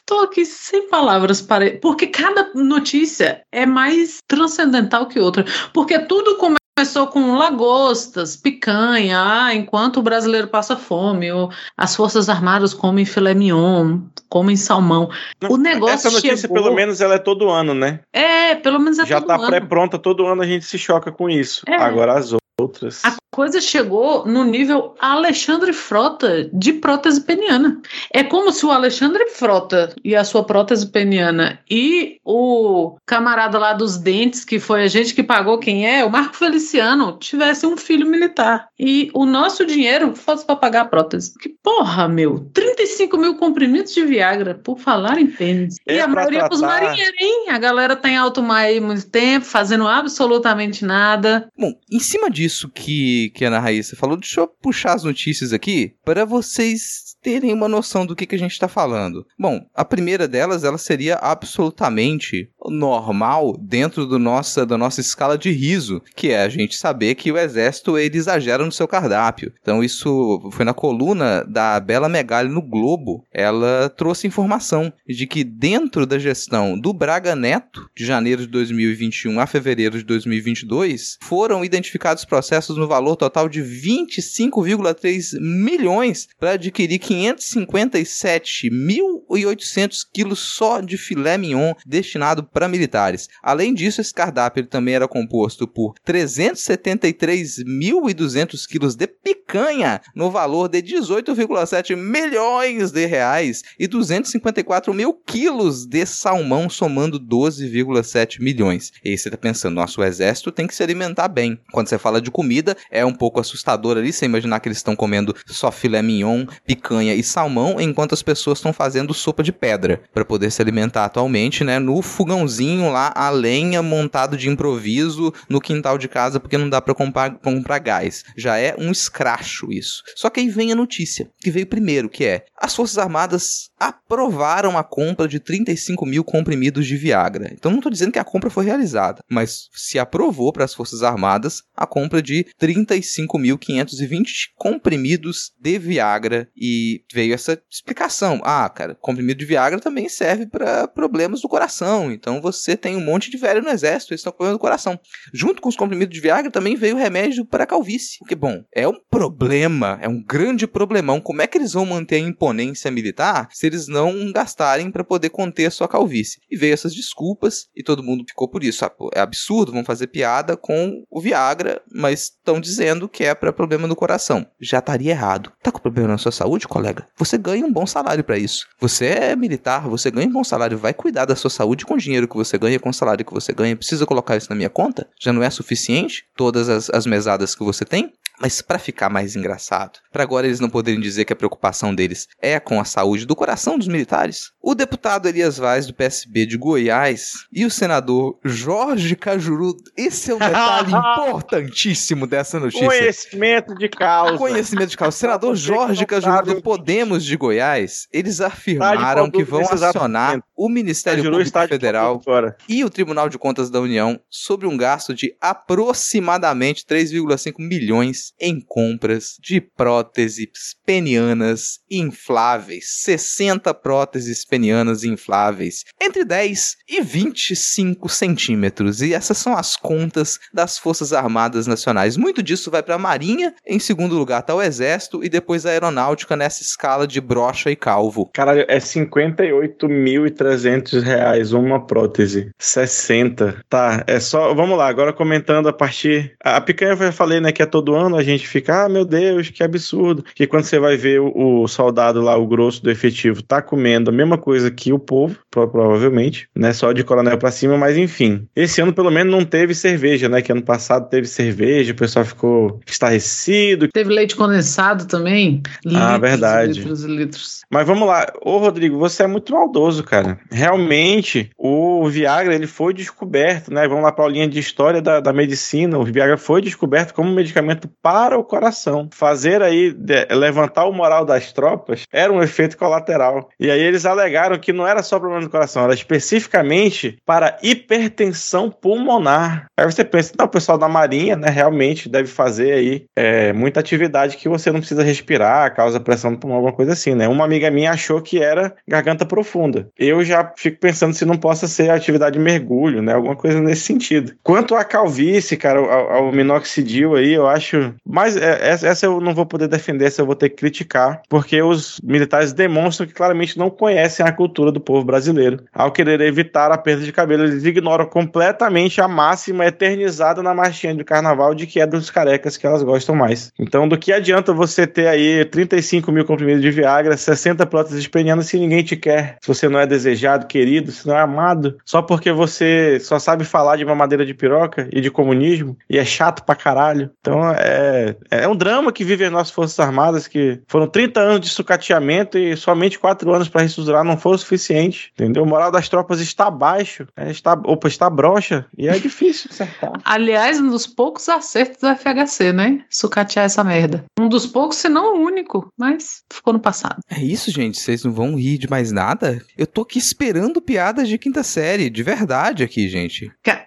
tô 0.05 0.21
aqui 0.21 0.45
sem 0.45 0.89
palavras 0.89 1.41
para. 1.41 1.79
Porque 1.79 2.07
cada 2.07 2.51
notícia 2.55 3.43
é 3.53 3.67
mais 3.67 4.19
transcendental 4.27 5.07
que 5.07 5.21
outra. 5.21 5.45
Porque 5.73 5.99
tudo 5.99 6.39
começou 6.79 7.09
com 7.09 7.37
lagostas, 7.37 8.37
picanha, 8.37 9.21
ah, 9.21 9.55
enquanto 9.55 9.99
o 9.99 10.03
brasileiro 10.03 10.47
passa 10.47 10.77
fome, 10.77 11.31
ou 11.33 11.51
as 11.77 11.97
Forças 11.97 12.29
Armadas 12.29 12.73
comem 12.73 13.05
filé 13.05 13.35
mignon, 13.35 14.03
comem 14.29 14.57
salmão. 14.57 15.09
O 15.49 15.57
negócio 15.57 15.95
Essa 15.95 16.11
notícia, 16.11 16.37
chegou- 16.37 16.63
pelo 16.63 16.75
menos, 16.75 17.01
ela 17.01 17.15
é 17.15 17.19
todo 17.19 17.49
ano, 17.51 17.75
né? 17.75 18.01
É, 18.13 18.55
pelo 18.55 18.79
menos 18.79 18.99
é 18.99 19.07
Já 19.07 19.19
todo 19.21 19.29
tá 19.29 19.35
ano. 19.37 19.47
pré-pronta, 19.47 19.99
todo 19.99 20.27
ano 20.27 20.43
a 20.43 20.47
gente 20.47 20.65
se 20.65 20.79
choca 20.79 21.11
com 21.11 21.29
isso. 21.29 21.63
É. 21.67 21.77
Agora 21.77 22.15
as 22.15 22.33
outras. 22.61 23.05
A 23.05 23.17
coisa 23.31 23.61
chegou 23.61 24.27
no 24.27 24.43
nível 24.43 24.95
Alexandre 24.99 25.73
Frota 25.73 26.49
de 26.53 26.73
prótese 26.73 27.21
peniana. 27.21 27.81
É 28.13 28.25
como 28.25 28.51
se 28.51 28.67
o 28.67 28.71
Alexandre 28.73 29.27
Frota 29.31 29.95
e 30.03 30.17
a 30.17 30.25
sua 30.25 30.43
prótese 30.43 30.87
peniana 30.89 31.61
e 31.71 32.19
o 32.25 32.97
camarada 33.07 33.59
lá 33.59 33.73
dos 33.75 33.97
dentes, 33.97 34.45
que 34.45 34.59
foi 34.59 34.83
a 34.83 34.89
gente 34.89 35.15
que 35.15 35.23
pagou 35.23 35.59
quem 35.59 35.87
é, 35.89 36.05
o 36.05 36.11
Marco 36.11 36.37
Feliciano, 36.37 37.17
tivessem 37.19 37.69
um 37.69 37.77
filho 37.77 38.07
militar. 38.07 38.69
E 38.79 39.11
o 39.15 39.25
nosso 39.25 39.65
dinheiro 39.65 40.17
fosse 40.17 40.45
para 40.45 40.57
pagar 40.57 40.81
a 40.83 40.85
prótese. 40.87 41.35
Que 41.39 41.51
porra, 41.63 42.09
meu! 42.09 42.41
35 42.53 43.17
mil 43.17 43.37
comprimidos 43.37 43.93
de 43.95 44.05
Viagra, 44.05 44.55
por 44.55 44.79
falar 44.81 45.19
em 45.19 45.27
pênis. 45.29 45.77
e 45.87 45.93
É 45.93 46.01
a 46.01 46.05
pra 46.07 46.15
maioria 46.17 46.47
pros 46.49 46.59
tratar- 46.61 46.83
marinheiros, 46.83 47.21
hein? 47.21 47.47
A 47.51 47.59
galera 47.59 47.95
tá 47.95 48.09
em 48.09 48.17
alto 48.17 48.43
mar 48.43 48.63
aí 48.65 48.81
muito 48.81 49.09
tempo, 49.09 49.45
fazendo 49.47 49.87
absolutamente 49.87 50.85
nada. 50.85 51.49
Bom, 51.57 51.73
em 51.91 52.01
cima 52.01 52.29
disso 52.31 52.48
que, 52.69 53.31
que 53.31 53.45
a 53.45 53.49
Ana 53.49 53.59
Raíssa 53.59 53.97
falou, 53.97 54.17
deixa 54.17 54.41
eu 54.41 54.49
puxar 54.49 54.95
as 54.95 55.05
notícias 55.05 55.53
aqui 55.53 55.95
para 56.05 56.25
vocês 56.25 57.08
terem 57.23 57.53
uma 57.53 57.69
noção 57.69 58.07
do 58.07 58.17
que, 58.17 58.27
que 58.27 58.35
a 58.35 58.39
gente 58.39 58.53
está 58.53 58.69
falando. 58.69 59.27
Bom, 59.39 59.67
a 59.75 59.85
primeira 59.85 60.29
delas, 60.29 60.65
ela 60.65 60.79
seria 60.79 61.17
absolutamente 61.17 62.51
normal 62.67 63.57
dentro 63.61 64.07
do 64.07 64.19
nossa, 64.19 64.65
da 64.65 64.77
nossa 64.77 65.01
escala 65.01 65.39
de 65.39 65.51
riso, 65.51 66.03
que 66.15 66.31
é 66.31 66.43
a 66.43 66.49
gente 66.49 66.77
saber 66.77 67.15
que 67.15 67.33
o 67.33 67.39
exército 67.39 67.99
ele 67.99 68.17
exagera 68.17 68.65
no 68.65 68.73
seu 68.73 68.87
cardápio. 68.87 69.53
Então 69.61 69.83
isso 69.83 70.51
foi 70.53 70.65
na 70.65 70.75
coluna 70.75 71.45
da 71.45 71.79
Bela 71.81 72.09
Megali 72.09 72.49
no 72.49 72.63
Globo. 72.63 73.25
Ela 73.33 73.89
trouxe 73.89 74.27
informação 74.27 74.93
de 75.07 75.27
que 75.27 75.45
dentro 75.45 76.07
da 76.07 76.19
gestão 76.19 76.79
do 76.79 76.93
Braga 76.93 77.35
Neto, 77.35 77.89
de 77.97 78.05
janeiro 78.05 78.43
de 78.43 78.49
2021 78.49 79.41
a 79.41 79.47
fevereiro 79.47 79.99
de 79.99 80.05
2022, 80.05 81.19
foram 81.23 81.65
identificados 81.65 82.25
processos 82.25 82.77
no 82.77 82.89
valor 82.89 83.17
total 83.17 83.49
de 83.49 83.61
25,3 83.63 85.39
milhões 85.41 86.29
para 86.39 86.53
adquirir 86.53 86.99
557.800 87.09 90.07
quilos 90.13 90.41
só 90.41 90.83
de 90.83 90.99
filé 90.99 91.39
mignon 91.39 91.73
destinado 91.87 92.45
para 92.45 92.69
militares. 92.69 93.31
Além 93.43 93.73
disso, 93.73 94.03
esse 94.03 94.13
cardápio 94.13 94.67
também 94.67 94.95
era 94.95 95.09
composto 95.09 95.67
por 95.67 95.95
373.200 96.07 98.69
quilos 98.69 98.95
de 98.95 99.07
picanha 99.07 100.03
no 100.15 100.31
valor 100.31 100.69
de 100.69 100.83
18,7 100.83 101.97
milhões 101.97 102.91
de 102.91 103.07
reais 103.07 103.63
e 103.79 103.87
254 103.87 104.93
mil 104.93 105.15
quilos 105.15 105.87
de 105.87 106.05
salmão 106.05 106.69
somando 106.69 107.19
12,7 107.19 108.39
milhões. 108.39 108.93
E 109.03 109.09
aí 109.11 109.17
você 109.17 109.31
tá 109.31 109.39
pensando, 109.39 109.77
nosso 109.77 110.03
exército 110.03 110.53
tem 110.53 110.67
que 110.67 110.75
se 110.75 110.83
alimentar 110.83 111.29
bem. 111.29 111.59
Quando 111.73 111.89
você 111.89 111.97
fala 111.97 112.21
de 112.21 112.31
comida, 112.31 112.77
é 112.91 113.03
um 113.03 113.15
pouco 113.15 113.41
assustador 113.41 113.97
ali, 113.97 114.13
você 114.13 114.27
imaginar 114.27 114.61
que 114.61 114.69
eles 114.69 114.77
estão 114.77 114.95
comendo 114.95 115.35
só 115.47 115.73
filé 115.73 116.03
mignon, 116.03 116.45
picanha 116.67 116.98
e 117.03 117.23
salmão, 117.23 117.81
enquanto 117.81 118.13
as 118.13 118.23
pessoas 118.23 118.59
estão 118.59 118.73
fazendo 118.73 119.15
sopa 119.15 119.43
de 119.43 119.53
pedra 119.53 120.03
para 120.13 120.25
poder 120.25 120.51
se 120.51 120.61
alimentar 120.63 121.05
atualmente, 121.05 121.65
né, 121.65 121.79
no 121.79 122.03
fogãozinho 122.03 122.91
lá, 122.91 123.13
a 123.15 123.31
lenha 123.31 123.83
montado 123.83 124.37
de 124.37 124.49
improviso 124.49 125.33
no 125.49 125.61
quintal 125.61 125.99
de 125.99 126.09
casa 126.09 126.41
porque 126.41 126.59
não 126.59 126.69
dá 126.69 126.81
para 126.81 126.95
comprar, 126.95 127.39
comprar 127.39 127.79
gás. 127.79 128.25
Já 128.37 128.59
é 128.59 128.75
um 128.79 128.91
escracho 128.91 129.73
isso. 129.73 130.03
Só 130.15 130.31
que 130.31 130.41
aí 130.41 130.49
vem 130.49 130.73
a 130.73 130.77
notícia, 130.77 131.31
que 131.39 131.51
veio 131.51 131.67
primeiro, 131.67 132.09
que 132.09 132.25
é 132.25 132.45
as 132.57 132.75
Forças 132.75 132.99
Armadas 132.99 133.71
aprovaram 133.79 134.77
a 134.77 134.83
compra 134.83 135.29
de 135.29 135.39
35 135.39 136.05
mil 136.05 136.25
comprimidos 136.25 136.87
de 136.87 136.97
Viagra. 136.97 137.51
Então 137.53 137.71
não 137.71 137.79
estou 137.79 137.93
dizendo 137.93 138.13
que 138.13 138.19
a 138.19 138.25
compra 138.25 138.51
foi 138.51 138.65
realizada, 138.65 139.23
mas 139.31 139.69
se 139.75 139.99
aprovou 139.99 140.53
para 140.53 140.65
as 140.65 140.75
Forças 140.75 141.03
Armadas 141.03 141.63
a 141.77 141.87
compra 141.87 142.21
de 142.21 142.45
35.520 142.61 144.49
comprimidos 144.57 145.53
de 145.61 145.79
Viagra 145.79 146.49
e 146.57 147.05
veio 147.13 147.35
essa 147.35 147.61
explicação. 147.71 148.41
Ah, 148.43 148.69
cara, 148.69 148.97
comprimido 148.97 149.39
de 149.39 149.47
Viagra 149.47 149.79
também 149.79 150.09
serve 150.09 150.47
para 150.47 150.89
problemas 150.89 151.41
do 151.41 151.49
coração. 151.49 152.11
Então 152.11 152.41
você 152.41 152.77
tem 152.77 152.97
um 152.97 153.05
monte 153.05 153.31
de 153.31 153.37
velho 153.37 153.63
no 153.63 153.71
exército, 153.71 154.13
eles 154.13 154.21
estão 154.21 154.33
com 154.33 154.49
problema 154.49 154.59
do 154.59 154.61
coração. 154.61 154.99
Junto 155.33 155.61
com 155.61 155.69
os 155.69 155.77
comprimidos 155.77 156.15
de 156.15 156.21
Viagra 156.21 156.51
também 156.51 156.77
veio 156.77 156.97
o 156.97 156.99
remédio 156.99 157.45
para 157.45 157.67
calvície. 157.67 158.19
Porque, 158.19 158.35
bom, 158.35 158.65
é 158.75 158.89
um 158.89 158.99
problema, 159.11 159.99
é 160.01 160.09
um 160.09 160.23
grande 160.23 160.67
problemão. 160.67 161.21
Como 161.21 161.43
é 161.43 161.47
que 161.47 161.59
eles 161.59 161.73
vão 161.73 161.87
manter 161.87 162.17
a 162.17 162.21
imponência 162.21 162.91
militar 162.91 163.49
se 163.53 163.68
eles 163.69 163.87
não 163.87 164.33
gastarem 164.33 164.91
para 164.91 165.05
poder 165.05 165.31
conter 165.31 165.67
a 165.67 165.71
sua 165.71 165.89
calvície? 165.89 166.41
E 166.51 166.57
veio 166.57 166.75
essas 166.75 166.95
desculpas 166.95 167.69
e 167.75 167.83
todo 167.83 168.03
mundo 168.03 168.25
ficou 168.27 168.49
por 168.49 168.65
isso. 168.65 168.85
Ah, 168.85 168.93
é 169.15 169.21
absurdo, 169.21 169.73
vão 169.73 169.85
fazer 169.85 170.09
piada 170.09 170.57
com 170.57 171.03
o 171.11 171.21
Viagra, 171.21 171.81
mas 171.93 172.25
estão 172.25 172.61
dizendo 172.61 173.09
que 173.09 173.25
é 173.25 173.35
para 173.35 173.53
problema 173.53 173.87
no 173.87 173.97
coração. 173.97 174.47
Já 174.61 174.79
estaria 174.79 175.13
errado. 175.13 175.53
Tá 175.63 175.71
com 175.71 175.79
problema 175.79 176.09
na 176.09 176.19
sua 176.19 176.33
saúde, 176.33 176.67
colega? 176.67 177.07
Você 177.17 177.39
ganha 177.39 177.65
um 177.65 177.73
bom 177.73 177.87
salário 177.87 178.25
para 178.25 178.39
isso. 178.39 178.67
Você 178.81 179.07
é 179.07 179.37
militar, 179.37 179.89
você 179.89 180.11
ganha 180.11 180.29
um 180.29 180.33
bom 180.33 180.45
salário, 180.45 180.79
vai 180.79 180.95
cuidar 180.95 181.25
da 181.25 181.37
sua 181.37 181.51
saúde 181.51 181.85
com 181.85 181.95
o 181.95 181.99
dinheiro 181.99 182.29
que 182.29 182.37
você 182.37 182.59
ganha, 182.59 182.81
com 182.81 182.91
o 182.91 182.95
salário 182.95 183.25
que 183.25 183.33
você 183.33 183.53
ganha. 183.53 183.77
Precisa 183.77 184.07
colocar 184.07 184.37
isso 184.37 184.51
na 184.51 184.57
minha 184.57 184.71
conta? 184.71 185.09
Já 185.21 185.33
não 185.33 185.43
é 185.43 185.51
suficiente? 185.51 186.25
Todas 186.37 186.69
as, 186.69 186.91
as 186.91 187.07
mesadas 187.07 187.55
que 187.55 187.65
você 187.65 187.85
tem? 187.85 188.13
Mas 188.41 188.63
para 188.63 188.79
ficar 188.79 189.09
mais 189.09 189.35
engraçado, 189.35 189.99
para 190.13 190.23
agora 190.23 190.47
eles 190.47 190.61
não 190.61 190.71
poderem 190.71 191.01
dizer 191.01 191.25
que 191.25 191.33
a 191.33 191.37
preocupação 191.37 191.93
deles 191.95 192.29
é 192.41 192.61
com 192.61 192.81
a 192.81 192.85
saúde 192.85 193.27
do 193.27 193.35
coração 193.35 193.58
dos 193.77 193.89
militares, 193.89 194.53
o 194.63 194.75
deputado 194.75 195.27
Elias 195.27 195.59
Vaz 195.59 195.87
do 195.87 195.95
PSB 195.95 196.47
de 196.47 196.57
Goiás 196.57 197.47
e 197.53 197.65
o 197.65 197.71
senador 197.71 198.39
Jorge 198.45 199.17
Cajuru, 199.17 199.77
esse 199.97 200.31
é 200.31 200.35
um 200.35 200.39
detalhe 200.39 200.93
importantíssimo 200.95 202.27
dessa 202.27 202.61
notícia. 202.61 202.87
Conhecimento 202.87 203.75
de 203.75 203.89
causa. 203.89 204.39
Conhecimento 204.39 204.91
de 204.91 204.97
causa. 204.97 205.17
O 205.17 205.19
senador 205.19 205.57
Você 205.57 205.67
Jorge 205.67 206.07
Cajuru 206.07 206.55
do 206.55 206.63
Podemos 206.63 207.25
de 207.25 207.37
Goiás, 207.37 208.07
eles 208.13 208.37
de 208.37 208.45
afirmaram 208.45 209.31
que 209.31 209.43
vão 209.43 209.63
acionar 209.63 210.41
o 210.57 210.69
Ministério 210.69 211.25
Público 211.25 211.67
Federal 211.67 212.23
e 212.69 212.85
o 212.85 212.91
Tribunal 212.91 213.29
de 213.29 213.39
Contas 213.39 213.71
da 213.71 213.81
União 213.81 214.21
sobre 214.31 214.67
um 214.67 214.77
gasto 214.77 215.15
de 215.15 215.35
aproximadamente 215.41 216.85
3,5 216.85 217.55
milhões 217.59 218.33
em 218.41 218.61
compras 218.61 219.37
de 219.41 219.61
próteses 219.61 220.77
penianas 220.85 221.81
infláveis. 221.91 222.85
60 223.03 223.48
próteses 223.73 224.45
penianas 224.45 225.05
infláveis, 225.05 225.85
entre 226.01 226.25
10 226.25 226.77
e 226.89 227.01
25 227.01 228.09
centímetros. 228.09 229.01
E 229.01 229.15
essas 229.15 229.39
são 229.39 229.57
as 229.57 229.77
contas 229.77 230.41
das 230.53 230.77
Forças 230.77 231.13
Armadas 231.13 231.69
Nacionais. 231.69 232.17
Muito 232.17 232.43
disso 232.43 232.71
vai 232.71 232.83
para 232.83 232.97
a 232.97 232.99
Marinha, 232.99 233.55
em 233.65 233.79
segundo 233.79 234.19
lugar 234.19 234.41
está 234.41 234.53
o 234.55 234.63
Exército 234.63 235.23
e 235.23 235.29
depois 235.29 235.65
a 235.65 235.71
Aeronáutica 235.71 236.35
nessa 236.35 236.63
escala 236.63 237.07
de 237.07 237.21
brocha 237.21 237.71
e 237.71 237.77
calvo. 237.77 238.29
Caralho, 238.33 238.65
é 238.67 238.79
58.300 238.79 241.01
reais 241.01 241.53
uma 241.53 241.87
prótese. 241.87 242.51
60. 242.59 243.63
Tá, 243.69 244.03
é 244.07 244.19
só. 244.19 244.55
Vamos 244.55 244.79
lá, 244.79 244.89
agora 244.89 245.13
comentando 245.13 245.69
a 245.69 245.73
partir. 245.73 246.35
A, 246.43 246.59
picanha 246.61 246.93
eu 246.93 246.97
já 246.97 247.13
falei, 247.13 247.41
né? 247.41 247.53
Que 247.53 247.63
é 247.63 247.67
todo 247.67 247.95
ano 247.95 248.17
a 248.17 248.23
gente 248.23 248.49
fica, 248.49 248.85
ah, 248.85 248.89
meu 248.89 249.05
Deus, 249.05 249.51
que 249.51 249.63
absurdo. 249.63 250.25
Que 250.35 250.47
quando 250.47 250.65
você 250.65 250.79
vai 250.79 250.97
ver 250.97 251.21
o 251.21 251.69
soldado 251.69 252.21
lá, 252.21 252.37
o 252.37 252.47
grosso 252.47 252.83
do 252.83 252.91
efetivo, 252.91 253.38
tá 253.43 253.61
comendo 253.63 254.11
a 254.11 254.13
mesma 254.13 254.39
coisa 254.39 254.71
que 254.71 254.93
o 254.93 254.99
povo, 254.99 255.37
pro- 255.51 255.69
provavelmente, 255.69 256.49
né? 256.57 256.73
Só 256.73 256.93
de 256.93 257.05
coronel 257.05 257.39
pra 257.39 257.51
cima, 257.51 257.77
mas 257.77 257.97
enfim. 257.97 258.47
Esse 258.55 258.81
ano, 258.81 258.93
pelo 258.93 259.11
menos, 259.11 259.33
não 259.33 259.45
teve 259.45 259.75
cerveja, 259.75 260.29
né? 260.29 260.43
Que 260.43 260.53
ano 260.53 260.63
passado 260.63 261.09
teve 261.09 261.27
cerveja, 261.27 261.93
o 261.93 261.97
pessoal 261.97 262.25
ficou 262.25 262.81
estarrecido. 262.87 263.89
Teve 263.93 264.13
leite 264.13 264.37
condensado 264.37 265.07
também. 265.07 265.63
Ah, 265.87 265.89
Litros 265.89 266.17
e 266.17 266.19
verdade. 266.21 266.73
Litros 266.81 267.03
litros. 267.05 267.61
Mas 267.71 267.87
vamos 267.87 268.07
lá, 268.09 268.27
ô 268.43 268.59
Rodrigo, 268.59 268.99
você 268.99 269.23
é 269.25 269.27
muito 269.27 269.53
maldoso, 269.53 270.03
cara. 270.03 270.39
Realmente, 270.51 271.51
o 271.59 272.09
Viagra 272.09 272.55
ele 272.55 272.67
foi 272.67 272.95
descoberto, 272.95 273.73
né? 273.73 273.87
Vamos 273.89 274.05
lá 274.05 274.13
para 274.13 274.25
a 274.25 274.29
linha 274.29 274.49
de 274.49 274.59
história 274.59 275.03
da, 275.03 275.21
da 275.21 275.33
medicina. 275.33 275.99
O 275.99 276.05
Viagra 276.05 276.37
foi 276.39 276.63
descoberto 276.63 277.13
como 277.13 277.31
medicamento 277.35 277.89
para 278.03 278.39
o 278.39 278.45
coração. 278.45 279.09
Fazer 279.13 279.61
aí, 279.63 279.93
de- 279.93 280.27
levantar 280.31 280.85
o 280.87 280.93
moral 280.93 281.25
das 281.25 281.53
tropas 281.53 282.05
era 282.13 282.33
um 282.33 282.43
efeito 282.43 282.77
colateral. 282.79 283.28
E 283.59 283.71
aí 283.71 283.81
eles 283.81 284.07
alegaram 284.07 284.59
que 284.59 284.73
não 284.73 284.87
era 284.87 285.03
só 285.03 285.19
problema 285.19 285.45
do 285.45 285.51
coração, 285.51 285.85
era 285.85 285.95
especificamente 285.95 287.19
para 287.25 287.59
hipertensão 287.63 288.71
pulmonar. 288.71 289.67
Aí 289.77 289.85
você 289.85 290.05
pensa, 290.05 290.33
não, 290.39 290.47
o 290.47 290.51
pessoal 290.51 290.79
da 290.79 290.89
Marinha, 290.89 291.37
né, 291.37 291.49
realmente 291.49 292.09
deve 292.09 292.29
fazer 292.29 292.73
aí 292.73 293.05
é, 293.17 293.53
muita 293.53 293.81
atividade 293.81 294.37
que 294.37 294.49
você 294.49 294.71
não 294.71 294.81
precisa 294.81 295.03
respirar, 295.03 295.75
causa 295.75 296.01
pressão 296.01 296.31
no 296.31 296.39
pulmão, 296.39 296.57
alguma 296.57 296.75
coisa 296.75 296.93
assim, 296.93 297.15
né? 297.15 297.29
Uma 297.29 297.45
amiga 297.45 297.71
minha 297.71 297.93
achou 297.93 298.21
que 298.21 298.43
era 298.43 298.75
garganta 298.87 299.27
profunda. 299.27 299.89
Eu 299.99 300.25
já 300.25 300.53
fico 300.57 300.79
pensando 300.79 301.15
se 301.15 301.25
não 301.25 301.37
possa 301.37 301.67
ser 301.67 301.91
atividade 301.91 302.39
de 302.39 302.45
mergulho, 302.45 303.03
né? 303.03 303.15
Alguma 303.15 303.37
coisa 303.37 303.61
nesse 303.61 303.83
sentido. 303.83 304.33
Quanto 304.43 304.75
à 304.75 304.85
calvície, 304.85 305.57
cara, 305.57 305.79
ao, 305.79 306.11
ao 306.11 306.33
minoxidil 306.33 307.15
aí, 307.15 307.33
eu 307.33 307.47
acho. 307.47 307.95
Mas 308.07 308.37
é, 308.37 308.71
essa, 308.71 308.87
essa 308.87 309.07
eu 309.07 309.21
não 309.21 309.35
vou 309.35 309.47
poder 309.47 309.69
defender, 309.69 310.07
essa 310.07 310.23
eu 310.23 310.27
vou 310.27 310.37
ter 310.37 310.49
que 310.49 310.57
criticar, 310.57 311.23
porque 311.29 311.61
os 311.63 312.01
militares 312.03 312.53
demonstram 312.53 313.07
que 313.07 313.15
claramente 313.19 313.59
não 313.59 313.69
conhecem 313.69 314.25
a 314.25 314.31
cultura 314.31 314.71
do 314.71 314.81
povo 314.81 315.05
brasileiro. 315.05 315.65
Ao 315.75 315.91
querer 315.91 316.21
evitar 316.21 316.71
a 316.71 316.79
perda 316.79 317.05
de 317.05 317.13
cabelo, 317.13 317.43
eles 317.43 317.65
ignoram 317.65 318.07
completamente 318.07 319.01
a 319.01 319.09
máxima 319.09 319.67
eternizada 319.67 320.41
na 320.41 320.55
marchinha 320.55 320.95
de 320.95 321.03
carnaval 321.03 321.53
de 321.53 321.67
que 321.67 321.81
é 321.81 321.87
dos 321.87 322.11
carecas 322.11 322.57
que 322.57 322.65
elas 322.65 322.85
gostam 322.85 323.17
mais. 323.17 323.53
Então, 323.59 323.89
do 323.89 323.99
que 323.99 324.13
adianta 324.13 324.53
você 324.53 324.87
ter 324.87 325.09
aí 325.09 325.45
35 325.45 326.13
mil 326.13 326.25
comprimidos 326.25 326.63
de 326.63 326.71
Viagra, 326.71 327.17
60 327.17 327.67
próteses 327.67 328.07
penianas 328.07 328.47
se 328.47 328.59
ninguém 328.59 328.85
te 328.85 328.97
quer? 328.97 329.37
Se 329.41 329.49
você 329.49 329.69
não 329.69 329.81
é 329.81 329.87
desejado, 329.87 330.47
querido, 330.47 330.93
se 330.93 331.07
não 331.07 331.17
é 331.17 331.21
amado, 331.21 331.77
só 331.85 332.01
porque 332.01 332.31
você 332.31 333.01
só 333.01 333.19
sabe 333.19 333.45
falar 333.45 333.77
de 333.77 333.85
mamadeira 333.85 334.25
de 334.25 334.35
piroca 334.35 334.89
e 334.93 335.01
de 335.01 335.11
comunismo 335.11 335.77
e 335.91 335.99
é 335.99 336.05
chato 336.05 336.45
pra 336.45 336.55
caralho. 336.55 337.11
Então, 337.21 337.41
é, 337.53 338.15
é 338.31 338.47
um 338.47 338.55
drama 338.55 338.93
que 338.93 339.03
vivem 339.03 339.27
as 339.27 339.33
nossas 339.33 339.53
Forças 339.53 339.81
Armadas, 339.81 340.29
que 340.29 340.61
foram 340.69 340.87
30 340.87 341.21
anos 341.21 341.41
de 341.41 341.49
sucateamento 341.49 342.39
e 342.39 342.57
somente 342.57 342.98
4 342.99 343.33
anos 343.33 343.49
pra 343.49 343.63
ressuscitar 343.63 344.05
não 344.05 344.17
foi 344.19 344.35
o 344.35 344.39
suficiente, 344.39 345.11
entendeu? 345.15 345.43
O 345.43 345.47
moral 345.47 345.71
das 345.71 345.89
tropas 345.89 346.21
está 346.21 346.51
baixo, 346.51 347.07
né? 347.17 347.31
está, 347.31 347.53
opa, 347.65 347.89
está 347.89 348.09
broxa 348.11 348.67
e 348.77 348.89
é 348.89 348.99
difícil 348.99 349.49
acertar. 349.51 349.93
Aliás, 350.05 350.61
um 350.61 350.69
dos 350.69 350.87
poucos 350.87 351.29
acertos 351.29 351.79
do 351.81 351.89
FHC, 351.97 352.53
né? 352.53 352.85
Sucatear 352.91 353.47
essa 353.47 353.63
merda. 353.65 354.05
Um 354.19 354.29
dos 354.29 354.47
poucos, 354.47 354.77
se 354.79 354.89
não 354.89 355.17
o 355.17 355.25
único, 355.25 355.73
mas 355.79 356.23
ficou 356.33 356.53
no 356.53 356.61
passado. 356.61 356.97
É 357.11 357.21
isso, 357.21 357.51
gente. 357.51 357.79
Vocês 357.79 358.05
não 358.05 358.13
vão 358.13 358.37
rir 358.37 358.59
de 358.59 358.69
mais 358.69 358.91
nada? 358.93 359.41
Eu 359.57 359.67
tô 359.67 359.83
aqui 359.83 359.99
esperando 359.99 360.61
piadas 360.61 361.09
de 361.09 361.19
quinta 361.19 361.43
série, 361.43 361.89
de 361.91 362.03
verdade 362.03 362.63
aqui, 362.63 362.89
gente. 362.89 363.31
Ca- 363.43 363.65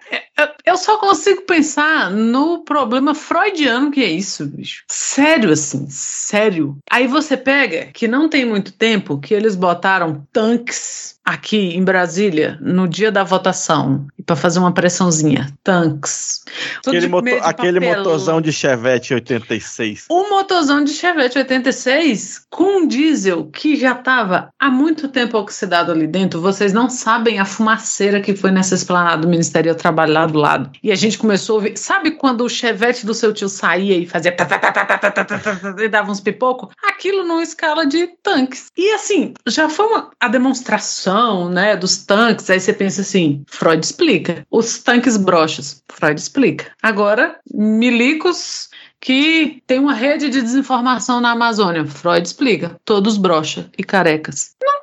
eu- 0.64 0.76
só 0.76 0.98
consigo 0.98 1.42
pensar 1.42 2.10
no 2.10 2.64
problema 2.64 3.14
freudiano 3.14 3.90
que 3.90 4.02
é 4.02 4.10
isso, 4.10 4.46
bicho. 4.46 4.84
Sério, 4.88 5.52
assim, 5.52 5.86
sério. 5.88 6.76
Aí 6.90 7.06
você 7.06 7.36
pega 7.36 7.86
que 7.92 8.08
não 8.08 8.28
tem 8.28 8.44
muito 8.44 8.72
tempo 8.72 9.18
que 9.18 9.34
eles 9.34 9.54
botaram 9.54 10.26
tanques 10.32 11.18
aqui 11.24 11.76
em 11.76 11.84
Brasília 11.84 12.58
no 12.60 12.88
dia 12.88 13.10
da 13.12 13.22
votação 13.24 14.06
e 14.18 14.22
para 14.22 14.36
fazer 14.36 14.58
uma 14.58 14.72
pressãozinha. 14.72 15.52
Tanques. 15.62 16.42
Aquele, 16.86 17.06
motor- 17.08 17.40
aquele 17.42 17.80
motorzão 17.80 18.40
de 18.40 18.52
Chevette 18.52 19.14
86. 19.14 20.06
O 20.10 20.28
motorzão 20.28 20.82
de 20.84 20.90
Chevette 20.92 21.38
86 21.38 22.46
com 22.50 22.82
um 22.82 22.86
diesel 22.88 23.46
que 23.46 23.76
já 23.76 23.92
estava 23.92 24.50
há 24.58 24.68
muito 24.70 25.08
tempo 25.08 25.38
oxidado 25.38 25.92
ali 25.92 26.06
dentro, 26.06 26.40
vocês 26.40 26.72
não 26.72 26.90
sabem 26.90 27.38
a 27.38 27.44
fumaceira 27.44 28.20
que 28.20 28.34
foi 28.34 28.50
nessa 28.50 28.74
esplanada 28.74 29.22
do 29.22 29.28
Ministério 29.28 29.74
do 29.74 29.78
Trabalho 29.78 30.12
lá 30.12 30.26
do 30.26 30.38
lado. 30.38 30.70
E 30.82 30.90
a 30.90 30.94
gente 30.96 31.18
começou 31.18 31.54
a 31.54 31.56
ouvir. 31.58 31.76
Sabe 31.76 32.12
quando 32.12 32.42
o 32.44 32.48
Chevette 32.48 33.06
do 33.06 33.14
seu 33.14 33.32
tio 33.32 33.48
saía 33.48 33.96
e 33.96 34.06
fazia. 34.06 34.32
tá, 34.32 34.44
tá, 34.44 34.58
tá, 34.58 34.72
tá, 34.72 34.84
tá, 34.84 34.98
tá, 34.98 35.10
tá, 35.10 35.24
tá, 35.24 35.38
tá, 35.38 35.72
tá, 35.74 35.84
e 35.84 35.88
dava 35.88 36.10
uns 36.10 36.20
pipocos? 36.20 36.70
Aquilo 36.82 37.24
numa 37.24 37.42
escala 37.42 37.86
de 37.86 38.08
tanques. 38.22 38.66
E 38.76 38.92
assim, 38.92 39.34
já 39.46 39.68
foi 39.68 39.86
uma, 39.86 40.10
a 40.20 40.28
demonstração 40.28 41.11
né, 41.48 41.76
dos 41.76 42.04
tanques. 42.04 42.48
Aí 42.50 42.60
você 42.60 42.72
pensa 42.72 43.02
assim: 43.02 43.44
Freud 43.48 43.84
explica. 43.84 44.46
Os 44.50 44.78
tanques 44.78 45.16
broxas. 45.16 45.82
Freud 45.90 46.20
explica. 46.20 46.70
Agora, 46.82 47.38
milicos 47.52 48.68
que 49.00 49.60
tem 49.66 49.80
uma 49.80 49.94
rede 49.94 50.30
de 50.30 50.40
desinformação 50.40 51.20
na 51.20 51.32
Amazônia. 51.32 51.84
Freud 51.84 52.24
explica. 52.26 52.76
Todos 52.84 53.16
brocha 53.16 53.68
e 53.76 53.82
carecas. 53.82 54.54
Não, 54.62 54.81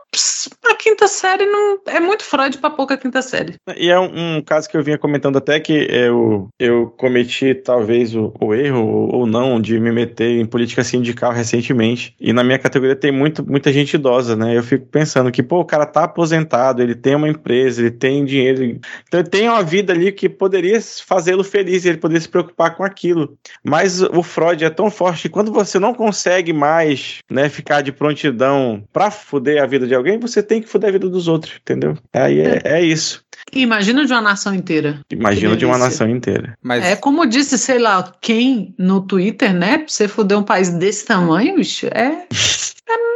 a 0.65 0.75
quinta 0.75 1.07
série 1.07 1.45
não 1.45 1.79
é 1.85 1.99
muito 1.99 2.23
Freud 2.23 2.57
pra 2.57 2.69
pouca 2.69 2.97
quinta 2.97 3.21
série. 3.21 3.55
E 3.75 3.89
é 3.89 3.99
um, 3.99 4.37
um 4.37 4.41
caso 4.41 4.69
que 4.69 4.77
eu 4.77 4.83
vinha 4.83 4.97
comentando 4.97 5.37
até 5.37 5.59
que 5.59 5.87
eu, 5.89 6.47
eu 6.59 6.87
cometi 6.97 7.53
talvez 7.53 8.15
o, 8.15 8.33
o 8.39 8.53
erro 8.53 9.09
ou, 9.11 9.25
não 9.25 9.61
de 9.61 9.79
me 9.79 9.91
meter 9.91 10.39
em 10.39 10.45
política 10.45 10.83
sindical 10.83 11.31
recentemente. 11.31 12.15
E 12.19 12.33
na 12.33 12.43
minha 12.43 12.57
categoria 12.57 12.95
tem 12.95 13.11
muito, 13.11 13.45
muita 13.45 13.71
gente 13.71 13.93
idosa, 13.93 14.35
né? 14.35 14.57
Eu 14.57 14.63
fico 14.63 14.85
pensando 14.87 15.31
que, 15.31 15.43
pô, 15.43 15.59
o 15.59 15.65
cara 15.65 15.85
tá 15.85 16.03
aposentado, 16.03 16.81
ele 16.81 16.95
tem 16.95 17.15
uma 17.15 17.29
empresa, 17.29 17.81
ele 17.81 17.91
tem 17.91 18.25
dinheiro. 18.25 18.79
Então 19.07 19.19
ele 19.19 19.29
tem 19.29 19.47
uma 19.47 19.63
vida 19.63 19.93
ali 19.93 20.11
que 20.11 20.27
poderia 20.27 20.79
fazê-lo 21.05 21.43
feliz, 21.43 21.85
ele 21.85 21.97
poderia 21.97 22.21
se 22.21 22.29
preocupar 22.29 22.75
com 22.75 22.83
aquilo. 22.83 23.37
Mas 23.63 24.01
o 24.01 24.23
Freud 24.23 24.63
é 24.63 24.69
tão 24.69 24.89
forte 24.89 25.23
que 25.23 25.29
quando 25.29 25.51
você 25.51 25.77
não 25.79 25.93
consegue 25.93 26.53
mais, 26.53 27.19
né, 27.29 27.49
ficar 27.49 27.81
de 27.81 27.91
prontidão 27.91 28.83
pra 28.91 29.11
fuder 29.11 29.61
a 29.61 29.65
vida 29.65 29.85
de 29.85 29.93
alguém, 29.93 30.08
você 30.17 30.41
tem 30.41 30.61
que 30.61 30.67
fuder 30.67 30.89
a 30.89 30.93
vida 30.93 31.09
dos 31.09 31.27
outros, 31.27 31.59
entendeu? 31.61 31.97
Aí 32.13 32.39
é, 32.39 32.61
é 32.63 32.81
isso. 32.81 33.23
Imagina 33.53 34.05
de 34.05 34.13
uma 34.13 34.21
nação 34.21 34.53
inteira. 34.53 34.99
Imagina 35.11 35.55
de 35.55 35.65
uma 35.65 35.77
nação 35.77 36.09
inteira. 36.09 36.57
Mas 36.61 36.85
É 36.85 36.95
como 36.95 37.25
disse, 37.25 37.57
sei 37.57 37.79
lá, 37.79 38.13
quem 38.21 38.73
no 38.77 39.01
Twitter, 39.01 39.53
né? 39.53 39.79
Pra 39.79 39.87
você 39.87 40.07
fuder 40.07 40.37
um 40.37 40.43
país 40.43 40.69
desse 40.69 41.05
tamanho, 41.05 41.55
bicho, 41.55 41.87
é, 41.87 42.25
é 42.87 43.08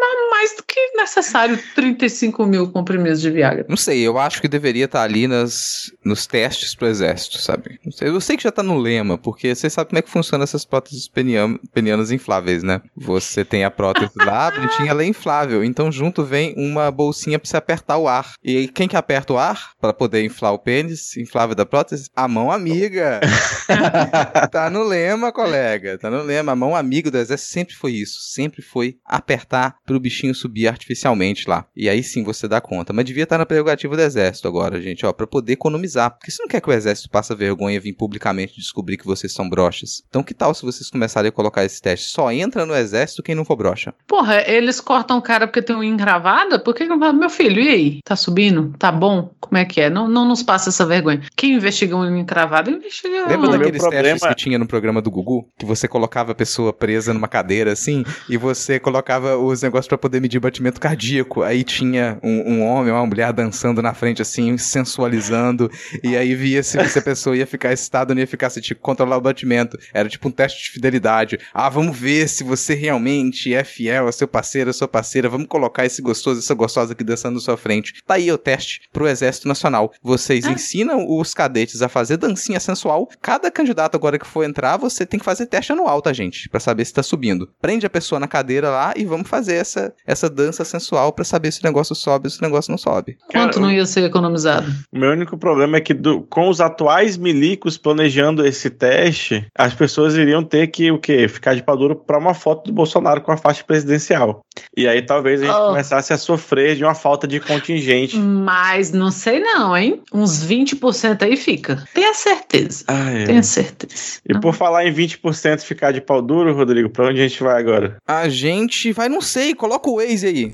mais 0.43 0.55
do 0.57 0.63
que 0.63 0.91
necessário 0.97 1.57
35 1.73 2.45
mil 2.45 2.69
comprimidos 2.69 3.21
de 3.21 3.29
Viagra. 3.31 3.65
Não 3.69 3.77
sei, 3.77 4.01
eu 4.01 4.17
acho 4.19 4.41
que 4.41 4.47
deveria 4.47 4.85
estar 4.85 5.01
ali 5.01 5.25
nas, 5.27 5.91
nos 6.03 6.27
testes 6.27 6.75
pro 6.75 6.87
exército, 6.87 7.39
sabe? 7.41 7.79
Não 7.85 7.91
sei, 7.91 8.09
eu 8.09 8.19
sei 8.19 8.35
que 8.35 8.43
já 8.43 8.51
tá 8.51 8.61
no 8.61 8.77
lema, 8.77 9.17
porque 9.17 9.55
você 9.55 9.69
sabe 9.69 9.89
como 9.89 9.99
é 9.99 10.01
que 10.01 10.09
funciona 10.09 10.43
essas 10.43 10.65
próteses 10.65 11.07
peniam- 11.07 11.57
penianas 11.73 12.11
infláveis, 12.11 12.61
né? 12.61 12.81
Você 12.95 13.45
tem 13.45 13.63
a 13.63 13.71
prótese 13.71 14.11
lá, 14.17 14.51
bonitinha, 14.51 14.91
ela 14.91 15.03
é 15.03 15.05
inflável. 15.05 15.63
Então 15.63 15.91
junto 15.91 16.23
vem 16.25 16.53
uma 16.57 16.91
bolsinha 16.91 17.39
pra 17.39 17.49
você 17.49 17.55
apertar 17.57 17.97
o 17.97 18.07
ar. 18.07 18.33
E 18.43 18.67
quem 18.67 18.87
que 18.87 18.97
aperta 18.97 19.31
o 19.33 19.37
ar 19.37 19.71
pra 19.79 19.93
poder 19.93 20.23
inflar 20.25 20.51
o 20.53 20.59
pênis 20.59 21.15
inflável 21.15 21.55
da 21.55 21.65
prótese? 21.65 22.09
A 22.15 22.27
mão 22.27 22.51
amiga. 22.51 23.21
tá 24.51 24.69
no 24.69 24.83
lema, 24.83 25.31
colega. 25.31 25.97
Tá 25.97 26.09
no 26.09 26.21
lema. 26.23 26.51
A 26.51 26.55
mão 26.55 26.75
amiga 26.75 27.09
do 27.09 27.17
exército 27.17 27.51
sempre 27.53 27.75
foi 27.75 27.93
isso. 27.93 28.19
Sempre 28.21 28.61
foi 28.61 28.97
apertar 29.05 29.75
pro 29.85 29.99
bichinho 29.99 30.32
subir 30.33 30.67
artificialmente 30.67 31.49
lá. 31.49 31.65
E 31.75 31.89
aí 31.89 32.03
sim 32.03 32.23
você 32.23 32.47
dá 32.47 32.61
conta. 32.61 32.93
Mas 32.93 33.05
devia 33.05 33.23
estar 33.23 33.37
na 33.37 33.45
prerrogativa 33.45 33.95
do 33.95 34.01
exército 34.01 34.47
agora, 34.47 34.81
gente, 34.81 35.05
ó, 35.05 35.11
pra 35.13 35.27
poder 35.27 35.53
economizar. 35.53 36.11
Porque 36.11 36.31
você 36.31 36.41
não 36.41 36.47
quer 36.47 36.61
que 36.61 36.69
o 36.69 36.73
exército 36.73 37.09
passe 37.09 37.33
vergonha 37.35 37.75
e 37.75 37.79
vir 37.79 37.93
publicamente 37.93 38.55
descobrir 38.55 38.97
que 38.97 39.05
vocês 39.05 39.33
são 39.33 39.49
broxas. 39.49 40.03
Então 40.09 40.23
que 40.23 40.33
tal 40.33 40.53
se 40.53 40.63
vocês 40.63 40.89
começarem 40.89 41.29
a 41.29 41.31
colocar 41.31 41.63
esse 41.65 41.81
teste? 41.81 42.09
Só 42.09 42.31
entra 42.31 42.65
no 42.65 42.75
exército 42.75 43.23
quem 43.23 43.35
não 43.35 43.45
for 43.45 43.55
broxa. 43.55 43.93
Porra, 44.07 44.43
eles 44.47 44.79
cortam 44.79 45.17
o 45.17 45.21
cara 45.21 45.47
porque 45.47 45.61
tem 45.61 45.75
um 45.75 45.83
engravada? 45.83 46.59
Por 46.59 46.73
que 46.75 46.85
não 46.85 46.99
fala, 46.99 47.13
meu 47.13 47.29
filho, 47.29 47.61
e 47.61 47.69
aí? 47.69 47.99
Tá 48.03 48.15
subindo? 48.15 48.73
Tá 48.77 48.91
bom? 48.91 49.33
Como 49.39 49.57
é 49.57 49.65
que 49.65 49.81
é? 49.81 49.89
Não, 49.89 50.07
não 50.07 50.27
nos 50.27 50.43
passa 50.43 50.69
essa 50.69 50.85
vergonha. 50.85 51.21
Quem 51.35 51.53
investiga 51.53 51.95
um 51.95 52.17
encravado, 52.17 52.69
investiga. 52.69 53.27
Lembra 53.27 53.37
o 53.37 53.51
meu 53.51 53.59
daqueles 53.59 53.81
problema- 53.81 54.03
testes 54.03 54.29
que 54.29 54.35
tinha 54.35 54.57
no 54.59 54.67
programa 54.67 55.01
do 55.01 55.09
Gugu? 55.11 55.49
Que 55.57 55.65
você 55.65 55.87
colocava 55.87 56.31
a 56.31 56.35
pessoa 56.35 56.71
presa 56.73 57.13
numa 57.13 57.27
cadeira 57.27 57.71
assim, 57.71 58.03
e 58.29 58.37
você 58.37 58.79
colocava 58.79 59.37
os 59.37 59.61
negócios 59.61 59.87
pra 59.87 59.97
poder 59.97 60.19
medir 60.23 60.39
batimento 60.39 60.79
cardíaco. 60.79 61.43
Aí 61.43 61.63
tinha 61.63 62.17
um, 62.23 62.53
um 62.53 62.63
homem 62.63 62.91
ou 62.91 62.97
uma 62.97 63.05
mulher 63.05 63.33
dançando 63.33 63.81
na 63.81 63.93
frente 63.93 64.21
assim, 64.21 64.57
sensualizando, 64.57 65.69
e 66.01 66.15
aí 66.15 66.33
via 66.33 66.63
se, 66.63 66.81
se 66.89 66.97
a 66.97 67.01
pessoa 67.01 67.35
ia 67.35 67.45
ficar 67.45 67.73
excitada 67.73 68.11
ou 68.11 68.15
não 68.15 68.21
ia 68.21 68.27
ficar, 68.27 68.49
se 68.49 68.61
tipo, 68.61 68.81
controlar 68.81 69.17
o 69.17 69.21
batimento. 69.21 69.77
Era 69.93 70.07
tipo 70.07 70.29
um 70.29 70.31
teste 70.31 70.63
de 70.63 70.71
fidelidade. 70.71 71.37
Ah, 71.53 71.69
vamos 71.69 71.97
ver 71.97 72.29
se 72.29 72.43
você 72.43 72.73
realmente 72.73 73.53
é 73.53 73.63
fiel 73.63 74.07
a 74.07 74.11
seu 74.11 74.27
parceiro, 74.27 74.69
a 74.69 74.73
sua 74.73 74.87
parceira. 74.87 75.27
Vamos 75.27 75.47
colocar 75.47 75.85
esse 75.85 76.01
gostoso, 76.01 76.39
essa 76.39 76.53
gostosa 76.53 76.93
aqui 76.93 77.03
dançando 77.03 77.35
na 77.35 77.41
sua 77.41 77.57
frente. 77.57 78.01
Tá 78.07 78.15
aí 78.15 78.31
o 78.31 78.37
teste 78.37 78.81
pro 78.93 79.07
Exército 79.07 79.47
Nacional. 79.47 79.91
Vocês 80.01 80.45
ensinam 80.45 81.05
os 81.09 81.33
cadetes 81.33 81.81
a 81.81 81.89
fazer 81.89 82.17
dancinha 82.17 82.59
sensual. 82.59 83.09
Cada 83.21 83.51
candidato 83.51 83.95
agora 83.95 84.17
que 84.17 84.25
for 84.25 84.43
entrar, 84.43 84.77
você 84.77 85.05
tem 85.05 85.19
que 85.19 85.25
fazer 85.25 85.47
teste 85.47 85.73
anual, 85.73 86.01
tá, 86.01 86.13
gente? 86.13 86.47
Pra 86.47 86.59
saber 86.59 86.85
se 86.85 86.93
tá 86.93 87.03
subindo. 87.03 87.49
Prende 87.61 87.85
a 87.85 87.89
pessoa 87.89 88.19
na 88.19 88.27
cadeira 88.27 88.69
lá 88.69 88.93
e 88.95 89.03
vamos 89.03 89.27
fazer 89.27 89.55
essa, 89.55 89.93
essa 90.05 90.12
dança 90.29 90.63
sensual 90.65 91.11
pra 91.13 91.23
saber 91.25 91.51
se 91.51 91.59
o 91.61 91.65
negócio 91.65 91.95
sobe 91.95 92.27
ou 92.27 92.29
se 92.31 92.39
o 92.39 92.43
negócio 92.43 92.71
não 92.71 92.77
sobe. 92.77 93.17
Quanto 93.31 93.59
não 93.59 93.71
ia 93.71 93.85
ser 93.85 94.03
economizado? 94.03 94.71
O 94.91 94.97
meu 94.97 95.11
único 95.11 95.37
problema 95.37 95.77
é 95.77 95.81
que 95.81 95.93
do- 95.93 96.21
com 96.23 96.47
os 96.49 96.61
atuais 96.61 97.17
milicos 97.17 97.77
planejando 97.77 98.45
esse 98.45 98.69
teste, 98.69 99.45
as 99.57 99.73
pessoas 99.73 100.15
iriam 100.15 100.43
ter 100.43 100.67
que 100.67 100.91
o 100.91 100.99
quê? 100.99 101.27
Ficar 101.27 101.55
de 101.55 101.63
pau 101.63 101.77
duro 101.77 101.95
pra 101.95 102.17
uma 102.17 102.33
foto 102.33 102.65
do 102.67 102.73
Bolsonaro 102.73 103.21
com 103.21 103.31
a 103.31 103.37
faixa 103.37 103.63
presidencial. 103.63 104.41
E 104.75 104.87
aí 104.87 105.01
talvez 105.01 105.41
a 105.41 105.45
gente 105.45 105.55
Oh. 105.55 105.67
começasse 105.69 106.13
a 106.13 106.17
sofrer 106.17 106.75
de 106.75 106.83
uma 106.83 106.95
falta 106.95 107.27
de 107.27 107.39
contingente. 107.39 108.17
Mas 108.17 108.91
não 108.91 109.11
sei 109.11 109.39
não, 109.39 109.75
hein? 109.75 110.01
Uns 110.13 110.43
20% 110.43 111.23
aí 111.23 111.35
fica. 111.37 111.83
Tenha 111.93 112.13
certeza. 112.13 112.83
Ah, 112.87 113.11
é. 113.11 113.23
Tenha 113.25 113.43
certeza. 113.43 114.19
E 114.27 114.37
por 114.39 114.53
falar 114.53 114.85
em 114.85 114.91
20% 114.93 115.61
ficar 115.63 115.91
de 115.91 116.01
pau 116.01 116.21
duro, 116.21 116.53
Rodrigo, 116.55 116.89
pra 116.89 117.07
onde 117.07 117.19
a 117.21 117.27
gente 117.27 117.41
vai 117.43 117.59
agora? 117.59 117.97
A 118.07 118.27
gente 118.29 118.91
vai, 118.91 119.09
não 119.09 119.21
sei, 119.21 119.53
coloca 119.53 119.89
o 119.89 119.92
Waze 119.95 120.27
aí. 120.27 120.51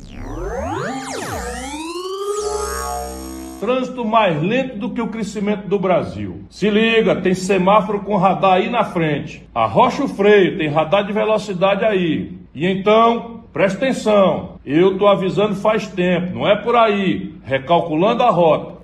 Trânsito 3.59 4.05
mais 4.05 4.41
lento 4.41 4.77
do 4.77 4.91
que 4.91 5.01
o 5.01 5.07
crescimento 5.07 5.67
do 5.67 5.77
Brasil. 5.77 6.43
Se 6.49 6.69
liga, 6.69 7.17
tem 7.17 7.33
semáforo 7.33 7.99
com 7.99 8.15
radar 8.15 8.53
aí 8.53 8.69
na 8.69 8.85
frente. 8.85 9.45
Arrocha 9.53 10.03
o 10.03 10.07
freio, 10.07 10.57
tem 10.57 10.69
radar 10.69 11.05
de 11.05 11.11
velocidade 11.11 11.83
aí. 11.83 12.37
E 12.55 12.65
então, 12.65 13.43
presta 13.51 13.85
atenção. 13.85 14.55
Eu 14.65 14.97
tô 14.97 15.07
avisando 15.07 15.55
faz 15.55 15.87
tempo, 15.87 16.35
não 16.35 16.47
é 16.47 16.55
por 16.55 16.75
aí. 16.75 17.33
Recalculando 17.43 18.23
a 18.23 18.29
rota. 18.29 18.78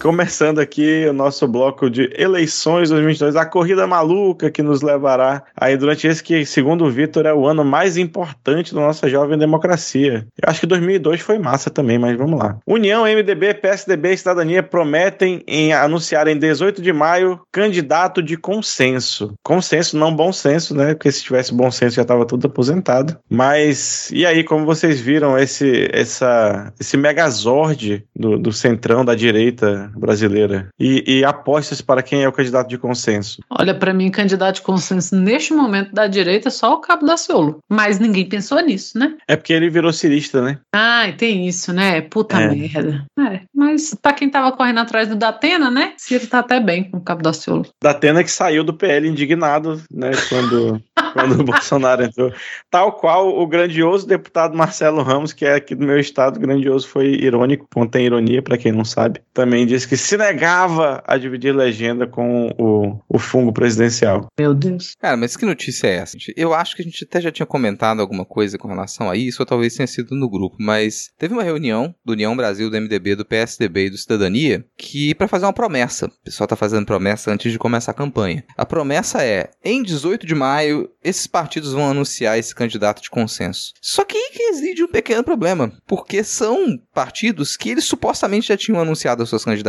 Começando 0.00 0.60
aqui 0.60 1.06
o 1.06 1.12
nosso 1.12 1.46
bloco 1.48 1.90
de 1.90 2.08
eleições 2.16 2.88
2022, 2.88 3.34
a 3.34 3.44
corrida 3.44 3.84
maluca 3.84 4.48
que 4.48 4.62
nos 4.62 4.80
levará 4.80 5.42
aí 5.56 5.76
durante 5.76 6.06
esse 6.06 6.22
que, 6.22 6.46
segundo 6.46 6.84
o 6.84 6.90
Vitor, 6.90 7.26
é 7.26 7.34
o 7.34 7.46
ano 7.46 7.64
mais 7.64 7.96
importante 7.96 8.72
da 8.72 8.80
nossa 8.80 9.08
jovem 9.08 9.36
democracia. 9.36 10.24
Eu 10.40 10.48
acho 10.48 10.60
que 10.60 10.66
2002 10.66 11.20
foi 11.20 11.38
massa 11.38 11.68
também, 11.68 11.98
mas 11.98 12.16
vamos 12.16 12.38
lá. 12.38 12.58
União, 12.64 13.02
MDB, 13.02 13.54
PSDB 13.54 14.12
e 14.12 14.18
Cidadania 14.18 14.62
prometem 14.62 15.42
em 15.48 15.72
anunciar 15.72 16.28
em 16.28 16.38
18 16.38 16.80
de 16.80 16.92
maio 16.92 17.40
candidato 17.50 18.22
de 18.22 18.36
consenso. 18.36 19.34
Consenso, 19.42 19.98
não 19.98 20.14
bom 20.14 20.32
senso, 20.32 20.76
né? 20.76 20.94
Porque 20.94 21.10
se 21.10 21.24
tivesse 21.24 21.52
bom 21.52 21.72
senso 21.72 21.96
já 21.96 22.02
estava 22.02 22.24
tudo 22.24 22.46
aposentado. 22.46 23.18
Mas 23.28 24.10
e 24.12 24.24
aí, 24.24 24.44
como 24.44 24.64
vocês 24.64 25.00
viram 25.00 25.36
esse 25.36 25.88
essa 25.92 26.72
esse 26.78 26.96
megazord 26.96 28.04
do, 28.14 28.38
do 28.38 28.52
centrão 28.52 29.04
da 29.04 29.16
direita 29.16 29.87
brasileira 29.96 30.68
e, 30.78 31.04
e 31.18 31.24
apostas 31.24 31.80
para 31.80 32.02
quem 32.02 32.22
é 32.22 32.28
o 32.28 32.32
candidato 32.32 32.68
de 32.68 32.78
consenso? 32.78 33.40
Olha, 33.50 33.74
pra 33.74 33.92
mim, 33.94 34.10
candidato 34.10 34.56
de 34.56 34.62
consenso 34.62 35.14
neste 35.16 35.52
momento 35.52 35.92
da 35.92 36.06
direita 36.06 36.48
é 36.48 36.50
só 36.50 36.74
o 36.74 36.80
Cabo 36.80 37.06
da 37.06 37.16
Ciolo. 37.16 37.58
Mas 37.68 37.98
ninguém 37.98 38.28
pensou 38.28 38.60
nisso, 38.60 38.98
né? 38.98 39.14
É 39.26 39.36
porque 39.36 39.52
ele 39.52 39.70
virou 39.70 39.92
cirista, 39.92 40.42
né? 40.42 40.58
Ah, 40.74 41.12
tem 41.16 41.46
isso, 41.46 41.72
né? 41.72 42.00
Puta 42.00 42.40
É. 42.40 42.48
merda. 42.48 43.04
É, 43.18 43.40
mas 43.54 43.94
pra 44.00 44.12
quem 44.12 44.30
tava 44.30 44.52
correndo 44.52 44.78
atrás 44.80 45.08
do 45.08 45.14
Datena, 45.16 45.70
né? 45.70 45.92
Ciro 45.96 46.26
tá 46.26 46.38
até 46.40 46.58
bem 46.60 46.84
com 46.84 46.98
o 46.98 47.00
Cabo 47.02 47.22
da 47.22 47.32
Ciolo. 47.32 47.66
Da 47.82 47.90
Atena 47.90 48.24
que 48.24 48.30
saiu 48.30 48.64
do 48.64 48.74
PL 48.74 49.08
indignado, 49.08 49.80
né? 49.92 50.10
Quando, 50.28 50.82
quando 51.12 51.40
o 51.40 51.44
Bolsonaro 51.44 52.02
entrou. 52.04 52.32
Tal 52.70 52.92
qual 52.92 53.38
o 53.38 53.46
grandioso 53.46 54.06
deputado 54.06 54.56
Marcelo 54.56 55.02
Ramos, 55.02 55.32
que 55.32 55.44
é 55.44 55.54
aqui 55.54 55.74
do 55.74 55.84
meu 55.86 55.98
estado, 55.98 56.40
grandioso 56.40 56.88
foi 56.88 57.06
irônico, 57.14 57.66
contém 57.72 58.06
ironia, 58.06 58.42
para 58.42 58.56
quem 58.58 58.72
não 58.72 58.84
sabe. 58.84 59.20
Também 59.34 59.66
disse 59.66 59.77
que 59.84 59.96
se 59.96 60.16
negava 60.16 61.02
a 61.06 61.16
dividir 61.16 61.54
legenda 61.54 62.06
com 62.06 62.48
o, 62.58 63.00
o 63.08 63.18
fungo 63.18 63.52
presidencial. 63.52 64.26
Meu 64.38 64.54
Deus. 64.54 64.94
Cara, 64.98 65.16
mas 65.16 65.36
que 65.36 65.44
notícia 65.44 65.86
é 65.86 65.96
essa? 65.96 66.16
Eu 66.36 66.54
acho 66.54 66.74
que 66.76 66.82
a 66.82 66.84
gente 66.84 67.04
até 67.04 67.20
já 67.20 67.30
tinha 67.30 67.46
comentado 67.46 68.00
alguma 68.00 68.24
coisa 68.24 68.58
com 68.58 68.68
relação 68.68 69.10
a 69.10 69.16
isso, 69.16 69.42
ou 69.42 69.46
talvez 69.46 69.74
tenha 69.74 69.86
sido 69.86 70.14
no 70.14 70.28
grupo, 70.28 70.56
mas 70.58 71.10
teve 71.18 71.34
uma 71.34 71.42
reunião 71.42 71.94
do 72.04 72.12
União 72.12 72.36
Brasil, 72.36 72.70
do 72.70 72.80
MDB, 72.80 73.16
do 73.16 73.24
PSDB 73.24 73.86
e 73.86 73.90
do 73.90 73.98
Cidadania, 73.98 74.64
que 74.76 75.14
para 75.14 75.28
fazer 75.28 75.46
uma 75.46 75.52
promessa. 75.52 76.06
O 76.06 76.24
pessoal 76.24 76.46
tá 76.46 76.56
fazendo 76.56 76.86
promessa 76.86 77.30
antes 77.30 77.52
de 77.52 77.58
começar 77.58 77.92
a 77.92 77.94
campanha. 77.94 78.44
A 78.56 78.66
promessa 78.66 79.22
é, 79.22 79.50
em 79.64 79.82
18 79.82 80.26
de 80.26 80.34
maio, 80.34 80.88
esses 81.02 81.26
partidos 81.26 81.72
vão 81.72 81.90
anunciar 81.90 82.38
esse 82.38 82.54
candidato 82.54 83.02
de 83.02 83.10
consenso. 83.10 83.72
Só 83.80 84.04
que 84.04 84.16
aí 84.16 84.30
que 84.32 84.42
reside 84.44 84.82
um 84.82 84.88
pequeno 84.88 85.24
problema, 85.24 85.72
porque 85.86 86.22
são 86.22 86.78
partidos 86.94 87.56
que 87.56 87.70
eles 87.70 87.84
supostamente 87.84 88.48
já 88.48 88.56
tinham 88.56 88.80
anunciado 88.80 89.22
as 89.22 89.28
suas 89.28 89.44
candidaturas, 89.44 89.67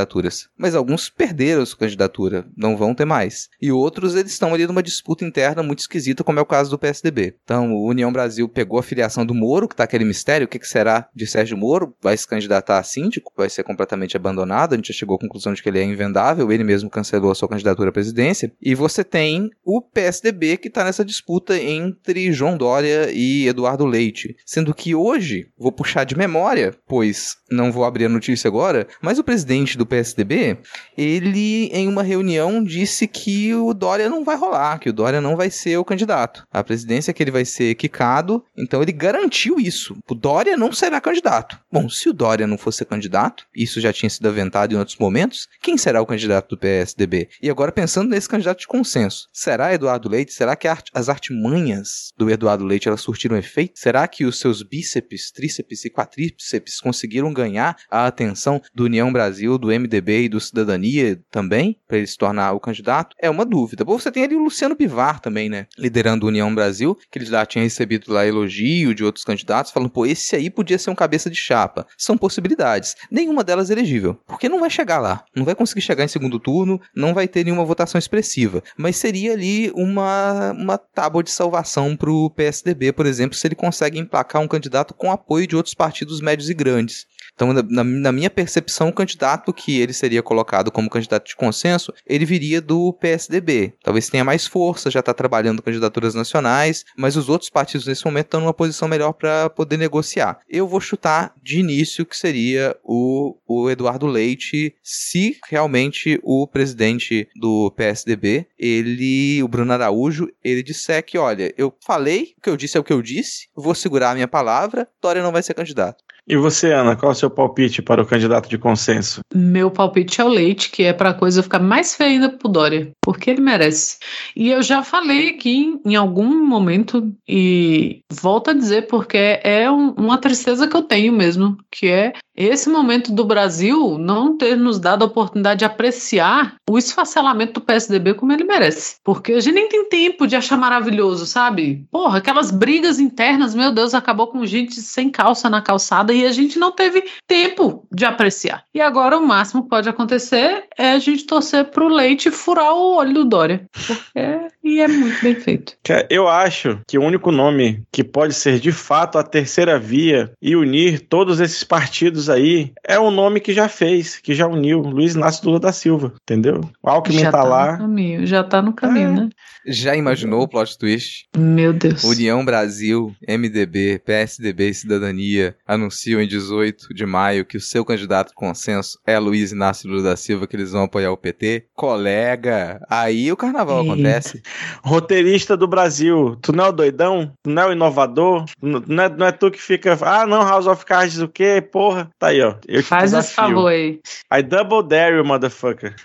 mas 0.57 0.75
alguns 0.75 1.09
perderam 1.09 1.65
sua 1.65 1.79
candidatura, 1.79 2.45
não 2.55 2.77
vão 2.77 2.93
ter 2.93 3.05
mais. 3.05 3.49
E 3.61 3.71
outros 3.71 4.15
eles 4.15 4.31
estão 4.31 4.53
ali 4.53 4.65
numa 4.67 4.83
disputa 4.83 5.25
interna 5.25 5.63
muito 5.63 5.79
esquisita, 5.79 6.23
como 6.23 6.39
é 6.39 6.41
o 6.41 6.45
caso 6.45 6.69
do 6.69 6.79
PSDB. 6.79 7.35
Então, 7.43 7.73
o 7.73 7.87
União 7.87 8.11
Brasil 8.11 8.47
pegou 8.47 8.79
a 8.79 8.83
filiação 8.83 9.25
do 9.25 9.33
Moro, 9.33 9.67
que 9.67 9.75
tá 9.75 9.83
aquele 9.83 10.05
mistério, 10.05 10.45
o 10.45 10.47
que, 10.47 10.59
que 10.59 10.67
será 10.67 11.07
de 11.15 11.25
Sérgio 11.27 11.57
Moro? 11.57 11.95
Vai 12.01 12.15
se 12.15 12.27
candidatar 12.27 12.79
a 12.79 12.83
síndico? 12.83 13.31
Vai 13.35 13.49
ser 13.49 13.63
completamente 13.63 14.15
abandonado? 14.15 14.73
A 14.73 14.75
gente 14.75 14.91
já 14.91 14.99
chegou 14.99 15.15
à 15.15 15.19
conclusão 15.19 15.53
de 15.53 15.61
que 15.61 15.69
ele 15.69 15.79
é 15.79 15.83
invendável, 15.83 16.51
ele 16.51 16.63
mesmo 16.63 16.89
cancelou 16.89 17.31
a 17.31 17.35
sua 17.35 17.49
candidatura 17.49 17.89
à 17.89 17.93
presidência. 17.93 18.51
E 18.61 18.75
você 18.75 19.03
tem 19.03 19.49
o 19.63 19.81
PSDB 19.81 20.57
que 20.57 20.69
tá 20.69 20.83
nessa 20.83 21.05
disputa 21.05 21.57
entre 21.57 22.31
João 22.31 22.57
Dória 22.57 23.09
e 23.11 23.47
Eduardo 23.47 23.85
Leite. 23.85 24.35
Sendo 24.45 24.73
que 24.73 24.95
hoje, 24.95 25.47
vou 25.57 25.71
puxar 25.71 26.03
de 26.03 26.17
memória, 26.17 26.75
pois 26.87 27.37
não 27.51 27.71
vou 27.71 27.85
abrir 27.85 28.05
a 28.05 28.09
notícia 28.09 28.47
agora, 28.47 28.87
mas 29.01 29.19
o 29.19 29.23
presidente 29.23 29.77
do 29.77 29.85
PSDB, 29.89 30.57
ele 30.97 31.65
em 31.73 31.87
uma 31.87 32.03
reunião 32.03 32.63
disse 32.63 33.07
que 33.07 33.53
o 33.53 33.73
Dória 33.73 34.09
não 34.09 34.23
vai 34.23 34.37
rolar, 34.37 34.79
que 34.79 34.89
o 34.89 34.93
Dória 34.93 35.19
não 35.19 35.35
vai 35.35 35.49
ser 35.49 35.77
o 35.77 35.85
candidato. 35.85 36.45
A 36.51 36.63
presidência 36.63 37.13
que 37.13 37.21
ele 37.21 37.31
vai 37.31 37.45
ser 37.45 37.75
quicado, 37.75 38.43
então 38.57 38.81
ele 38.81 38.91
garantiu 38.91 39.59
isso. 39.59 39.97
O 40.09 40.15
Dória 40.15 40.55
não 40.55 40.71
será 40.71 41.01
candidato. 41.01 41.59
Bom, 41.71 41.89
se 41.89 42.09
o 42.09 42.13
Dória 42.13 42.47
não 42.47 42.57
fosse 42.57 42.85
candidato, 42.85 43.45
isso 43.55 43.81
já 43.81 43.91
tinha 43.93 44.09
sido 44.09 44.27
aventado 44.27 44.73
em 44.73 44.77
outros 44.77 44.97
momentos, 44.97 45.47
quem 45.61 45.77
será 45.77 46.01
o 46.01 46.05
candidato 46.05 46.49
do 46.49 46.57
PSDB? 46.57 47.29
E 47.41 47.49
agora 47.49 47.71
pensando 47.71 48.09
nesse 48.09 48.29
candidato 48.29 48.59
de 48.59 48.67
consenso, 48.67 49.27
será 49.33 49.73
Eduardo 49.73 50.09
Leite? 50.09 50.33
Será 50.33 50.55
que 50.55 50.67
as 50.67 51.09
artimanhas 51.09 52.11
do 52.17 52.29
Eduardo 52.29 52.65
Leite 52.65 52.87
elas 52.87 53.01
surtiram 53.01 53.37
efeito? 53.37 53.79
Será 53.79 54.07
que 54.07 54.25
os 54.25 54.39
seus 54.39 54.61
bíceps, 54.61 55.31
tríceps 55.31 55.85
e 55.85 55.89
quadríceps 55.89 56.79
conseguiram 56.79 57.33
ganhar 57.33 57.77
a 57.89 58.07
atenção 58.07 58.61
do 58.73 58.85
União 58.85 59.11
Brasil, 59.11 59.57
do 59.57 59.71
MDB 59.79 60.23
e 60.23 60.29
do 60.29 60.39
Cidadania 60.39 61.19
também, 61.31 61.77
para 61.87 61.97
ele 61.97 62.07
se 62.07 62.17
tornar 62.17 62.53
o 62.53 62.59
candidato? 62.59 63.15
É 63.19 63.29
uma 63.29 63.45
dúvida. 63.45 63.85
Bom, 63.85 63.97
você 63.97 64.11
tem 64.11 64.23
ali 64.23 64.35
o 64.35 64.43
Luciano 64.43 64.75
Bivar 64.75 65.19
também, 65.19 65.49
né? 65.49 65.67
Liderando 65.77 66.25
o 66.25 66.29
União 66.29 66.53
Brasil, 66.53 66.97
que 67.11 67.19
ele 67.19 67.25
já 67.25 67.45
tinha 67.45 67.63
recebido 67.63 68.11
lá 68.11 68.25
elogio 68.25 68.93
de 68.93 69.03
outros 69.03 69.25
candidatos, 69.25 69.71
falando, 69.71 69.89
pô, 69.89 70.05
esse 70.05 70.35
aí 70.35 70.49
podia 70.49 70.77
ser 70.77 70.89
um 70.89 70.95
cabeça 70.95 71.29
de 71.29 71.37
chapa. 71.37 71.87
São 71.97 72.17
possibilidades. 72.17 72.95
Nenhuma 73.09 73.43
delas 73.43 73.69
é 73.69 73.73
elegível. 73.73 74.19
Porque 74.27 74.49
não 74.49 74.59
vai 74.59 74.69
chegar 74.69 74.99
lá. 74.99 75.23
Não 75.35 75.45
vai 75.45 75.55
conseguir 75.55 75.81
chegar 75.81 76.03
em 76.03 76.07
segundo 76.07 76.39
turno, 76.39 76.79
não 76.95 77.13
vai 77.13 77.27
ter 77.27 77.43
nenhuma 77.43 77.65
votação 77.65 77.97
expressiva. 77.97 78.63
Mas 78.77 78.97
seria 78.97 79.33
ali 79.33 79.71
uma, 79.73 80.51
uma 80.51 80.77
tábua 80.77 81.23
de 81.23 81.31
salvação 81.31 81.95
pro 81.95 82.29
PSDB, 82.31 82.91
por 82.91 83.05
exemplo, 83.05 83.37
se 83.37 83.47
ele 83.47 83.55
consegue 83.55 83.99
emplacar 83.99 84.41
um 84.41 84.47
candidato 84.47 84.93
com 84.93 85.11
apoio 85.11 85.47
de 85.47 85.55
outros 85.55 85.73
partidos 85.73 86.21
médios 86.21 86.49
e 86.49 86.53
grandes. 86.53 87.07
Então, 87.39 87.53
na, 87.53 87.85
na- 87.85 88.11
minha 88.11 88.29
percepção, 88.29 88.89
o 88.89 88.93
candidato 88.93 89.53
que 89.53 89.79
ele 89.79 89.93
seria 89.93 90.21
colocado 90.21 90.69
como 90.69 90.89
candidato 90.89 91.25
de 91.27 91.37
consenso, 91.37 91.93
ele 92.05 92.25
viria 92.25 92.59
do 92.59 92.91
PSDB. 92.91 93.71
Talvez 93.81 94.09
tenha 94.09 94.25
mais 94.25 94.45
força, 94.45 94.91
já 94.91 94.99
está 94.99 95.13
trabalhando 95.13 95.61
candidaturas 95.61 96.13
nacionais, 96.13 96.83
mas 96.97 97.15
os 97.15 97.29
outros 97.29 97.49
partidos 97.49 97.87
nesse 97.87 98.03
momento 98.03 98.25
estão 98.25 98.41
numa 98.41 98.53
posição 98.53 98.89
melhor 98.89 99.13
para 99.13 99.49
poder 99.49 99.77
negociar. 99.77 100.39
Eu 100.49 100.67
vou 100.67 100.81
chutar 100.81 101.33
de 101.41 101.59
início 101.59 102.05
que 102.05 102.17
seria 102.17 102.75
o, 102.83 103.37
o 103.47 103.69
Eduardo 103.69 104.05
Leite, 104.05 104.75
se 104.83 105.37
realmente 105.47 106.19
o 106.23 106.45
presidente 106.45 107.29
do 107.39 107.71
PSDB, 107.71 108.47
ele, 108.57 109.41
o 109.41 109.47
Bruno 109.47 109.71
Araújo, 109.71 110.27
ele 110.43 110.61
disser 110.61 111.05
que, 111.05 111.17
olha, 111.17 111.53
eu 111.57 111.73
falei, 111.85 112.33
o 112.37 112.41
que 112.41 112.49
eu 112.49 112.57
disse 112.57 112.75
é 112.75 112.81
o 112.81 112.83
que 112.83 112.91
eu 112.91 113.01
disse, 113.01 113.47
vou 113.55 113.73
segurar 113.73 114.11
a 114.11 114.15
minha 114.15 114.27
palavra, 114.27 114.89
Dória 115.01 115.23
não 115.23 115.31
vai 115.31 115.41
ser 115.41 115.53
candidato. 115.53 116.03
E 116.29 116.37
você, 116.37 116.71
Ana, 116.71 116.95
qual 116.95 117.11
é 117.11 117.15
o 117.15 117.17
seu 117.17 117.29
palpite 117.29 117.81
para 117.81 118.03
o 118.03 118.05
candidato 118.05 118.47
de 118.47 118.57
consenso? 118.59 119.21
Meu 119.33 119.71
palpite 119.71 120.21
é 120.21 120.23
o 120.23 120.27
Leite, 120.27 120.69
que 120.69 120.83
é 120.83 120.93
pra 120.93 121.11
coisa 121.11 121.41
ficar 121.41 121.57
mais 121.57 121.95
feia 121.95 122.11
ainda 122.11 122.29
pro 122.29 122.47
Dória, 122.47 122.91
porque 123.01 123.31
ele 123.31 123.41
merece. 123.41 123.97
E 124.35 124.51
eu 124.51 124.61
já 124.61 124.83
falei 124.83 125.29
aqui 125.29 125.79
em 125.83 125.95
algum 125.95 126.45
momento, 126.45 127.11
e 127.27 128.01
volto 128.11 128.51
a 128.51 128.53
dizer, 128.53 128.85
porque 128.87 129.39
é 129.43 129.71
um- 129.71 129.91
uma 129.97 130.19
tristeza 130.19 130.67
que 130.67 130.75
eu 130.75 130.83
tenho 130.83 131.11
mesmo, 131.11 131.57
que 131.71 131.87
é 131.87 132.13
esse 132.37 132.69
momento 132.69 133.11
do 133.11 133.25
Brasil 133.25 133.97
não 133.97 134.37
ter 134.37 134.55
nos 134.55 134.79
dado 134.79 135.03
a 135.03 135.07
oportunidade 135.07 135.59
de 135.59 135.65
apreciar 135.65 136.55
o 136.69 136.77
esfacelamento 136.77 137.53
do 137.53 137.61
PSDB 137.61 138.13
como 138.13 138.31
ele 138.31 138.45
merece. 138.45 138.95
Porque 139.03 139.33
a 139.33 139.39
gente 139.41 139.55
nem 139.55 139.67
tem 139.67 139.89
tempo 139.89 140.25
de 140.25 140.35
achar 140.37 140.55
maravilhoso, 140.57 141.25
sabe? 141.25 141.85
Porra, 141.91 142.19
aquelas 142.19 142.49
brigas 142.51 142.99
internas, 142.99 143.53
meu 143.53 143.73
Deus, 143.73 143.93
acabou 143.93 144.27
com 144.27 144.45
gente 144.45 144.75
sem 144.75 145.09
calça 145.09 145.49
na 145.49 145.61
calçada 145.61 146.13
e 146.19 146.25
a 146.25 146.31
gente 146.31 146.57
não 146.59 146.71
teve 146.71 147.03
tempo 147.27 147.87
de 147.91 148.05
apreciar. 148.05 148.63
E 148.73 148.81
agora 148.81 149.17
o 149.17 149.25
máximo 149.25 149.63
que 149.63 149.69
pode 149.69 149.87
acontecer 149.89 150.63
é 150.77 150.91
a 150.91 150.99
gente 150.99 151.25
torcer 151.25 151.65
pro 151.65 151.87
leite 151.87 152.31
furar 152.31 152.73
o 152.73 152.95
olho 152.97 153.13
do 153.13 153.25
Dória. 153.25 153.65
Porque, 153.73 154.47
e 154.63 154.79
é 154.81 154.87
muito 154.87 155.21
bem 155.21 155.35
feito. 155.35 155.73
Eu 156.09 156.27
acho 156.27 156.79
que 156.87 156.97
o 156.97 157.03
único 157.03 157.31
nome 157.31 157.83
que 157.91 158.03
pode 158.03 158.33
ser 158.33 158.59
de 158.59 158.71
fato 158.71 159.17
a 159.17 159.23
terceira 159.23 159.79
via 159.79 160.31
e 160.41 160.55
unir 160.55 160.99
todos 161.07 161.39
esses 161.39 161.63
partidos 161.63 162.29
aí 162.29 162.71
é 162.85 162.99
um 162.99 163.11
nome 163.11 163.39
que 163.39 163.53
já 163.53 163.67
fez, 163.69 164.17
que 164.17 164.33
já 164.33 164.47
uniu, 164.47 164.79
Luiz 164.81 165.15
Inácio 165.15 165.45
Lula 165.45 165.59
da 165.59 165.71
Silva, 165.71 166.13
entendeu? 166.23 166.61
O 166.83 166.89
Alckmin 166.89 167.19
já 167.19 167.31
tá, 167.31 167.43
no 167.43 167.49
lá. 167.49 167.77
caminho, 167.77 168.25
já 168.25 168.43
tá 168.43 168.61
no 168.61 168.73
caminho, 168.73 169.09
É. 169.09 169.11
né? 169.13 169.29
Já 169.67 169.95
imaginou 169.95 170.41
o 170.43 170.47
plot 170.47 170.77
twist? 170.77 171.25
Meu 171.37 171.73
Deus. 171.73 172.03
União 172.03 172.43
Brasil, 172.45 173.13
MDB, 173.27 173.99
PSDB 174.03 174.69
e 174.69 174.73
Cidadania 174.73 175.55
anunciam 175.99 176.21
em 176.21 176.27
18 176.27 176.93
de 176.93 177.05
maio 177.05 177.45
que 177.45 177.57
o 177.57 177.61
seu 177.61 177.83
candidato 177.83 178.29
de 178.29 178.33
consenso 178.33 178.97
é 179.05 179.19
Luiz 179.19 179.51
Inácio 179.51 179.89
Lula 179.89 180.03
da 180.03 180.15
Silva, 180.15 180.47
que 180.47 180.55
eles 180.55 180.71
vão 180.71 180.83
apoiar 180.83 181.11
o 181.11 181.17
PT. 181.17 181.65
Colega, 181.75 182.81
aí 182.89 183.31
o 183.31 183.37
carnaval 183.37 183.81
Eita. 183.81 183.93
acontece. 183.93 184.41
Roteirista 184.83 185.57
do 185.57 185.67
Brasil, 185.67 186.37
tu 186.41 186.53
não 186.53 186.65
é 186.65 186.69
o 186.69 186.71
doidão? 186.71 187.33
Tu 187.43 187.49
não 187.49 187.63
é 187.63 187.67
o 187.67 187.71
inovador? 187.73 188.45
Tu 188.45 188.65
Não 188.65 189.03
é, 189.03 189.09
não 189.09 189.25
é 189.25 189.31
tu 189.31 189.51
que 189.51 189.61
fica, 189.61 189.97
ah 190.01 190.25
não, 190.25 190.41
House 190.41 190.67
of 190.67 190.85
Cards 190.85 191.19
o 191.19 191.27
quê? 191.27 191.61
Porra, 191.61 192.09
tá 192.17 192.27
aí 192.27 192.41
ó. 192.41 192.55
Faz 192.83 193.13
esse 193.13 193.33
favor 193.33 193.67
aí. 193.67 193.99
I 194.33 194.41
double 194.41 194.87
dare 194.87 195.17
you, 195.17 195.25
motherfucker. 195.25 195.95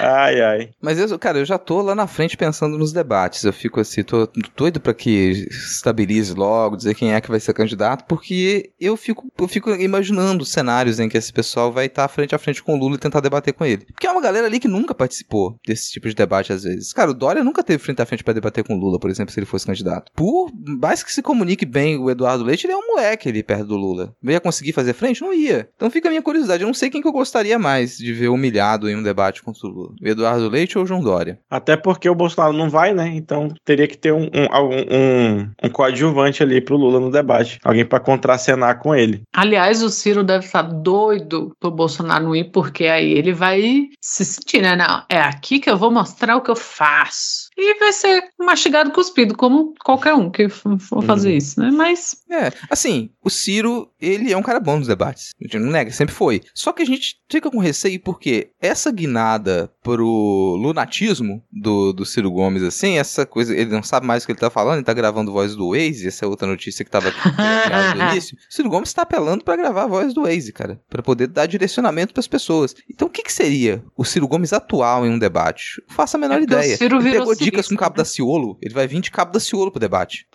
Ai, 0.00 0.40
ai. 0.40 0.70
Mas 0.80 0.98
eu, 0.98 1.18
cara, 1.18 1.38
eu 1.38 1.44
já 1.44 1.58
tô 1.58 1.80
lá 1.82 1.94
na 1.94 2.06
frente 2.06 2.36
pensando 2.36 2.78
nos 2.78 2.92
debates. 2.92 3.44
Eu 3.44 3.52
fico 3.52 3.80
assim, 3.80 4.02
tô 4.02 4.28
doido 4.56 4.80
pra 4.80 4.94
que 4.94 5.46
estabilize 5.50 6.34
logo, 6.34 6.76
dizer 6.76 6.94
quem 6.94 7.14
é 7.14 7.20
que 7.20 7.30
vai 7.30 7.40
ser 7.40 7.52
candidato, 7.52 8.04
porque 8.06 8.70
eu 8.80 8.96
fico, 8.96 9.26
eu 9.38 9.48
fico 9.48 9.70
imaginando 9.70 10.44
cenários 10.44 11.00
em 11.00 11.08
que 11.08 11.16
esse 11.16 11.32
pessoal 11.32 11.72
vai 11.72 11.86
estar 11.86 12.06
frente 12.08 12.34
a 12.34 12.38
frente 12.38 12.62
com 12.62 12.74
o 12.74 12.78
Lula 12.78 12.96
e 12.96 12.98
tentar 12.98 13.20
debater 13.20 13.54
com 13.54 13.64
ele. 13.64 13.86
Porque 13.86 14.06
é 14.06 14.10
uma 14.10 14.20
galera 14.20 14.46
ali 14.46 14.60
que 14.60 14.68
nunca 14.68 14.94
participou 14.94 15.58
desse 15.66 15.90
tipo 15.90 16.08
de 16.08 16.14
debate 16.14 16.52
às 16.52 16.62
vezes. 16.62 16.92
Cara, 16.92 17.10
o 17.10 17.14
Dória 17.14 17.42
nunca 17.42 17.62
teve 17.62 17.82
frente 17.82 18.02
a 18.02 18.06
frente 18.06 18.24
pra 18.24 18.34
debater 18.34 18.64
com 18.64 18.74
o 18.74 18.78
Lula, 18.78 18.98
por 18.98 19.10
exemplo, 19.10 19.32
se 19.32 19.38
ele 19.38 19.46
fosse 19.46 19.66
candidato. 19.66 20.12
Por 20.14 20.50
mais 20.80 21.02
que 21.02 21.12
se 21.12 21.22
comunique 21.22 21.66
bem 21.66 21.98
o 21.98 22.10
Eduardo 22.10 22.44
Leite, 22.44 22.66
ele 22.66 22.72
é 22.72 22.76
um 22.76 22.86
moleque 22.86 23.28
ali 23.28 23.42
perto 23.42 23.66
do 23.66 23.76
Lula. 23.76 24.14
Não 24.22 24.32
ia 24.32 24.40
conseguir 24.40 24.72
fazer 24.72 24.92
frente? 24.92 25.22
Não 25.22 25.32
ia. 25.32 25.68
Então 25.76 25.90
fica 25.90 26.08
a 26.08 26.10
minha 26.10 26.22
curiosidade. 26.22 26.62
Eu 26.62 26.66
não 26.66 26.74
sei 26.74 26.90
quem 26.90 27.00
que 27.00 27.08
eu 27.08 27.12
gostaria 27.12 27.58
mais 27.58 27.96
de 27.96 28.12
ver 28.12 28.28
humilhado 28.28 28.88
em 28.88 28.96
um 28.96 29.02
debate 29.02 29.42
contra 29.46 29.68
o 29.68 29.94
Eduardo 30.02 30.48
Leite 30.48 30.76
ou 30.76 30.84
o 30.84 30.86
João 30.86 31.00
Dória? 31.00 31.38
Até 31.48 31.76
porque 31.76 32.08
o 32.08 32.14
Bolsonaro 32.14 32.52
não 32.52 32.68
vai, 32.68 32.92
né? 32.92 33.08
Então 33.14 33.48
teria 33.64 33.86
que 33.86 33.96
ter 33.96 34.12
um, 34.12 34.24
um, 34.24 34.48
um, 34.92 35.50
um 35.62 35.70
coadjuvante 35.70 36.42
ali 36.42 36.60
pro 36.60 36.76
Lula 36.76 37.00
no 37.00 37.10
debate. 37.10 37.58
Alguém 37.64 37.84
pra 37.84 38.00
contracenar 38.00 38.78
com 38.78 38.94
ele. 38.94 39.22
Aliás, 39.32 39.82
o 39.82 39.88
Ciro 39.88 40.24
deve 40.24 40.44
estar 40.44 40.62
doido 40.62 41.54
pro 41.60 41.70
Bolsonaro 41.70 42.26
não 42.26 42.34
ir, 42.34 42.50
porque 42.50 42.86
aí 42.86 43.12
ele 43.12 43.32
vai 43.32 43.88
se 44.00 44.24
sentir, 44.24 44.60
né? 44.60 44.74
Não, 44.74 45.02
é 45.08 45.20
aqui 45.20 45.60
que 45.60 45.70
eu 45.70 45.76
vou 45.76 45.90
mostrar 45.90 46.36
o 46.36 46.42
que 46.42 46.50
eu 46.50 46.56
faço. 46.56 47.45
E 47.56 47.78
vai 47.78 47.92
ser 47.92 48.22
mastigado, 48.38 48.90
cuspido, 48.92 49.36
como 49.36 49.74
qualquer 49.84 50.14
um 50.14 50.30
que 50.30 50.48
for 50.48 51.02
fazer 51.04 51.30
Uhum. 51.30 51.36
isso, 51.36 51.60
né? 51.60 51.70
Mas 51.70 52.16
É, 52.30 52.52
assim, 52.70 53.10
o 53.24 53.30
Ciro, 53.30 53.88
ele 54.00 54.32
é 54.32 54.36
um 54.36 54.42
cara 54.42 54.60
bom 54.60 54.78
nos 54.78 54.88
debates. 54.88 55.30
A 55.40 55.44
gente 55.44 55.58
não 55.58 55.70
nega, 55.70 55.90
sempre 55.90 56.14
foi. 56.14 56.42
Só 56.54 56.72
que 56.72 56.82
a 56.82 56.86
gente 56.86 57.16
fica 57.30 57.50
com 57.50 57.58
receio 57.58 58.00
porque 58.00 58.50
essa 58.60 58.90
guinada 58.92 59.70
pro 59.82 60.56
lunatismo 60.60 61.42
do, 61.50 61.92
do 61.92 62.04
Ciro 62.04 62.30
Gomes, 62.30 62.62
assim, 62.62 62.98
essa 62.98 63.24
coisa, 63.24 63.54
ele 63.56 63.70
não 63.70 63.82
sabe 63.82 64.06
mais 64.06 64.22
o 64.22 64.26
que 64.26 64.32
ele 64.32 64.38
tá 64.38 64.50
falando, 64.50 64.76
ele 64.76 64.84
tá 64.84 64.92
gravando 64.92 65.32
voz 65.32 65.54
do 65.56 65.70
Waze, 65.70 66.06
essa 66.08 66.24
é 66.24 66.28
outra 66.28 66.46
notícia 66.46 66.84
que 66.84 66.90
tava 66.90 67.08
aqui 67.24 67.98
no 67.98 68.10
início. 68.10 68.36
O 68.50 68.54
Ciro 68.54 68.68
Gomes 68.68 68.92
tá 68.92 69.02
apelando 69.02 69.44
pra 69.44 69.56
gravar 69.56 69.84
a 69.84 69.88
voz 69.88 70.12
do 70.12 70.22
Waze, 70.24 70.52
cara, 70.52 70.80
Pra 70.88 71.02
poder 71.02 71.26
dar 71.28 71.46
direcionamento 71.46 72.12
pras 72.12 72.26
pessoas. 72.26 72.74
Então 72.90 73.08
o 73.08 73.10
que 73.10 73.22
que 73.22 73.32
seria 73.32 73.82
o 73.96 74.04
Ciro 74.04 74.28
Gomes 74.28 74.52
atual 74.52 75.06
em 75.06 75.10
um 75.10 75.18
debate? 75.18 75.82
Faço 75.88 76.16
a 76.16 76.20
menor 76.20 76.34
É 76.36 76.38
porque 76.40 76.54
o 76.54 76.58
ideia. 76.58 76.76
Ciro 76.76 77.00
virou 77.00 77.26
dicas 77.50 77.68
com 77.68 77.74
o 77.74 77.78
Cabo 77.78 77.94
né? 77.94 77.98
da 77.98 78.04
Ciolo, 78.04 78.58
ele 78.60 78.74
vai 78.74 78.86
vir 78.86 79.00
de 79.00 79.10
Cabo 79.10 79.32
da 79.32 79.40
Ciolo 79.40 79.70
pro 79.70 79.80
debate. 79.80 80.26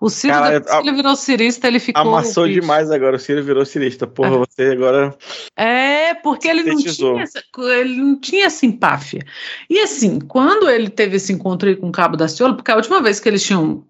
O 0.00 0.08
Ciro, 0.08 0.32
Cara, 0.34 0.50
depois 0.60 0.70
que 0.70 0.76
a- 0.76 0.80
ele 0.80 0.96
virou 0.96 1.14
cirista, 1.16 1.68
ele 1.68 1.78
ficou. 1.78 2.00
Amassou 2.02 2.46
bicho. 2.46 2.60
demais 2.60 2.90
agora. 2.90 3.16
O 3.16 3.18
Ciro 3.18 3.44
virou 3.44 3.66
cirista. 3.66 4.06
Porra, 4.06 4.38
você 4.38 4.62
agora. 4.72 5.14
É, 5.56 6.14
porque 6.14 6.48
ele 6.48 6.62
não, 6.62 6.76
tinha 6.76 7.22
essa, 7.22 7.42
ele 7.78 7.96
não 7.96 8.18
tinha 8.18 8.46
essa 8.46 8.64
empáfia. 8.64 9.20
E 9.68 9.78
assim, 9.78 10.18
quando 10.18 10.70
ele 10.70 10.88
teve 10.88 11.16
esse 11.16 11.32
encontro 11.32 11.68
aí 11.68 11.76
com 11.76 11.88
o 11.88 11.92
Cabo 11.92 12.16
da 12.16 12.28
Ciolo, 12.28 12.56
porque 12.56 12.70
a 12.70 12.76
última 12.76 13.02
vez 13.02 13.20
que 13.20 13.28
eles 13.28 13.42
tinham 13.42 13.84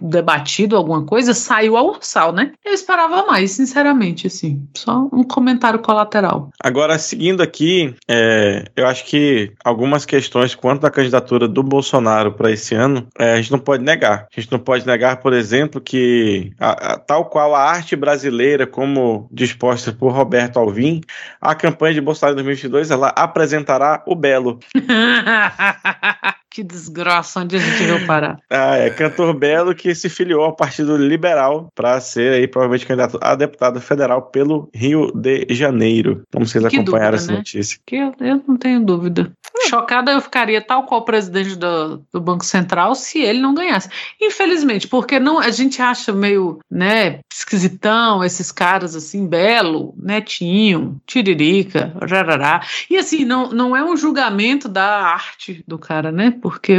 debatido 0.00 0.76
alguma 0.76 1.04
coisa, 1.04 1.34
saiu 1.34 1.76
a 1.76 1.82
Ursal, 1.82 2.32
né? 2.32 2.52
Eu 2.64 2.72
esperava 2.72 3.26
mais, 3.26 3.50
sinceramente, 3.50 4.26
assim. 4.26 4.62
Só 4.76 5.08
um 5.12 5.24
comentário 5.24 5.80
colateral. 5.80 6.50
Agora, 6.62 6.98
seguindo 6.98 7.42
aqui, 7.42 7.94
é, 8.08 8.64
eu 8.76 8.86
acho 8.86 9.04
que 9.04 9.52
algumas 9.64 10.04
questões 10.04 10.54
quanto 10.54 10.86
à 10.86 10.90
candidatura 10.90 11.48
do 11.48 11.62
Bolsonaro 11.62 12.32
para 12.32 12.52
esse 12.52 12.74
ano, 12.74 13.08
é, 13.18 13.32
a 13.32 13.36
gente 13.36 13.50
não 13.50 13.58
pode 13.58 13.82
negar. 13.82 14.28
A 14.34 14.40
gente 14.40 14.52
não 14.52 14.58
pode 14.58 14.86
negar, 14.86 15.16
por 15.16 15.32
exemplo, 15.32 15.55
que 15.80 16.52
a- 16.60 16.92
a- 16.94 16.98
tal 16.98 17.24
qual 17.26 17.54
a 17.54 17.62
arte 17.62 17.96
brasileira, 17.96 18.66
como 18.66 19.28
disposta 19.32 19.92
por 19.92 20.12
Roberto 20.12 20.58
Alvim, 20.58 21.00
a 21.40 21.54
campanha 21.54 21.94
de 21.94 22.00
Bolsonaro 22.00 22.34
em 22.34 22.44
2022 22.44 22.90
ela 22.90 23.08
apresentará 23.16 24.02
o 24.06 24.14
Belo. 24.14 24.58
que 26.50 26.62
desgraça, 26.62 27.40
onde 27.40 27.56
a 27.56 27.58
gente 27.58 27.84
veio 27.84 28.06
parar. 28.06 28.38
Ah, 28.50 28.76
é 28.78 28.88
cantor 28.90 29.34
Belo 29.34 29.74
que 29.74 29.94
se 29.94 30.08
filiou 30.08 30.42
ao 30.42 30.56
Partido 30.56 30.96
Liberal 30.96 31.68
para 31.74 32.00
ser 32.00 32.32
aí 32.32 32.48
provavelmente 32.48 32.86
candidato 32.86 33.18
a 33.20 33.34
deputado 33.34 33.80
federal 33.80 34.22
pelo 34.22 34.70
Rio 34.74 35.12
de 35.14 35.46
Janeiro. 35.50 36.22
Como 36.32 36.46
vocês 36.46 36.66
Que 36.66 36.76
acompanharam 36.76 37.16
dúvida, 37.18 37.22
essa 37.24 37.32
né? 37.32 37.38
notícia. 37.38 37.78
Que 37.86 37.96
eu, 37.96 38.14
eu 38.20 38.42
não 38.48 38.56
tenho 38.56 38.80
dúvida. 38.84 39.30
Chocada 39.68 40.12
eu 40.12 40.20
ficaria 40.20 40.60
tal 40.60 40.84
qual 40.84 41.00
o 41.00 41.04
presidente 41.04 41.56
do, 41.56 41.98
do 42.12 42.20
Banco 42.20 42.44
Central 42.44 42.94
se 42.94 43.20
ele 43.20 43.40
não 43.40 43.54
ganhasse. 43.54 43.88
Infelizmente, 44.20 44.88
porque 44.88 45.18
não 45.18 45.38
a 45.38 45.50
gente 45.50 45.80
acha 45.80 46.12
meio, 46.12 46.58
né, 46.70 47.20
esquisitão 47.32 48.24
esses 48.24 48.50
caras 48.50 48.94
assim, 48.94 49.26
belo, 49.26 49.94
netinho, 49.96 51.00
tiririca, 51.06 51.92
rarará. 52.00 52.62
E 52.90 52.96
assim, 52.96 53.24
não, 53.24 53.50
não 53.50 53.76
é 53.76 53.84
um 53.84 53.96
julgamento 53.96 54.68
da 54.68 55.02
arte 55.02 55.64
do 55.66 55.78
cara, 55.78 56.10
né? 56.10 56.32
Porque 56.42 56.74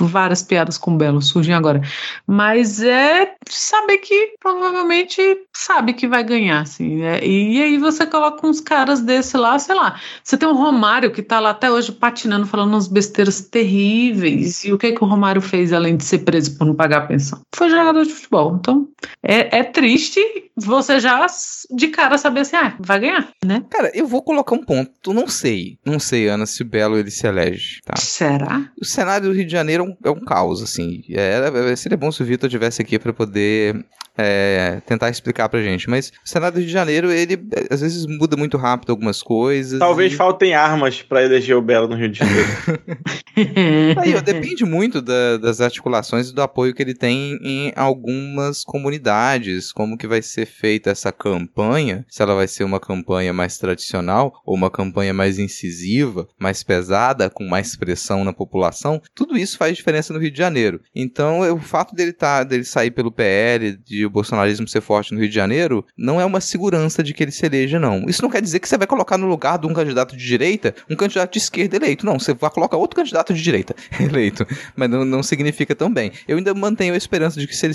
várias 0.00 0.42
piadas 0.42 0.78
com 0.78 0.96
belo 0.96 1.22
surgem 1.22 1.54
agora. 1.54 1.80
Mas 2.26 2.82
é 2.82 3.34
saber 3.48 3.98
que 3.98 4.34
provavelmente 4.40 5.20
sabe 5.52 5.92
que 5.94 6.06
vai 6.06 6.22
ganhar, 6.22 6.60
assim. 6.60 6.96
né? 6.96 7.24
E 7.24 7.62
aí 7.62 7.78
você 7.78 8.06
coloca 8.06 8.46
uns 8.46 8.60
caras 8.60 9.00
desse 9.00 9.36
lá, 9.36 9.58
sei 9.58 9.74
lá. 9.74 9.98
Você 10.22 10.36
tem 10.36 10.48
o 10.48 10.54
Romário 10.54 11.10
que 11.10 11.22
tá 11.22 11.40
lá 11.40 11.50
até 11.50 11.70
hoje 11.70 11.92
patinando, 12.14 12.46
falando 12.46 12.70
umas 12.70 12.86
besteiras 12.86 13.40
terríveis. 13.40 14.64
E 14.64 14.72
o 14.72 14.78
que 14.78 14.92
que 14.92 15.02
o 15.02 15.06
Romário 15.06 15.42
fez 15.42 15.72
além 15.72 15.96
de 15.96 16.04
ser 16.04 16.18
preso 16.20 16.56
por 16.56 16.64
não 16.64 16.74
pagar 16.74 16.98
a 16.98 17.06
pensão? 17.06 17.40
Foi 17.54 17.68
jogador 17.68 18.04
de 18.04 18.12
futebol. 18.12 18.56
Então, 18.58 18.88
é, 19.22 19.58
é 19.58 19.64
triste 19.64 20.20
você 20.56 21.00
já 21.00 21.26
de 21.70 21.88
cara 21.88 22.16
saber 22.16 22.40
assim, 22.40 22.56
ah, 22.56 22.76
vai 22.78 23.00
ganhar, 23.00 23.28
né? 23.44 23.64
Cara, 23.68 23.90
eu 23.92 24.06
vou 24.06 24.22
colocar 24.22 24.54
um 24.54 24.64
ponto. 24.64 25.12
Não 25.12 25.26
sei. 25.26 25.78
Não 25.84 25.98
sei, 25.98 26.28
Ana, 26.28 26.46
se 26.46 26.62
o 26.62 26.64
Belo 26.64 26.96
ele 26.96 27.10
se 27.10 27.26
elege, 27.26 27.80
tá? 27.84 27.94
Será? 27.96 28.70
O 28.80 28.84
cenário 28.84 29.28
do 29.28 29.34
Rio 29.34 29.44
de 29.44 29.52
Janeiro 29.52 29.84
é 29.84 29.86
um, 29.88 29.96
é 30.04 30.10
um 30.10 30.24
caos, 30.24 30.62
assim. 30.62 31.02
É, 31.10 31.74
seria 31.74 31.98
bom 31.98 32.12
se 32.12 32.22
o 32.22 32.26
Vitor 32.26 32.46
estivesse 32.46 32.80
aqui 32.80 32.98
pra 32.98 33.12
poder 33.12 33.84
é, 34.16 34.80
tentar 34.86 35.10
explicar 35.10 35.48
pra 35.48 35.62
gente. 35.62 35.88
Mas 35.88 36.12
o 36.24 36.28
cenário 36.28 36.54
do 36.54 36.58
Rio 36.58 36.66
de 36.66 36.72
Janeiro, 36.72 37.10
ele 37.10 37.38
às 37.70 37.80
vezes 37.80 38.06
muda 38.06 38.36
muito 38.36 38.56
rápido 38.56 38.90
algumas 38.90 39.22
coisas. 39.22 39.78
Talvez 39.78 40.12
e... 40.12 40.16
faltem 40.16 40.54
armas 40.54 41.02
para 41.02 41.22
eleger 41.24 41.56
o 41.56 41.62
Belo 41.62 41.88
no 41.88 41.96
Rio 41.96 42.08
de 42.08 42.18
Janeiro. 42.18 42.48
Aí, 44.00 44.14
ó, 44.14 44.20
depende 44.20 44.64
muito 44.64 45.02
da- 45.02 45.36
das 45.38 45.60
articulações 45.60 46.28
e 46.28 46.34
do 46.34 46.42
apoio 46.42 46.74
que 46.74 46.82
ele 46.82 46.94
tem 46.94 47.38
em 47.42 47.72
algumas 47.74 48.62
comunidades. 48.62 49.72
Como 49.72 49.98
que 49.98 50.06
vai 50.06 50.22
ser 50.22 50.46
feita 50.46 50.90
essa 50.90 51.10
campanha? 51.10 52.04
Se 52.08 52.22
ela 52.22 52.34
vai 52.34 52.46
ser 52.46 52.64
uma 52.64 52.78
campanha 52.78 53.32
mais 53.32 53.58
tradicional 53.58 54.40
ou 54.44 54.54
uma 54.54 54.70
campanha 54.70 55.12
mais 55.12 55.38
incisiva, 55.38 56.28
mais 56.38 56.62
pesada, 56.62 57.28
com 57.28 57.44
mais 57.44 57.76
pressão 57.76 58.24
na 58.24 58.32
população. 58.32 59.00
Tudo 59.14 59.36
isso 59.36 59.58
faz 59.58 59.76
diferença 59.76 60.12
no 60.12 60.18
Rio 60.20 60.30
de 60.30 60.38
Janeiro. 60.38 60.80
Então, 60.94 61.44
é, 61.44 61.52
o 61.52 61.58
fato 61.58 61.94
dele, 61.94 62.12
tá, 62.12 62.44
dele 62.44 62.64
sair 62.64 62.90
pelo 62.90 63.10
PL, 63.12 63.76
de 63.84 64.03
o 64.06 64.10
bolsonarismo 64.10 64.68
ser 64.68 64.80
forte 64.80 65.12
no 65.12 65.20
Rio 65.20 65.28
de 65.28 65.34
Janeiro, 65.34 65.84
não 65.96 66.20
é 66.20 66.24
uma 66.24 66.40
segurança 66.40 67.02
de 67.02 67.12
que 67.12 67.22
ele 67.22 67.32
se 67.32 67.44
eleja, 67.44 67.78
não. 67.78 68.04
Isso 68.08 68.22
não 68.22 68.30
quer 68.30 68.42
dizer 68.42 68.60
que 68.60 68.68
você 68.68 68.76
vai 68.76 68.86
colocar 68.86 69.18
no 69.18 69.26
lugar 69.26 69.58
de 69.58 69.66
um 69.66 69.74
candidato 69.74 70.16
de 70.16 70.24
direita 70.24 70.74
um 70.88 70.96
candidato 70.96 71.32
de 71.32 71.38
esquerda 71.38 71.76
eleito. 71.76 72.06
Não, 72.06 72.18
você 72.18 72.34
vai 72.34 72.50
colocar 72.50 72.76
outro 72.76 72.96
candidato 72.96 73.32
de 73.32 73.42
direita 73.42 73.74
eleito. 73.98 74.46
Mas 74.76 74.88
não, 74.90 75.04
não 75.04 75.22
significa 75.22 75.74
tão 75.74 75.92
bem. 75.92 76.12
Eu 76.26 76.36
ainda 76.36 76.54
mantenho 76.54 76.94
a 76.94 76.96
esperança 76.96 77.40
de 77.40 77.46
que 77.46 77.56
se 77.56 77.66
ele 77.66 77.74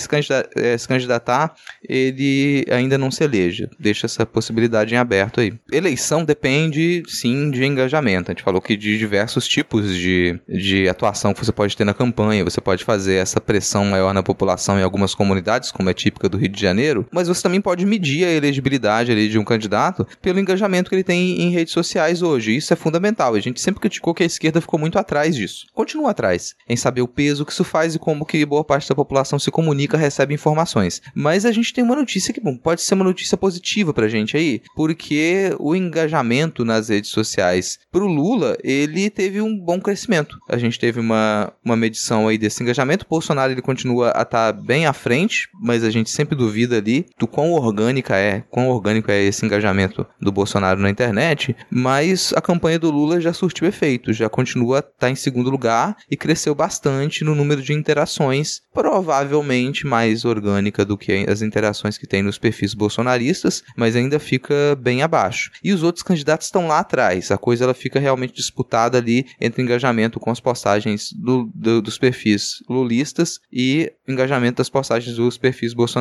eh, 0.55 0.77
se 0.77 0.87
candidatar, 0.87 1.53
ele 1.87 2.65
ainda 2.71 2.97
não 2.97 3.11
se 3.11 3.23
eleja. 3.23 3.69
Deixa 3.79 4.05
essa 4.05 4.25
possibilidade 4.25 4.93
em 4.93 4.97
aberto 4.97 5.41
aí. 5.41 5.53
Eleição 5.71 6.23
depende, 6.23 7.03
sim, 7.07 7.51
de 7.51 7.65
engajamento. 7.65 8.31
A 8.31 8.33
gente 8.33 8.43
falou 8.43 8.61
que 8.61 8.75
de 8.75 8.97
diversos 8.97 9.47
tipos 9.47 9.95
de, 9.95 10.39
de 10.47 10.87
atuação 10.87 11.33
que 11.33 11.43
você 11.43 11.51
pode 11.51 11.75
ter 11.75 11.85
na 11.85 11.93
campanha. 11.93 12.43
Você 12.43 12.61
pode 12.61 12.83
fazer 12.83 13.15
essa 13.15 13.41
pressão 13.41 13.85
maior 13.85 14.13
na 14.13 14.23
população 14.23 14.79
em 14.79 14.83
algumas 14.83 15.13
comunidades, 15.15 15.71
como 15.71 15.89
é 15.89 15.93
típico 15.93 16.18
do 16.27 16.37
Rio 16.37 16.49
de 16.49 16.59
Janeiro, 16.59 17.07
mas 17.11 17.27
você 17.27 17.41
também 17.41 17.61
pode 17.61 17.85
medir 17.85 18.25
a 18.25 18.31
elegibilidade 18.31 19.11
ali 19.11 19.29
de 19.29 19.37
um 19.37 19.43
candidato 19.43 20.05
pelo 20.21 20.39
engajamento 20.39 20.89
que 20.89 20.95
ele 20.95 21.03
tem 21.03 21.41
em 21.41 21.51
redes 21.51 21.73
sociais 21.73 22.21
hoje. 22.21 22.55
Isso 22.55 22.73
é 22.73 22.75
fundamental. 22.75 23.35
A 23.35 23.39
gente 23.39 23.61
sempre 23.61 23.79
criticou 23.79 24.13
que 24.13 24.23
a 24.23 24.25
esquerda 24.25 24.59
ficou 24.59 24.79
muito 24.79 24.97
atrás 24.97 25.35
disso. 25.35 25.67
Continua 25.73 26.11
atrás 26.11 26.55
em 26.67 26.75
saber 26.75 27.01
o 27.01 27.07
peso 27.07 27.45
que 27.45 27.51
isso 27.51 27.63
faz 27.63 27.95
e 27.95 27.99
como 27.99 28.25
que 28.25 28.45
boa 28.45 28.63
parte 28.63 28.89
da 28.89 28.95
população 28.95 29.39
se 29.39 29.51
comunica, 29.51 29.97
recebe 29.97 30.33
informações. 30.33 31.01
Mas 31.13 31.45
a 31.45 31.51
gente 31.51 31.73
tem 31.73 31.83
uma 31.83 31.95
notícia 31.95 32.33
que 32.33 32.41
bom, 32.41 32.57
pode 32.57 32.81
ser 32.81 32.95
uma 32.95 33.03
notícia 33.03 33.37
positiva 33.37 33.93
pra 33.93 34.07
gente 34.07 34.35
aí, 34.35 34.61
porque 34.75 35.55
o 35.59 35.75
engajamento 35.75 36.65
nas 36.65 36.89
redes 36.89 37.11
sociais 37.11 37.79
pro 37.91 38.07
Lula, 38.07 38.57
ele 38.63 39.09
teve 39.09 39.41
um 39.41 39.57
bom 39.57 39.79
crescimento. 39.79 40.37
A 40.49 40.57
gente 40.57 40.79
teve 40.79 40.99
uma, 40.99 41.51
uma 41.63 41.75
medição 41.75 42.27
aí 42.27 42.37
desse 42.37 42.63
engajamento. 42.63 43.05
O 43.05 43.09
Bolsonaro 43.09 43.51
ele 43.51 43.61
continua 43.61 44.09
a 44.15 44.21
estar 44.21 44.53
tá 44.53 44.53
bem 44.53 44.85
à 44.85 44.93
frente, 44.93 45.49
mas 45.61 45.83
a 45.83 45.89
gente 45.89 46.08
sempre 46.11 46.35
duvida 46.35 46.77
ali 46.77 47.05
do 47.17 47.27
quão 47.27 47.51
orgânica 47.53 48.15
é, 48.15 48.41
quão 48.49 48.69
orgânico 48.69 49.11
é 49.11 49.21
esse 49.23 49.45
engajamento 49.45 50.05
do 50.19 50.31
Bolsonaro 50.31 50.79
na 50.79 50.89
internet, 50.89 51.55
mas 51.69 52.33
a 52.35 52.41
campanha 52.41 52.79
do 52.79 52.91
Lula 52.91 53.21
já 53.21 53.33
surtiu 53.33 53.67
efeito, 53.67 54.13
já 54.13 54.29
continua 54.29 54.79
a 54.79 54.81
tá 54.81 55.09
em 55.09 55.15
segundo 55.15 55.49
lugar 55.49 55.95
e 56.09 56.17
cresceu 56.17 56.53
bastante 56.53 57.23
no 57.23 57.35
número 57.35 57.61
de 57.61 57.73
interações, 57.73 58.61
provavelmente 58.73 59.87
mais 59.87 60.25
orgânica 60.25 60.83
do 60.83 60.97
que 60.97 61.25
as 61.29 61.41
interações 61.41 61.97
que 61.97 62.07
tem 62.07 62.21
nos 62.21 62.37
perfis 62.37 62.73
bolsonaristas, 62.73 63.63
mas 63.75 63.95
ainda 63.95 64.19
fica 64.19 64.77
bem 64.79 65.01
abaixo. 65.01 65.51
E 65.63 65.71
os 65.71 65.83
outros 65.83 66.03
candidatos 66.03 66.47
estão 66.47 66.67
lá 66.67 66.79
atrás, 66.79 67.31
a 67.31 67.37
coisa 67.37 67.63
ela 67.63 67.73
fica 67.73 67.99
realmente 67.99 68.33
disputada 68.33 68.97
ali 68.97 69.25
entre 69.39 69.61
engajamento 69.61 70.19
com 70.19 70.31
as 70.31 70.39
postagens 70.39 71.13
do, 71.13 71.49
do, 71.53 71.81
dos 71.81 71.97
perfis 71.97 72.63
lulistas 72.69 73.39
e 73.51 73.91
engajamento 74.07 74.57
das 74.57 74.69
postagens 74.69 75.15
dos 75.15 75.37
perfis 75.37 75.73
bolsonaristas, 75.73 75.98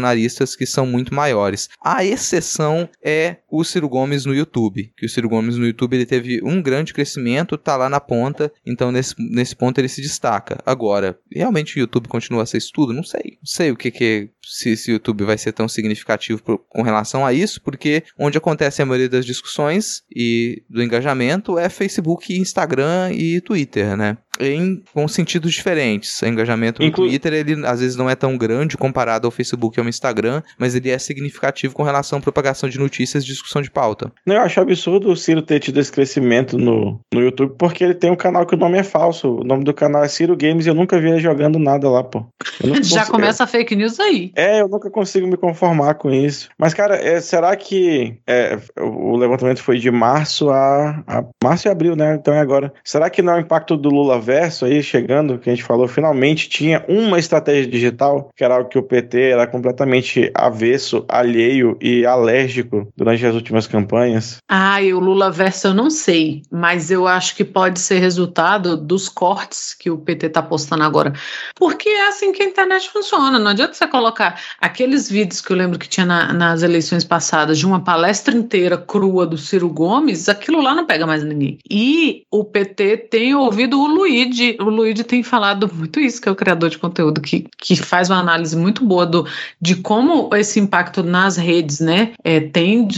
que 0.56 0.66
são 0.66 0.86
muito 0.86 1.14
maiores. 1.14 1.68
A 1.82 2.04
exceção 2.04 2.88
é 3.02 3.36
o 3.50 3.64
Ciro 3.64 3.88
Gomes 3.88 4.24
no 4.24 4.34
YouTube, 4.34 4.92
que 4.96 5.06
o 5.06 5.08
Ciro 5.08 5.28
Gomes 5.28 5.56
no 5.56 5.66
YouTube 5.66 5.94
ele 5.94 6.06
teve 6.06 6.40
um 6.42 6.62
grande 6.62 6.92
crescimento, 6.92 7.56
tá 7.56 7.76
lá 7.76 7.88
na 7.88 8.00
ponta, 8.00 8.52
então 8.64 8.92
nesse, 8.92 9.14
nesse 9.18 9.56
ponto 9.56 9.78
ele 9.78 9.88
se 9.88 10.00
destaca. 10.00 10.58
Agora, 10.64 11.18
realmente 11.32 11.76
o 11.76 11.80
YouTube 11.80 12.08
continua 12.08 12.42
a 12.42 12.46
ser 12.46 12.58
estudo? 12.58 12.92
Não 12.92 13.02
sei. 13.02 13.38
Não 13.40 13.46
sei 13.46 13.70
o 13.70 13.76
que, 13.76 13.90
que 13.90 14.30
se 14.42 14.70
esse 14.70 14.90
YouTube 14.90 15.24
vai 15.24 15.36
ser 15.36 15.52
tão 15.52 15.68
significativo 15.68 16.42
pro, 16.42 16.58
com 16.58 16.82
relação 16.82 17.24
a 17.24 17.32
isso, 17.32 17.60
porque 17.60 18.02
onde 18.18 18.38
acontece 18.38 18.80
a 18.80 18.86
maioria 18.86 19.08
das 19.08 19.26
discussões 19.26 20.02
e 20.14 20.62
do 20.68 20.82
engajamento 20.82 21.58
é 21.58 21.68
Facebook, 21.68 22.36
Instagram 22.36 23.12
e 23.12 23.40
Twitter, 23.40 23.96
né? 23.96 24.16
Em, 24.40 24.82
com 24.92 25.06
sentidos 25.08 25.52
diferentes. 25.52 26.20
O 26.22 26.26
engajamento 26.26 26.80
no 26.80 26.88
Inclu 26.88 27.06
Twitter, 27.06 27.32
ele 27.32 27.66
às 27.66 27.80
vezes 27.80 27.96
não 27.96 28.08
é 28.08 28.14
tão 28.14 28.36
grande 28.36 28.76
comparado 28.76 29.26
ao 29.26 29.30
Facebook 29.30 29.78
e 29.78 29.80
ao 29.80 29.88
Instagram, 29.88 30.42
mas 30.58 30.74
ele 30.74 30.90
é 30.90 30.98
significativo 30.98 31.74
com 31.74 31.82
relação 31.82 32.18
à 32.18 32.22
propagação 32.22 32.68
de 32.68 32.78
notícias 32.78 33.24
e 33.24 33.26
discussão 33.26 33.62
de 33.62 33.70
pauta. 33.70 34.12
Eu 34.26 34.40
acho 34.40 34.60
absurdo 34.60 35.10
o 35.10 35.16
Ciro 35.16 35.42
ter 35.42 35.60
tido 35.60 35.80
esse 35.80 35.90
crescimento 35.90 36.56
no, 36.58 37.00
no 37.12 37.20
YouTube, 37.20 37.54
porque 37.58 37.82
ele 37.84 37.94
tem 37.94 38.10
um 38.10 38.16
canal 38.16 38.46
que 38.46 38.54
o 38.54 38.58
nome 38.58 38.78
é 38.78 38.82
falso. 38.82 39.36
O 39.36 39.44
nome 39.44 39.64
do 39.64 39.74
canal 39.74 40.04
é 40.04 40.08
Ciro 40.08 40.36
Games 40.36 40.66
e 40.66 40.68
eu 40.68 40.74
nunca 40.74 41.00
vi 41.00 41.08
ele 41.08 41.20
jogando 41.20 41.58
nada 41.58 41.88
lá, 41.88 42.04
pô. 42.04 42.26
Já 42.82 43.06
começa 43.06 43.44
a 43.44 43.46
fake 43.46 43.74
news 43.74 43.98
aí. 43.98 44.32
É, 44.34 44.60
eu 44.60 44.68
nunca 44.68 44.90
consigo 44.90 45.26
me 45.26 45.36
conformar 45.36 45.94
com 45.94 46.10
isso. 46.10 46.48
Mas, 46.58 46.74
cara, 46.74 46.96
é, 46.96 47.20
será 47.20 47.54
que 47.56 48.16
é, 48.26 48.58
o 48.80 49.16
levantamento 49.16 49.62
foi 49.62 49.78
de 49.78 49.90
março 49.90 50.50
a, 50.50 51.02
a, 51.06 51.24
Março 51.42 51.68
e 51.68 51.70
abril, 51.70 51.96
né? 51.96 52.14
Então 52.14 52.34
é 52.34 52.40
agora. 52.40 52.72
Será 52.84 53.08
que 53.10 53.22
não 53.22 53.34
é 53.34 53.36
o 53.36 53.40
impacto 53.40 53.76
do 53.76 53.88
Lula 53.88 54.20
verso 54.28 54.66
aí 54.66 54.82
chegando, 54.82 55.38
que 55.38 55.48
a 55.48 55.54
gente 55.54 55.64
falou, 55.64 55.88
finalmente 55.88 56.50
tinha 56.50 56.84
uma 56.86 57.18
estratégia 57.18 57.66
digital, 57.66 58.28
que 58.36 58.44
era 58.44 58.56
algo 58.56 58.68
que 58.68 58.78
o 58.78 58.82
PT 58.82 59.30
era 59.30 59.46
completamente 59.46 60.30
avesso, 60.34 61.02
alheio 61.08 61.78
e 61.80 62.04
alérgico 62.04 62.92
durante 62.94 63.24
as 63.24 63.34
últimas 63.34 63.66
campanhas? 63.66 64.36
Ah, 64.46 64.82
e 64.82 64.92
o 64.92 65.00
Lula 65.00 65.30
verso 65.30 65.68
eu 65.68 65.74
não 65.74 65.88
sei, 65.88 66.42
mas 66.52 66.90
eu 66.90 67.06
acho 67.06 67.34
que 67.34 67.42
pode 67.42 67.80
ser 67.80 68.00
resultado 68.00 68.76
dos 68.76 69.08
cortes 69.08 69.72
que 69.72 69.90
o 69.90 69.96
PT 69.96 70.28
tá 70.28 70.42
postando 70.42 70.84
agora. 70.84 71.14
Porque 71.54 71.88
é 71.88 72.08
assim 72.08 72.30
que 72.30 72.42
a 72.42 72.46
internet 72.46 72.90
funciona. 72.90 73.38
Não 73.38 73.52
adianta 73.52 73.72
você 73.72 73.86
colocar 73.86 74.38
aqueles 74.60 75.10
vídeos 75.10 75.40
que 75.40 75.50
eu 75.50 75.56
lembro 75.56 75.78
que 75.78 75.88
tinha 75.88 76.04
na, 76.04 76.34
nas 76.34 76.62
eleições 76.62 77.02
passadas 77.02 77.58
de 77.58 77.64
uma 77.64 77.80
palestra 77.82 78.36
inteira 78.36 78.76
crua 78.76 79.26
do 79.26 79.38
Ciro 79.38 79.70
Gomes, 79.70 80.28
aquilo 80.28 80.60
lá 80.60 80.74
não 80.74 80.84
pega 80.84 81.06
mais 81.06 81.24
ninguém. 81.24 81.58
E 81.70 82.24
o 82.30 82.44
PT 82.44 83.08
tem 83.10 83.34
ouvido 83.34 83.80
o 83.80 83.86
Luigi, 84.18 84.56
o 84.60 84.64
Luigi 84.64 85.04
tem 85.04 85.22
falado 85.22 85.70
muito 85.72 86.00
isso, 86.00 86.20
que 86.20 86.28
é 86.28 86.32
o 86.32 86.36
criador 86.36 86.70
de 86.70 86.78
conteúdo, 86.78 87.20
que, 87.20 87.46
que 87.56 87.76
faz 87.76 88.10
uma 88.10 88.18
análise 88.18 88.56
muito 88.56 88.84
boa 88.84 89.06
do, 89.06 89.26
de 89.60 89.76
como 89.76 90.28
esse 90.34 90.58
impacto 90.58 91.02
nas 91.02 91.36
redes, 91.36 91.80
né, 91.80 92.12
é, 92.24 92.40
tem, 92.40 92.88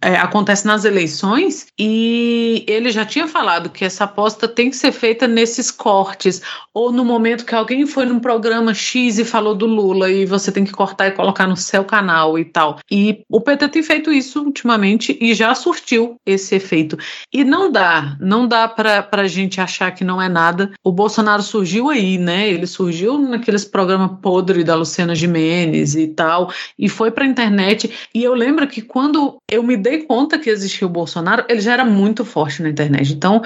é, 0.00 0.16
acontece 0.16 0.66
nas 0.66 0.84
eleições, 0.84 1.66
e 1.78 2.64
ele 2.66 2.90
já 2.90 3.04
tinha 3.04 3.26
falado 3.26 3.70
que 3.70 3.84
essa 3.84 4.04
aposta 4.04 4.48
tem 4.48 4.70
que 4.70 4.76
ser 4.76 4.92
feita 4.92 5.26
nesses 5.26 5.70
cortes, 5.70 6.40
ou 6.72 6.90
no 6.90 7.04
momento 7.04 7.44
que 7.44 7.54
alguém 7.54 7.86
foi 7.86 8.06
num 8.06 8.18
programa 8.18 8.72
X 8.72 9.18
e 9.18 9.24
falou 9.24 9.54
do 9.54 9.66
Lula, 9.66 10.10
e 10.10 10.24
você 10.24 10.50
tem 10.50 10.64
que 10.64 10.72
cortar 10.72 11.08
e 11.08 11.12
colocar 11.12 11.46
no 11.46 11.56
seu 11.56 11.84
canal 11.84 12.38
e 12.38 12.44
tal. 12.44 12.78
E 12.90 13.24
o 13.28 13.40
PT 13.40 13.68
tem 13.68 13.82
feito 13.82 14.12
isso 14.12 14.42
ultimamente 14.42 15.16
e 15.20 15.34
já 15.34 15.54
surtiu 15.54 16.16
esse 16.24 16.54
efeito. 16.54 16.96
E 17.32 17.44
não 17.44 17.70
dá, 17.70 18.16
não 18.20 18.46
dá 18.46 18.68
para 18.68 19.06
a 19.12 19.28
gente 19.28 19.60
achar 19.60 19.90
que 19.90 20.04
não 20.04 20.20
é 20.20 20.28
nada. 20.28 20.53
O 20.82 20.92
Bolsonaro 20.92 21.42
surgiu 21.42 21.88
aí, 21.88 22.18
né? 22.18 22.48
Ele 22.48 22.66
surgiu 22.66 23.18
naqueles 23.18 23.64
programas 23.64 24.18
podre 24.20 24.64
da 24.64 24.74
Luciana 24.74 25.14
Gimenez 25.14 25.94
e 25.94 26.08
tal, 26.08 26.52
e 26.78 26.88
foi 26.88 27.10
para 27.10 27.24
a 27.24 27.26
internet. 27.26 27.90
E 28.14 28.22
eu 28.22 28.34
lembro 28.34 28.66
que 28.66 28.82
quando 28.82 29.38
eu 29.50 29.62
me 29.62 29.76
dei 29.76 30.02
conta 30.02 30.38
que 30.38 30.50
existia 30.50 30.86
o 30.86 30.90
Bolsonaro, 30.90 31.44
ele 31.48 31.60
já 31.60 31.72
era 31.72 31.84
muito 31.84 32.24
forte 32.24 32.62
na 32.62 32.68
internet. 32.68 33.12
Então, 33.12 33.42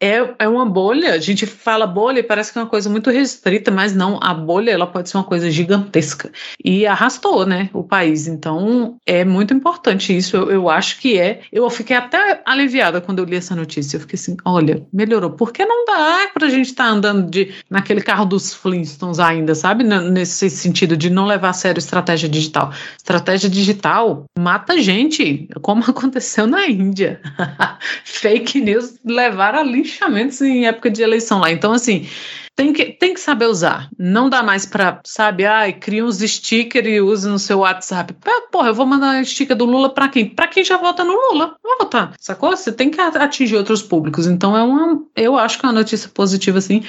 é, 0.00 0.34
é 0.38 0.48
uma 0.48 0.66
bolha. 0.66 1.14
A 1.14 1.18
gente 1.18 1.46
fala 1.46 1.86
bolha 1.86 2.20
e 2.20 2.22
parece 2.22 2.52
que 2.52 2.58
é 2.58 2.62
uma 2.62 2.68
coisa 2.68 2.88
muito 2.88 3.10
restrita, 3.10 3.70
mas 3.70 3.94
não. 3.94 4.18
A 4.22 4.34
bolha 4.34 4.70
ela 4.70 4.86
pode 4.86 5.08
ser 5.08 5.16
uma 5.16 5.24
coisa 5.24 5.50
gigantesca. 5.50 6.30
E 6.64 6.86
arrastou, 6.86 7.46
né, 7.46 7.70
o 7.72 7.82
país. 7.82 8.26
Então, 8.26 8.96
é 9.06 9.24
muito 9.24 9.52
importante 9.54 10.16
isso. 10.16 10.36
Eu, 10.36 10.50
eu 10.50 10.70
acho 10.70 11.00
que 11.00 11.18
é. 11.18 11.40
Eu 11.52 11.68
fiquei 11.70 11.96
até 11.96 12.42
aliviada 12.44 13.00
quando 13.00 13.18
eu 13.18 13.24
li 13.24 13.36
essa 13.36 13.54
notícia. 13.54 13.96
Eu 13.96 14.00
fiquei 14.00 14.18
assim, 14.18 14.36
olha, 14.44 14.86
melhorou. 14.92 15.30
Porque 15.30 15.64
não 15.64 15.84
dá 15.84 16.28
pra 16.42 16.50
gente 16.50 16.70
estar 16.70 16.84
tá 16.84 16.90
andando 16.90 17.30
de, 17.30 17.54
naquele 17.70 18.00
carro 18.00 18.24
dos 18.24 18.52
Flintstones 18.52 19.20
ainda, 19.20 19.54
sabe? 19.54 19.84
Nesse 19.84 20.50
sentido 20.50 20.96
de 20.96 21.08
não 21.08 21.24
levar 21.24 21.50
a 21.50 21.52
sério 21.52 21.78
estratégia 21.78 22.28
digital. 22.28 22.72
Estratégia 22.96 23.48
digital 23.48 24.24
mata 24.36 24.80
gente, 24.80 25.48
como 25.60 25.84
aconteceu 25.86 26.48
na 26.48 26.66
Índia. 26.66 27.20
Fake 28.04 28.60
news 28.60 28.98
levaram 29.04 29.60
a 29.60 29.62
linchamentos 29.62 30.40
em 30.40 30.66
época 30.66 30.90
de 30.90 31.00
eleição 31.00 31.38
lá. 31.38 31.52
Então, 31.52 31.72
assim, 31.72 32.08
tem 32.54 32.72
que, 32.72 32.84
tem 32.86 33.14
que 33.14 33.20
saber 33.20 33.46
usar. 33.46 33.88
Não 33.98 34.28
dá 34.28 34.42
mais 34.42 34.66
pra, 34.66 35.00
sabe, 35.04 35.44
ai, 35.44 35.72
cria 35.72 36.04
uns 36.04 36.18
stickers 36.18 36.86
e 36.86 37.00
usa 37.00 37.30
no 37.30 37.38
seu 37.38 37.60
WhatsApp. 37.60 38.14
Porra, 38.50 38.68
eu 38.68 38.74
vou 38.74 38.86
mandar 38.86 39.24
sticker 39.24 39.56
do 39.56 39.64
Lula 39.64 39.92
pra 39.92 40.08
quem? 40.08 40.28
Pra 40.28 40.46
quem 40.46 40.62
já 40.62 40.76
vota 40.76 41.04
no 41.04 41.12
Lula. 41.12 41.56
Vai 41.62 41.78
votar, 41.78 42.14
sacou? 42.18 42.54
Você 42.54 42.70
tem 42.70 42.90
que 42.90 43.00
atingir 43.00 43.56
outros 43.56 43.82
públicos. 43.82 44.26
Então 44.26 44.56
é 44.56 44.62
uma, 44.62 45.02
eu 45.16 45.36
acho 45.38 45.58
que 45.58 45.64
é 45.64 45.68
uma 45.68 45.74
notícia 45.74 46.10
positiva, 46.12 46.58
assim. 46.58 46.82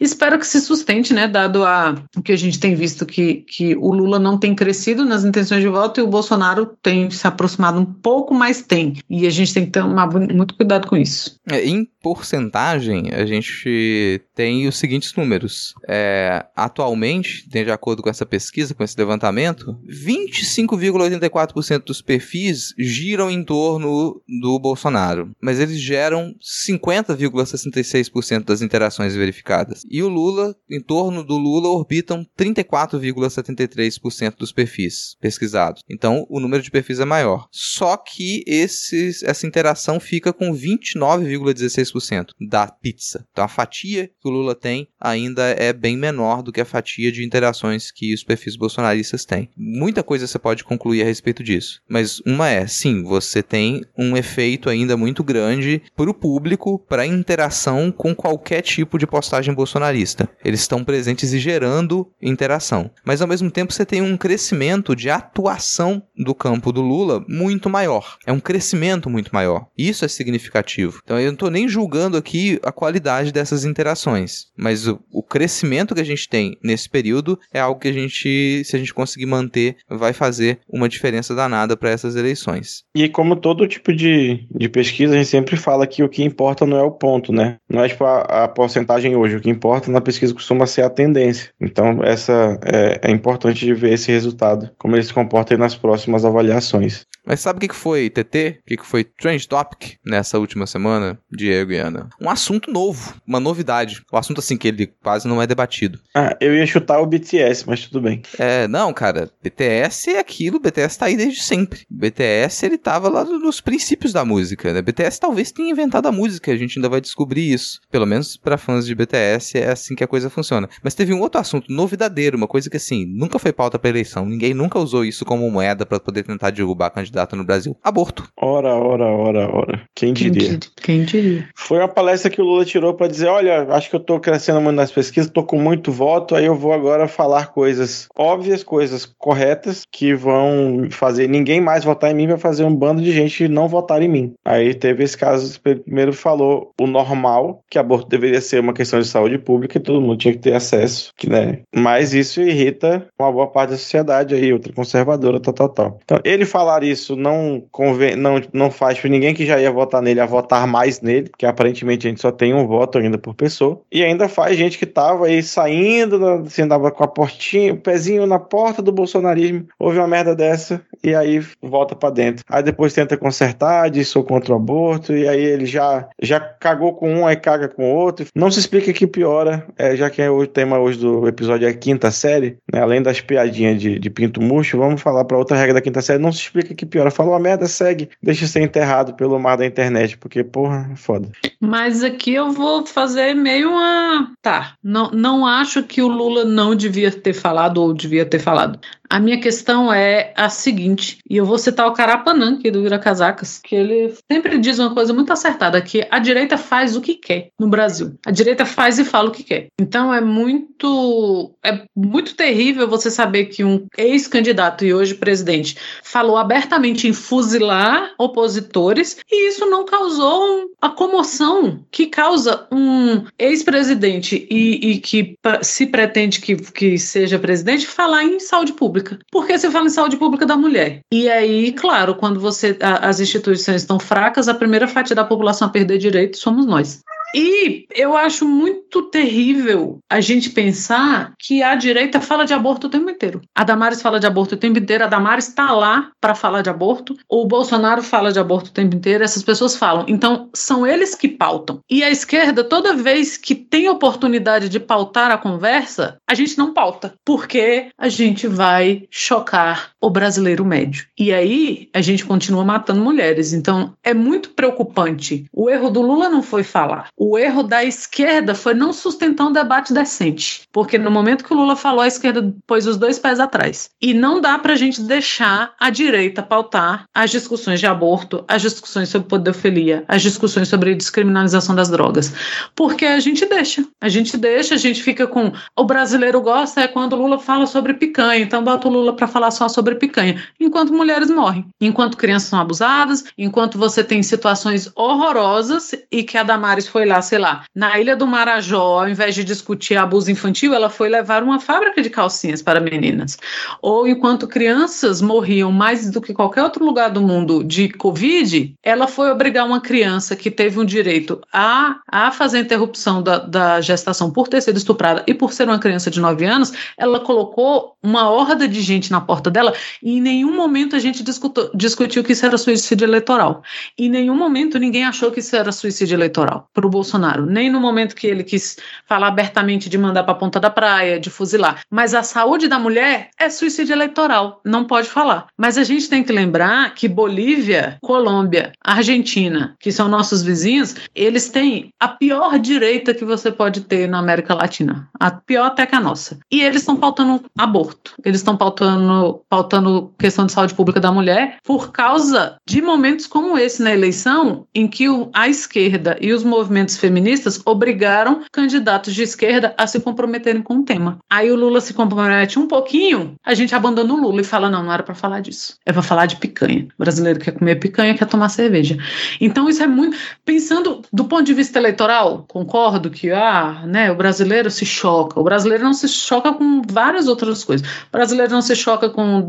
Espero 0.00 0.38
que 0.38 0.46
se 0.46 0.60
sustente, 0.60 1.12
né, 1.12 1.28
dado 1.28 1.64
a, 1.64 1.94
o 2.16 2.22
que 2.22 2.32
a 2.32 2.36
gente 2.36 2.58
tem 2.58 2.74
visto 2.74 3.04
que, 3.04 3.44
que 3.46 3.76
o 3.76 3.92
Lula 3.92 4.18
não 4.18 4.38
tem 4.38 4.54
crescido 4.54 5.04
nas 5.04 5.24
intenções 5.24 5.60
de 5.60 5.68
voto 5.68 6.00
e 6.00 6.02
o 6.02 6.06
Bolsonaro 6.06 6.74
tem 6.82 7.10
se 7.10 7.26
aproximado 7.26 7.78
um 7.78 7.84
pouco, 7.84 8.34
mas 8.34 8.62
tem. 8.62 8.94
E 9.08 9.26
a 9.26 9.30
gente 9.30 9.52
tem 9.52 9.66
que 9.66 9.72
tomar 9.72 10.08
muito 10.10 10.54
cuidado 10.54 10.88
com 10.88 10.96
isso. 10.96 11.38
É, 11.50 11.64
em 11.64 11.86
porcentagem, 12.02 13.10
a 13.12 13.26
gente 13.26 14.22
tem 14.34 14.66
os 14.66 14.78
números. 15.16 15.72
É, 15.88 16.44
atualmente, 16.54 17.48
de 17.48 17.70
acordo 17.70 18.02
com 18.02 18.10
essa 18.10 18.26
pesquisa, 18.26 18.74
com 18.74 18.82
esse 18.82 18.98
levantamento, 18.98 19.78
25,84% 19.86 21.84
dos 21.84 22.02
perfis 22.02 22.74
giram 22.78 23.30
em 23.30 23.44
torno 23.44 24.20
do 24.28 24.58
Bolsonaro, 24.58 25.30
mas 25.40 25.60
eles 25.60 25.78
geram 25.78 26.34
50,66% 26.40 28.44
das 28.44 28.62
interações 28.62 29.14
verificadas. 29.14 29.82
E 29.88 30.02
o 30.02 30.08
Lula, 30.08 30.56
em 30.68 30.80
torno 30.80 31.22
do 31.24 31.36
Lula, 31.36 31.68
orbitam 31.68 32.26
34,73% 32.38 34.36
dos 34.36 34.52
perfis 34.52 35.16
pesquisados. 35.20 35.82
Então, 35.88 36.26
o 36.28 36.40
número 36.40 36.62
de 36.62 36.70
perfis 36.70 37.00
é 37.00 37.04
maior. 37.04 37.46
Só 37.50 37.96
que 37.96 38.44
esses, 38.46 39.22
essa 39.22 39.46
interação 39.46 39.98
fica 40.00 40.32
com 40.32 40.52
29,16% 40.52 42.28
da 42.40 42.68
pizza. 42.68 43.26
Então, 43.30 43.44
a 43.44 43.48
fatia 43.48 44.08
que 44.08 44.28
o 44.28 44.30
Lula 44.30 44.54
tem 44.54 44.88
ainda 45.00 45.42
é 45.58 45.72
bem 45.72 45.96
menor 45.96 46.42
do 46.42 46.52
que 46.52 46.60
a 46.60 46.64
fatia 46.64 47.10
de 47.10 47.24
interações 47.24 47.90
que 47.90 48.12
os 48.12 48.22
perfis 48.22 48.56
bolsonaristas 48.56 49.24
têm. 49.24 49.48
Muita 49.56 50.02
coisa 50.02 50.26
você 50.26 50.38
pode 50.38 50.64
concluir 50.64 51.02
a 51.02 51.04
respeito 51.04 51.42
disso, 51.42 51.80
mas 51.88 52.20
uma 52.26 52.48
é, 52.48 52.66
sim, 52.66 53.02
você 53.02 53.42
tem 53.42 53.84
um 53.96 54.16
efeito 54.16 54.68
ainda 54.68 54.96
muito 54.96 55.24
grande 55.24 55.82
para 55.96 56.10
o 56.10 56.14
público, 56.14 56.78
para 56.78 57.06
interação 57.06 57.90
com 57.90 58.14
qualquer 58.14 58.62
tipo 58.62 58.98
de 58.98 59.06
postagem 59.06 59.54
bolsonarista. 59.54 60.28
Eles 60.44 60.60
estão 60.60 60.84
presentes 60.84 61.32
e 61.32 61.38
gerando 61.38 62.10
interação. 62.20 62.90
Mas 63.04 63.22
ao 63.22 63.28
mesmo 63.28 63.50
tempo 63.50 63.72
você 63.72 63.84
tem 63.84 64.02
um 64.02 64.16
crescimento 64.16 64.94
de 64.94 65.08
atuação 65.10 66.02
do 66.16 66.34
campo 66.34 66.72
do 66.72 66.80
Lula 66.80 67.24
muito 67.28 67.70
maior. 67.70 68.18
É 68.26 68.32
um 68.32 68.40
crescimento 68.40 69.08
muito 69.08 69.30
maior. 69.32 69.66
Isso 69.76 70.04
é 70.04 70.08
significativo. 70.08 71.00
Então 71.04 71.18
eu 71.18 71.26
não 71.26 71.34
estou 71.34 71.50
nem 71.50 71.68
julgando 71.68 72.16
aqui 72.16 72.58
a 72.62 72.72
qualidade 72.72 73.32
dessas 73.32 73.64
interações, 73.64 74.46
mas 74.56 74.86
o, 74.90 75.00
o 75.12 75.22
crescimento 75.22 75.94
que 75.94 76.00
a 76.00 76.04
gente 76.04 76.28
tem 76.28 76.56
nesse 76.62 76.88
período 76.88 77.38
é 77.52 77.60
algo 77.60 77.80
que 77.80 77.88
a 77.88 77.92
gente, 77.92 78.62
se 78.64 78.76
a 78.76 78.78
gente 78.78 78.94
conseguir 78.94 79.26
manter, 79.26 79.76
vai 79.88 80.12
fazer 80.12 80.60
uma 80.68 80.88
diferença 80.88 81.34
danada 81.34 81.76
para 81.76 81.90
essas 81.90 82.16
eleições. 82.16 82.84
E 82.94 83.08
como 83.08 83.36
todo 83.36 83.68
tipo 83.68 83.92
de, 83.92 84.46
de 84.50 84.68
pesquisa, 84.68 85.14
a 85.14 85.16
gente 85.16 85.28
sempre 85.28 85.56
fala 85.56 85.86
que 85.86 86.02
o 86.02 86.08
que 86.08 86.22
importa 86.22 86.66
não 86.66 86.76
é 86.76 86.82
o 86.82 86.90
ponto, 86.90 87.32
né? 87.32 87.56
Não 87.68 87.82
é 87.82 87.88
tipo 87.88 88.04
a, 88.04 88.44
a 88.44 88.48
porcentagem 88.48 89.16
hoje. 89.16 89.36
O 89.36 89.40
que 89.40 89.50
importa 89.50 89.90
na 89.90 90.00
pesquisa 90.00 90.34
costuma 90.34 90.66
ser 90.66 90.82
a 90.82 90.90
tendência. 90.90 91.50
Então, 91.60 92.02
essa 92.02 92.58
é, 92.64 93.08
é 93.08 93.10
importante 93.10 93.64
de 93.64 93.74
ver 93.74 93.94
esse 93.94 94.10
resultado, 94.10 94.70
como 94.78 94.96
ele 94.96 95.02
se 95.02 95.14
comporta 95.14 95.56
nas 95.56 95.74
próximas 95.74 96.24
avaliações. 96.24 97.06
Mas 97.30 97.38
sabe 97.38 97.64
o 97.64 97.68
que 97.68 97.72
foi 97.72 98.10
TT? 98.10 98.58
O 98.60 98.76
que 98.76 98.84
foi 98.84 99.04
Trend 99.04 99.46
Topic 99.46 99.98
nessa 100.04 100.36
última 100.36 100.66
semana, 100.66 101.16
Diego 101.30 101.70
e 101.70 101.76
Ana? 101.76 102.08
Um 102.20 102.28
assunto 102.28 102.72
novo, 102.72 103.14
uma 103.24 103.38
novidade. 103.38 104.02
O 104.10 104.16
um 104.16 104.18
assunto 104.18 104.40
assim 104.40 104.56
que 104.56 104.66
ele 104.66 104.88
quase 105.00 105.28
não 105.28 105.40
é 105.40 105.46
debatido. 105.46 106.00
Ah, 106.12 106.36
eu 106.40 106.52
ia 106.56 106.66
chutar 106.66 106.98
o 106.98 107.06
BTS, 107.06 107.68
mas 107.68 107.86
tudo 107.86 108.00
bem. 108.00 108.20
É, 108.36 108.66
não, 108.66 108.92
cara, 108.92 109.30
BTS 109.44 110.10
é 110.10 110.18
aquilo, 110.18 110.58
BTS 110.58 110.98
tá 110.98 111.06
aí 111.06 111.16
desde 111.16 111.40
sempre. 111.40 111.86
BTS, 111.88 112.66
ele 112.66 112.76
tava 112.76 113.08
lá 113.08 113.22
nos 113.22 113.60
princípios 113.60 114.12
da 114.12 114.24
música, 114.24 114.72
né? 114.72 114.82
BTS 114.82 115.20
talvez 115.20 115.52
tenha 115.52 115.70
inventado 115.70 116.06
a 116.06 116.12
música, 116.12 116.50
a 116.50 116.56
gente 116.56 116.80
ainda 116.80 116.88
vai 116.88 117.00
descobrir 117.00 117.52
isso. 117.52 117.80
Pelo 117.92 118.06
menos 118.06 118.36
para 118.36 118.58
fãs 118.58 118.84
de 118.84 118.92
BTS 118.92 119.56
é 119.56 119.70
assim 119.70 119.94
que 119.94 120.02
a 120.02 120.08
coisa 120.08 120.28
funciona. 120.28 120.68
Mas 120.82 120.96
teve 120.96 121.14
um 121.14 121.20
outro 121.20 121.40
assunto 121.40 121.72
novidadeiro, 121.72 122.36
uma 122.36 122.48
coisa 122.48 122.68
que 122.68 122.76
assim, 122.76 123.06
nunca 123.06 123.38
foi 123.38 123.52
pauta 123.52 123.78
pra 123.78 123.88
eleição, 123.88 124.26
ninguém 124.26 124.52
nunca 124.52 124.80
usou 124.80 125.04
isso 125.04 125.24
como 125.24 125.48
moeda 125.48 125.86
para 125.86 126.00
poder 126.00 126.24
tentar 126.24 126.50
derrubar 126.50 126.88
a 126.88 126.90
candidato 127.20 127.36
no 127.36 127.44
Brasil. 127.44 127.76
Aborto. 127.82 128.28
Ora, 128.40 128.74
ora, 128.74 129.04
ora, 129.06 129.50
ora. 129.54 129.82
Quem 129.94 130.12
diria? 130.12 130.58
Quem 130.76 131.04
diria? 131.04 131.48
Foi 131.54 131.78
uma 131.78 131.88
palestra 131.88 132.30
que 132.30 132.40
o 132.40 132.44
Lula 132.44 132.64
tirou 132.64 132.94
para 132.94 133.08
dizer: 133.08 133.28
olha, 133.28 133.66
acho 133.70 133.90
que 133.90 133.96
eu 133.96 134.00
tô 134.00 134.18
crescendo 134.18 134.60
muito 134.60 134.76
nas 134.76 134.90
pesquisas, 134.90 135.30
tô 135.30 135.42
com 135.42 135.60
muito 135.60 135.92
voto, 135.92 136.34
aí 136.34 136.46
eu 136.46 136.54
vou 136.54 136.72
agora 136.72 137.06
falar 137.08 137.48
coisas 137.48 138.08
óbvias, 138.16 138.62
coisas 138.62 139.04
corretas, 139.18 139.82
que 139.90 140.14
vão 140.14 140.88
fazer 140.90 141.28
ninguém 141.28 141.60
mais 141.60 141.84
votar 141.84 142.10
em 142.10 142.14
mim, 142.14 142.26
vai 142.26 142.38
fazer 142.38 142.64
um 142.64 142.74
bando 142.74 143.02
de 143.02 143.12
gente 143.12 143.48
não 143.48 143.68
votar 143.68 144.02
em 144.02 144.08
mim. 144.08 144.34
Aí 144.44 144.74
teve 144.74 145.04
esse 145.04 145.16
caso, 145.16 145.60
primeiro 145.60 146.12
falou 146.12 146.72
o 146.80 146.86
normal, 146.86 147.62
que 147.70 147.78
aborto 147.78 148.08
deveria 148.08 148.40
ser 148.40 148.60
uma 148.60 148.72
questão 148.72 149.00
de 149.00 149.06
saúde 149.06 149.38
pública 149.38 149.78
e 149.78 149.80
todo 149.80 150.00
mundo 150.00 150.18
tinha 150.18 150.34
que 150.34 150.40
ter 150.40 150.54
acesso, 150.54 151.12
que, 151.16 151.28
né? 151.28 151.60
Mas 151.74 152.14
isso 152.14 152.40
irrita 152.40 153.06
uma 153.18 153.30
boa 153.30 153.46
parte 153.46 153.70
da 153.70 153.76
sociedade 153.76 154.34
aí, 154.34 154.52
outra 154.52 154.72
conservadora, 154.72 155.40
tal, 155.40 155.54
tal, 155.54 155.68
tal. 155.68 155.98
Então, 156.04 156.20
ele 156.24 156.44
falar 156.44 156.82
isso 156.82 156.99
não, 157.08 157.62
convém, 157.70 158.16
não, 158.16 158.40
não 158.52 158.70
faz 158.70 158.98
para 158.98 159.10
ninguém 159.10 159.34
que 159.34 159.46
já 159.46 159.60
ia 159.60 159.70
votar 159.70 160.02
nele 160.02 160.20
a 160.20 160.26
votar 160.26 160.66
mais 160.66 161.00
nele, 161.00 161.28
porque 161.28 161.46
aparentemente 161.46 162.06
a 162.06 162.10
gente 162.10 162.20
só 162.20 162.30
tem 162.30 162.54
um 162.54 162.66
voto 162.66 162.98
ainda 162.98 163.18
por 163.18 163.34
pessoa, 163.34 163.80
e 163.90 164.02
ainda 164.02 164.28
faz 164.28 164.56
gente 164.56 164.78
que 164.78 164.86
tava 164.86 165.26
aí 165.26 165.42
saindo, 165.42 166.24
assim, 166.46 166.62
andava 166.62 166.90
com 166.90 167.04
a 167.04 167.08
portinha, 167.08 167.72
o 167.72 167.76
pezinho 167.76 168.26
na 168.26 168.38
porta 168.38 168.82
do 168.82 168.92
bolsonarismo, 168.92 169.66
houve 169.78 169.98
uma 169.98 170.08
merda 170.08 170.34
dessa, 170.34 170.80
e 171.02 171.14
aí 171.14 171.42
volta 171.62 171.94
para 171.94 172.10
dentro. 172.10 172.44
Aí 172.48 172.62
depois 172.62 172.92
tenta 172.92 173.16
consertar, 173.16 173.90
diz 173.90 174.08
sou 174.08 174.24
contra 174.24 174.52
o 174.52 174.56
aborto, 174.56 175.14
e 175.14 175.28
aí 175.28 175.42
ele 175.42 175.66
já, 175.66 176.08
já 176.20 176.40
cagou 176.40 176.94
com 176.94 177.10
um, 177.10 177.26
aí 177.26 177.36
caga 177.36 177.68
com 177.68 177.90
outro. 177.90 178.26
Não 178.34 178.50
se 178.50 178.60
explica 178.60 178.92
que 178.92 179.06
piora, 179.06 179.66
é, 179.78 179.96
já 179.96 180.10
que 180.10 180.20
é 180.20 180.30
o 180.30 180.46
tema 180.46 180.78
hoje 180.78 180.98
do 180.98 181.26
episódio 181.26 181.66
é 181.66 181.70
a 181.70 181.74
quinta 181.74 182.10
série, 182.10 182.58
né, 182.72 182.80
além 182.80 183.02
das 183.02 183.20
piadinhas 183.20 183.80
de, 183.80 183.98
de 183.98 184.10
pinto 184.10 184.42
murcho, 184.42 184.78
vamos 184.78 185.00
falar 185.00 185.24
para 185.24 185.38
outra 185.38 185.56
regra 185.56 185.74
da 185.74 185.80
quinta 185.80 186.02
série, 186.02 186.22
não 186.22 186.32
se 186.32 186.40
explica 186.40 186.74
que 186.74 186.86
piora. 186.90 187.10
Falou 187.10 187.34
a 187.34 187.40
merda, 187.40 187.66
segue, 187.66 188.10
deixa 188.22 188.46
ser 188.46 188.62
enterrado 188.62 189.14
pelo 189.14 189.38
mar 189.38 189.56
da 189.56 189.64
internet, 189.64 190.18
porque, 190.18 190.44
porra, 190.44 190.90
é 190.92 190.96
foda. 190.96 191.30
Mas 191.60 192.02
aqui 192.02 192.34
eu 192.34 192.50
vou 192.50 192.86
fazer 192.86 193.34
meio 193.34 193.70
uma. 193.70 194.32
Tá, 194.42 194.74
não, 194.82 195.10
não 195.10 195.46
acho 195.46 195.82
que 195.82 196.02
o 196.02 196.08
Lula 196.08 196.44
não 196.44 196.74
devia 196.74 197.10
ter 197.10 197.32
falado 197.32 197.78
ou 197.78 197.94
devia 197.94 198.26
ter 198.26 198.38
falado. 198.38 198.78
A 199.10 199.18
minha 199.18 199.40
questão 199.40 199.92
é 199.92 200.32
a 200.36 200.48
seguinte, 200.48 201.18
e 201.28 201.36
eu 201.36 201.44
vou 201.44 201.58
citar 201.58 201.88
o 201.88 201.92
Carapanã, 201.92 202.54
aqui 202.54 202.70
do 202.70 202.80
Vira 202.80 202.96
Casacas, 202.96 203.58
que 203.58 203.74
ele 203.74 204.14
sempre 204.30 204.56
diz 204.56 204.78
uma 204.78 204.94
coisa 204.94 205.12
muito 205.12 205.32
acertada, 205.32 205.82
que 205.82 206.06
a 206.08 206.20
direita 206.20 206.56
faz 206.56 206.94
o 206.94 207.00
que 207.00 207.16
quer 207.16 207.48
no 207.58 207.66
Brasil. 207.66 208.14
A 208.24 208.30
direita 208.30 208.64
faz 208.64 209.00
e 209.00 209.04
fala 209.04 209.28
o 209.28 209.32
que 209.32 209.42
quer. 209.42 209.66
Então 209.80 210.14
é 210.14 210.20
muito 210.20 211.50
é 211.64 211.82
muito 211.96 212.36
terrível 212.36 212.86
você 212.86 213.10
saber 213.10 213.46
que 213.46 213.64
um 213.64 213.84
ex-candidato 213.98 214.84
e 214.84 214.94
hoje 214.94 215.16
presidente 215.16 215.76
falou 216.04 216.36
abertamente 216.36 217.08
em 217.08 217.12
fuzilar 217.12 218.12
opositores 218.16 219.16
e 219.28 219.48
isso 219.48 219.66
não 219.66 219.84
causou 219.84 220.70
a 220.80 220.88
comoção 220.88 221.84
que 221.90 222.06
causa 222.06 222.66
um 222.72 223.24
ex-presidente 223.38 224.46
e, 224.50 224.92
e, 224.92 224.98
que 224.98 225.36
se 225.62 225.86
pretende 225.86 226.40
que, 226.40 226.56
que 226.56 226.96
seja 226.96 227.38
presidente 227.38 227.86
falar 227.86 228.24
em 228.24 228.38
saúde 228.38 228.72
pública. 228.72 228.99
Porque 229.30 229.58
se 229.58 229.70
fala 229.70 229.86
em 229.86 229.90
saúde 229.90 230.16
pública 230.16 230.46
da 230.46 230.56
mulher. 230.56 231.00
E 231.12 231.28
aí, 231.28 231.72
claro, 231.72 232.14
quando 232.14 232.40
você 232.40 232.76
a, 232.80 233.08
as 233.08 233.20
instituições 233.20 233.82
estão 233.82 233.98
fracas, 233.98 234.48
a 234.48 234.54
primeira 234.54 234.88
fatia 234.88 235.16
da 235.16 235.24
população 235.24 235.68
a 235.68 235.70
perder 235.70 235.98
direito 235.98 236.38
somos 236.38 236.66
nós. 236.66 237.02
E 237.34 237.86
eu 237.94 238.16
acho 238.16 238.46
muito 238.46 239.02
terrível 239.02 239.98
a 240.08 240.20
gente 240.20 240.50
pensar 240.50 241.32
que 241.38 241.62
a 241.62 241.74
direita 241.74 242.20
fala 242.20 242.44
de 242.44 242.52
aborto 242.52 242.86
o 242.86 242.90
tempo 242.90 243.10
inteiro. 243.10 243.40
A 243.54 243.64
Damares 243.64 244.02
fala 244.02 244.18
de 244.18 244.26
aborto 244.26 244.54
o 244.54 244.58
tempo 244.58 244.78
inteiro, 244.78 245.04
a 245.04 245.06
Damares 245.06 245.48
está 245.48 245.72
lá 245.72 246.10
para 246.20 246.34
falar 246.34 246.62
de 246.62 246.70
aborto, 246.70 247.16
o 247.28 247.46
Bolsonaro 247.46 248.02
fala 248.02 248.32
de 248.32 248.38
aborto 248.38 248.70
o 248.70 248.72
tempo 248.72 248.96
inteiro, 248.96 249.24
essas 249.24 249.42
pessoas 249.42 249.76
falam. 249.76 250.04
Então, 250.08 250.50
são 250.54 250.86
eles 250.86 251.14
que 251.14 251.28
pautam. 251.28 251.80
E 251.88 252.02
a 252.02 252.10
esquerda, 252.10 252.64
toda 252.64 252.96
vez 252.96 253.36
que 253.36 253.54
tem 253.54 253.88
oportunidade 253.88 254.68
de 254.68 254.80
pautar 254.80 255.30
a 255.30 255.38
conversa, 255.38 256.18
a 256.28 256.34
gente 256.34 256.58
não 256.58 256.72
pauta, 256.72 257.14
porque 257.24 257.88
a 257.96 258.08
gente 258.08 258.46
vai 258.46 259.04
chocar 259.10 259.89
o 260.00 260.10
brasileiro 260.10 260.64
médio. 260.64 261.06
E 261.18 261.32
aí, 261.32 261.88
a 261.92 262.00
gente 262.00 262.24
continua 262.24 262.64
matando 262.64 263.00
mulheres. 263.00 263.52
Então, 263.52 263.94
é 264.02 264.14
muito 264.14 264.50
preocupante. 264.50 265.46
O 265.52 265.68
erro 265.68 265.90
do 265.90 266.00
Lula 266.00 266.28
não 266.28 266.42
foi 266.42 266.62
falar. 266.62 267.08
O 267.16 267.38
erro 267.38 267.62
da 267.62 267.84
esquerda 267.84 268.54
foi 268.54 268.74
não 268.74 268.92
sustentar 268.92 269.46
um 269.46 269.52
debate 269.52 269.92
decente. 269.92 270.62
Porque 270.72 270.98
no 270.98 271.10
momento 271.10 271.44
que 271.44 271.52
o 271.52 271.56
Lula 271.56 271.76
falou, 271.76 272.00
a 272.00 272.08
esquerda 272.08 272.52
pôs 272.66 272.86
os 272.86 272.96
dois 272.96 273.18
pés 273.18 273.38
atrás. 273.38 273.90
E 274.00 274.14
não 274.14 274.40
dá 274.40 274.58
para 274.58 274.72
a 274.72 274.76
gente 274.76 275.02
deixar 275.02 275.74
a 275.78 275.90
direita 275.90 276.42
pautar 276.42 277.04
as 277.14 277.30
discussões 277.30 277.80
de 277.80 277.86
aborto, 277.86 278.44
as 278.48 278.62
discussões 278.62 279.08
sobre 279.08 279.28
pedofilia, 279.28 280.04
as 280.08 280.22
discussões 280.22 280.68
sobre 280.68 280.94
descriminalização 280.94 281.74
das 281.74 281.88
drogas. 281.88 282.32
Porque 282.74 283.04
a 283.04 283.20
gente 283.20 283.44
deixa. 283.46 283.84
A 284.00 284.08
gente 284.08 284.36
deixa, 284.36 284.74
a 284.74 284.78
gente 284.78 285.02
fica 285.02 285.26
com. 285.26 285.52
O 285.76 285.84
brasileiro 285.84 286.40
gosta 286.40 286.80
é 286.80 286.88
quando 286.88 287.12
o 287.12 287.16
Lula 287.16 287.38
fala 287.38 287.66
sobre 287.66 287.94
picanha, 287.94 288.42
então 288.42 288.62
bota 288.64 288.88
o 288.88 288.90
Lula 288.90 289.14
para 289.14 289.26
falar 289.26 289.50
só 289.50 289.68
sobre 289.68 289.89
picanha. 289.96 290.42
Enquanto 290.58 290.92
mulheres 290.92 291.30
morrem, 291.30 291.66
enquanto 291.80 292.16
crianças 292.16 292.48
são 292.48 292.60
abusadas, 292.60 293.24
enquanto 293.36 293.78
você 293.78 294.02
tem 294.02 294.22
situações 294.22 294.90
horrorosas 294.94 295.94
e 296.10 296.22
que 296.22 296.36
a 296.36 296.42
Damares 296.42 296.88
foi 296.88 297.04
lá, 297.04 297.20
sei 297.22 297.38
lá, 297.38 297.64
na 297.74 297.98
Ilha 297.98 298.16
do 298.16 298.26
Marajó, 298.26 299.00
ao 299.00 299.08
invés 299.08 299.34
de 299.34 299.44
discutir 299.44 299.96
abuso 299.96 300.30
infantil, 300.30 300.74
ela 300.74 300.90
foi 300.90 301.08
levar 301.08 301.42
uma 301.42 301.60
fábrica 301.60 302.02
de 302.02 302.10
calcinhas 302.10 302.62
para 302.62 302.80
meninas. 302.80 303.38
Ou 303.82 304.06
enquanto 304.06 304.46
crianças 304.46 305.20
morriam 305.20 305.72
mais 305.72 306.10
do 306.10 306.20
que 306.20 306.34
qualquer 306.34 306.62
outro 306.62 306.84
lugar 306.84 307.10
do 307.10 307.22
mundo 307.22 307.62
de 307.64 307.88
Covid, 307.88 308.74
ela 308.82 309.06
foi 309.06 309.30
obrigar 309.30 309.66
uma 309.66 309.80
criança 309.80 310.36
que 310.36 310.50
teve 310.50 310.78
um 310.78 310.84
direito 310.84 311.40
a, 311.52 311.96
a 312.06 312.30
fazer 312.30 312.58
a 312.58 312.60
interrupção 312.60 313.22
da, 313.22 313.38
da 313.38 313.80
gestação 313.80 314.30
por 314.30 314.48
ter 314.48 314.60
sido 314.60 314.76
estuprada 314.76 315.22
e 315.26 315.34
por 315.34 315.52
ser 315.52 315.68
uma 315.68 315.78
criança 315.78 316.10
de 316.10 316.20
9 316.20 316.44
anos, 316.44 316.72
ela 316.96 317.20
colocou 317.20 317.96
uma 318.02 318.30
horda 318.30 318.66
de 318.66 318.80
gente 318.80 319.10
na 319.10 319.20
porta 319.20 319.50
dela 319.50 319.74
e 320.02 320.18
em 320.18 320.20
nenhum 320.20 320.54
momento 320.54 320.96
a 320.96 320.98
gente 320.98 321.22
discutou, 321.22 321.70
discutiu 321.74 322.22
que 322.24 322.32
isso 322.32 322.46
era 322.46 322.58
suicídio 322.58 323.04
eleitoral. 323.04 323.62
Em 323.98 324.08
nenhum 324.08 324.36
momento 324.36 324.78
ninguém 324.78 325.04
achou 325.04 325.30
que 325.30 325.40
isso 325.40 325.54
era 325.56 325.72
suicídio 325.72 326.16
eleitoral. 326.16 326.68
Para 326.72 326.86
o 326.86 326.90
Bolsonaro, 326.90 327.46
nem 327.46 327.70
no 327.70 327.80
momento 327.80 328.14
que 328.14 328.26
ele 328.26 328.44
quis 328.44 328.76
falar 329.06 329.28
abertamente 329.28 329.88
de 329.88 329.98
mandar 329.98 330.24
para 330.24 330.32
a 330.32 330.36
ponta 330.36 330.60
da 330.60 330.70
praia, 330.70 331.18
de 331.18 331.30
fuzilar. 331.30 331.82
Mas 331.90 332.14
a 332.14 332.22
saúde 332.22 332.68
da 332.68 332.78
mulher 332.78 333.30
é 333.38 333.48
suicídio 333.50 333.94
eleitoral, 333.94 334.60
não 334.64 334.84
pode 334.84 335.08
falar. 335.08 335.46
Mas 335.56 335.78
a 335.78 335.84
gente 335.84 336.08
tem 336.08 336.22
que 336.22 336.32
lembrar 336.32 336.94
que 336.94 337.08
Bolívia, 337.08 337.98
Colômbia, 338.00 338.72
Argentina, 338.82 339.76
que 339.78 339.92
são 339.92 340.08
nossos 340.08 340.42
vizinhos, 340.42 340.94
eles 341.14 341.48
têm 341.48 341.92
a 341.98 342.08
pior 342.08 342.58
direita 342.58 343.14
que 343.14 343.24
você 343.24 343.50
pode 343.50 343.82
ter 343.82 344.08
na 344.08 344.18
América 344.18 344.54
Latina, 344.54 345.08
a 345.18 345.30
pior 345.30 345.66
até 345.66 345.86
que 345.86 345.94
a 345.94 346.00
nossa. 346.00 346.38
E 346.50 346.62
eles 346.62 346.82
estão 346.82 346.96
pautando 346.96 347.42
aborto, 347.56 348.14
eles 348.24 348.40
estão 348.40 348.56
pautando, 348.56 349.42
pautando 349.48 349.69
questão 350.18 350.46
de 350.46 350.52
saúde 350.52 350.74
pública 350.74 351.00
da 351.00 351.12
mulher 351.12 351.58
por 351.64 351.92
causa 351.92 352.56
de 352.66 352.80
momentos 352.80 353.26
como 353.26 353.58
esse 353.58 353.82
na 353.82 353.92
eleição, 353.92 354.66
em 354.74 354.88
que 354.88 355.06
a 355.32 355.48
esquerda 355.48 356.16
e 356.20 356.32
os 356.32 356.42
movimentos 356.42 356.96
feministas 356.96 357.60
obrigaram 357.64 358.42
candidatos 358.52 359.14
de 359.14 359.22
esquerda 359.22 359.74
a 359.76 359.86
se 359.86 360.00
comprometerem 360.00 360.62
com 360.62 360.78
o 360.78 360.84
tema. 360.84 361.18
Aí 361.30 361.50
o 361.50 361.56
Lula 361.56 361.80
se 361.80 361.94
compromete 361.94 362.58
um 362.58 362.66
pouquinho, 362.66 363.34
a 363.44 363.54
gente 363.54 363.74
abandona 363.74 364.12
o 364.12 364.20
Lula 364.20 364.40
e 364.40 364.44
fala: 364.44 364.70
não, 364.70 364.82
não 364.82 364.92
era 364.92 365.02
para 365.02 365.14
falar 365.14 365.40
disso. 365.40 365.76
É 365.84 365.92
para 365.92 366.02
falar 366.02 366.26
de 366.26 366.36
picanha. 366.36 366.88
O 366.98 367.02
brasileiro 367.02 367.38
quer 367.38 367.52
comer 367.52 367.76
picanha, 367.76 368.14
quer 368.14 368.26
tomar 368.26 368.48
cerveja. 368.48 368.96
Então 369.40 369.68
isso 369.68 369.82
é 369.82 369.86
muito. 369.86 370.16
Pensando 370.44 371.02
do 371.12 371.24
ponto 371.24 371.42
de 371.42 371.54
vista 371.54 371.78
eleitoral, 371.78 372.44
concordo 372.48 373.10
que 373.10 373.30
ah, 373.30 373.82
né, 373.86 374.10
o 374.10 374.14
brasileiro 374.14 374.70
se 374.70 374.84
choca. 374.84 375.38
O 375.38 375.44
brasileiro 375.44 375.84
não 375.84 375.92
se 375.92 376.08
choca 376.08 376.52
com 376.52 376.82
várias 376.82 377.28
outras 377.28 377.64
coisas. 377.64 377.86
O 377.86 378.12
brasileiro 378.12 378.52
não 378.52 378.62
se 378.62 378.74
choca 378.74 379.08
com 379.08 379.40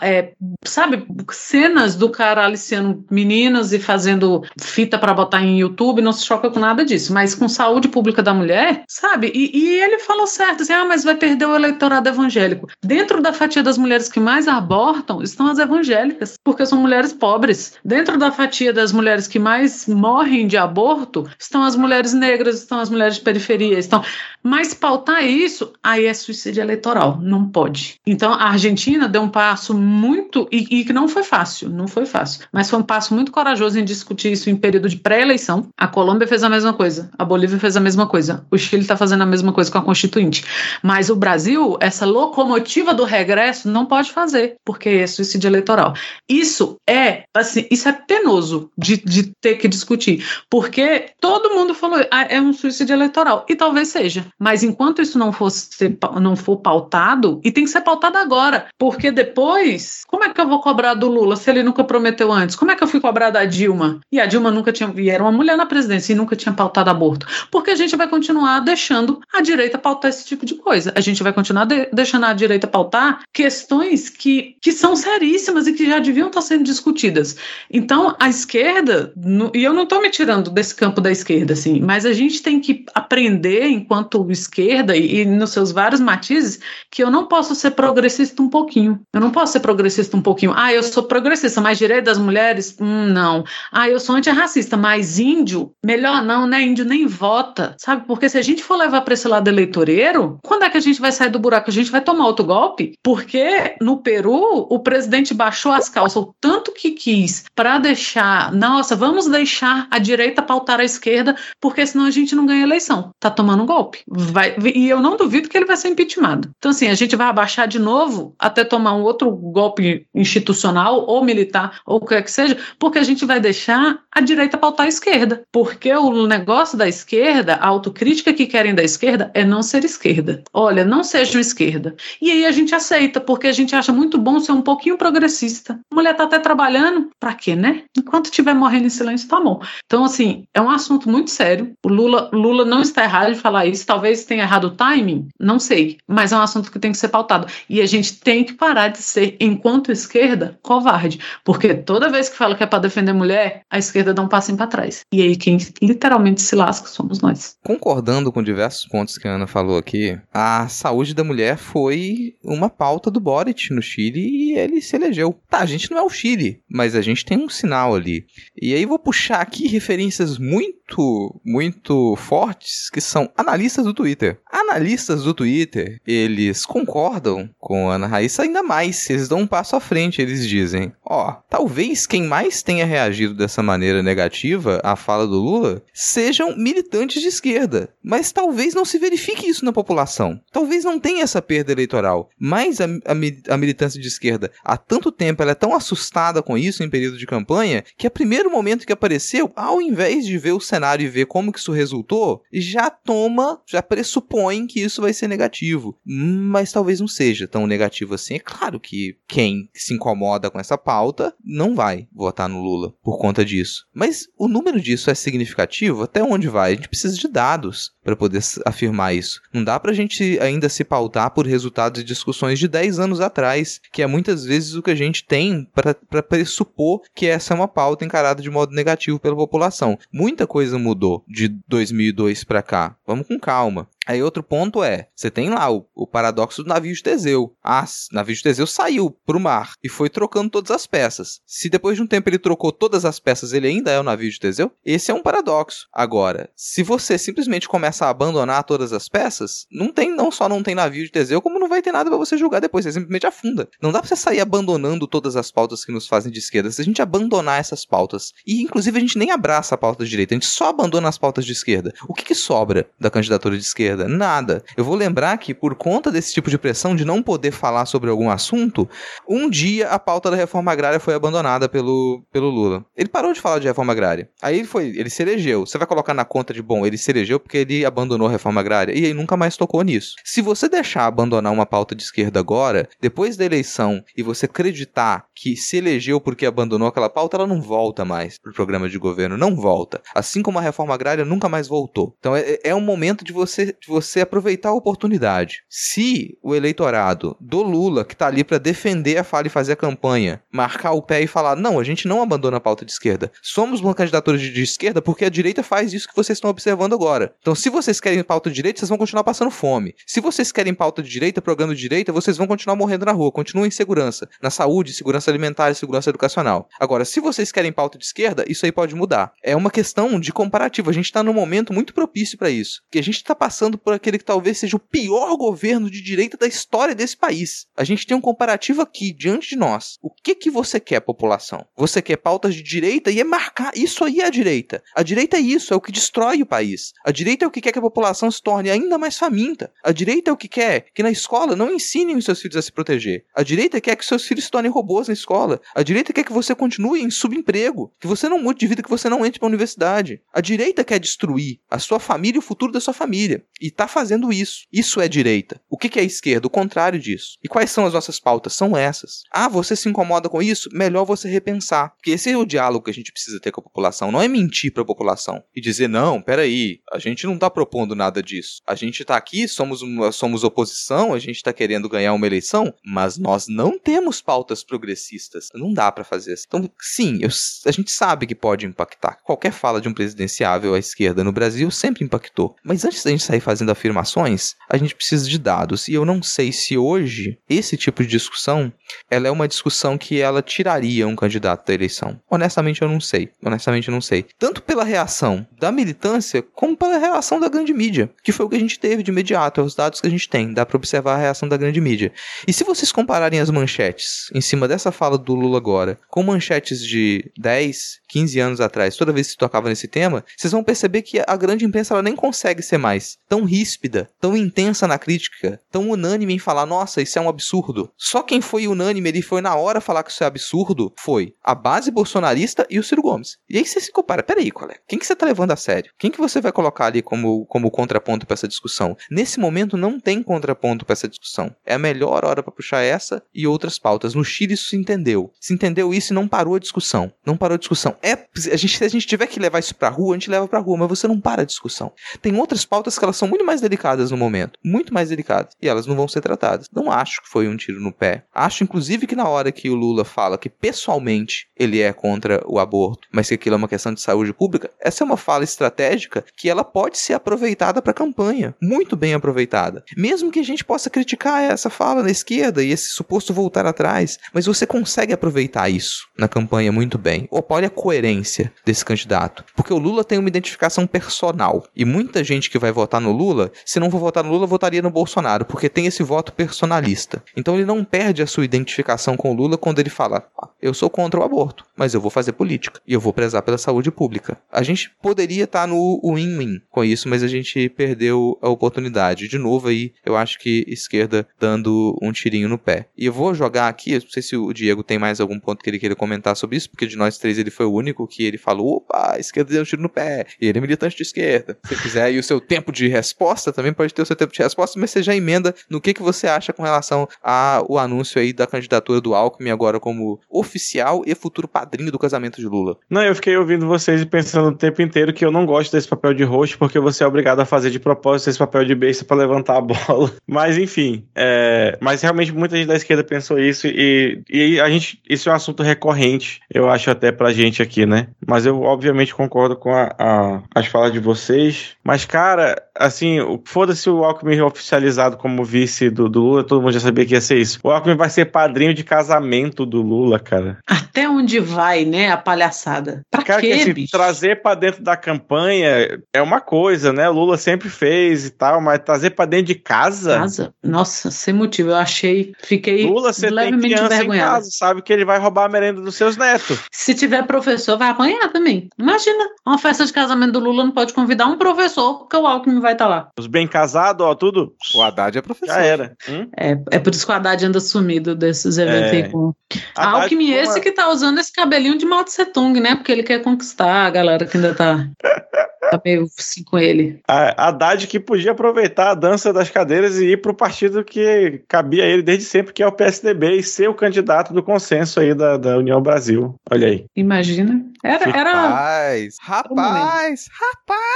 é, 0.00 0.32
sabe, 0.64 1.06
cenas 1.30 1.94
do 1.96 2.08
cara 2.08 2.44
aliciando 2.44 3.04
meninas 3.10 3.72
e 3.72 3.78
fazendo 3.78 4.42
fita 4.60 4.98
para 4.98 5.14
botar 5.14 5.42
em 5.42 5.58
YouTube, 5.58 6.02
não 6.02 6.12
se 6.12 6.24
choca 6.24 6.50
com 6.50 6.60
nada 6.60 6.84
disso. 6.84 7.12
Mas 7.12 7.34
com 7.34 7.48
saúde 7.48 7.88
pública 7.88 8.22
da 8.22 8.34
mulher, 8.34 8.84
sabe? 8.88 9.30
E, 9.34 9.56
e 9.56 9.80
ele 9.80 9.98
falou 9.98 10.26
certo, 10.26 10.62
assim, 10.62 10.72
ah, 10.72 10.84
mas 10.84 11.04
vai 11.04 11.14
perder 11.14 11.46
o 11.46 11.56
eleitorado 11.56 12.08
evangélico. 12.08 12.68
Dentro 12.82 13.20
da 13.20 13.32
fatia 13.32 13.62
das 13.62 13.78
mulheres 13.78 14.08
que 14.08 14.20
mais 14.20 14.48
abortam 14.48 15.22
estão 15.22 15.46
as 15.46 15.58
evangélicas, 15.58 16.38
porque 16.42 16.66
são 16.66 16.78
mulheres 16.78 17.12
pobres. 17.12 17.74
Dentro 17.84 18.18
da 18.18 18.30
fatia 18.30 18.72
das 18.72 18.92
mulheres 18.92 19.26
que 19.26 19.38
mais 19.38 19.86
morrem 19.86 20.46
de 20.46 20.56
aborto 20.56 21.28
estão 21.38 21.62
as 21.62 21.76
mulheres 21.76 22.12
negras, 22.12 22.58
estão 22.58 22.78
as 22.80 22.90
mulheres 22.90 23.16
de 23.16 23.22
periferia, 23.22 23.78
estão. 23.78 24.02
Mas 24.42 24.74
pautar 24.74 25.24
isso, 25.24 25.72
aí 25.82 26.06
é 26.06 26.14
suicídio 26.14 26.62
eleitoral, 26.62 27.18
não 27.20 27.48
pode. 27.48 27.98
Então 28.06 28.32
a 28.32 28.50
Argentina 28.50 28.93
deu 29.08 29.22
um 29.22 29.28
passo 29.28 29.74
muito 29.74 30.48
e, 30.50 30.80
e 30.80 30.84
que 30.84 30.92
não 30.92 31.08
foi 31.08 31.22
fácil, 31.22 31.68
não 31.68 31.86
foi 31.86 32.06
fácil, 32.06 32.46
mas 32.52 32.70
foi 32.70 32.78
um 32.78 32.82
passo 32.82 33.14
muito 33.14 33.32
corajoso 33.32 33.78
em 33.78 33.84
discutir 33.84 34.32
isso 34.32 34.48
em 34.48 34.56
período 34.56 34.88
de 34.88 34.96
pré-eleição. 34.96 35.68
A 35.76 35.86
Colômbia 35.86 36.26
fez 36.26 36.42
a 36.42 36.48
mesma 36.48 36.72
coisa, 36.72 37.10
a 37.18 37.24
Bolívia 37.24 37.58
fez 37.58 37.76
a 37.76 37.80
mesma 37.80 38.06
coisa, 38.06 38.46
o 38.50 38.58
Chile 38.58 38.82
está 38.82 38.96
fazendo 38.96 39.22
a 39.22 39.26
mesma 39.26 39.52
coisa 39.52 39.70
com 39.70 39.78
a 39.78 39.82
Constituinte. 39.82 40.44
Mas 40.82 41.10
o 41.10 41.16
Brasil, 41.16 41.76
essa 41.80 42.06
locomotiva 42.06 42.94
do 42.94 43.04
regresso, 43.04 43.68
não 43.68 43.86
pode 43.86 44.12
fazer, 44.12 44.56
porque 44.64 44.88
é 44.88 45.06
suicídio 45.06 45.48
eleitoral. 45.48 45.94
Isso 46.28 46.76
é, 46.88 47.24
assim, 47.34 47.66
isso 47.70 47.88
é 47.88 47.92
penoso 47.92 48.70
de, 48.76 48.96
de 48.96 49.32
ter 49.40 49.56
que 49.56 49.68
discutir, 49.68 50.24
porque 50.50 51.10
todo 51.20 51.54
mundo 51.54 51.74
falou, 51.74 52.04
ah, 52.10 52.26
é 52.28 52.40
um 52.40 52.52
suicídio 52.52 52.94
eleitoral, 52.94 53.44
e 53.48 53.56
talvez 53.56 53.88
seja. 53.88 54.26
Mas 54.38 54.62
enquanto 54.62 55.02
isso 55.02 55.18
não 55.18 55.32
for, 55.32 55.50
ser, 55.50 55.96
não 56.20 56.36
for 56.36 56.56
pautado, 56.58 57.40
e 57.44 57.50
tem 57.50 57.64
que 57.64 57.70
ser 57.70 57.80
pautado 57.80 58.18
agora, 58.18 58.66
porque 58.84 59.10
depois, 59.10 60.02
como 60.06 60.24
é 60.24 60.28
que 60.28 60.38
eu 60.38 60.46
vou 60.46 60.60
cobrar 60.60 60.92
do 60.92 61.08
Lula 61.08 61.36
se 61.36 61.48
ele 61.48 61.62
nunca 61.62 61.82
prometeu 61.82 62.30
antes? 62.30 62.54
Como 62.54 62.70
é 62.70 62.76
que 62.76 62.84
eu 62.84 62.86
fui 62.86 63.00
cobrar 63.00 63.30
da 63.30 63.46
Dilma? 63.46 63.98
E 64.12 64.20
a 64.20 64.26
Dilma 64.26 64.50
nunca 64.50 64.70
tinha, 64.72 64.92
e 64.98 65.08
era 65.08 65.22
uma 65.22 65.32
mulher 65.32 65.56
na 65.56 65.64
presidência 65.64 66.12
e 66.12 66.14
nunca 66.14 66.36
tinha 66.36 66.52
pautado 66.52 66.90
aborto. 66.90 67.26
Porque 67.50 67.70
a 67.70 67.76
gente 67.76 67.96
vai 67.96 68.06
continuar 68.06 68.60
deixando 68.60 69.22
a 69.32 69.40
direita 69.40 69.78
pautar 69.78 70.10
esse 70.10 70.26
tipo 70.26 70.44
de 70.44 70.56
coisa. 70.56 70.92
A 70.94 71.00
gente 71.00 71.22
vai 71.22 71.32
continuar 71.32 71.64
de, 71.64 71.88
deixando 71.94 72.26
a 72.26 72.34
direita 72.34 72.66
pautar 72.66 73.22
questões 73.32 74.10
que, 74.10 74.54
que 74.60 74.70
são 74.70 74.94
seríssimas 74.94 75.66
e 75.66 75.72
que 75.72 75.86
já 75.86 75.98
deviam 75.98 76.28
estar 76.28 76.42
sendo 76.42 76.64
discutidas. 76.64 77.36
Então, 77.70 78.14
a 78.20 78.28
esquerda, 78.28 79.14
no, 79.16 79.50
e 79.54 79.64
eu 79.64 79.72
não 79.72 79.84
estou 79.84 80.02
me 80.02 80.10
tirando 80.10 80.50
desse 80.50 80.74
campo 80.74 81.00
da 81.00 81.10
esquerda, 81.10 81.54
assim, 81.54 81.80
mas 81.80 82.04
a 82.04 82.12
gente 82.12 82.42
tem 82.42 82.60
que 82.60 82.84
aprender, 82.94 83.64
enquanto 83.64 84.30
esquerda 84.30 84.94
e, 84.94 85.22
e 85.22 85.24
nos 85.24 85.52
seus 85.52 85.72
vários 85.72 86.02
matizes, 86.02 86.60
que 86.90 87.02
eu 87.02 87.10
não 87.10 87.26
posso 87.26 87.54
ser 87.54 87.70
progressista 87.70 88.42
um 88.42 88.50
pouquinho. 88.64 89.00
Eu 89.12 89.20
não 89.20 89.30
posso 89.30 89.52
ser 89.52 89.60
progressista 89.60 90.16
um 90.16 90.22
pouquinho. 90.22 90.52
Ah, 90.56 90.72
eu 90.72 90.82
sou 90.82 91.02
progressista, 91.02 91.60
mas 91.60 91.78
direito 91.78 92.06
das 92.06 92.18
mulheres? 92.18 92.76
Hum, 92.80 93.06
não. 93.08 93.44
Ah, 93.70 93.88
eu 93.88 94.00
sou 94.00 94.16
antirracista, 94.16 94.76
mas 94.76 95.18
índio? 95.18 95.72
Melhor 95.84 96.22
não, 96.22 96.46
né? 96.46 96.62
Índio 96.62 96.84
nem 96.84 97.06
vota, 97.06 97.76
sabe? 97.78 98.06
Porque 98.06 98.28
se 98.28 98.38
a 98.38 98.42
gente 98.42 98.62
for 98.62 98.76
levar 98.76 99.02
para 99.02 99.14
esse 99.14 99.28
lado 99.28 99.48
eleitoreiro, 99.48 100.38
quando 100.42 100.64
é 100.64 100.70
que 100.70 100.78
a 100.78 100.80
gente 100.80 101.00
vai 101.00 101.12
sair 101.12 101.30
do 101.30 101.38
buraco? 101.38 101.70
A 101.70 101.72
gente 101.72 101.90
vai 101.90 102.00
tomar 102.00 102.26
outro 102.26 102.44
golpe? 102.44 102.94
Porque 103.02 103.76
no 103.80 103.98
Peru, 103.98 104.66
o 104.70 104.78
presidente 104.78 105.34
baixou 105.34 105.72
as 105.72 105.88
calças 105.88 106.16
o 106.16 106.34
tanto 106.40 106.72
que 106.72 106.92
quis 106.92 107.44
para 107.54 107.78
deixar, 107.78 108.52
nossa, 108.52 108.96
vamos 108.96 109.26
deixar 109.26 109.86
a 109.90 109.98
direita 109.98 110.42
pautar 110.42 110.80
a 110.80 110.84
esquerda, 110.84 111.36
porque 111.60 111.86
senão 111.86 112.06
a 112.06 112.10
gente 112.10 112.34
não 112.34 112.46
ganha 112.46 112.62
eleição. 112.62 113.10
Tá 113.20 113.30
tomando 113.30 113.62
um 113.62 113.66
golpe. 113.66 114.02
Vai, 114.06 114.56
e 114.74 114.88
eu 114.88 115.00
não 115.00 115.16
duvido 115.16 115.48
que 115.48 115.56
ele 115.56 115.66
vai 115.66 115.76
ser 115.76 115.88
impeachmentado. 115.88 116.50
Então, 116.58 116.70
assim, 116.70 116.88
a 116.88 116.94
gente 116.94 117.16
vai 117.16 117.26
abaixar 117.26 117.66
de 117.66 117.78
novo 117.78 118.34
até 118.54 118.64
tomar 118.64 118.94
um 118.94 119.02
outro 119.02 119.30
golpe 119.30 120.06
institucional 120.14 121.04
ou 121.06 121.24
militar 121.24 121.80
ou 121.84 121.96
o 121.96 122.00
que 122.00 122.14
quer 122.14 122.22
que 122.22 122.30
seja, 122.30 122.56
porque 122.78 122.98
a 122.98 123.02
gente 123.02 123.26
vai 123.26 123.40
deixar 123.40 123.98
a 124.10 124.20
direita 124.20 124.56
pautar 124.56 124.86
a 124.86 124.88
esquerda. 124.88 125.42
Porque 125.50 125.92
o 125.92 126.26
negócio 126.26 126.78
da 126.78 126.88
esquerda, 126.88 127.54
a 127.54 127.66
autocrítica 127.66 128.32
que 128.32 128.46
querem 128.46 128.74
da 128.74 128.82
esquerda 128.82 129.30
é 129.34 129.44
não 129.44 129.62
ser 129.62 129.84
esquerda. 129.84 130.42
Olha, 130.52 130.84
não 130.84 131.02
sejam 131.02 131.40
esquerda. 131.40 131.96
E 132.22 132.30
aí 132.30 132.46
a 132.46 132.52
gente 132.52 132.74
aceita, 132.74 133.20
porque 133.20 133.48
a 133.48 133.52
gente 133.52 133.74
acha 133.74 133.92
muito 133.92 134.16
bom 134.16 134.38
ser 134.38 134.52
um 134.52 134.62
pouquinho 134.62 134.96
progressista. 134.96 135.80
A 135.90 135.94
mulher 135.94 136.14
tá 136.14 136.24
até 136.24 136.38
trabalhando, 136.38 137.10
pra 137.18 137.34
quê, 137.34 137.56
né? 137.56 137.82
Enquanto 137.96 138.26
estiver 138.26 138.54
morrendo 138.54 138.86
em 138.86 138.90
silêncio, 138.90 139.28
tá 139.28 139.40
bom. 139.40 139.60
Então, 139.84 140.04
assim, 140.04 140.44
é 140.54 140.60
um 140.60 140.70
assunto 140.70 141.08
muito 141.08 141.30
sério. 141.30 141.72
O 141.84 141.88
Lula, 141.88 142.30
Lula 142.32 142.64
não 142.64 142.80
está 142.80 143.02
errado 143.02 143.34
de 143.34 143.40
falar 143.40 143.66
isso. 143.66 143.86
Talvez 143.86 144.24
tenha 144.24 144.42
errado 144.42 144.64
o 144.66 144.70
timing, 144.70 145.28
não 145.40 145.58
sei. 145.58 145.98
Mas 146.06 146.32
é 146.32 146.36
um 146.36 146.42
assunto 146.42 146.70
que 146.70 146.78
tem 146.78 146.92
que 146.92 146.98
ser 146.98 147.08
pautado. 147.08 147.46
E 147.68 147.80
a 147.80 147.86
gente 147.86 148.20
tem 148.20 148.43
que 148.44 148.54
parar 148.54 148.88
de 148.88 148.98
ser, 148.98 149.36
enquanto 149.40 149.92
esquerda, 149.92 150.58
covarde. 150.62 151.18
Porque 151.44 151.74
toda 151.74 152.10
vez 152.10 152.28
que 152.28 152.36
fala 152.36 152.54
que 152.54 152.62
é 152.62 152.66
para 152.66 152.80
defender 152.80 153.12
mulher, 153.12 153.62
a 153.70 153.78
esquerda 153.78 154.14
dá 154.14 154.22
um 154.22 154.28
passinho 154.28 154.56
para 154.56 154.66
trás. 154.66 155.00
E 155.12 155.22
aí 155.22 155.36
quem 155.36 155.58
literalmente 155.82 156.42
se 156.42 156.54
lasca 156.54 156.88
somos 156.88 157.20
nós. 157.20 157.56
Concordando 157.64 158.32
com 158.32 158.42
diversos 158.42 158.86
pontos 158.86 159.18
que 159.18 159.28
a 159.28 159.34
Ana 159.34 159.46
falou 159.46 159.78
aqui, 159.78 160.18
a 160.32 160.68
saúde 160.68 161.14
da 161.14 161.24
mulher 161.24 161.56
foi 161.56 162.34
uma 162.42 162.68
pauta 162.68 163.10
do 163.10 163.20
Boric 163.20 163.72
no 163.72 163.82
Chile 163.82 164.20
e 164.20 164.58
ele 164.58 164.80
se 164.80 164.96
elegeu. 164.96 165.38
Tá, 165.48 165.60
a 165.60 165.66
gente 165.66 165.90
não 165.90 165.98
é 165.98 166.02
o 166.02 166.10
Chile, 166.10 166.60
mas 166.68 166.94
a 166.94 167.02
gente 167.02 167.24
tem 167.24 167.38
um 167.38 167.48
sinal 167.48 167.94
ali. 167.94 168.26
E 168.60 168.74
aí 168.74 168.84
vou 168.84 168.98
puxar 168.98 169.40
aqui 169.40 169.68
referências 169.68 170.38
muito, 170.38 171.40
muito 171.44 172.16
fortes 172.16 172.90
que 172.90 173.00
são 173.00 173.30
analistas 173.36 173.84
do 173.84 173.94
Twitter. 173.94 174.38
Analistas 174.50 175.22
do 175.22 175.34
Twitter, 175.34 176.00
eles 176.06 176.66
concordam 176.66 177.48
com 177.58 177.88
Ana 177.88 178.06
Raíssa 178.06 178.33
ainda 178.42 178.62
mais, 178.62 179.08
eles 179.10 179.28
dão 179.28 179.40
um 179.40 179.46
passo 179.46 179.76
à 179.76 179.80
frente, 179.80 180.20
eles 180.20 180.46
dizem, 180.46 180.92
ó, 181.04 181.32
talvez 181.48 182.06
quem 182.06 182.24
mais 182.24 182.62
tenha 182.62 182.86
reagido 182.86 183.34
dessa 183.34 183.62
maneira 183.62 184.02
negativa 184.02 184.80
à 184.82 184.96
fala 184.96 185.26
do 185.26 185.40
Lula 185.40 185.82
sejam 185.92 186.56
militantes 186.56 187.20
de 187.20 187.28
esquerda, 187.28 187.88
mas 188.02 188.32
talvez 188.32 188.74
não 188.74 188.84
se 188.84 188.98
verifique 188.98 189.48
isso 189.48 189.64
na 189.64 189.72
população. 189.72 190.40
Talvez 190.52 190.84
não 190.84 190.98
tenha 190.98 191.22
essa 191.22 191.42
perda 191.42 191.72
eleitoral, 191.72 192.30
mas 192.38 192.80
a, 192.80 192.84
a, 192.84 193.54
a 193.54 193.56
militância 193.56 194.00
de 194.00 194.08
esquerda 194.08 194.50
há 194.64 194.76
tanto 194.76 195.12
tempo 195.12 195.42
ela 195.42 195.52
é 195.52 195.54
tão 195.54 195.74
assustada 195.74 196.42
com 196.42 196.56
isso 196.56 196.82
em 196.82 196.90
período 196.90 197.18
de 197.18 197.26
campanha 197.26 197.84
que 197.96 198.06
a 198.06 198.10
primeiro 198.10 198.50
momento 198.50 198.86
que 198.86 198.92
apareceu, 198.92 199.52
ao 199.54 199.80
invés 199.80 200.24
de 200.24 200.38
ver 200.38 200.52
o 200.52 200.60
cenário 200.60 201.04
e 201.04 201.08
ver 201.08 201.26
como 201.26 201.52
que 201.52 201.58
isso 201.58 201.72
resultou, 201.72 202.42
já 202.52 202.90
toma, 202.90 203.60
já 203.66 203.82
pressupõe 203.82 204.66
que 204.66 204.80
isso 204.80 205.02
vai 205.02 205.12
ser 205.12 205.28
negativo. 205.28 205.96
Mas 206.04 206.72
talvez 206.72 207.00
não 207.00 207.08
seja 207.08 207.46
tão 207.46 207.66
negativo 207.66 208.14
assim. 208.14 208.23
É 208.32 208.38
claro 208.38 208.80
que 208.80 209.16
quem 209.26 209.68
se 209.74 209.94
incomoda 209.94 210.50
com 210.50 210.58
essa 210.58 210.78
pauta 210.78 211.34
não 211.44 211.74
vai 211.74 212.08
votar 212.12 212.48
no 212.48 212.62
Lula 212.62 212.94
por 213.02 213.18
conta 213.18 213.44
disso. 213.44 213.86
Mas 213.92 214.28
o 214.38 214.48
número 214.48 214.80
disso 214.80 215.10
é 215.10 215.14
significativo? 215.14 216.02
Até 216.02 216.22
onde 216.22 216.48
vai? 216.48 216.72
A 216.72 216.74
gente 216.76 216.88
precisa 216.88 217.16
de 217.16 217.28
dados 217.28 217.92
para 218.02 218.16
poder 218.16 218.42
afirmar 218.64 219.14
isso. 219.14 219.40
Não 219.52 219.64
dá 219.64 219.80
para 219.80 219.90
a 219.90 219.94
gente 219.94 220.38
ainda 220.40 220.68
se 220.68 220.84
pautar 220.84 221.30
por 221.30 221.46
resultados 221.46 222.02
de 222.02 222.06
discussões 222.06 222.58
de 222.58 222.68
10 222.68 222.98
anos 222.98 223.20
atrás, 223.20 223.80
que 223.92 224.02
é 224.02 224.06
muitas 224.06 224.44
vezes 224.44 224.74
o 224.74 224.82
que 224.82 224.90
a 224.90 224.94
gente 224.94 225.24
tem 225.24 225.68
para 225.74 226.22
pressupor 226.22 227.02
que 227.14 227.26
essa 227.26 227.52
é 227.52 227.56
uma 227.56 227.68
pauta 227.68 228.04
encarada 228.04 228.42
de 228.42 228.50
modo 228.50 228.74
negativo 228.74 229.18
pela 229.18 229.36
população. 229.36 229.98
Muita 230.12 230.46
coisa 230.46 230.78
mudou 230.78 231.24
de 231.26 231.48
2002 231.68 232.44
para 232.44 232.62
cá. 232.62 232.96
Vamos 233.06 233.26
com 233.26 233.38
calma. 233.38 233.88
Aí 234.06 234.22
outro 234.22 234.42
ponto 234.42 234.82
é, 234.82 235.08
você 235.14 235.30
tem 235.30 235.50
lá 235.50 235.70
o, 235.70 235.86
o 235.94 236.06
paradoxo 236.06 236.62
do 236.62 236.68
navio 236.68 236.94
de 236.94 237.02
Teseu. 237.02 237.54
Ah, 237.62 237.84
o 238.12 238.14
navio 238.14 238.34
de 238.34 238.42
Teseu 238.42 238.66
saiu 238.66 239.10
pro 239.24 239.40
mar 239.40 239.74
e 239.82 239.88
foi 239.88 240.10
trocando 240.10 240.50
todas 240.50 240.70
as 240.70 240.86
peças. 240.86 241.40
Se 241.46 241.68
depois 241.68 241.96
de 241.96 242.02
um 242.02 242.06
tempo 242.06 242.28
ele 242.28 242.38
trocou 242.38 242.70
todas 242.70 243.04
as 243.04 243.18
peças, 243.18 243.52
ele 243.52 243.66
ainda 243.66 243.90
é 243.90 243.98
o 243.98 244.02
navio 244.02 244.30
de 244.30 244.38
Teseu? 244.38 244.70
Esse 244.84 245.10
é 245.10 245.14
um 245.14 245.22
paradoxo. 245.22 245.88
Agora, 245.92 246.50
se 246.54 246.82
você 246.82 247.16
simplesmente 247.16 247.68
começa 247.68 248.06
a 248.06 248.10
abandonar 248.10 248.64
todas 248.64 248.92
as 248.92 249.08
peças, 249.08 249.66
não 249.70 249.92
tem, 249.92 250.14
não 250.14 250.30
só 250.30 250.48
não 250.48 250.62
tem 250.62 250.74
navio 250.74 251.04
de 251.04 251.10
Teseu, 251.10 251.40
como 251.40 251.58
não 251.58 251.68
vai 251.68 251.80
ter 251.80 251.92
nada 251.92 252.10
para 252.10 252.18
você 252.18 252.36
julgar 252.36 252.60
depois, 252.60 252.84
você 252.84 252.92
simplesmente 252.92 253.26
afunda. 253.26 253.68
Não 253.80 253.92
dá 253.92 254.00
pra 254.00 254.08
você 254.08 254.16
sair 254.16 254.40
abandonando 254.40 255.06
todas 255.06 255.36
as 255.36 255.50
pautas 255.50 255.84
que 255.84 255.92
nos 255.92 256.06
fazem 256.06 256.30
de 256.30 256.38
esquerda. 256.38 256.70
Se 256.70 256.82
a 256.82 256.84
gente 256.84 257.00
abandonar 257.00 257.60
essas 257.60 257.84
pautas, 257.84 258.32
e 258.46 258.62
inclusive 258.62 258.96
a 258.98 259.00
gente 259.00 259.18
nem 259.18 259.30
abraça 259.30 259.74
a 259.74 259.78
pauta 259.78 260.04
de 260.04 260.10
direita, 260.10 260.34
a 260.34 260.36
gente 260.36 260.46
só 260.46 260.68
abandona 260.68 261.08
as 261.08 261.18
pautas 261.18 261.44
de 261.44 261.52
esquerda. 261.52 261.92
O 262.08 262.14
que, 262.14 262.24
que 262.24 262.34
sobra 262.34 262.88
da 262.98 263.10
candidatura 263.10 263.56
de 263.56 263.62
esquerda? 263.62 263.93
Nada. 263.96 264.62
Eu 264.76 264.84
vou 264.84 264.94
lembrar 264.94 265.36
que 265.38 265.54
por 265.54 265.74
conta 265.74 266.10
desse 266.10 266.32
tipo 266.32 266.50
de 266.50 266.58
pressão 266.58 266.94
de 266.94 267.04
não 267.04 267.22
poder 267.22 267.50
falar 267.52 267.86
sobre 267.86 268.10
algum 268.10 268.30
assunto, 268.30 268.88
um 269.28 269.48
dia 269.48 269.88
a 269.88 269.98
pauta 269.98 270.30
da 270.30 270.36
reforma 270.36 270.72
agrária 270.72 271.00
foi 271.00 271.14
abandonada 271.14 271.68
pelo, 271.68 272.22
pelo 272.32 272.50
Lula. 272.50 272.84
Ele 272.96 273.08
parou 273.08 273.32
de 273.32 273.40
falar 273.40 273.58
de 273.58 273.66
reforma 273.66 273.92
agrária. 273.92 274.28
Aí 274.42 274.58
ele 274.58 274.66
foi, 274.66 274.86
ele 274.96 275.10
se 275.10 275.22
elegeu. 275.22 275.66
Você 275.66 275.78
vai 275.78 275.86
colocar 275.86 276.14
na 276.14 276.24
conta 276.24 276.52
de, 276.52 276.62
bom, 276.62 276.84
ele 276.84 276.98
se 276.98 277.10
elegeu 277.10 277.38
porque 277.38 277.58
ele 277.58 277.84
abandonou 277.84 278.28
a 278.28 278.30
reforma 278.30 278.60
agrária 278.60 278.92
e 278.92 279.04
aí 279.06 279.14
nunca 279.14 279.36
mais 279.36 279.56
tocou 279.56 279.82
nisso. 279.82 280.14
Se 280.24 280.40
você 280.42 280.68
deixar 280.68 281.06
abandonar 281.06 281.52
uma 281.52 281.66
pauta 281.66 281.94
de 281.94 282.02
esquerda 282.02 282.40
agora, 282.40 282.88
depois 283.00 283.36
da 283.36 283.44
eleição, 283.44 284.02
e 284.16 284.22
você 284.22 284.46
acreditar 284.46 285.26
que 285.34 285.56
se 285.56 285.76
elegeu 285.76 286.20
porque 286.20 286.46
abandonou 286.46 286.88
aquela 286.88 287.10
pauta, 287.10 287.36
ela 287.36 287.46
não 287.46 287.60
volta 287.60 288.04
mais 288.04 288.38
pro 288.38 288.52
programa 288.52 288.88
de 288.88 288.98
governo, 288.98 289.36
não 289.36 289.56
volta. 289.56 290.00
Assim 290.14 290.42
como 290.42 290.58
a 290.58 290.62
reforma 290.62 290.94
agrária 290.94 291.24
nunca 291.24 291.48
mais 291.48 291.68
voltou. 291.68 292.14
Então 292.18 292.34
é, 292.36 292.58
é 292.62 292.74
um 292.74 292.80
momento 292.80 293.24
de 293.24 293.32
você, 293.32 293.76
de 293.84 293.92
você 293.92 294.20
aproveitar 294.20 294.70
a 294.70 294.74
oportunidade. 294.74 295.62
Se 295.68 296.36
o 296.42 296.54
eleitorado 296.54 297.36
do 297.40 297.62
Lula, 297.62 298.04
que 298.04 298.16
tá 298.16 298.26
ali 298.26 298.42
para 298.42 298.58
defender 298.58 299.18
a 299.18 299.24
fala 299.24 299.46
e 299.46 299.50
fazer 299.50 299.72
a 299.72 299.76
campanha, 299.76 300.42
marcar 300.50 300.92
o 300.92 301.02
pé 301.02 301.22
e 301.22 301.26
falar: 301.26 301.56
não, 301.56 301.78
a 301.78 301.84
gente 301.84 302.08
não 302.08 302.22
abandona 302.22 302.56
a 302.56 302.60
pauta 302.60 302.84
de 302.84 302.92
esquerda. 302.92 303.30
Somos 303.42 303.80
uma 303.80 303.94
candidatura 303.94 304.38
de, 304.38 304.50
de 304.50 304.62
esquerda 304.62 305.02
porque 305.02 305.24
a 305.24 305.28
direita 305.28 305.62
faz 305.62 305.92
isso 305.92 306.08
que 306.08 306.16
vocês 306.16 306.36
estão 306.36 306.50
observando 306.50 306.94
agora. 306.94 307.34
Então, 307.40 307.54
se 307.54 307.68
vocês 307.68 308.00
querem 308.00 308.22
pauta 308.24 308.48
de 308.50 308.56
direita, 308.56 308.78
vocês 308.78 308.88
vão 308.88 308.98
continuar 308.98 309.24
passando 309.24 309.50
fome. 309.50 309.94
Se 310.06 310.20
vocês 310.20 310.50
querem 310.50 310.74
pauta 310.74 311.02
de 311.02 311.10
direita, 311.10 311.42
programa 311.42 311.74
de 311.74 311.80
direita, 311.80 312.12
vocês 312.12 312.36
vão 312.36 312.46
continuar 312.46 312.76
morrendo 312.76 313.04
na 313.04 313.12
rua, 313.12 313.30
continuem 313.30 313.68
em 313.68 313.70
segurança, 313.70 314.28
na 314.42 314.50
saúde, 314.50 314.92
segurança 314.92 315.30
alimentar 315.30 315.70
e 315.70 315.74
segurança 315.74 316.10
educacional. 316.10 316.68
Agora, 316.80 317.04
se 317.04 317.20
vocês 317.20 317.52
querem 317.52 317.72
pauta 317.72 317.98
de 317.98 318.04
esquerda, 318.04 318.44
isso 318.48 318.64
aí 318.64 318.72
pode 318.72 318.94
mudar. 318.94 319.32
É 319.42 319.54
uma 319.54 319.70
questão 319.70 320.18
de 320.18 320.32
comparativo. 320.32 320.90
A 320.90 320.92
gente 320.92 321.06
está 321.06 321.22
num 321.22 321.32
momento 321.32 321.72
muito 321.72 321.92
propício 321.92 322.38
para 322.38 322.50
isso. 322.50 322.82
Que 322.90 322.98
a 322.98 323.02
gente 323.02 323.16
está 323.16 323.34
passando 323.34 323.73
por 323.78 323.92
aquele 323.92 324.18
que 324.18 324.24
talvez 324.24 324.58
seja 324.58 324.76
o 324.76 324.80
pior 324.80 325.36
governo 325.36 325.90
de 325.90 326.02
direita 326.02 326.36
da 326.36 326.46
história 326.46 326.94
desse 326.94 327.16
país. 327.16 327.66
A 327.76 327.84
gente 327.84 328.06
tem 328.06 328.16
um 328.16 328.20
comparativo 328.20 328.82
aqui 328.82 329.12
diante 329.12 329.50
de 329.50 329.56
nós. 329.56 329.98
O 330.02 330.10
que 330.10 330.34
que 330.34 330.50
você 330.50 330.78
quer, 330.80 331.00
população? 331.00 331.66
Você 331.76 332.00
quer 332.00 332.16
pautas 332.16 332.54
de 332.54 332.62
direita 332.62 333.10
e 333.10 333.20
é 333.20 333.24
marcar. 333.24 333.72
Isso 333.76 334.04
aí 334.04 334.20
é 334.20 334.26
a 334.26 334.30
direita. 334.30 334.82
A 334.94 335.02
direita 335.02 335.36
é 335.36 335.40
isso, 335.40 335.72
é 335.72 335.76
o 335.76 335.80
que 335.80 335.92
destrói 335.92 336.42
o 336.42 336.46
país. 336.46 336.92
A 337.04 337.10
direita 337.10 337.44
é 337.44 337.48
o 337.48 337.50
que 337.50 337.60
quer 337.60 337.72
que 337.72 337.78
a 337.78 337.82
população 337.82 338.30
se 338.30 338.42
torne 338.42 338.70
ainda 338.70 338.98
mais 338.98 339.18
faminta. 339.18 339.72
A 339.82 339.92
direita 339.92 340.30
é 340.30 340.32
o 340.32 340.36
que 340.36 340.48
quer 340.48 340.86
que 340.94 341.02
na 341.02 341.10
escola 341.10 341.56
não 341.56 341.72
ensinem 341.72 342.16
os 342.16 342.24
seus 342.24 342.40
filhos 342.40 342.56
a 342.56 342.62
se 342.62 342.72
proteger. 342.72 343.24
A 343.34 343.42
direita 343.42 343.80
quer 343.80 343.96
que 343.96 344.04
seus 344.04 344.24
filhos 344.24 344.44
se 344.44 344.50
tornem 344.50 344.70
robôs 344.70 345.08
na 345.08 345.14
escola. 345.14 345.60
A 345.74 345.82
direita 345.82 346.12
quer 346.12 346.24
que 346.24 346.32
você 346.32 346.54
continue 346.54 347.02
em 347.02 347.10
subemprego, 347.10 347.92
que 348.00 348.06
você 348.06 348.28
não 348.28 348.38
mude 348.38 348.60
de 348.60 348.66
vida, 348.66 348.82
que 348.82 348.90
você 348.90 349.08
não 349.08 349.24
entre 349.24 349.38
para 349.38 349.46
a 349.46 349.50
universidade. 349.50 350.20
A 350.32 350.40
direita 350.40 350.84
quer 350.84 350.98
destruir 350.98 351.60
a 351.70 351.78
sua 351.78 351.98
família 351.98 352.38
e 352.38 352.40
o 352.40 352.42
futuro 352.42 352.72
da 352.72 352.80
sua 352.80 352.94
família. 352.94 353.44
E 353.64 353.68
está 353.68 353.88
fazendo 353.88 354.30
isso. 354.30 354.66
Isso 354.70 355.00
é 355.00 355.08
direita. 355.08 355.58
O 355.70 355.78
que 355.78 355.98
é 355.98 356.02
a 356.02 356.04
esquerda? 356.04 356.46
O 356.46 356.50
contrário 356.50 357.00
disso. 357.00 357.38
E 357.42 357.48
quais 357.48 357.70
são 357.70 357.86
as 357.86 357.94
nossas 357.94 358.20
pautas? 358.20 358.52
São 358.52 358.76
essas. 358.76 359.22
Ah, 359.32 359.48
você 359.48 359.74
se 359.74 359.88
incomoda 359.88 360.28
com 360.28 360.42
isso? 360.42 360.68
Melhor 360.70 361.06
você 361.06 361.30
repensar. 361.30 361.94
Porque 361.96 362.10
esse 362.10 362.28
é 362.28 362.36
o 362.36 362.44
diálogo 362.44 362.84
que 362.84 362.90
a 362.90 362.94
gente 362.94 363.10
precisa 363.10 363.40
ter 363.40 363.50
com 363.50 363.62
a 363.62 363.64
população. 363.64 364.12
Não 364.12 364.20
é 364.20 364.28
mentir 364.28 364.70
para 364.70 364.82
a 364.82 364.86
população 364.86 365.42
e 365.56 365.62
dizer, 365.62 365.88
não, 365.88 366.20
peraí, 366.20 366.80
a 366.92 366.98
gente 366.98 367.24
não 367.24 367.36
está 367.36 367.48
propondo 367.48 367.94
nada 367.94 368.22
disso. 368.22 368.60
A 368.66 368.74
gente 368.74 369.00
está 369.00 369.16
aqui, 369.16 369.48
somos, 369.48 369.80
uma, 369.80 370.12
somos 370.12 370.44
oposição, 370.44 371.14
a 371.14 371.18
gente 371.18 371.36
está 371.36 371.50
querendo 371.50 371.88
ganhar 371.88 372.12
uma 372.12 372.26
eleição, 372.26 372.70
mas 372.84 373.16
nós 373.16 373.48
não 373.48 373.78
temos 373.78 374.20
pautas 374.20 374.62
progressistas. 374.62 375.48
Não 375.54 375.72
dá 375.72 375.90
para 375.90 376.04
fazer 376.04 376.34
isso. 376.34 376.44
Então, 376.46 376.70
sim, 376.78 377.18
eu, 377.22 377.30
a 377.64 377.70
gente 377.70 377.90
sabe 377.90 378.26
que 378.26 378.34
pode 378.34 378.66
impactar. 378.66 379.20
Qualquer 379.24 379.52
fala 379.52 379.80
de 379.80 379.88
um 379.88 379.94
presidenciável 379.94 380.74
à 380.74 380.78
esquerda 380.78 381.24
no 381.24 381.32
Brasil 381.32 381.70
sempre 381.70 382.04
impactou. 382.04 382.54
Mas 382.62 382.84
antes 382.84 383.02
da 383.02 383.10
gente 383.10 383.22
sair 383.22 383.40
fazendo 383.40 383.53
afirmações, 383.62 384.54
a 384.68 384.76
gente 384.76 384.94
precisa 384.94 385.28
de 385.28 385.38
dados. 385.38 385.88
E 385.88 385.94
eu 385.94 386.04
não 386.04 386.22
sei 386.22 386.52
se 386.52 386.76
hoje 386.76 387.38
esse 387.48 387.76
tipo 387.76 388.02
de 388.02 388.08
discussão 388.08 388.72
ela 389.10 389.28
é 389.28 389.30
uma 389.30 389.48
discussão 389.48 389.96
que 389.96 390.20
ela 390.20 390.42
tiraria 390.42 391.06
um 391.06 391.16
candidato 391.16 391.66
da 391.66 391.74
eleição. 391.74 392.20
Honestamente, 392.30 392.82
eu 392.82 392.88
não 392.88 393.00
sei. 393.00 393.30
Honestamente, 393.44 393.88
eu 393.88 393.92
não 393.92 394.00
sei. 394.00 394.26
Tanto 394.38 394.62
pela 394.62 394.84
reação 394.84 395.46
da 395.58 395.72
militância, 395.72 396.42
como 396.42 396.76
pela 396.76 396.98
reação 396.98 397.40
da 397.40 397.48
grande 397.48 397.72
mídia, 397.72 398.10
que 398.22 398.32
foi 398.32 398.46
o 398.46 398.48
que 398.48 398.56
a 398.56 398.60
gente 398.60 398.78
teve 398.78 399.02
de 399.02 399.10
imediato, 399.10 399.60
é 399.60 399.64
os 399.64 399.74
dados 399.74 400.00
que 400.00 400.06
a 400.06 400.10
gente 400.10 400.28
tem. 400.28 400.52
Dá 400.52 400.64
para 400.66 400.76
observar 400.76 401.14
a 401.14 401.18
reação 401.18 401.48
da 401.48 401.56
grande 401.56 401.80
mídia. 401.80 402.12
E 402.46 402.52
se 402.52 402.64
vocês 402.64 402.92
compararem 402.92 403.40
as 403.40 403.50
manchetes 403.50 404.30
em 404.34 404.40
cima 404.40 404.68
dessa 404.68 404.92
fala 404.92 405.18
do 405.18 405.34
Lula 405.34 405.58
agora 405.58 405.98
com 406.08 406.22
manchetes 406.22 406.84
de 406.84 407.30
10, 407.38 408.00
15 408.08 408.40
anos 408.40 408.60
atrás, 408.60 408.96
toda 408.96 409.12
vez 409.12 409.28
que 409.28 409.32
se 409.32 409.38
tocava 409.38 409.68
nesse 409.68 409.88
tema, 409.88 410.24
vocês 410.36 410.52
vão 410.52 410.62
perceber 410.62 411.02
que 411.02 411.22
a 411.26 411.36
grande 411.36 411.64
imprensa 411.64 411.94
ela 411.94 412.02
nem 412.02 412.14
consegue 412.14 412.62
ser 412.62 412.78
mais 412.78 413.18
tão 413.34 413.42
ríspida, 413.42 414.08
tão 414.20 414.36
intensa 414.36 414.86
na 414.86 414.96
crítica, 414.96 415.60
tão 415.68 415.90
unânime 415.90 416.34
em 416.34 416.38
falar, 416.38 416.64
nossa, 416.64 417.02
isso 417.02 417.18
é 417.18 417.22
um 417.22 417.28
absurdo. 417.28 417.90
Só 417.98 418.22
quem 418.22 418.40
foi 418.40 418.68
unânime, 418.68 419.08
ele 419.08 419.22
foi 419.22 419.40
na 419.40 419.56
hora 419.56 419.80
falar 419.80 420.04
que 420.04 420.12
isso 420.12 420.22
é 420.22 420.26
absurdo, 420.28 420.92
foi 420.96 421.34
a 421.42 421.52
base 421.52 421.90
bolsonarista 421.90 422.64
e 422.70 422.78
o 422.78 422.84
Ciro 422.84 423.02
Gomes. 423.02 423.38
E 423.50 423.58
aí 423.58 423.66
você 423.66 423.80
se 423.80 423.90
compara, 423.90 424.22
peraí, 424.22 424.52
colega, 424.52 424.78
quem 424.86 425.00
que 425.00 425.04
você 425.04 425.16
tá 425.16 425.26
levando 425.26 425.50
a 425.50 425.56
sério? 425.56 425.90
Quem 425.98 426.12
que 426.12 426.20
você 426.20 426.40
vai 426.40 426.52
colocar 426.52 426.86
ali 426.86 427.02
como, 427.02 427.44
como 427.46 427.72
contraponto 427.72 428.24
para 428.24 428.34
essa 428.34 428.46
discussão? 428.46 428.96
Nesse 429.10 429.40
momento 429.40 429.76
não 429.76 429.98
tem 429.98 430.22
contraponto 430.22 430.84
para 430.84 430.92
essa 430.92 431.08
discussão. 431.08 431.52
É 431.66 431.74
a 431.74 431.78
melhor 431.78 432.24
hora 432.24 432.40
para 432.40 432.52
puxar 432.52 432.82
essa 432.82 433.20
e 433.34 433.48
outras 433.48 433.80
pautas. 433.80 434.14
No 434.14 434.24
Chile 434.24 434.54
isso 434.54 434.70
se 434.70 434.76
entendeu. 434.76 435.32
Se 435.40 435.52
entendeu 435.52 435.92
isso 435.92 436.12
e 436.12 436.14
não 436.14 436.28
parou 436.28 436.54
a 436.54 436.60
discussão. 436.60 437.12
Não 437.26 437.36
parou 437.36 437.56
a 437.56 437.58
discussão. 437.58 437.96
É, 438.00 438.12
a 438.12 438.56
gente, 438.56 438.78
se 438.78 438.84
a 438.84 438.88
gente 438.88 439.08
tiver 439.08 439.26
que 439.26 439.40
levar 439.40 439.58
isso 439.58 439.74
pra 439.74 439.88
rua, 439.88 440.14
a 440.14 440.18
gente 440.18 440.30
leva 440.30 440.46
pra 440.46 440.60
rua, 440.60 440.78
mas 440.78 440.88
você 440.88 441.08
não 441.08 441.20
para 441.20 441.42
a 441.42 441.44
discussão. 441.44 441.90
Tem 442.22 442.32
outras 442.38 442.64
pautas 442.64 442.96
que 442.96 443.04
elas 443.04 443.16
são 443.16 443.23
muito 443.28 443.44
mais 443.44 443.60
delicadas 443.60 444.10
no 444.10 444.16
momento. 444.16 444.58
Muito 444.64 444.92
mais 444.92 445.08
delicadas. 445.08 445.54
E 445.60 445.68
elas 445.68 445.86
não 445.86 445.96
vão 445.96 446.08
ser 446.08 446.20
tratadas. 446.20 446.68
Não 446.72 446.90
acho 446.90 447.22
que 447.22 447.28
foi 447.28 447.48
um 447.48 447.56
tiro 447.56 447.80
no 447.80 447.92
pé. 447.92 448.24
Acho, 448.34 448.64
inclusive, 448.64 449.06
que 449.06 449.16
na 449.16 449.28
hora 449.28 449.52
que 449.52 449.70
o 449.70 449.74
Lula 449.74 450.04
fala 450.04 450.38
que 450.38 450.48
pessoalmente 450.48 451.48
ele 451.56 451.80
é 451.80 451.92
contra 451.92 452.42
o 452.46 452.58
aborto, 452.58 453.08
mas 453.12 453.28
que 453.28 453.34
aquilo 453.34 453.54
é 453.54 453.58
uma 453.58 453.68
questão 453.68 453.92
de 453.92 454.00
saúde 454.00 454.32
pública, 454.32 454.70
essa 454.80 455.02
é 455.02 455.06
uma 455.06 455.16
fala 455.16 455.44
estratégica 455.44 456.24
que 456.36 456.48
ela 456.48 456.64
pode 456.64 456.98
ser 456.98 457.14
aproveitada 457.14 457.80
para 457.80 457.92
campanha. 457.92 458.54
Muito 458.60 458.96
bem 458.96 459.14
aproveitada. 459.14 459.84
Mesmo 459.96 460.30
que 460.30 460.40
a 460.40 460.44
gente 460.44 460.64
possa 460.64 460.90
criticar 460.90 461.42
essa 461.42 461.70
fala 461.70 462.02
na 462.02 462.10
esquerda 462.10 462.62
e 462.62 462.70
esse 462.70 462.90
suposto 462.90 463.32
voltar 463.32 463.66
atrás, 463.66 464.18
mas 464.32 464.46
você 464.46 464.66
consegue 464.66 465.12
aproveitar 465.12 465.68
isso 465.68 466.08
na 466.18 466.28
campanha 466.28 466.72
muito 466.72 466.98
bem. 466.98 467.28
Olha 467.30 467.68
a 467.68 467.70
coerência 467.70 468.52
desse 468.64 468.84
candidato. 468.84 469.44
Porque 469.54 469.72
o 469.72 469.78
Lula 469.78 470.02
tem 470.02 470.18
uma 470.18 470.28
identificação 470.28 470.86
personal. 470.86 471.64
E 471.74 471.84
muita 471.84 472.24
gente 472.24 472.50
que 472.50 472.58
vai 472.58 472.72
votar 472.72 473.00
no 473.00 473.12
Lula, 473.14 473.50
se 473.64 473.80
não 473.80 473.90
for 473.90 473.98
votar 473.98 474.24
no 474.24 474.30
Lula, 474.30 474.46
votaria 474.46 474.82
no 474.82 474.90
Bolsonaro, 474.90 475.44
porque 475.44 475.68
tem 475.68 475.86
esse 475.86 476.02
voto 476.02 476.32
personalista. 476.32 477.22
Então 477.36 477.54
ele 477.54 477.64
não 477.64 477.84
perde 477.84 478.22
a 478.22 478.26
sua 478.26 478.44
identificação 478.44 479.16
com 479.16 479.30
o 479.30 479.34
Lula 479.34 479.56
quando 479.56 479.78
ele 479.78 479.90
fala: 479.90 480.26
ah, 480.40 480.48
eu 480.60 480.74
sou 480.74 480.90
contra 480.90 481.20
o 481.20 481.22
aborto, 481.22 481.64
mas 481.76 481.94
eu 481.94 482.00
vou 482.00 482.10
fazer 482.10 482.32
política 482.32 482.80
e 482.86 482.92
eu 482.92 483.00
vou 483.00 483.12
prezar 483.12 483.42
pela 483.42 483.58
saúde 483.58 483.90
pública. 483.90 484.38
A 484.50 484.62
gente 484.62 484.90
poderia 485.02 485.44
estar 485.44 485.66
no 485.66 486.00
win-win 486.04 486.60
com 486.70 486.84
isso, 486.84 487.08
mas 487.08 487.22
a 487.22 487.28
gente 487.28 487.68
perdeu 487.68 488.38
a 488.40 488.48
oportunidade. 488.48 489.28
De 489.28 489.38
novo 489.38 489.68
aí, 489.68 489.92
eu 490.04 490.16
acho 490.16 490.38
que 490.38 490.64
esquerda 490.68 491.26
dando 491.38 491.98
um 492.02 492.12
tirinho 492.12 492.48
no 492.48 492.58
pé. 492.58 492.86
E 492.96 493.06
eu 493.06 493.12
vou 493.12 493.34
jogar 493.34 493.68
aqui, 493.68 493.92
não 493.92 494.10
sei 494.10 494.22
se 494.22 494.36
o 494.36 494.52
Diego 494.52 494.82
tem 494.82 494.98
mais 494.98 495.20
algum 495.20 495.38
ponto 495.38 495.62
que 495.62 495.70
ele 495.70 495.78
queira 495.78 495.96
comentar 495.96 496.36
sobre 496.36 496.56
isso, 496.56 496.70
porque 496.70 496.86
de 496.86 496.96
nós 496.96 497.18
três 497.18 497.38
ele 497.38 497.50
foi 497.50 497.66
o 497.66 497.72
único 497.72 498.06
que 498.06 498.24
ele 498.24 498.38
falou: 498.38 498.76
opa, 498.76 499.16
esquerda 499.18 499.52
deu 499.52 499.62
um 499.62 499.64
tiro 499.64 499.82
no 499.82 499.88
pé, 499.88 500.26
e 500.40 500.46
ele 500.46 500.58
é 500.58 500.60
militante 500.60 500.96
de 500.96 501.02
esquerda. 501.02 501.58
Se 501.64 501.76
quiser 501.76 502.04
aí 502.04 502.18
o 502.18 502.22
seu 502.22 502.40
tempo 502.40 502.72
de 502.72 502.88
resposta, 503.04 503.52
também 503.52 503.72
pode 503.72 503.92
ter 503.92 504.02
o 504.02 504.06
seu 504.06 504.16
tempo 504.16 504.32
de 504.32 504.42
resposta, 504.42 504.80
mas 504.80 504.90
você 504.90 505.02
já 505.02 505.14
emenda 505.14 505.54
no 505.68 505.80
que, 505.80 505.92
que 505.92 506.02
você 506.02 506.26
acha 506.26 506.52
com 506.52 506.62
relação 506.62 507.06
ao 507.22 507.78
anúncio 507.78 508.20
aí 508.20 508.32
da 508.32 508.46
candidatura 508.46 509.00
do 509.00 509.14
Alckmin 509.14 509.50
agora 509.50 509.78
como 509.78 510.18
oficial 510.28 511.02
e 511.06 511.14
futuro 511.14 511.46
padrinho 511.46 511.92
do 511.92 511.98
casamento 511.98 512.40
de 512.40 512.46
Lula. 512.46 512.76
Não, 512.88 513.02
eu 513.02 513.14
fiquei 513.14 513.36
ouvindo 513.36 513.66
vocês 513.66 514.00
e 514.00 514.06
pensando 514.06 514.48
o 514.48 514.56
tempo 514.56 514.80
inteiro 514.80 515.12
que 515.12 515.24
eu 515.24 515.30
não 515.30 515.44
gosto 515.44 515.72
desse 515.72 515.86
papel 515.86 516.14
de 516.14 516.24
host 516.24 516.56
porque 516.56 516.80
você 516.80 517.04
é 517.04 517.06
obrigado 517.06 517.40
a 517.40 517.44
fazer 517.44 517.70
de 517.70 517.78
propósito 517.78 518.30
esse 518.30 518.38
papel 518.38 518.64
de 518.64 518.74
besta 518.74 519.04
para 519.04 519.18
levantar 519.18 519.58
a 519.58 519.60
bola. 519.60 520.10
Mas 520.26 520.56
enfim, 520.56 521.04
é... 521.14 521.76
mas 521.80 522.02
realmente 522.02 522.32
muita 522.32 522.56
gente 522.56 522.66
da 522.66 522.74
esquerda 522.74 523.04
pensou 523.04 523.38
isso 523.38 523.66
e, 523.66 524.22
e 524.28 524.60
a 524.60 524.68
gente, 524.70 525.00
isso 525.08 525.28
é 525.28 525.32
um 525.32 525.34
assunto 525.34 525.62
recorrente, 525.62 526.40
eu 526.52 526.68
acho 526.70 526.90
até 526.90 527.12
pra 527.12 527.32
gente 527.32 527.62
aqui, 527.62 527.84
né? 527.86 528.08
Mas 528.26 528.46
eu 528.46 528.62
obviamente 528.62 529.14
concordo 529.14 529.56
com 529.56 529.70
a, 529.74 529.94
a, 529.98 530.42
as 530.54 530.66
falas 530.66 530.92
de 530.92 530.98
vocês. 530.98 531.76
Mas 531.84 532.04
cara, 532.04 532.56
assim, 532.74 532.93
o- 533.20 533.42
foda-se 533.44 533.88
o 533.90 534.04
Alckmin 534.04 534.40
oficializado 534.40 535.16
como 535.16 535.44
vice 535.44 535.90
do, 535.90 536.08
do 536.08 536.20
Lula, 536.20 536.44
todo 536.44 536.60
mundo 536.62 536.72
já 536.72 536.80
sabia 536.80 537.04
que 537.06 537.14
ia 537.14 537.20
ser 537.20 537.38
isso. 537.38 537.58
O 537.62 537.70
Alckmin 537.70 537.96
vai 537.96 538.08
ser 538.10 538.26
padrinho 538.26 538.72
de 538.74 538.84
casamento 538.84 539.64
do 539.66 539.82
Lula, 539.82 540.18
cara. 540.18 540.58
Até 540.66 541.08
onde 541.08 541.40
vai, 541.40 541.84
né, 541.84 542.10
a 542.10 542.16
palhaçada? 542.16 543.02
Pra 543.10 543.22
Cara, 543.22 543.40
quê, 543.40 543.48
que 543.54 543.60
assim, 543.60 543.72
bicho? 543.72 543.90
trazer 543.90 544.42
pra 544.42 544.54
dentro 544.54 544.82
da 544.82 544.96
campanha 544.96 546.00
é 546.12 546.22
uma 546.22 546.40
coisa, 546.40 546.92
né? 546.92 547.08
O 547.08 547.12
Lula 547.12 547.36
sempre 547.36 547.68
fez 547.68 548.26
e 548.26 548.30
tal, 548.30 548.60
mas 548.60 548.78
trazer 548.84 549.10
pra 549.10 549.24
dentro 549.24 549.46
de 549.46 549.54
casa. 549.56 550.18
Casa? 550.18 550.54
Nossa, 550.62 551.10
sem 551.10 551.34
motivo. 551.34 551.70
Eu 551.70 551.76
achei. 551.76 552.32
Fiquei 552.42 552.86
Lula, 552.86 553.12
você 553.12 553.26
tem 553.26 553.30
levemente 553.34 553.74
criança 553.74 553.94
em 553.94 553.96
envergonhada. 553.96 554.30
casa, 554.36 554.48
sabe 554.52 554.82
que 554.82 554.92
ele 554.92 555.04
vai 555.04 555.18
roubar 555.18 555.44
a 555.46 555.48
merenda 555.48 555.80
dos 555.80 555.94
seus 555.96 556.16
netos. 556.16 556.60
Se 556.70 556.94
tiver 556.94 557.26
professor, 557.26 557.76
vai 557.76 557.88
apanhar 557.90 558.28
também. 558.30 558.68
Imagina, 558.78 559.24
uma 559.46 559.58
festa 559.58 559.84
de 559.84 559.92
casamento 559.92 560.32
do 560.32 560.40
Lula 560.40 560.64
não 560.64 560.72
pode 560.72 560.92
convidar 560.92 561.26
um 561.26 561.36
professor, 561.38 561.98
porque 562.00 562.16
o 562.16 562.26
Alckmin 562.26 562.60
vai 562.60 562.72
estar 562.72 562.83
lá. 562.86 563.08
Os 563.18 563.26
bem 563.26 563.46
casados, 563.46 564.04
ó, 564.06 564.14
tudo 564.14 564.54
O 564.74 564.82
Haddad 564.82 565.16
é 565.18 565.22
professor. 565.22 565.54
já 565.54 565.60
era. 565.62 565.94
Hum? 566.08 566.28
É, 566.38 566.56
é 566.72 566.78
por 566.78 566.92
isso 566.92 567.04
que 567.06 567.12
o 567.12 567.14
Haddad 567.14 567.44
anda 567.44 567.60
sumido 567.60 568.14
desses 568.14 568.58
eventos 568.58 568.92
É. 568.92 568.96
aí 568.96 569.08
com. 569.10 569.32
Haddad 569.76 570.02
Alckmin 570.02 570.32
foi 570.32 570.40
esse 570.42 570.52
uma- 570.52 570.60
que 570.60 570.72
tá 570.72 570.88
usando 570.90 571.18
esse 571.18 571.32
cabelinho 571.32 571.78
de 571.78 571.86
Mao 571.86 572.04
Tse 572.04 572.24
Tung, 572.26 572.58
né? 572.60 572.74
Porque 572.74 572.90
ele 572.92 573.02
quer 573.02 573.22
conquistar 573.22 573.86
a 573.86 573.90
galera 573.90 574.24
que 574.26 574.36
ainda 574.36 574.54
tá, 574.54 574.88
tá 575.70 575.80
meio 575.84 576.06
assim 576.18 576.42
com 576.44 576.58
ele. 576.58 577.00
A 577.08 577.48
Haddad 577.48 577.86
que 577.86 578.00
podia 578.00 578.32
aproveitar 578.32 578.90
a 578.90 578.94
dança 578.94 579.32
das 579.32 579.50
cadeiras 579.50 579.98
e 579.98 580.06
ir 580.12 580.20
pro 580.20 580.34
partido 580.34 580.82
que 580.84 581.42
cabia 581.48 581.84
a 581.84 581.86
ele 581.86 582.02
desde 582.02 582.24
sempre, 582.24 582.52
que 582.52 582.62
é 582.62 582.66
o 582.66 582.72
PSDB, 582.72 583.36
e 583.36 583.42
ser 583.42 583.68
o 583.68 583.74
candidato 583.74 584.32
do 584.32 584.42
consenso 584.42 584.98
aí 585.00 585.14
da, 585.14 585.36
da 585.36 585.56
União 585.58 585.80
Brasil. 585.80 586.34
Olha 586.50 586.68
aí. 586.68 586.86
Imagina. 586.96 587.64
Era, 587.84 588.08
era, 588.08 588.32
Rapaz, 588.32 589.16
rapaz, 589.20 590.26
rapaz. 590.32 590.93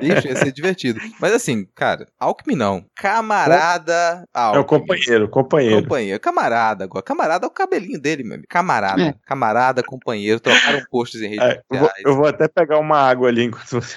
Bicho, 0.00 0.26
ia 0.28 0.36
ser 0.36 0.52
divertido. 0.52 1.00
Mas 1.20 1.32
assim, 1.32 1.66
cara, 1.74 2.06
Alckmin 2.18 2.56
não. 2.56 2.84
Camarada 2.94 4.24
É 4.34 4.38
Alckmin. 4.38 4.60
o 4.60 4.64
companheiro, 4.64 5.28
companheiro. 5.28 5.82
Companheiro. 5.82 6.20
Camarada 6.20 6.84
agora. 6.84 7.02
Camarada 7.04 7.46
é 7.46 7.48
o 7.48 7.50
cabelinho 7.50 8.00
dele, 8.00 8.22
meu 8.22 8.34
amigo. 8.34 8.48
Camarada. 8.48 9.02
É. 9.02 9.14
Camarada, 9.26 9.82
companheiro. 9.82 10.40
Trocaram 10.40 10.82
posts 10.90 11.20
em 11.20 11.28
redes 11.28 11.44
É, 11.44 11.62
eu, 11.70 11.78
vou, 11.78 11.88
sociais. 11.88 12.04
eu 12.06 12.16
vou 12.16 12.26
até 12.26 12.48
pegar 12.48 12.78
uma 12.78 12.98
água 12.98 13.28
ali 13.28 13.44
enquanto 13.44 13.68
você. 13.80 13.96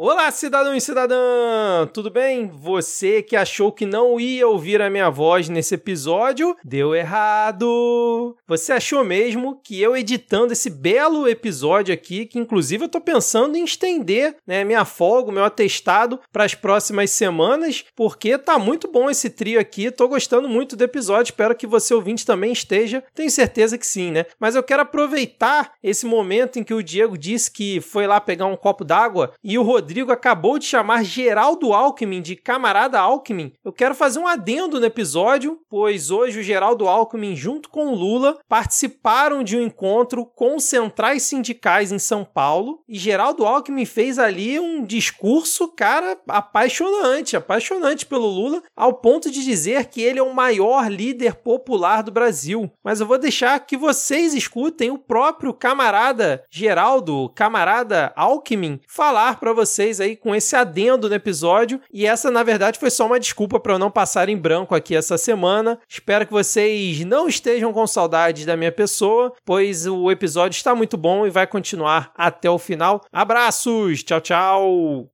Olá, 0.00 0.30
cidadão 0.30 0.76
e 0.76 0.80
cidadã! 0.80 1.84
Tudo 1.92 2.08
bem? 2.08 2.46
Você 2.46 3.20
que 3.20 3.34
achou 3.34 3.72
que 3.72 3.84
não 3.84 4.20
ia 4.20 4.46
ouvir 4.46 4.80
a 4.80 4.88
minha 4.88 5.10
voz 5.10 5.48
nesse 5.48 5.74
episódio, 5.74 6.56
deu 6.64 6.94
errado! 6.94 8.36
Você 8.46 8.72
achou 8.74 9.02
mesmo 9.02 9.60
que 9.60 9.82
eu 9.82 9.96
editando 9.96 10.52
esse 10.52 10.70
belo 10.70 11.26
episódio 11.26 11.92
aqui, 11.92 12.26
que 12.26 12.38
inclusive 12.38 12.84
eu 12.84 12.88
tô 12.88 13.00
pensando 13.00 13.56
em 13.56 13.64
estender 13.64 14.36
né, 14.46 14.62
minha 14.62 14.84
folga, 14.84 15.32
meu 15.32 15.42
atestado 15.42 16.20
para 16.32 16.44
as 16.44 16.54
próximas 16.54 17.10
semanas, 17.10 17.84
porque 17.96 18.38
tá 18.38 18.56
muito 18.56 18.86
bom 18.86 19.10
esse 19.10 19.28
trio 19.28 19.58
aqui, 19.58 19.90
tô 19.90 20.06
gostando 20.06 20.48
muito 20.48 20.76
do 20.76 20.84
episódio, 20.84 21.32
espero 21.32 21.56
que 21.56 21.66
você 21.66 21.92
ouvinte 21.92 22.24
também 22.24 22.52
esteja, 22.52 23.02
tenho 23.16 23.32
certeza 23.32 23.76
que 23.76 23.84
sim, 23.84 24.12
né? 24.12 24.26
Mas 24.38 24.54
eu 24.54 24.62
quero 24.62 24.82
aproveitar 24.82 25.72
esse 25.82 26.06
momento 26.06 26.56
em 26.56 26.62
que 26.62 26.72
o 26.72 26.84
Diego 26.84 27.18
disse 27.18 27.50
que 27.50 27.80
foi 27.80 28.06
lá 28.06 28.20
pegar 28.20 28.46
um 28.46 28.56
copo 28.56 28.84
d'água 28.84 29.32
e 29.42 29.58
o 29.58 29.64
Rodrigo 29.64 29.87
acabou 30.12 30.58
de 30.58 30.64
chamar 30.64 31.04
Geraldo 31.04 31.72
Alckmin 31.72 32.20
de 32.20 32.36
camarada 32.36 33.00
Alckmin. 33.00 33.52
Eu 33.64 33.72
quero 33.72 33.94
fazer 33.94 34.18
um 34.18 34.26
adendo 34.26 34.78
no 34.78 34.86
episódio, 34.86 35.58
pois 35.68 36.10
hoje 36.10 36.40
o 36.40 36.42
Geraldo 36.42 36.86
Alckmin, 36.86 37.34
junto 37.34 37.68
com 37.68 37.88
o 37.88 37.94
Lula, 37.94 38.38
participaram 38.48 39.42
de 39.42 39.56
um 39.56 39.62
encontro 39.62 40.24
com 40.24 40.58
centrais 40.60 41.22
sindicais 41.22 41.90
em 41.90 41.98
São 41.98 42.24
Paulo 42.24 42.80
e 42.88 42.98
Geraldo 42.98 43.46
Alckmin 43.46 43.84
fez 43.84 44.18
ali 44.18 44.60
um 44.60 44.84
discurso, 44.84 45.68
cara, 45.68 46.18
apaixonante, 46.28 47.36
apaixonante 47.36 48.06
pelo 48.06 48.26
Lula, 48.26 48.62
ao 48.76 48.94
ponto 48.94 49.30
de 49.30 49.44
dizer 49.44 49.86
que 49.86 50.00
ele 50.00 50.18
é 50.18 50.22
o 50.22 50.34
maior 50.34 50.90
líder 50.90 51.34
popular 51.34 52.02
do 52.02 52.12
Brasil. 52.12 52.70
Mas 52.84 53.00
eu 53.00 53.06
vou 53.06 53.18
deixar 53.18 53.58
que 53.60 53.76
vocês 53.76 54.34
escutem 54.34 54.90
o 54.90 54.98
próprio 54.98 55.52
camarada 55.52 56.44
Geraldo, 56.50 57.30
camarada 57.34 58.12
Alckmin, 58.16 58.80
falar 58.86 59.38
para 59.38 59.52
vocês 59.52 59.77
aí 59.78 60.16
com 60.16 60.34
esse 60.34 60.54
adendo 60.56 61.08
no 61.08 61.14
episódio. 61.14 61.80
E 61.92 62.06
essa, 62.06 62.30
na 62.30 62.42
verdade, 62.42 62.78
foi 62.78 62.90
só 62.90 63.06
uma 63.06 63.20
desculpa 63.20 63.60
para 63.60 63.74
eu 63.74 63.78
não 63.78 63.90
passar 63.90 64.28
em 64.28 64.36
branco 64.36 64.74
aqui 64.74 64.94
essa 64.94 65.16
semana. 65.16 65.78
Espero 65.88 66.26
que 66.26 66.32
vocês 66.32 67.04
não 67.04 67.28
estejam 67.28 67.72
com 67.72 67.86
saudades 67.86 68.44
da 68.44 68.56
minha 68.56 68.72
pessoa, 68.72 69.32
pois 69.44 69.86
o 69.86 70.10
episódio 70.10 70.56
está 70.56 70.74
muito 70.74 70.96
bom 70.96 71.26
e 71.26 71.30
vai 71.30 71.46
continuar 71.46 72.12
até 72.16 72.50
o 72.50 72.58
final. 72.58 73.04
Abraços! 73.12 74.02
Tchau, 74.02 74.20
tchau! 74.20 75.10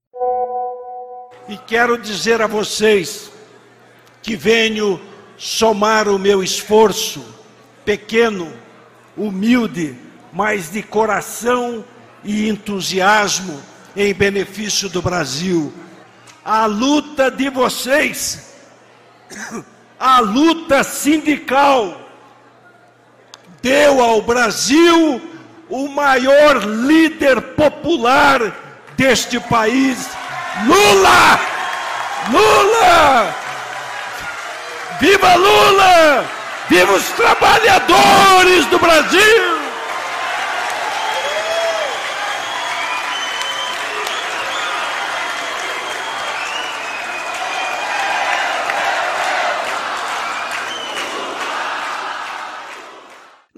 E 1.49 1.59
quero 1.59 1.99
dizer 1.99 2.41
a 2.41 2.47
vocês 2.47 3.31
que 4.23 4.35
venho 4.35 4.99
somar 5.36 6.09
o 6.09 6.19
meu 6.19 6.43
esforço, 6.43 7.23
pequeno, 7.85 8.51
humilde, 9.16 9.95
mas 10.32 10.70
de 10.70 10.82
coração 10.82 11.85
e 12.24 12.49
entusiasmo 12.49 13.74
em 13.97 14.12
benefício 14.12 14.89
do 14.89 15.01
Brasil. 15.01 15.73
A 16.45 16.66
luta 16.66 17.31
de 17.31 17.49
vocês, 17.49 18.55
a 19.99 20.21
luta 20.21 20.83
sindical, 20.85 22.01
deu 23.62 24.03
ao 24.03 24.21
Brasil 24.21 25.23
o 25.71 25.89
maior 25.89 26.59
líder 26.65 27.41
popular 27.41 28.41
deste 28.97 29.41
país, 29.41 30.09
Lula! 30.66 31.41
Lula! 32.31 33.35
Viva 35.01 35.35
Lula! 35.35 36.25
Viva 36.69 36.93
os 36.93 37.09
trabalhadores 37.11 38.66
do 38.66 38.79
Brasil! 38.79 39.64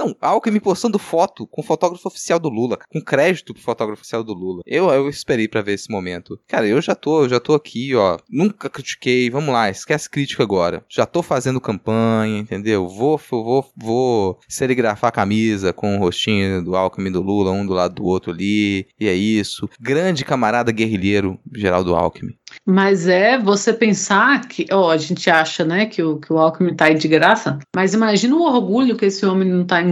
Não, 0.07 0.17
Alckmin 0.21 0.61
postando 0.61 0.99
foto 0.99 1.47
com 1.47 1.61
o 1.61 1.65
fotógrafo 1.65 2.07
oficial 2.07 2.39
do 2.39 2.49
Lula, 2.49 2.79
com 2.89 3.01
crédito 3.01 3.53
pro 3.53 3.63
fotógrafo 3.63 4.01
oficial 4.01 4.23
do 4.23 4.33
Lula. 4.33 4.63
Eu, 4.65 4.89
eu 4.91 5.09
esperei 5.09 5.49
pra 5.49 5.63
ver 5.63 5.73
esse 5.73 5.91
momento. 5.91 6.39
Cara, 6.47 6.67
eu 6.67 6.81
já 6.81 6.95
tô, 6.95 7.25
eu 7.25 7.29
já 7.29 7.41
tô 7.41 7.55
aqui, 7.55 7.95
ó. 7.95 8.19
Nunca 8.31 8.71
critiquei, 8.71 9.29
vamos 9.29 9.53
lá, 9.53 9.69
esquece 9.69 10.09
crítica 10.09 10.43
agora. 10.43 10.85
Já 10.89 11.07
tô 11.07 11.23
fazendo 11.23 11.61
campanha, 11.61 12.39
entendeu? 12.39 12.87
Vou, 12.87 13.21
vou, 13.31 13.67
vou 13.77 14.39
serigrafar 14.49 15.09
a 15.09 15.13
camisa 15.13 15.73
com 15.73 15.97
o 15.97 16.01
rostinho 16.01 16.63
do 16.63 16.77
Alckmin 16.77 17.11
do 17.11 17.23
Lula, 17.23 17.51
um 17.51 17.67
do 17.67 17.73
lado 17.73 17.97
do 17.97 18.05
outro 18.05 18.33
ali. 18.33 18.87
E 19.01 19.09
é 19.09 19.15
isso. 19.15 19.69
Grande 19.81 20.25
camarada 20.25 20.71
guerrilheiro, 20.71 21.39
Geraldo 21.53 21.95
Alckmin. 21.95 22.37
Mas 22.65 23.07
é 23.09 23.39
você 23.39 23.73
pensar 23.73 24.47
que, 24.47 24.67
ó, 24.73 24.91
a 24.91 24.97
gente 24.97 25.29
acha, 25.29 25.65
né, 25.65 25.87
que 25.87 26.03
o, 26.03 26.19
que 26.19 26.33
o 26.33 26.39
Alckmin 26.39 26.75
tá 26.75 26.87
aí 26.87 26.95
de 26.95 27.09
graça, 27.09 27.59
mas 27.75 27.95
imagina 27.95 28.37
o 28.37 28.43
orgulho 28.43 28.97
que 28.97 29.07
esse 29.07 29.25
homem 29.27 29.49
não 29.49 29.65
tá 29.65 29.83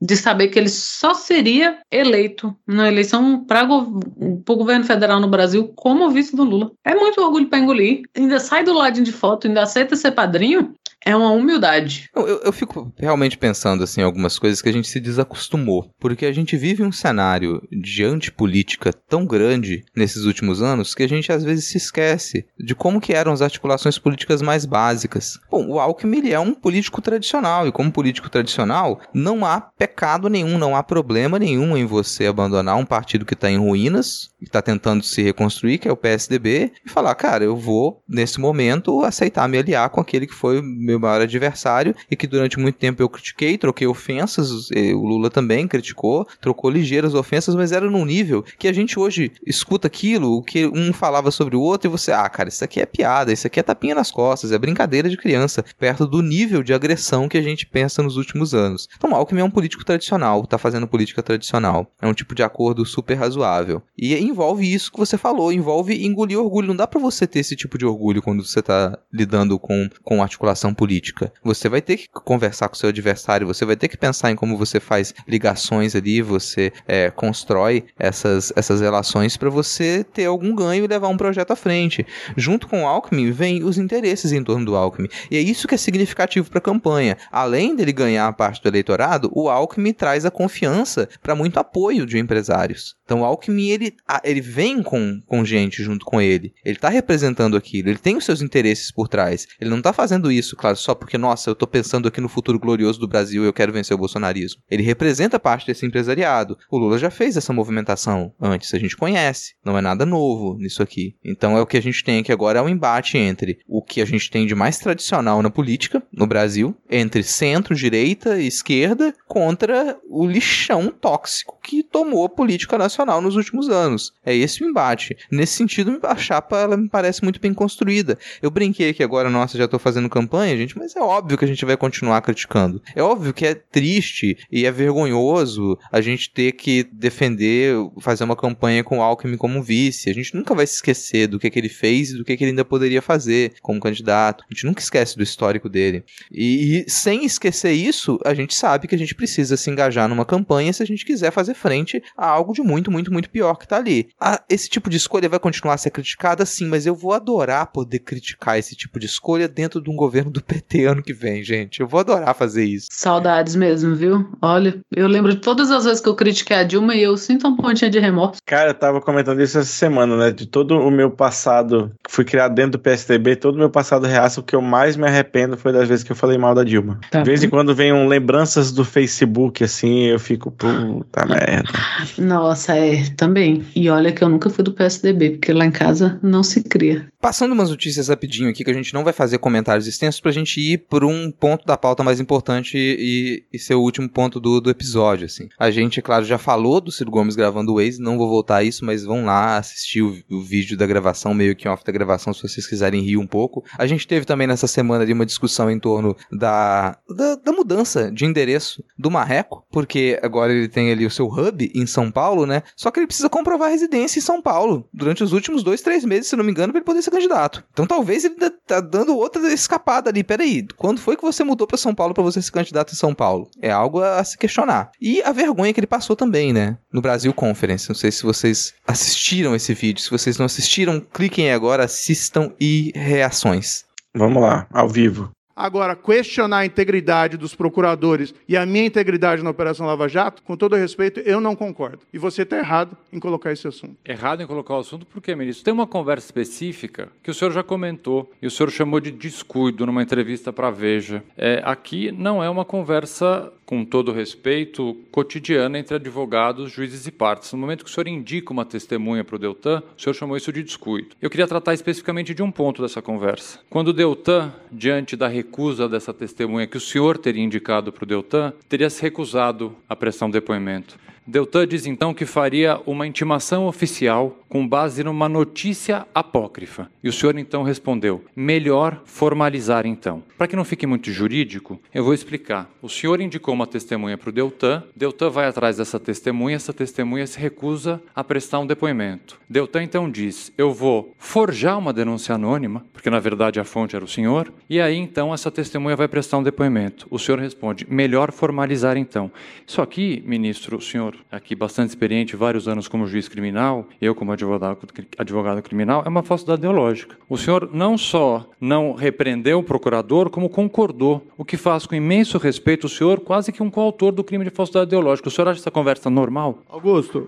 de 0.00 0.16
saber 0.16 0.48
que 0.48 0.58
ele 0.58 0.68
só 0.68 1.14
seria 1.14 1.78
eleito 1.90 2.54
na 2.66 2.88
eleição 2.88 3.44
para 3.44 3.64
o 3.64 4.56
governo 4.56 4.84
federal 4.84 5.20
no 5.20 5.28
Brasil 5.28 5.72
como 5.76 6.10
vice 6.10 6.34
do 6.34 6.44
Lula. 6.44 6.72
É 6.84 6.94
muito 6.94 7.20
orgulho 7.20 7.48
para 7.48 7.58
engolir. 7.58 8.02
Ainda 8.16 8.40
sai 8.40 8.64
do 8.64 8.72
ladinho 8.72 9.04
de 9.04 9.12
foto, 9.12 9.46
ainda 9.46 9.62
aceita 9.62 9.96
ser 9.96 10.12
padrinho. 10.12 10.74
É 11.04 11.14
uma 11.14 11.30
humildade. 11.30 12.10
Eu, 12.14 12.26
eu, 12.26 12.40
eu 12.44 12.52
fico 12.52 12.92
realmente 12.98 13.38
pensando 13.38 13.84
assim, 13.84 14.02
algumas 14.02 14.38
coisas 14.38 14.60
que 14.60 14.68
a 14.68 14.72
gente 14.72 14.88
se 14.88 15.00
desacostumou. 15.00 15.90
Porque 15.98 16.26
a 16.26 16.32
gente 16.32 16.56
vive 16.56 16.82
um 16.82 16.92
cenário 16.92 17.62
de 17.70 18.04
antipolítica 18.04 18.92
tão 18.92 19.24
grande 19.24 19.84
nesses 19.96 20.24
últimos 20.24 20.60
anos 20.60 20.94
que 20.94 21.02
a 21.02 21.08
gente 21.08 21.32
às 21.32 21.44
vezes 21.44 21.66
se 21.66 21.78
esquece 21.78 22.46
de 22.58 22.74
como 22.74 23.00
que 23.00 23.12
eram 23.12 23.32
as 23.32 23.42
articulações 23.42 23.98
políticas 23.98 24.42
mais 24.42 24.66
básicas. 24.66 25.38
Bom, 25.50 25.68
o 25.68 25.80
Alckmin 25.80 26.30
é 26.30 26.38
um 26.38 26.52
político 26.52 27.00
tradicional, 27.00 27.66
e 27.66 27.72
como 27.72 27.92
político 27.92 28.28
tradicional, 28.28 29.00
não 29.14 29.44
há 29.44 29.60
pecado 29.60 30.28
nenhum, 30.28 30.58
não 30.58 30.74
há 30.74 30.82
problema 30.82 31.38
nenhum 31.38 31.76
em 31.76 31.84
você 31.84 32.26
abandonar 32.26 32.76
um 32.76 32.84
partido 32.84 33.24
que 33.24 33.34
está 33.34 33.50
em 33.50 33.58
ruínas, 33.58 34.30
que 34.38 34.46
está 34.46 34.60
tentando 34.60 35.02
se 35.02 35.22
reconstruir, 35.22 35.78
que 35.78 35.88
é 35.88 35.92
o 35.92 35.96
PSDB, 35.96 36.72
e 36.84 36.90
falar, 36.90 37.14
cara, 37.14 37.44
eu 37.44 37.56
vou, 37.56 38.02
nesse 38.08 38.40
momento, 38.40 39.04
aceitar 39.04 39.48
me 39.48 39.58
aliar 39.58 39.90
com 39.90 40.00
aquele 40.00 40.26
que 40.26 40.34
foi 40.34 40.60
meu 40.88 40.98
maior 40.98 41.20
adversário 41.20 41.94
e 42.10 42.16
que 42.16 42.26
durante 42.26 42.58
muito 42.58 42.76
tempo 42.76 43.02
eu 43.02 43.08
critiquei, 43.08 43.58
troquei 43.58 43.86
ofensas, 43.86 44.70
o 44.70 45.06
Lula 45.06 45.30
também 45.30 45.68
criticou, 45.68 46.26
trocou 46.40 46.70
ligeiras 46.70 47.14
ofensas, 47.14 47.54
mas 47.54 47.72
era 47.72 47.90
num 47.90 48.04
nível 48.04 48.44
que 48.58 48.68
a 48.68 48.72
gente 48.72 48.98
hoje 48.98 49.32
escuta 49.46 49.86
aquilo, 49.86 50.36
o 50.36 50.42
que 50.42 50.66
um 50.66 50.92
falava 50.92 51.30
sobre 51.30 51.56
o 51.56 51.60
outro 51.60 51.88
e 51.88 51.90
você, 51.90 52.12
ah, 52.12 52.28
cara, 52.28 52.48
isso 52.48 52.64
aqui 52.64 52.80
é 52.80 52.86
piada, 52.86 53.32
isso 53.32 53.46
aqui 53.46 53.60
é 53.60 53.62
tapinha 53.62 53.94
nas 53.94 54.10
costas, 54.10 54.52
é 54.52 54.58
brincadeira 54.58 55.08
de 55.08 55.16
criança, 55.16 55.64
perto 55.78 56.06
do 56.06 56.22
nível 56.22 56.62
de 56.62 56.72
agressão 56.72 57.28
que 57.28 57.38
a 57.38 57.42
gente 57.42 57.66
pensa 57.66 58.02
nos 58.02 58.16
últimos 58.16 58.54
anos. 58.54 58.88
Então, 58.96 59.14
Alckmin 59.14 59.40
é 59.40 59.44
um 59.44 59.50
político 59.50 59.84
tradicional, 59.84 60.46
tá 60.46 60.58
fazendo 60.58 60.88
política 60.88 61.22
tradicional. 61.22 61.86
É 62.00 62.06
um 62.06 62.14
tipo 62.14 62.34
de 62.34 62.42
acordo 62.42 62.84
super 62.84 63.14
razoável. 63.14 63.82
E 63.96 64.14
envolve 64.16 64.72
isso 64.72 64.90
que 64.90 64.98
você 64.98 65.18
falou, 65.18 65.52
envolve 65.52 66.04
engolir 66.04 66.38
orgulho. 66.38 66.68
Não 66.68 66.76
dá 66.76 66.86
para 66.86 67.00
você 67.00 67.26
ter 67.26 67.40
esse 67.40 67.56
tipo 67.56 67.76
de 67.78 67.86
orgulho 67.86 68.22
quando 68.22 68.44
você 68.44 68.62
tá 68.62 68.98
lidando 69.12 69.58
com, 69.58 69.88
com 70.02 70.22
articulação 70.22 70.74
política. 70.78 71.32
Você 71.42 71.68
vai 71.68 71.82
ter 71.82 71.96
que 71.96 72.06
conversar 72.08 72.68
com 72.68 72.76
seu 72.76 72.88
adversário, 72.90 73.48
você 73.48 73.64
vai 73.64 73.74
ter 73.74 73.88
que 73.88 73.96
pensar 73.96 74.30
em 74.30 74.36
como 74.36 74.56
você 74.56 74.78
faz 74.78 75.12
ligações 75.26 75.96
ali, 75.96 76.22
você 76.22 76.72
é, 76.86 77.10
constrói 77.10 77.86
essas, 77.98 78.52
essas 78.54 78.80
relações 78.80 79.36
para 79.36 79.50
você 79.50 80.04
ter 80.04 80.26
algum 80.26 80.54
ganho 80.54 80.84
e 80.84 80.86
levar 80.86 81.08
um 81.08 81.16
projeto 81.16 81.50
à 81.50 81.56
frente. 81.56 82.06
Junto 82.36 82.68
com 82.68 82.84
o 82.84 82.86
Alckmin, 82.86 83.32
vem 83.32 83.64
os 83.64 83.76
interesses 83.76 84.30
em 84.30 84.44
torno 84.44 84.64
do 84.64 84.76
Alckmin. 84.76 85.08
E 85.28 85.36
é 85.36 85.40
isso 85.40 85.66
que 85.66 85.74
é 85.74 85.78
significativo 85.78 86.48
para 86.48 86.58
a 86.58 86.62
campanha. 86.62 87.18
Além 87.32 87.74
dele 87.74 87.92
ganhar 87.92 88.28
a 88.28 88.32
parte 88.32 88.62
do 88.62 88.68
eleitorado, 88.68 89.28
o 89.34 89.48
Alckmin 89.48 89.92
traz 89.92 90.24
a 90.24 90.30
confiança 90.30 91.08
para 91.20 91.34
muito 91.34 91.58
apoio 91.58 92.06
de 92.06 92.18
empresários. 92.18 92.94
Então 93.04 93.22
o 93.22 93.24
Alckmin, 93.24 93.70
ele, 93.70 93.96
ele 94.22 94.40
vem 94.40 94.80
com, 94.80 95.20
com 95.26 95.44
gente 95.44 95.82
junto 95.82 96.04
com 96.04 96.20
ele. 96.20 96.52
Ele 96.64 96.76
está 96.76 96.88
representando 96.88 97.56
aquilo, 97.56 97.88
ele 97.88 97.98
tem 97.98 98.16
os 98.16 98.24
seus 98.24 98.42
interesses 98.42 98.92
por 98.92 99.08
trás. 99.08 99.48
Ele 99.60 99.70
não 99.70 99.78
está 99.78 99.92
fazendo 99.92 100.30
isso, 100.30 100.54
claro, 100.54 100.67
só 100.76 100.94
porque, 100.94 101.16
nossa, 101.16 101.50
eu 101.50 101.52
estou 101.52 101.68
pensando 101.68 102.08
aqui 102.08 102.20
no 102.20 102.28
futuro 102.28 102.58
glorioso 102.58 103.00
do 103.00 103.08
Brasil 103.08 103.44
e 103.44 103.46
eu 103.46 103.52
quero 103.52 103.72
vencer 103.72 103.94
o 103.94 103.98
bolsonarismo. 103.98 104.60
Ele 104.70 104.82
representa 104.82 105.38
parte 105.38 105.66
desse 105.66 105.86
empresariado. 105.86 106.58
O 106.70 106.78
Lula 106.78 106.98
já 106.98 107.10
fez 107.10 107.36
essa 107.36 107.52
movimentação 107.52 108.32
antes, 108.40 108.72
a 108.74 108.78
gente 108.78 108.96
conhece. 108.96 109.54
Não 109.64 109.76
é 109.76 109.80
nada 109.80 110.04
novo 110.04 110.56
nisso 110.58 110.82
aqui. 110.82 111.14
Então 111.24 111.56
é 111.56 111.60
o 111.60 111.66
que 111.66 111.76
a 111.76 111.82
gente 111.82 112.02
tem 112.04 112.18
aqui 112.18 112.32
agora 112.32 112.58
é 112.58 112.62
um 112.62 112.68
embate 112.68 113.16
entre 113.16 113.58
o 113.66 113.82
que 113.82 114.00
a 114.00 114.04
gente 114.04 114.30
tem 114.30 114.46
de 114.46 114.54
mais 114.54 114.78
tradicional 114.78 115.42
na 115.42 115.50
política 115.50 116.02
no 116.12 116.26
Brasil, 116.26 116.76
entre 116.90 117.22
centro, 117.22 117.74
direita 117.74 118.38
e 118.38 118.46
esquerda, 118.46 119.14
contra 119.26 119.98
o 120.08 120.26
lixão 120.26 120.88
tóxico 120.88 121.58
que 121.62 121.82
tomou 121.82 122.24
a 122.24 122.28
política 122.28 122.78
nacional 122.78 123.20
nos 123.20 123.36
últimos 123.36 123.68
anos. 123.68 124.12
É 124.24 124.34
esse 124.34 124.64
o 124.64 124.68
embate. 124.68 125.16
Nesse 125.30 125.54
sentido, 125.54 125.98
a 126.02 126.16
chapa 126.16 126.58
ela 126.58 126.76
me 126.76 126.88
parece 126.88 127.22
muito 127.22 127.40
bem 127.40 127.52
construída. 127.52 128.18
Eu 128.40 128.50
brinquei 128.50 128.92
que 128.94 129.02
agora, 129.02 129.30
nossa, 129.30 129.58
já 129.58 129.64
estou 129.64 129.78
fazendo 129.78 130.08
campanha, 130.08 130.56
gente, 130.58 130.76
mas 130.76 130.94
é 130.96 131.00
óbvio 131.00 131.38
que 131.38 131.44
a 131.44 131.48
gente 131.48 131.64
vai 131.64 131.76
continuar 131.76 132.20
criticando. 132.22 132.82
É 132.94 133.02
óbvio 133.02 133.32
que 133.32 133.46
é 133.46 133.54
triste 133.54 134.36
e 134.50 134.66
é 134.66 134.70
vergonhoso 134.70 135.78
a 135.90 136.00
gente 136.00 136.30
ter 136.30 136.52
que 136.52 136.84
defender, 136.92 137.74
fazer 138.00 138.24
uma 138.24 138.36
campanha 138.36 138.84
com 138.84 138.98
o 138.98 139.02
Alckmin 139.02 139.36
como 139.36 139.62
vice. 139.62 140.10
A 140.10 140.14
gente 140.14 140.34
nunca 140.34 140.54
vai 140.54 140.66
se 140.66 140.74
esquecer 140.74 141.26
do 141.26 141.38
que, 141.38 141.50
que 141.50 141.58
ele 141.58 141.68
fez 141.68 142.10
e 142.10 142.18
do 142.18 142.24
que, 142.24 142.36
que 142.36 142.44
ele 142.44 142.50
ainda 142.50 142.64
poderia 142.64 143.00
fazer 143.00 143.54
como 143.62 143.80
candidato. 143.80 144.44
A 144.48 144.54
gente 144.54 144.66
nunca 144.66 144.80
esquece 144.80 145.16
do 145.16 145.22
histórico 145.22 145.68
dele. 145.68 146.04
E, 146.30 146.84
e 146.86 146.90
sem 146.90 147.24
esquecer 147.24 147.72
isso, 147.72 148.18
a 148.24 148.34
gente 148.34 148.54
sabe 148.54 148.88
que 148.88 148.94
a 148.94 148.98
gente 148.98 149.14
precisa 149.14 149.56
se 149.56 149.70
engajar 149.70 150.08
numa 150.08 150.24
campanha 150.24 150.72
se 150.72 150.82
a 150.82 150.86
gente 150.86 151.04
quiser 151.04 151.30
fazer 151.30 151.54
frente 151.54 152.02
a 152.16 152.26
algo 152.26 152.52
de 152.52 152.62
muito, 152.62 152.90
muito, 152.90 153.12
muito 153.12 153.30
pior 153.30 153.54
que 153.54 153.68
tá 153.68 153.76
ali. 153.76 154.08
Ah, 154.20 154.42
esse 154.48 154.68
tipo 154.68 154.90
de 154.90 154.96
escolha 154.96 155.28
vai 155.28 155.38
continuar 155.38 155.74
a 155.74 155.78
ser 155.78 155.90
criticada, 155.90 156.44
sim, 156.44 156.66
mas 156.66 156.86
eu 156.86 156.94
vou 156.94 157.12
adorar 157.12 157.72
poder 157.72 158.00
criticar 158.00 158.58
esse 158.58 158.74
tipo 158.74 158.98
de 158.98 159.06
escolha 159.06 159.48
dentro 159.48 159.80
de 159.80 159.90
um 159.90 159.96
governo 159.96 160.30
do 160.30 160.42
PT 160.48 160.86
ano 160.86 161.02
que 161.02 161.12
vem, 161.12 161.42
gente. 161.42 161.80
Eu 161.80 161.86
vou 161.86 162.00
adorar 162.00 162.34
fazer 162.34 162.64
isso. 162.64 162.88
Saudades 162.90 163.54
mesmo, 163.54 163.94
viu? 163.94 164.26
Olha, 164.40 164.78
eu 164.94 165.06
lembro 165.06 165.34
de 165.34 165.40
todas 165.40 165.70
as 165.70 165.84
vezes 165.84 166.00
que 166.00 166.08
eu 166.08 166.14
critiquei 166.14 166.56
a 166.56 166.62
Dilma 166.62 166.94
e 166.94 167.02
eu 167.02 167.16
sinto 167.16 167.46
um 167.46 167.56
pontinho 167.56 167.90
de 167.90 167.98
remorso. 167.98 168.40
Cara, 168.46 168.70
eu 168.70 168.74
tava 168.74 169.00
comentando 169.00 169.42
isso 169.42 169.58
essa 169.58 169.70
semana, 169.70 170.16
né? 170.16 170.30
De 170.30 170.46
todo 170.46 170.78
o 170.78 170.90
meu 170.90 171.10
passado, 171.10 171.92
fui 172.08 172.24
criado 172.24 172.54
dentro 172.54 172.72
do 172.72 172.78
PSDB, 172.78 173.36
todo 173.36 173.56
o 173.56 173.58
meu 173.58 173.70
passado 173.70 174.06
reaço, 174.06 174.40
o 174.40 174.42
que 174.42 174.56
eu 174.56 174.62
mais 174.62 174.96
me 174.96 175.06
arrependo 175.06 175.56
foi 175.56 175.72
das 175.72 175.88
vezes 175.88 176.02
que 176.02 176.12
eu 176.12 176.16
falei 176.16 176.38
mal 176.38 176.54
da 176.54 176.64
Dilma. 176.64 176.98
Tá 177.10 177.20
de 177.20 177.28
vez 177.28 177.44
em 177.44 177.50
quando 177.50 177.74
vem 177.74 177.92
um 177.92 178.08
lembranças 178.08 178.72
do 178.72 178.84
Facebook, 178.84 179.62
assim, 179.62 180.06
eu 180.06 180.18
fico, 180.18 180.50
puta 180.50 181.26
merda. 181.26 181.68
Nossa, 182.16 182.74
é, 182.74 183.04
também. 183.16 183.64
E 183.74 183.90
olha 183.90 184.12
que 184.12 184.24
eu 184.24 184.28
nunca 184.28 184.48
fui 184.48 184.64
do 184.64 184.72
PSDB, 184.72 185.30
porque 185.30 185.52
lá 185.52 185.66
em 185.66 185.70
casa 185.70 186.18
não 186.22 186.42
se 186.42 186.62
cria. 186.62 187.06
Passando 187.20 187.52
umas 187.52 187.70
notícias 187.70 188.08
rapidinho 188.08 188.48
aqui, 188.48 188.62
que 188.64 188.70
a 188.70 188.74
gente 188.74 188.94
não 188.94 189.02
vai 189.02 189.12
fazer 189.12 189.38
comentários 189.38 189.88
extensos, 189.88 190.20
pra 190.20 190.30
gente 190.30 190.37
ir 190.44 190.78
por 190.78 191.04
um 191.04 191.30
ponto 191.30 191.66
da 191.66 191.76
pauta 191.76 192.02
mais 192.02 192.20
importante 192.20 192.76
e, 192.76 193.44
e 193.52 193.58
ser 193.58 193.74
o 193.74 193.80
último 193.80 194.08
ponto 194.08 194.40
do, 194.40 194.60
do 194.60 194.70
episódio, 194.70 195.26
assim. 195.26 195.48
A 195.58 195.70
gente, 195.70 195.98
é 195.98 196.02
claro, 196.02 196.24
já 196.24 196.38
falou 196.38 196.80
do 196.80 196.92
Ciro 196.92 197.10
Gomes 197.10 197.36
gravando 197.36 197.72
o 197.72 197.76
Waze, 197.76 198.00
não 198.00 198.18
vou 198.18 198.28
voltar 198.28 198.56
a 198.56 198.64
isso, 198.64 198.84
mas 198.84 199.04
vão 199.04 199.24
lá 199.24 199.56
assistir 199.58 200.02
o, 200.02 200.16
o 200.30 200.42
vídeo 200.42 200.76
da 200.76 200.86
gravação, 200.86 201.34
meio 201.34 201.56
que 201.56 201.68
off 201.68 201.84
da 201.84 201.92
gravação, 201.92 202.32
se 202.32 202.42
vocês 202.42 202.66
quiserem 202.66 203.02
rir 203.02 203.16
um 203.16 203.26
pouco. 203.26 203.64
A 203.76 203.86
gente 203.86 204.06
teve 204.06 204.24
também 204.24 204.46
nessa 204.46 204.66
semana 204.66 205.04
ali 205.04 205.12
uma 205.12 205.26
discussão 205.26 205.70
em 205.70 205.78
torno 205.78 206.16
da, 206.30 206.98
da, 207.08 207.34
da 207.36 207.52
mudança 207.52 208.10
de 208.10 208.24
endereço 208.24 208.84
do 208.98 209.10
Marreco, 209.10 209.64
porque 209.70 210.18
agora 210.22 210.52
ele 210.52 210.68
tem 210.68 210.90
ali 210.90 211.06
o 211.06 211.10
seu 211.10 211.26
hub 211.26 211.70
em 211.74 211.86
São 211.86 212.10
Paulo, 212.10 212.46
né? 212.46 212.62
Só 212.76 212.90
que 212.90 213.00
ele 213.00 213.06
precisa 213.06 213.28
comprovar 213.28 213.70
residência 213.70 214.18
em 214.18 214.22
São 214.22 214.40
Paulo 214.40 214.88
durante 214.92 215.22
os 215.22 215.32
últimos 215.32 215.62
dois, 215.62 215.82
três 215.82 216.04
meses, 216.04 216.28
se 216.28 216.36
não 216.36 216.44
me 216.44 216.50
engano, 216.50 216.72
pra 216.72 216.78
ele 216.78 216.86
poder 216.86 217.02
ser 217.02 217.10
candidato. 217.10 217.64
Então 217.72 217.86
talvez 217.86 218.24
ele 218.24 218.34
tá 218.66 218.80
dando 218.80 219.16
outra 219.16 219.52
escapada 219.52 220.10
ali. 220.10 220.22
Peraí, 220.28 220.66
quando 220.76 221.00
foi 221.00 221.16
que 221.16 221.22
você 221.22 221.42
mudou 221.42 221.66
pra 221.66 221.78
São 221.78 221.94
Paulo 221.94 222.12
pra 222.12 222.22
você 222.22 222.42
ser 222.42 222.52
candidato 222.52 222.92
em 222.92 222.96
São 222.96 223.14
Paulo? 223.14 223.50
É 223.62 223.70
algo 223.70 224.02
a 224.02 224.22
se 224.22 224.36
questionar. 224.36 224.90
E 225.00 225.22
a 225.22 225.32
vergonha 225.32 225.72
que 225.72 225.80
ele 225.80 225.86
passou 225.86 226.14
também, 226.14 226.52
né? 226.52 226.76
No 226.92 227.00
Brasil 227.00 227.32
Conference. 227.32 227.88
Não 227.88 227.96
sei 227.96 228.12
se 228.12 228.24
vocês 228.24 228.74
assistiram 228.86 229.56
esse 229.56 229.72
vídeo. 229.72 230.02
Se 230.02 230.10
vocês 230.10 230.36
não 230.36 230.44
assistiram, 230.44 231.00
cliquem 231.00 231.46
aí 231.46 231.52
agora, 231.52 231.84
assistam 231.84 232.52
e 232.60 232.92
reações. 232.94 233.86
Vamos 234.14 234.42
lá, 234.42 234.66
ao 234.70 234.86
vivo. 234.86 235.30
Agora, 235.58 235.96
questionar 235.96 236.58
a 236.58 236.66
integridade 236.66 237.36
dos 237.36 237.52
procuradores 237.52 238.32
e 238.46 238.56
a 238.56 238.64
minha 238.64 238.86
integridade 238.86 239.42
na 239.42 239.50
Operação 239.50 239.84
Lava 239.86 240.08
Jato, 240.08 240.40
com 240.44 240.56
todo 240.56 240.76
respeito, 240.76 241.18
eu 241.18 241.40
não 241.40 241.56
concordo. 241.56 241.98
E 242.12 242.18
você 242.18 242.42
está 242.42 242.56
errado 242.56 242.96
em 243.12 243.18
colocar 243.18 243.50
esse 243.50 243.66
assunto. 243.66 243.96
Errado 244.04 244.40
em 244.40 244.46
colocar 244.46 244.74
o 244.74 244.78
assunto 244.78 245.04
porque, 245.04 245.34
ministro, 245.34 245.64
tem 245.64 245.74
uma 245.74 245.86
conversa 245.86 246.26
específica 246.26 247.08
que 247.24 247.30
o 247.32 247.34
senhor 247.34 247.50
já 247.50 247.64
comentou 247.64 248.30
e 248.40 248.46
o 248.46 248.50
senhor 248.52 248.70
chamou 248.70 249.00
de 249.00 249.10
descuido 249.10 249.84
numa 249.84 250.00
entrevista 250.00 250.52
para 250.52 250.68
a 250.68 250.70
Veja. 250.70 251.24
É, 251.36 251.60
aqui 251.64 252.12
não 252.12 252.40
é 252.40 252.48
uma 252.48 252.64
conversa, 252.64 253.52
com 253.66 253.84
todo 253.84 254.12
respeito, 254.12 254.96
cotidiana 255.10 255.78
entre 255.78 255.96
advogados, 255.96 256.70
juízes 256.70 257.06
e 257.06 257.10
partes. 257.10 257.52
No 257.52 257.58
momento 257.58 257.84
que 257.84 257.90
o 257.90 257.92
senhor 257.92 258.06
indica 258.06 258.52
uma 258.52 258.64
testemunha 258.64 259.24
para 259.24 259.36
o 259.36 259.38
Deltan, 259.38 259.82
o 259.96 260.00
senhor 260.00 260.14
chamou 260.14 260.36
isso 260.36 260.52
de 260.52 260.62
descuido. 260.62 261.16
Eu 261.20 261.28
queria 261.28 261.48
tratar 261.48 261.74
especificamente 261.74 262.32
de 262.32 262.42
um 262.42 262.50
ponto 262.50 262.80
dessa 262.80 263.02
conversa. 263.02 263.58
Quando 263.68 263.88
o 263.88 263.92
Deltan, 263.92 264.54
diante 264.70 265.16
da 265.16 265.28
recusa 265.48 265.88
dessa 265.88 266.12
testemunha 266.12 266.66
que 266.66 266.76
o 266.76 266.80
senhor 266.80 267.16
teria 267.16 267.42
indicado 267.42 267.90
para 267.90 268.04
o 268.04 268.06
Deltan, 268.06 268.52
teria 268.68 268.90
se 268.90 269.00
recusado 269.00 269.74
a 269.88 269.96
prestar 269.96 270.26
um 270.26 270.30
depoimento. 270.30 270.98
Deltan 271.28 271.68
diz 271.68 271.84
então 271.84 272.14
que 272.14 272.24
faria 272.24 272.80
uma 272.86 273.06
intimação 273.06 273.66
oficial 273.66 274.38
com 274.48 274.66
base 274.66 275.04
numa 275.04 275.28
notícia 275.28 276.06
apócrifa. 276.14 276.90
E 277.04 277.08
o 277.10 277.12
senhor 277.12 277.36
então 277.36 277.62
respondeu: 277.62 278.24
melhor 278.34 279.02
formalizar 279.04 279.84
então. 279.84 280.22
Para 280.38 280.46
que 280.46 280.56
não 280.56 280.64
fique 280.64 280.86
muito 280.86 281.12
jurídico, 281.12 281.78
eu 281.92 282.02
vou 282.02 282.14
explicar. 282.14 282.70
O 282.80 282.88
senhor 282.88 283.20
indicou 283.20 283.52
uma 283.52 283.66
testemunha 283.66 284.16
para 284.16 284.30
o 284.30 284.32
Deltan, 284.32 284.82
Deltan 284.96 285.28
vai 285.28 285.46
atrás 285.46 285.76
dessa 285.76 286.00
testemunha, 286.00 286.56
essa 286.56 286.72
testemunha 286.72 287.26
se 287.26 287.38
recusa 287.38 288.00
a 288.16 288.24
prestar 288.24 288.60
um 288.60 288.66
depoimento. 288.66 289.38
Deltan 289.50 289.82
então 289.82 290.10
diz: 290.10 290.50
eu 290.56 290.72
vou 290.72 291.12
forjar 291.18 291.78
uma 291.78 291.92
denúncia 291.92 292.34
anônima, 292.34 292.86
porque 292.90 293.10
na 293.10 293.20
verdade 293.20 293.60
a 293.60 293.64
fonte 293.64 293.94
era 293.94 294.04
o 294.04 294.08
senhor, 294.08 294.50
e 294.70 294.80
aí 294.80 294.96
então 294.96 295.34
essa 295.34 295.50
testemunha 295.50 295.94
vai 295.94 296.08
prestar 296.08 296.38
um 296.38 296.42
depoimento. 296.42 297.06
O 297.10 297.18
senhor 297.18 297.38
responde: 297.38 297.86
melhor 297.86 298.32
formalizar 298.32 298.96
então. 298.96 299.30
Isso 299.66 299.82
aqui, 299.82 300.22
ministro, 300.24 300.78
o 300.78 300.80
senhor 300.80 301.17
aqui 301.30 301.54
bastante 301.54 301.90
experiente, 301.90 302.36
vários 302.36 302.68
anos 302.68 302.88
como 302.88 303.06
juiz 303.06 303.28
criminal, 303.28 303.86
eu 304.00 304.14
como 304.14 304.32
advogado, 304.32 304.78
advogado 305.16 305.62
criminal, 305.62 306.02
é 306.04 306.08
uma 306.08 306.22
falsidade 306.22 306.60
ideológica. 306.60 307.16
O 307.28 307.36
senhor 307.36 307.70
não 307.72 307.98
só 307.98 308.48
não 308.60 308.94
repreendeu 308.94 309.58
o 309.58 309.62
procurador, 309.62 310.30
como 310.30 310.48
concordou, 310.48 311.26
o 311.36 311.44
que 311.44 311.56
faz 311.56 311.86
com 311.86 311.94
imenso 311.94 312.38
respeito 312.38 312.84
o 312.84 312.88
senhor, 312.88 313.20
quase 313.20 313.52
que 313.52 313.62
um 313.62 313.70
coautor 313.70 314.12
do 314.12 314.24
crime 314.24 314.44
de 314.44 314.50
falsidade 314.50 314.86
ideológica. 314.86 315.28
O 315.28 315.30
senhor 315.30 315.48
acha 315.48 315.60
essa 315.60 315.70
conversa 315.70 316.08
normal? 316.10 316.58
Augusto. 316.68 317.26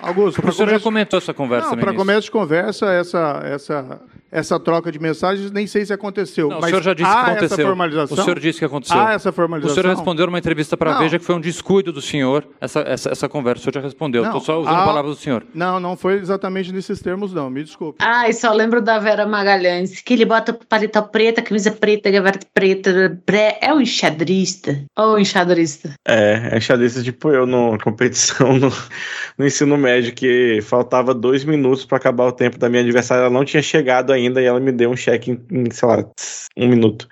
Augusto, 0.00 0.46
o 0.46 0.52
senhor 0.52 0.70
já 0.70 0.80
comentou 0.80 1.18
essa 1.18 1.34
conversa, 1.34 1.70
Não, 1.70 1.78
para 1.78 1.92
começo 1.92 2.22
de 2.22 2.30
conversa, 2.30 2.90
essa, 2.90 3.42
essa 3.44 4.00
essa 4.30 4.58
troca 4.60 4.92
de 4.92 4.98
mensagens, 4.98 5.50
nem 5.50 5.66
sei 5.66 5.84
se 5.84 5.92
aconteceu. 5.92 6.48
Não, 6.48 6.58
o 6.58 6.60
mas 6.60 6.70
senhor 6.70 6.82
já 6.82 6.94
disse 6.94 7.08
há 7.08 7.12
que 7.14 7.30
aconteceu. 7.30 7.46
essa 7.46 7.62
formalização? 7.62 8.18
O 8.18 8.22
senhor 8.22 8.38
disse 8.38 8.58
que 8.58 8.64
aconteceu. 8.64 8.98
Há 9.00 9.12
essa 9.12 9.30
O 9.30 9.32
formalização? 9.32 9.82
senhor 9.82 9.94
respondeu 9.96 10.26
numa 10.26 10.38
entrevista 10.38 10.76
para 10.76 10.94
a. 10.96 10.98
Veja 11.00 11.18
que 11.18 11.24
foi 11.24 11.34
um 11.34 11.40
descuido 11.40 11.92
do 11.92 12.00
senhor 12.00 12.46
essa, 12.60 12.80
essa, 12.80 13.10
essa 13.10 13.28
conversa. 13.28 13.60
O 13.60 13.64
senhor 13.64 13.74
já 13.74 13.80
respondeu. 13.80 14.24
Estou 14.24 14.40
só 14.40 14.60
usando 14.60 14.74
há- 14.76 14.84
palavras 14.84 15.16
do 15.16 15.20
senhor. 15.20 15.44
Não, 15.52 15.80
não 15.80 15.96
foi 15.96 16.14
exatamente 16.18 16.72
nesses 16.72 17.00
termos, 17.00 17.32
não. 17.32 17.50
Me 17.50 17.64
desculpe. 17.64 17.98
Ai, 18.00 18.32
só 18.32 18.52
lembro 18.52 18.80
da 18.80 18.98
Vera 18.98 19.26
Magalhães, 19.26 20.00
que 20.00 20.14
ele 20.14 20.24
bota 20.24 20.52
paletó 20.52 21.02
preta, 21.02 21.42
camisa 21.42 21.70
preta, 21.72 22.10
gravata 22.10 22.46
preta, 22.54 23.18
pré... 23.26 23.58
é 23.60 23.72
um 23.74 23.80
enxadrista. 23.80 24.84
Ou 24.96 25.18
enxadrista. 25.18 25.92
É, 26.06 26.50
é 26.52 26.60
xadrez 26.60 27.02
tipo 27.02 27.30
eu 27.30 27.46
no 27.46 27.78
competição 27.78 28.52
no, 28.58 28.72
no 29.36 29.46
ensino 29.46 29.76
médio, 29.76 30.12
que 30.14 30.60
faltava 30.62 31.12
dois 31.14 31.44
minutos 31.44 31.84
pra 31.84 31.96
acabar 31.98 32.26
o 32.26 32.32
tempo 32.32 32.58
da 32.58 32.68
minha 32.68 32.82
adversária, 32.82 33.22
ela 33.22 33.30
não 33.30 33.44
tinha 33.44 33.62
chegado 33.62 34.12
ainda 34.12 34.19
e 34.20 34.44
ela 34.44 34.60
me 34.60 34.72
deu 34.72 34.90
um 34.90 34.96
cheque 34.96 35.30
em, 35.50 35.70
sei 35.70 35.88
lá, 35.88 36.04
um 36.56 36.68
minuto. 36.68 37.08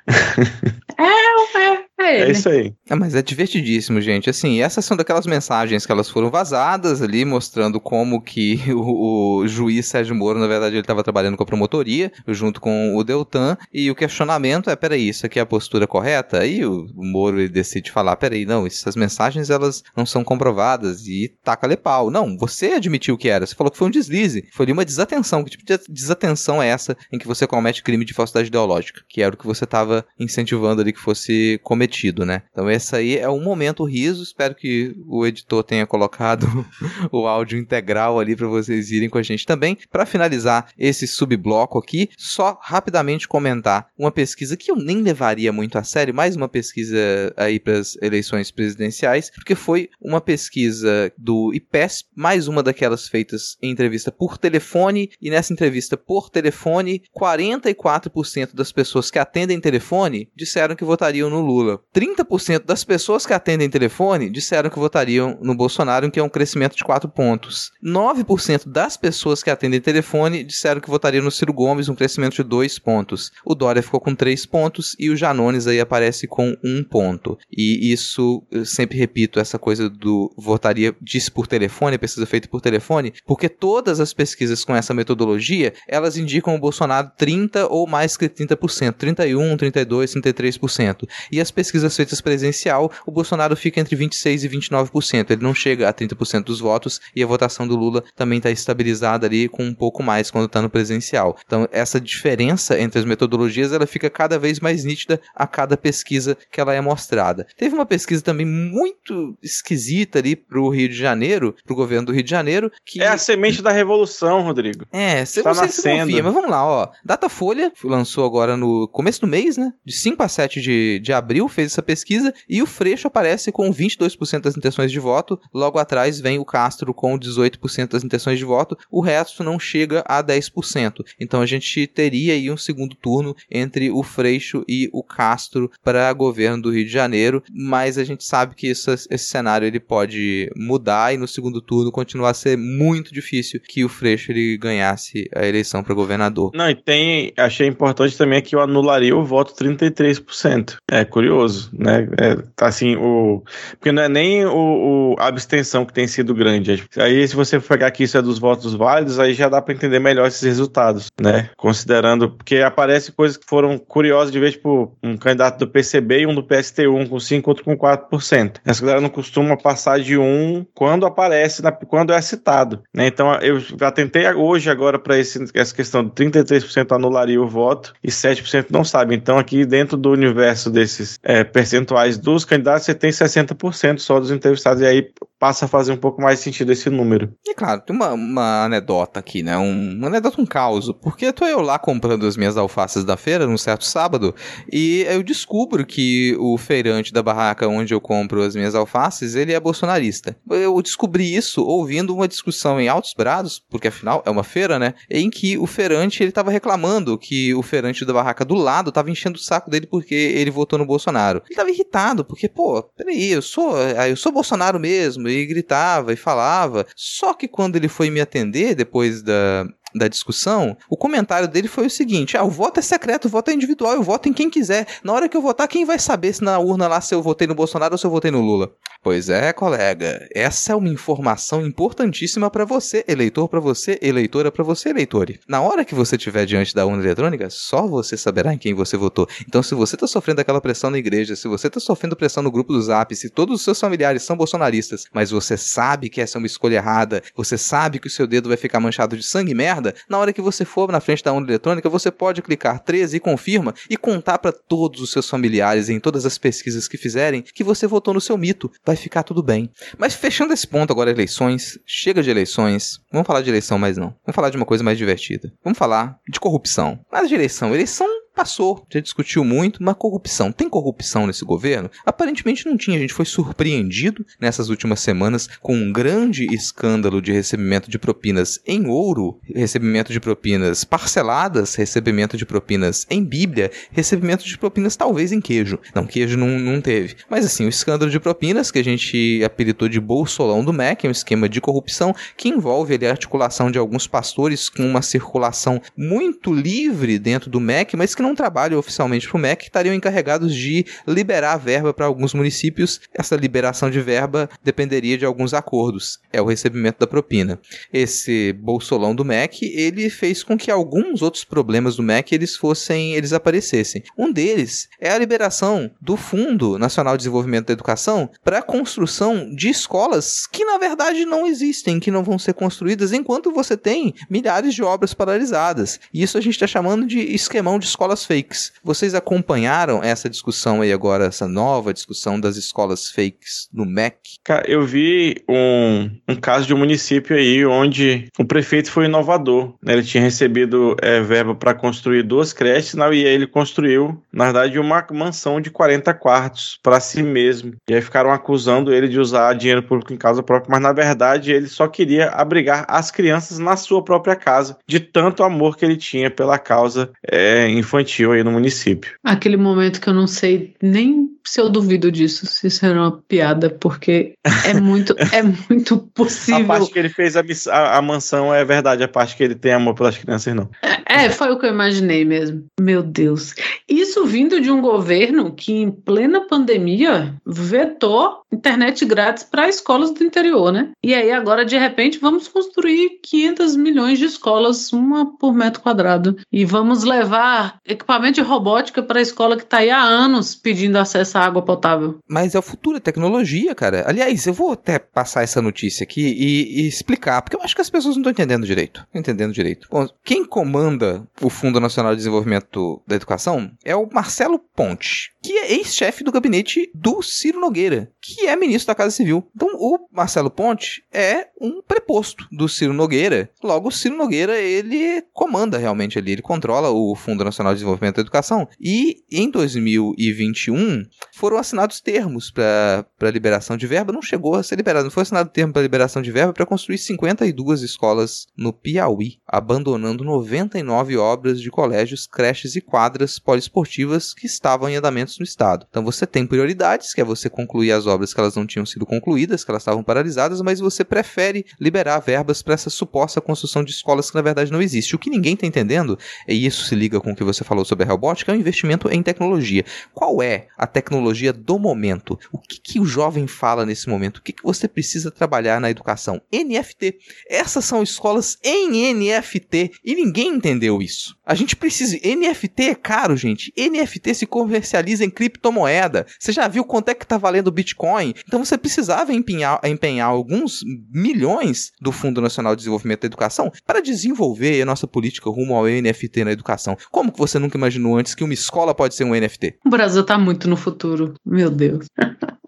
É, 0.99 1.59
é, 1.59 1.88
é 1.99 2.21
ele. 2.21 2.31
É 2.31 2.33
isso 2.33 2.49
aí. 2.49 2.73
É, 2.89 2.95
mas 2.95 3.15
é 3.15 3.23
divertidíssimo, 3.23 4.01
gente. 4.01 4.31
Assim, 4.31 4.61
essas 4.63 4.85
são 4.85 4.97
daquelas 4.97 5.27
mensagens 5.27 5.85
que 5.85 5.93
elas 5.93 6.09
foram 6.09 6.31
vazadas 6.31 7.03
ali, 7.03 7.25
mostrando 7.25 7.81
como 7.81 8.21
que 8.23 8.61
o, 8.73 9.41
o 9.41 9.49
juiz 9.49 9.87
Sérgio 9.87 10.15
Moro, 10.15 10.39
na 10.39 10.47
verdade, 10.47 10.75
ele 10.75 10.81
estava 10.81 11.03
trabalhando 11.03 11.37
com 11.37 11.43
a 11.43 11.47
promotoria, 11.47 12.13
junto 12.29 12.61
com 12.61 12.97
o 12.97 13.05
Deltan, 13.05 13.57
e 13.73 13.91
o 13.91 13.95
questionamento 13.95 14.71
é, 14.71 14.77
peraí, 14.77 15.09
isso 15.09 15.27
aqui 15.27 15.39
é 15.39 15.43
a 15.43 15.47
postura 15.47 15.87
correta? 15.87 16.39
Aí 16.39 16.65
o, 16.65 16.87
Moro 16.95 17.41
ele 17.41 17.49
decide 17.49 17.91
falar, 17.91 18.17
peraí, 18.17 18.47
não, 18.47 18.67
essas 18.67 18.97
mensagens, 18.97 19.51
elas 19.51 19.83
não 19.97 20.07
são 20.07 20.23
comprovadas, 20.23 21.07
e 21.07 21.35
taca-lhe 21.43 21.77
pau. 21.77 22.11
Não, 22.11 22.37
você 22.37 22.73
admitiu 22.73 23.19
que 23.19 23.29
era, 23.29 23.47
você 23.47 23.55
falou 23.55 23.71
que 23.71 23.79
foi 23.79 23.89
um 23.89 23.91
deslize, 23.91 24.49
foi 24.53 24.65
ali 24.65 24.73
uma 24.73 24.85
desatenção. 24.85 25.43
Que 25.45 25.51
tipo 25.51 25.65
de 25.65 25.79
desatenção 25.89 26.63
é 26.63 26.69
essa 26.69 26.97
em 27.13 27.19
que 27.19 27.27
você 27.27 27.47
comete 27.47 27.83
crime 27.83 28.05
de 28.05 28.15
falsidade 28.15 28.49
ideológica? 28.49 29.03
Que 29.09 29.23
era 29.23 29.35
o 29.35 29.39
que 29.39 29.47
você 29.47 29.65
estava 29.65 30.05
incentivando 30.19 30.81
ali 30.81 30.93
que 30.93 31.01
fosse 31.01 31.61
cometido, 31.63 31.88
né? 32.25 32.43
Então 32.51 32.71
esse 32.71 32.95
aí 32.95 33.17
é 33.17 33.29
um 33.29 33.43
momento 33.43 33.85
riso, 33.85 34.23
espero 34.23 34.55
que 34.55 34.95
o 35.07 35.27
editor 35.27 35.63
tenha 35.63 35.87
colocado 35.87 36.47
o 37.13 37.27
áudio 37.27 37.59
integral 37.59 38.19
ali 38.19 38.37
para 38.37 38.47
vocês 38.47 38.91
irem 38.91 39.09
com 39.09 39.19
a 39.19 39.23
gente 39.23 39.47
também. 39.47 39.77
Para 39.91 40.07
finalizar 40.07 40.69
esse 40.79 41.07
subbloco 41.07 41.79
aqui, 41.79 42.09
só 42.17 42.59
rapidamente 42.63 43.29
comentar 43.29 43.89
uma 43.97 44.11
pesquisa 44.11 44.57
que 44.57 44.71
eu 44.71 44.77
nem 44.77 45.03
levaria 45.03 45.53
muito 45.53 45.79
a 45.79 45.85
sério, 45.85 46.15
mais 46.15 46.37
uma 46.37 46.49
pesquisa 46.49 46.99
aí 47.37 47.59
para 47.59 47.79
as 47.79 47.97
eleições 48.03 48.51
presidenciais, 48.51 49.31
porque 49.31 49.55
foi 49.55 49.91
uma 50.01 50.21
pesquisa 50.21 51.13
do 51.17 51.53
IPESP, 51.55 52.09
mais 52.15 52.49
uma 52.49 52.63
daquelas 52.63 53.09
feitas 53.09 53.57
em 53.63 53.71
entrevista 53.71 54.11
por 54.11 54.39
telefone, 54.39 55.11
e 55.21 55.31
nessa 55.31 55.53
entrevista 55.53 55.97
por 55.97 56.31
telefone, 56.31 57.03
44% 57.17 58.55
das 58.55 58.73
pessoas 58.73 59.11
que 59.11 59.19
atendem 59.19 59.61
telefone 59.61 60.31
disseram 60.35 60.77
que 60.77 60.85
votariam 60.85 61.31
no 61.31 61.41
Lula. 61.41 61.78
30% 61.95 62.65
das 62.65 62.85
pessoas 62.85 63.27
que 63.27 63.33
atendem 63.33 63.71
telefone 63.71 64.31
disseram 64.31 64.71
que 64.71 64.79
votariam 64.79 65.39
no 65.43 65.55
Bolsonaro, 65.55 66.11
que 66.11 66.21
é 66.21 66.23
um 66.23 66.29
crescimento 66.29 66.77
de 66.77 66.85
4 66.85 67.09
pontos. 67.09 67.71
9% 67.85 68.69
das 68.69 68.97
pessoas 68.97 69.43
que 69.43 69.51
atendem 69.51 69.81
telefone 69.81 70.45
disseram 70.45 70.81
que 70.81 70.91
votariam 70.91 71.25
no 71.25 71.31
Ciro 71.31 71.53
Gomes, 71.53 71.89
um 71.89 71.95
crescimento 71.95 72.37
de 72.37 72.43
2 72.43 72.79
pontos. 72.79 73.33
O 73.45 73.55
Dória 73.55 73.83
ficou 73.83 74.01
com 74.01 74.15
3 74.15 74.47
pontos 74.47 74.97
e 74.99 75.11
o 75.11 75.17
Janones 75.17 75.67
aí 75.67 75.81
aparece 75.81 76.27
com 76.27 76.57
1 76.65 76.85
ponto. 76.85 77.39
E 77.51 77.93
isso, 77.93 78.43
eu 78.51 78.65
sempre 78.65 78.99
repito, 78.99 79.41
essa 79.41 79.59
coisa 79.59 79.89
do 79.89 80.33
votaria 80.37 80.95
disse 81.01 81.31
por 81.31 81.47
telefone, 81.47 81.99
pesquisa 81.99 82.27
feita 82.27 82.49
por 82.49 82.61
telefone, 82.61 83.13
porque 83.27 83.49
todas 83.49 84.01
as 84.01 84.13
pesquisas 84.13 84.65
com 84.65 84.75
essa 84.75 84.95
metodologia, 84.95 85.73
elas 85.87 86.17
indicam 86.17 86.55
o 86.55 86.61
Bolsonaro 86.61 87.11
30 87.17 87.67
ou 87.69 87.87
mais 87.87 88.17
que 88.17 88.29
30%, 88.29 88.95
31, 88.95 89.57
32, 89.57 90.15
33%. 90.15 91.09
E 91.31 91.41
as 91.41 91.51
pesquisas 91.51 91.68
feitas 91.97 92.21
presencial, 92.21 92.91
o 93.07 93.11
Bolsonaro 93.11 93.57
fica 93.57 93.81
entre 93.81 93.95
26 93.97 94.45
e 94.45 94.49
29%. 94.49 95.31
Ele 95.31 95.43
não 95.43 95.55
chega 95.55 95.89
a 95.89 95.93
30% 95.93 96.45
dos 96.45 96.61
votos 96.61 97.01
e 97.15 97.23
a 97.23 97.27
votação 97.27 97.67
do 97.67 97.77
Lula 97.77 98.03
também 98.17 98.39
está 98.39 98.51
estabilizada 98.51 99.27
ali 99.27 99.49
com 99.49 99.65
um 99.65 99.75
pouco 99.75 100.03
mais 100.03 100.31
quando 100.31 100.47
está 100.47 100.61
no 100.63 100.71
presencial. 100.71 101.37
Então, 101.45 101.69
essa 101.73 102.01
diferença 102.01 102.79
entre 102.81 102.99
as 102.99 103.05
metodologias, 103.05 103.73
ela 103.73 103.87
fica 103.87 104.09
cada 104.11 104.39
vez 104.39 104.61
mais 104.61 104.85
nítida 104.85 105.21
a 105.35 105.47
cada 105.47 105.77
pesquisa 105.77 106.37
que 106.51 106.61
ela 106.61 106.75
é 106.75 106.81
mostrada. 106.81 107.47
Teve 107.57 107.75
uma 107.75 107.87
pesquisa 107.87 108.23
também 108.23 108.47
muito 108.47 109.37
esquisita 109.43 110.19
ali 110.19 110.37
para 110.37 110.61
o 110.61 110.69
Rio 110.69 110.89
de 110.89 110.95
Janeiro, 110.97 111.55
para 111.65 111.73
o 111.73 111.77
governo 111.77 112.07
do 112.07 112.13
Rio 112.13 112.23
de 112.23 112.31
Janeiro, 112.31 112.71
que 112.85 113.03
É 113.03 113.09
a 113.09 113.19
semente 113.19 113.63
da 113.63 113.73
revolução, 113.73 114.43
Rodrigo. 114.43 114.85
é, 114.93 115.25
você 115.25 115.43
Tá 115.43 115.55
se 115.55 115.61
nascendo. 115.63 116.07
confia, 116.07 116.23
mas 116.23 116.35
vamos 116.35 116.51
lá, 116.51 116.65
ó. 116.65 116.89
Datafolha 117.05 117.73
lançou 117.85 118.25
agora 118.25 118.57
no 118.57 118.89
começo 118.89 119.21
do 119.21 119.27
mês, 119.27 119.57
né? 119.57 119.73
De 119.85 119.93
5 119.95 120.23
a 120.23 120.29
7 120.29 120.61
de, 120.61 120.99
de 121.01 121.13
abril, 121.13 121.49
fez 121.59 121.73
essa 121.73 121.83
pesquisa, 121.83 122.33
e 122.49 122.63
o 122.63 122.67
Freixo 122.67 123.09
aparece 123.09 123.51
com 123.51 123.73
22% 123.73 124.43
das 124.43 124.57
intenções 124.57 124.93
de 124.93 125.01
voto. 125.01 125.41
Logo 125.53 125.77
atrás 125.77 126.21
vem 126.21 126.39
o 126.39 126.45
Castro 126.45 126.95
com 126.95 127.19
18% 127.19 127.89
das 127.91 128.05
intenções 128.05 128.39
de 128.39 128.45
voto. 128.45 128.79
O 128.89 129.01
resto 129.01 129.43
não 129.43 129.59
chega 129.59 130.05
a 130.07 130.23
10%. 130.23 131.05
Então 131.19 131.41
a 131.41 131.47
gente 131.47 131.85
teria 131.89 132.35
aí 132.35 132.49
um 132.49 132.57
segundo 132.57 132.95
turno 132.95 133.35
entre 133.51 133.91
o 133.91 134.05
Freixo 134.05 134.65
e 134.69 134.89
o 134.93 135.03
Castro 135.03 135.69
para 135.83 136.13
governo 136.13 136.63
do 136.63 136.71
Rio 136.71 136.85
de 136.85 136.93
Janeiro, 136.93 137.43
mas 137.53 137.99
a 137.99 138.05
gente 138.05 138.23
sabe 138.23 138.55
que 138.55 138.71
essa- 138.71 138.95
esse 138.95 139.25
cenário 139.25 139.67
ele 139.67 139.81
pode 139.81 140.49
mudar 140.55 141.13
e 141.13 141.17
no 141.17 141.27
segundo 141.27 141.61
turno 141.61 141.91
continuar 141.91 142.31
a 142.31 142.35
ser 142.35 142.57
muito 142.57 143.13
difícil 143.13 143.61
que 143.67 143.85
o 143.85 143.89
Freixo 143.89 144.31
ele 144.31 144.57
ganhasse 144.59 145.29
a 145.35 145.45
eleição 145.45 145.83
para 145.83 145.93
governador. 145.95 146.53
Não, 146.55 146.71
e 146.71 146.75
tem. 146.77 147.33
Achei 147.37 147.67
importante 147.67 148.17
também 148.17 148.41
que 148.41 148.55
eu 148.55 148.61
anularia 148.61 149.17
o 149.17 149.25
voto 149.25 149.55
33%. 149.55 150.77
É 150.91 151.05
curioso, 151.05 151.38
né? 151.73 152.09
É, 152.21 152.37
assim, 152.65 152.97
o. 152.97 153.43
Porque 153.73 153.93
não 153.93 154.03
é 154.03 154.09
nem 154.09 154.45
o, 154.47 154.51
o- 154.53 155.17
a 155.19 155.27
abstenção 155.27 155.85
que 155.85 155.93
tem 155.93 156.07
sido 156.07 156.35
grande. 156.35 156.85
Aí, 156.97 157.27
se 157.27 157.35
você 157.37 157.59
pegar 157.61 157.91
que 157.91 158.05
isso 158.05 158.17
é 158.19 158.23
dos 158.23 158.39
votos 158.39 158.75
válidos, 158.75 159.19
aí 159.19 159.33
já 159.35 159.49
dá 159.49 159.61
pra 159.63 159.75
entender 159.75 159.99
melhor 159.99 160.27
esses 160.29 160.43
resultados, 160.43 161.09
né? 161.21 161.51
Considerando. 161.57 162.31
Porque 162.31 162.57
aparece 162.59 163.13
coisas 163.13 163.37
que 163.37 163.47
foram 163.47 163.79
curiosas 163.79 164.33
de 164.33 164.39
ver, 164.41 164.53
tipo, 164.53 164.97
um 165.03 165.17
candidato 165.17 165.59
do 165.59 165.69
PCB 165.69 166.21
e 166.23 166.27
um 166.27 166.35
do 166.35 166.43
PSTU, 166.43 166.95
um 166.97 167.07
com 167.07 167.19
5, 167.21 167.51
outro 167.51 167.65
com 167.65 167.77
4%. 167.77 168.61
Essa 168.65 168.81
galera 168.83 169.01
não 169.01 169.09
costuma 169.09 169.57
passar 169.57 170.01
de 170.01 170.17
um 170.19 170.65
quando 170.75 171.07
aparece, 171.07 171.63
na- 171.63 171.73
quando 171.73 172.13
é 172.13 172.21
citado, 172.21 172.83
né? 172.95 173.07
Então, 173.07 173.33
eu 173.41 173.59
já 173.61 173.91
tentei 173.91 174.27
hoje 174.33 174.71
agora 174.71 174.99
para 174.99 175.17
essa 175.19 175.75
questão 175.75 176.05
de 176.05 176.11
33% 176.11 176.93
anularia 176.95 177.41
o 177.41 177.49
voto 177.49 177.93
e 178.03 178.11
7% 178.11 178.67
não 178.71 178.85
sabe. 178.85 179.15
Então, 179.15 179.39
aqui 179.39 179.65
dentro 179.65 179.97
do 179.97 180.11
universo 180.11 180.71
desses 180.71 181.19
é, 181.29 181.45
percentuais 181.45 182.17
dos 182.17 182.47
candidatos, 182.47 182.87
você 182.87 182.95
tem 182.95 183.11
60% 183.11 183.99
só 183.99 184.19
dos 184.19 184.31
entrevistados, 184.31 184.81
e 184.81 184.87
aí 184.87 185.13
passa 185.39 185.65
a 185.65 185.69
fazer 185.69 185.93
um 185.93 185.97
pouco 185.97 186.21
mais 186.21 186.41
sentido 186.41 186.73
esse 186.73 186.91
número. 186.91 187.33
E 187.47 187.55
claro, 187.55 187.81
tem 187.81 187.95
uma, 187.95 188.13
uma 188.13 188.65
anedota 188.65 189.21
aqui, 189.21 189.43
né? 189.43 189.57
Um, 189.57 189.97
uma 189.97 190.09
anedota, 190.09 190.41
um 190.41 190.47
caos. 190.47 190.93
Porque 191.01 191.33
tô 191.33 191.47
eu 191.47 191.61
lá 191.61 191.79
comprando 191.79 192.27
as 192.27 192.37
minhas 192.37 192.57
alfaces 192.57 193.05
da 193.05 193.17
feira 193.17 193.47
num 193.47 193.59
certo 193.59 193.85
sábado 193.85 194.35
e 194.73 195.05
eu 195.09 195.23
descubro 195.23 195.87
que 195.87 196.37
o 196.39 196.57
feirante 196.59 197.13
da 197.13 197.23
barraca 197.23 197.69
onde 197.69 197.95
eu 197.95 198.01
compro 198.01 198.43
as 198.43 198.55
minhas 198.55 198.75
alfaces, 198.75 199.35
ele 199.35 199.53
é 199.53 199.61
bolsonarista. 199.61 200.37
Eu 200.51 200.81
descobri 200.83 201.35
isso 201.35 201.63
ouvindo 201.65 202.15
uma 202.15 202.29
discussão 202.29 202.81
em 202.81 202.89
altos 202.89 203.15
brados, 203.17 203.63
porque 203.71 203.89
afinal 203.89 204.23
é 204.27 204.31
uma 204.31 204.45
feira, 204.45 204.79
né? 204.79 204.95
Em 205.11 205.31
que 205.31 205.57
o 205.59 205.67
feirante 205.67 206.23
ele 206.23 206.33
tava 206.33 206.51
reclamando 206.51 207.19
que 207.19 207.55
o 207.55 207.63
feirante 207.63 208.05
da 208.05 208.13
barraca 208.13 208.45
do 208.45 208.55
lado 208.55 208.91
tava 208.91 209.11
enchendo 209.11 209.37
o 209.37 209.43
saco 209.43 209.71
dele 209.71 209.87
porque 209.87 210.15
ele 210.15 210.51
votou 210.51 210.79
no 210.79 210.87
Bolsonaro. 210.87 211.43
Ele 211.47 211.57
tava 211.57 211.71
irritado, 211.71 212.25
porque, 212.25 212.49
pô, 212.49 212.83
peraí, 212.97 213.31
eu 213.31 213.43
sou, 213.43 213.75
ah, 213.77 214.09
eu 214.09 214.17
sou 214.17 214.33
Bolsonaro 214.33 214.81
mesmo, 214.81 215.28
e 215.29 215.47
gritava 215.47 216.13
e 216.13 216.17
falava. 216.17 216.87
Só 216.97 217.35
que 217.35 217.49
quando 217.49 217.77
ele 217.77 217.89
foi 217.89 218.11
me 218.11 218.21
atender 218.21 218.75
depois 218.75 219.23
da, 219.23 219.67
da 219.95 220.09
discussão, 220.09 220.77
o 220.89 220.97
comentário 220.97 221.49
dele 221.49 221.69
foi 221.69 221.87
o 221.87 221.91
seguinte: 221.91 222.37
ah, 222.37 222.45
o 222.45 222.51
voto 222.51 222.81
é 222.81 222.83
secreto, 222.83 223.27
o 223.27 223.29
voto 223.29 223.51
é 223.51 223.55
individual, 223.55 223.95
eu 223.95 224.03
voto 224.03 224.29
em 224.29 224.33
quem 224.33 224.51
quiser. 224.51 224.87
Na 225.03 225.13
hora 225.13 225.29
que 225.29 225.37
eu 225.37 225.43
votar, 225.43 225.69
quem 225.69 225.85
vai 225.85 225.99
saber 225.99 226.33
se 226.33 226.43
na 226.43 226.59
urna 226.59 226.89
lá 226.89 227.01
se 227.01 227.15
eu 227.15 227.23
votei 227.23 227.47
no 227.47 227.55
Bolsonaro 227.55 227.95
ou 227.95 227.99
se 227.99 228.07
eu 228.07 228.11
votei 228.11 228.31
no 228.31 228.41
Lula? 228.41 228.71
Pois 229.03 229.29
é, 229.29 229.53
colega, 229.53 230.29
essa 230.35 230.73
é 230.73 230.77
uma 230.77 230.89
informação 230.89 231.65
importantíssima 231.65 232.51
para 232.51 232.65
você, 232.65 233.05
eleitor, 233.07 233.49
para 233.49 233.61
você, 233.61 233.99
eleitora, 234.03 234.51
para 234.51 234.65
você, 234.65 234.89
eleitore. 234.89 235.39
Na 235.49 235.61
hora 235.61 235.85
que 235.85 235.95
você 235.95 236.17
estiver 236.17 236.45
diante 236.45 236.75
da 236.75 236.85
urna 236.85 237.03
eletrônica, 237.03 237.49
só 237.49 237.87
você 237.87 238.17
saberá 238.17 238.53
em 238.53 238.59
quem 238.59 238.75
você 238.75 238.97
votou. 238.97 239.29
Então, 239.47 239.63
se 239.63 239.75
você 239.75 239.97
tá 239.97 240.07
sofrendo 240.07 240.41
aquela 240.41 240.61
pressão 240.61 240.91
na 240.91 240.99
igreja, 240.99 241.37
se 241.37 241.47
você 241.47 241.71
tá 241.71 241.79
sofrendo 241.79 242.17
pressão 242.17 242.43
no 242.43 242.51
grupo 242.51 242.73
do 242.73 242.83
Zap, 242.83 243.15
se 243.15 243.31
todos 243.31 243.55
os 243.57 243.63
seus 243.63 243.79
familiares 243.79 244.25
são 244.25 244.37
bolsonaristas, 244.37 245.05
mas 245.15 245.31
você 245.31 245.57
sabe 245.57 246.09
que 246.09 246.21
essa 246.21 246.37
é 246.37 246.41
uma 246.41 246.47
escolha 246.47 246.77
errada, 246.77 247.23
você 247.37 247.57
sabe 247.57 248.01
que 248.01 248.09
o 248.09 248.11
seu 248.11 248.27
dedo 248.27 248.49
vai 248.49 248.57
ficar 248.57 248.81
manchado 248.81 249.17
de 249.17 249.23
sangue 249.23 249.53
e 249.53 249.55
merda, 249.55 249.78
merda, 249.79 249.95
na 250.09 250.19
hora 250.19 250.33
que 250.33 250.43
você 250.43 250.65
for 250.65 250.91
na 250.91 251.01
frente 251.01 251.23
da 251.23 251.33
urna 251.33 251.49
eletrônica, 251.49 251.89
você 251.89 252.11
pode 252.11 252.43
clicar 252.43 252.81
13 252.81 253.17
e 253.17 253.21
confirma 253.21 253.75
e 253.89 253.97
contar 253.97 254.39
para 254.39 254.53
todos 254.53 255.01
os 255.01 255.11
seus 255.11 255.29
familiares 255.29 255.89
em 255.89 256.01
todas 256.01 256.27
as 256.27 256.37
pesquisas 256.37 256.89
que 256.89 256.97
fizerem 256.97 257.43
que 257.43 257.65
você 257.65 257.87
votou 257.87 258.13
no 258.13 258.21
seu 258.21 258.37
mito. 258.37 258.71
Vai 258.85 258.97
ficar 258.97 259.23
tudo 259.23 259.43
bem. 259.43 259.71
Mas 259.97 260.15
fechando 260.15 260.53
esse 260.53 260.67
ponto 260.67 260.93
agora, 260.93 261.11
eleições, 261.11 261.79
chega 261.87 262.23
de 262.23 262.31
eleições. 262.31 263.01
Vamos 263.13 263.27
falar 263.27 263.43
de 263.43 263.51
eleição 263.51 263.79
mais 263.79 263.97
não. 263.97 264.15
Vamos 264.25 264.35
falar 264.35 264.51
de 264.51 264.57
uma 264.57 264.67
coisa 264.67 264.85
mais 264.85 264.99
divertida. 264.99 265.53
Vamos 265.63 265.79
falar 265.79 266.19
de 266.29 266.41
corrupção. 266.41 266.99
Nada 267.11 267.27
de 267.27 267.35
eleição. 267.35 267.75
Eleição 267.75 268.09
passou, 268.39 268.87
já 268.89 269.01
discutiu 269.01 269.43
muito, 269.43 269.83
mas 269.83 269.97
corrupção. 269.97 270.53
Tem 270.53 270.69
corrupção 270.69 271.27
nesse 271.27 271.45
governo? 271.45 271.91
Aparentemente 272.07 272.67
não 272.67 272.77
tinha. 272.77 272.97
A 272.97 273.01
gente 273.01 273.13
foi 273.13 273.25
surpreendido 273.25 274.25
nessas 274.41 274.69
últimas 274.69 275.01
semanas 275.01 275.49
com 275.61 275.75
um 275.75 275.93
grande 275.93 276.47
escândalo 276.55 277.21
de 277.21 277.33
recebimento 277.33 277.91
de 277.91 277.99
propinas 277.99 278.61
em 278.65 278.87
ouro, 278.87 279.41
recebimento 279.53 280.13
de 280.13 280.21
propinas 280.21 280.85
parceladas, 280.85 281.75
recebimento 281.75 282.37
de 282.37 282.47
propinas 282.47 283.05
em 283.11 283.25
Bíblia, 283.25 283.73
recebimento 283.91 284.45
de 284.45 284.57
propinas 284.57 284.95
talvez 284.95 285.33
em 285.33 285.41
queijo. 285.41 285.81
Não, 285.93 286.07
queijo 286.07 286.39
não, 286.39 286.61
não 286.61 286.81
teve. 286.81 287.17
Mas 287.29 287.45
assim, 287.45 287.67
o 287.67 287.69
escândalo 287.69 288.09
de 288.09 288.21
propinas, 288.21 288.71
que 288.71 288.79
a 288.79 288.85
gente 288.85 289.43
apelidou 289.45 289.89
de 289.89 289.99
Bolsolão 289.99 290.65
do 290.65 290.73
MEC, 290.73 291.07
é 291.07 291.09
um 291.09 291.13
esquema 291.13 291.49
de 291.49 291.61
corrupção 291.61 292.15
que 292.37 292.49
envolve 292.49 292.95
ali, 292.95 293.05
a 293.05 293.11
articulação 293.11 293.69
de 293.69 293.79
alguns 293.79 294.07
pastores 294.07 294.69
com 294.69 294.87
uma 294.87 295.03
circulação 295.03 295.83
muito 295.97 296.55
livre 296.55 297.19
dentro 297.19 297.51
do 297.51 297.59
MEC, 297.59 297.97
mas 297.97 298.15
que 298.15 298.23
não 298.23 298.28
trabalham 298.35 298.79
oficialmente 298.79 299.29
para 299.29 299.37
o 299.37 299.41
MEC, 299.41 299.65
estariam 299.65 299.95
encarregados 299.95 300.55
de 300.55 300.87
liberar 301.07 301.57
verba 301.57 301.93
para 301.93 302.07
alguns 302.07 302.35
municípios. 302.35 303.01
Essa 303.15 303.37
liberação 303.37 303.91
de 303.91 304.01
verba 304.01 304.49
dependeria 304.63 305.19
de 305.19 305.25
alguns 305.25 305.55
acordos. 305.55 306.21
É 306.33 306.41
o 306.41 306.47
recebimento 306.47 307.01
da 307.01 307.07
propina. 307.07 307.61
Esse 307.93 308.53
bolsolão 308.53 309.15
do 309.15 309.25
MEC, 309.25 309.67
ele 309.67 310.11
fez 310.11 310.43
com 310.43 310.57
que 310.57 310.71
alguns 310.71 311.23
outros 311.23 311.45
problemas 311.45 311.97
do 311.97 312.03
MEC 312.03 312.35
eles 312.35 312.57
fossem, 312.57 313.15
eles 313.15 313.33
aparecessem. 313.33 314.03
Um 314.17 314.33
deles 314.33 314.89
é 315.01 315.11
a 315.11 315.19
liberação 315.19 315.91
do 316.01 316.17
Fundo 316.17 316.79
Nacional 316.79 317.17
de 317.17 317.23
Desenvolvimento 317.23 317.67
da 317.67 317.73
Educação 317.73 318.31
para 318.45 318.59
a 318.59 318.63
construção 318.63 319.55
de 319.55 319.69
escolas 319.69 320.47
que 320.47 320.65
na 320.65 320.79
verdade 320.79 321.25
não 321.25 321.47
existem, 321.47 322.01
que 322.01 322.11
não 322.11 322.23
vão 322.23 322.39
ser 322.39 322.55
construídas 322.55 323.13
enquanto 323.13 323.53
você 323.53 323.77
tem 323.77 324.15
milhares 324.29 324.75
de 324.75 324.83
obras 324.83 325.15
paralisadas. 325.15 326.01
Isso 326.13 326.39
a 326.39 326.41
gente 326.41 326.55
está 326.55 326.67
chamando 326.67 327.07
de 327.07 327.19
esquemão 327.19 327.79
de 327.79 327.87
escolas 328.19 328.25
fakes. 328.25 328.73
Vocês 328.83 329.15
acompanharam 329.15 330.03
essa 330.03 330.29
discussão 330.29 330.81
aí 330.81 330.93
agora, 330.93 331.27
essa 331.27 331.47
nova 331.47 331.95
discussão 331.95 332.41
das 332.41 332.57
escolas 332.57 333.11
fakes 333.11 333.69
no 333.73 333.85
MEC? 333.85 334.17
Cara, 334.45 334.69
eu 334.69 334.85
vi 334.85 335.43
um, 335.49 336.11
um 336.29 336.35
caso 336.35 336.67
de 336.67 336.75
um 336.75 336.79
município 336.79 337.37
aí 337.37 337.65
onde 337.65 338.29
o 338.39 338.45
prefeito 338.45 338.91
foi 338.91 339.05
inovador. 339.05 339.75
Né? 339.83 339.95
Ele 339.95 340.03
tinha 340.03 340.23
recebido 340.23 340.97
é, 341.01 341.21
verba 341.21 341.55
para 341.55 341.75
construir 341.75 342.23
duas 342.23 342.53
creches 342.53 342.95
né? 342.95 343.07
e 343.09 343.27
aí 343.27 343.35
ele 343.35 343.47
construiu, 343.47 344.21
na 344.33 344.45
verdade, 344.45 344.79
uma 344.79 345.07
mansão 345.13 345.61
de 345.61 345.71
40 345.71 346.13
quartos 346.15 346.79
para 346.83 347.01
si 347.01 347.23
mesmo. 347.23 347.75
E 347.89 347.95
aí 347.95 348.01
ficaram 348.01 348.31
acusando 348.31 348.93
ele 348.93 349.09
de 349.09 349.19
usar 349.19 349.55
dinheiro 349.55 349.83
público 349.83 350.13
em 350.13 350.17
casa 350.17 350.43
própria, 350.43 350.71
mas 350.71 350.83
na 350.83 350.93
verdade 350.93 351.53
ele 351.53 351.69
só 351.69 351.87
queria 351.87 352.31
abrigar 352.31 352.85
as 352.89 353.11
crianças 353.11 353.59
na 353.59 353.77
sua 353.77 354.03
própria 354.03 354.35
casa, 354.35 354.77
de 354.87 355.01
tanto 355.01 355.43
amor 355.43 355.77
que 355.77 355.85
ele 355.85 355.97
tinha 355.97 356.31
pela 356.31 356.59
causa 356.59 357.11
é, 357.31 357.69
infantil 357.69 358.08
aí 358.33 358.43
no 358.43 358.53
município. 358.53 359.13
Aquele 359.25 359.57
momento 359.57 360.01
que 360.01 360.09
eu 360.09 360.15
não 360.15 360.27
sei 360.27 360.75
nem 360.83 361.29
se 361.49 361.61
eu 361.61 361.71
duvido 361.71 362.13
disso, 362.13 362.47
se 362.47 362.67
isso 362.67 362.85
era 362.85 363.01
uma 363.01 363.23
piada, 363.27 363.71
porque 363.71 364.35
é 364.67 364.75
muito, 364.75 365.15
é 365.33 365.43
muito 365.43 365.99
possível. 366.15 366.65
A 366.65 366.79
parte 366.79 366.93
que 366.93 366.99
ele 366.99 367.09
fez 367.09 367.37
a, 367.37 367.43
a, 367.71 367.97
a, 367.97 368.03
mansão 368.03 368.55
é 368.55 368.65
verdade, 368.65 369.03
a 369.03 369.09
parte 369.09 369.35
que 369.35 369.43
ele 369.43 369.55
tem 369.55 369.73
amor 369.73 369.95
pelas 369.95 370.19
crianças 370.19 370.55
não. 370.55 370.69
É, 371.07 371.31
foi 371.31 371.51
o 371.51 371.59
que 371.59 371.65
eu 371.65 371.71
imaginei 371.71 372.25
mesmo. 372.25 372.67
Meu 372.79 373.03
Deus. 373.03 373.55
Isso 373.89 374.27
vindo 374.27 374.61
de 374.61 374.71
um 374.71 374.83
governo 374.83 375.55
que, 375.55 375.73
em 375.73 375.91
plena 375.91 376.47
pandemia, 376.47 377.35
vetou 377.47 378.43
internet 378.53 379.05
grátis 379.05 379.43
para 379.43 379.69
escolas 379.69 380.11
do 380.11 380.25
interior, 380.25 380.73
né? 380.73 380.91
E 381.03 381.15
aí, 381.15 381.31
agora, 381.31 381.65
de 381.65 381.77
repente, 381.79 382.19
vamos 382.19 382.49
construir 382.49 383.21
500 383.23 383.77
milhões 383.77 384.19
de 384.19 384.27
escolas, 384.27 384.93
uma 384.93 385.37
por 385.39 385.55
metro 385.55 385.81
quadrado. 385.81 386.37
E 386.53 386.65
vamos 386.65 387.05
levar 387.05 387.79
equipamento 387.99 388.35
de 388.35 388.49
robótica 388.49 389.03
para 389.03 389.19
a 389.19 389.23
escola 389.23 389.57
que 389.57 389.65
está 389.65 389.79
aí 389.79 389.91
há 389.91 390.01
anos 390.01 390.55
pedindo 390.55 390.97
acesso 390.97 391.37
à 391.37 391.43
água 391.43 391.63
potável. 391.63 392.19
Mas 392.29 392.55
é 392.55 392.59
o 392.59 392.63
futuro, 392.63 392.97
é 392.97 393.01
tecnologia, 393.01 393.75
cara. 393.75 394.05
Aliás, 394.07 394.47
eu 394.47 394.55
vou 394.55 394.73
até 394.73 394.99
passar 394.99 395.43
essa 395.43 395.61
notícia 395.61 396.05
aqui 396.05 396.23
e, 396.23 396.83
e 396.83 396.89
explicar, 396.89 397.43
porque 397.43 397.57
eu 397.57 397.63
acho 397.63 397.75
que 397.75 397.83
as 397.83 397.91
pessoas 397.91 398.17
não 398.17 398.23
estão 398.23 398.33
entendendo 398.33 398.67
direito. 398.67 399.07
Entendendo 399.15 399.53
direito. 399.53 399.89
Bom, 399.91 400.07
quem 400.25 400.45
comanda 400.45 401.27
o 401.41 401.51
Fundo 401.51 401.81
Nacional 401.81 402.13
de 402.13 402.19
Desenvolvimento 402.19 403.03
da 403.07 403.17
Educação 403.17 403.71
é 403.85 403.95
o 403.95 404.09
Marcelo 404.13 404.59
Ponte, 404.59 405.33
que 405.43 405.53
é 405.53 405.73
ex-chefe 405.75 406.25
do 406.25 406.33
gabinete 406.33 406.91
do 406.95 407.23
Ciro 407.23 407.61
Nogueira, 407.61 408.11
que 408.21 408.47
é 408.47 408.57
ministro 408.57 408.89
da 408.89 408.95
Casa 408.95 409.11
Civil. 409.11 409.49
Então, 409.55 409.69
o 409.75 409.99
Marcelo 410.13 410.51
Ponte 410.51 411.05
é 411.13 411.49
um 411.61 411.81
preposto 411.83 412.47
do 412.51 412.69
Ciro 412.69 412.93
Nogueira. 412.93 413.51
Logo, 413.63 413.89
o 413.89 413.93
Ciro 413.93 414.17
Nogueira, 414.17 414.59
ele 414.59 415.23
comanda 415.33 415.79
realmente 415.79 416.19
ali, 416.19 416.33
ele 416.33 416.43
controla 416.43 416.91
o 416.91 417.15
Fundo 417.15 417.45
Nacional 417.45 417.73
de 417.73 417.79
Desenvolvimento 417.79 418.17
da 418.17 418.23
Educação. 418.23 418.69
E 418.81 419.23
em 419.31 419.51
2021 419.51 421.05
foram 421.35 421.57
assinados 421.57 422.01
termos 422.01 422.51
para 422.51 423.31
liberação 423.33 423.77
de 423.77 423.87
verba. 423.87 424.13
Não 424.13 424.23
chegou 424.23 424.55
a 424.55 424.63
ser 424.63 424.77
liberado, 424.77 425.05
não 425.05 425.11
foi 425.11 425.23
assinado 425.23 425.51
termo 425.51 425.73
para 425.73 425.83
liberação 425.83 426.21
de 426.21 426.31
verba 426.31 426.53
para 426.53 426.67
construir 426.67 426.99
52 426.99 427.83
escolas 427.83 428.47
no 428.57 428.73
Piauí, 428.73 429.39
abandonando 429.47 430.25
99 430.25 431.17
obras 431.17 431.61
de 431.61 431.71
colégios, 431.71 432.27
creches 432.27 432.77
e 432.77 432.81
quadras 432.81 433.39
poliesportivas 433.39 434.35
que 434.35 434.47
estavam 434.47 434.89
em 434.89 434.97
andamentos 434.97 435.38
no 435.39 435.45
estado. 435.45 435.87
Então 435.89 436.05
você 436.05 436.27
tem 436.27 436.47
prioridades, 436.47 437.13
que 437.13 437.21
é 437.21 437.25
você 437.25 437.49
concluir 437.51 437.93
as 437.93 438.07
obras 438.07 438.33
que 438.33 438.41
elas 438.41 438.57
não 438.57 438.67
tinham 438.67 438.87
sido 438.87 439.05
concluídas, 439.05 439.65
que 439.65 439.71
elas 439.71 439.83
estavam 439.83 440.03
paralisadas, 440.03 440.61
mas 440.61 440.81
você 440.81 441.05
prefere 441.05 441.65
liberar 441.81 442.19
verbas 442.21 442.63
para 442.63 442.75
essa 442.75 442.91
suposta 442.91 443.41
construção 443.41 443.83
de 443.83 443.91
escolas 443.91 444.31
que 444.31 444.37
na 444.37 444.43
verdade 444.43 444.71
não 444.71 444.83
existe. 444.83 445.15
O 445.15 445.19
que 445.19 445.31
ninguém 445.31 445.55
está 445.55 445.67
entendendo, 445.67 446.19
e 446.47 446.67
isso 446.67 446.85
se 446.85 446.95
liga 446.95 447.21
com 447.21 447.33
o 447.33 447.37
que 447.37 447.45
você 447.45 447.65
falou 447.65 447.85
sobre 447.85 448.05
a 448.05 448.09
robótica, 448.09 448.53
é 448.53 448.55
um 448.55 448.59
investimento 448.59 449.09
em 449.09 449.23
tecnologia. 449.23 449.85
Qual 450.13 450.43
é 450.43 450.69
a 450.77 450.87
tecnologia 450.87 451.53
do 451.53 451.79
momento? 451.79 452.39
O 452.53 452.59
que, 452.59 452.81
que 452.81 453.01
o 453.01 453.05
jovem 453.05 453.47
fala 453.47 453.87
nesse 453.87 454.09
momento? 454.09 454.39
O 454.39 454.43
que, 454.43 454.53
que 454.53 454.63
você 454.63 454.87
precisa 454.87 455.31
trabalhar 455.31 455.81
na 455.81 455.91
educação? 455.91 456.41
NFT. 456.53 457.19
Essas 457.49 457.85
são 457.85 458.03
escolas 458.03 458.59
em 458.63 459.15
NFT 459.15 459.93
e 460.05 460.15
ninguém 460.15 460.49
entendeu 460.49 461.01
isso. 461.01 461.37
A 461.45 461.55
gente 461.55 461.75
precisa. 461.75 462.17
NFT 462.17 462.83
é 462.91 462.95
caro, 462.95 463.37
gente. 463.37 463.73
NFT 463.77 464.35
se 464.35 464.47
comercializa 464.47 465.18
em 465.21 465.31
criptomoeda. 465.31 466.27
Você 466.39 466.53
já 466.53 466.69
viu 466.69 466.85
quanto 466.85 467.09
é 467.11 467.15
que 467.15 467.25
está 467.25 467.39
valendo 467.39 467.69
o 467.69 467.73
Bitcoin? 467.73 468.35
Então 468.47 468.65
você 468.65 468.77
precisava 468.77 469.33
empenhar, 469.33 469.81
empenhar 469.85 470.29
alguns 470.29 470.81
milhões 471.11 471.93
do 472.01 472.13
Fundo 472.13 472.41
Nacional 472.41 472.75
de 472.75 472.81
Desenvolvimento 472.81 473.23
da 473.23 473.27
Educação 473.27 473.73
para 473.87 474.01
desenvolver 474.01 474.81
a 474.83 474.87
nossa 474.87 475.07
política 475.07 475.51
rumo 475.51 475.75
ao 475.75 475.87
NFT 475.87 476.45
na 476.45 476.53
educação. 476.53 476.97
Como 477.11 477.33
que 477.33 477.39
você 477.39 477.59
nunca 477.59 477.77
imaginou 477.77 478.17
antes 478.17 478.35
que 478.35 478.45
uma 478.45 478.55
escola 478.55 478.95
pode 478.95 479.15
ser 479.15 479.25
um 479.25 479.35
NFT? 479.35 479.79
O 479.85 479.91
Brasil 479.91 480.23
está 480.23 480.39
muito 480.39 480.69
no 480.69 480.77
futuro. 480.77 481.35
Meu 481.45 481.71
Deus. 481.71 482.07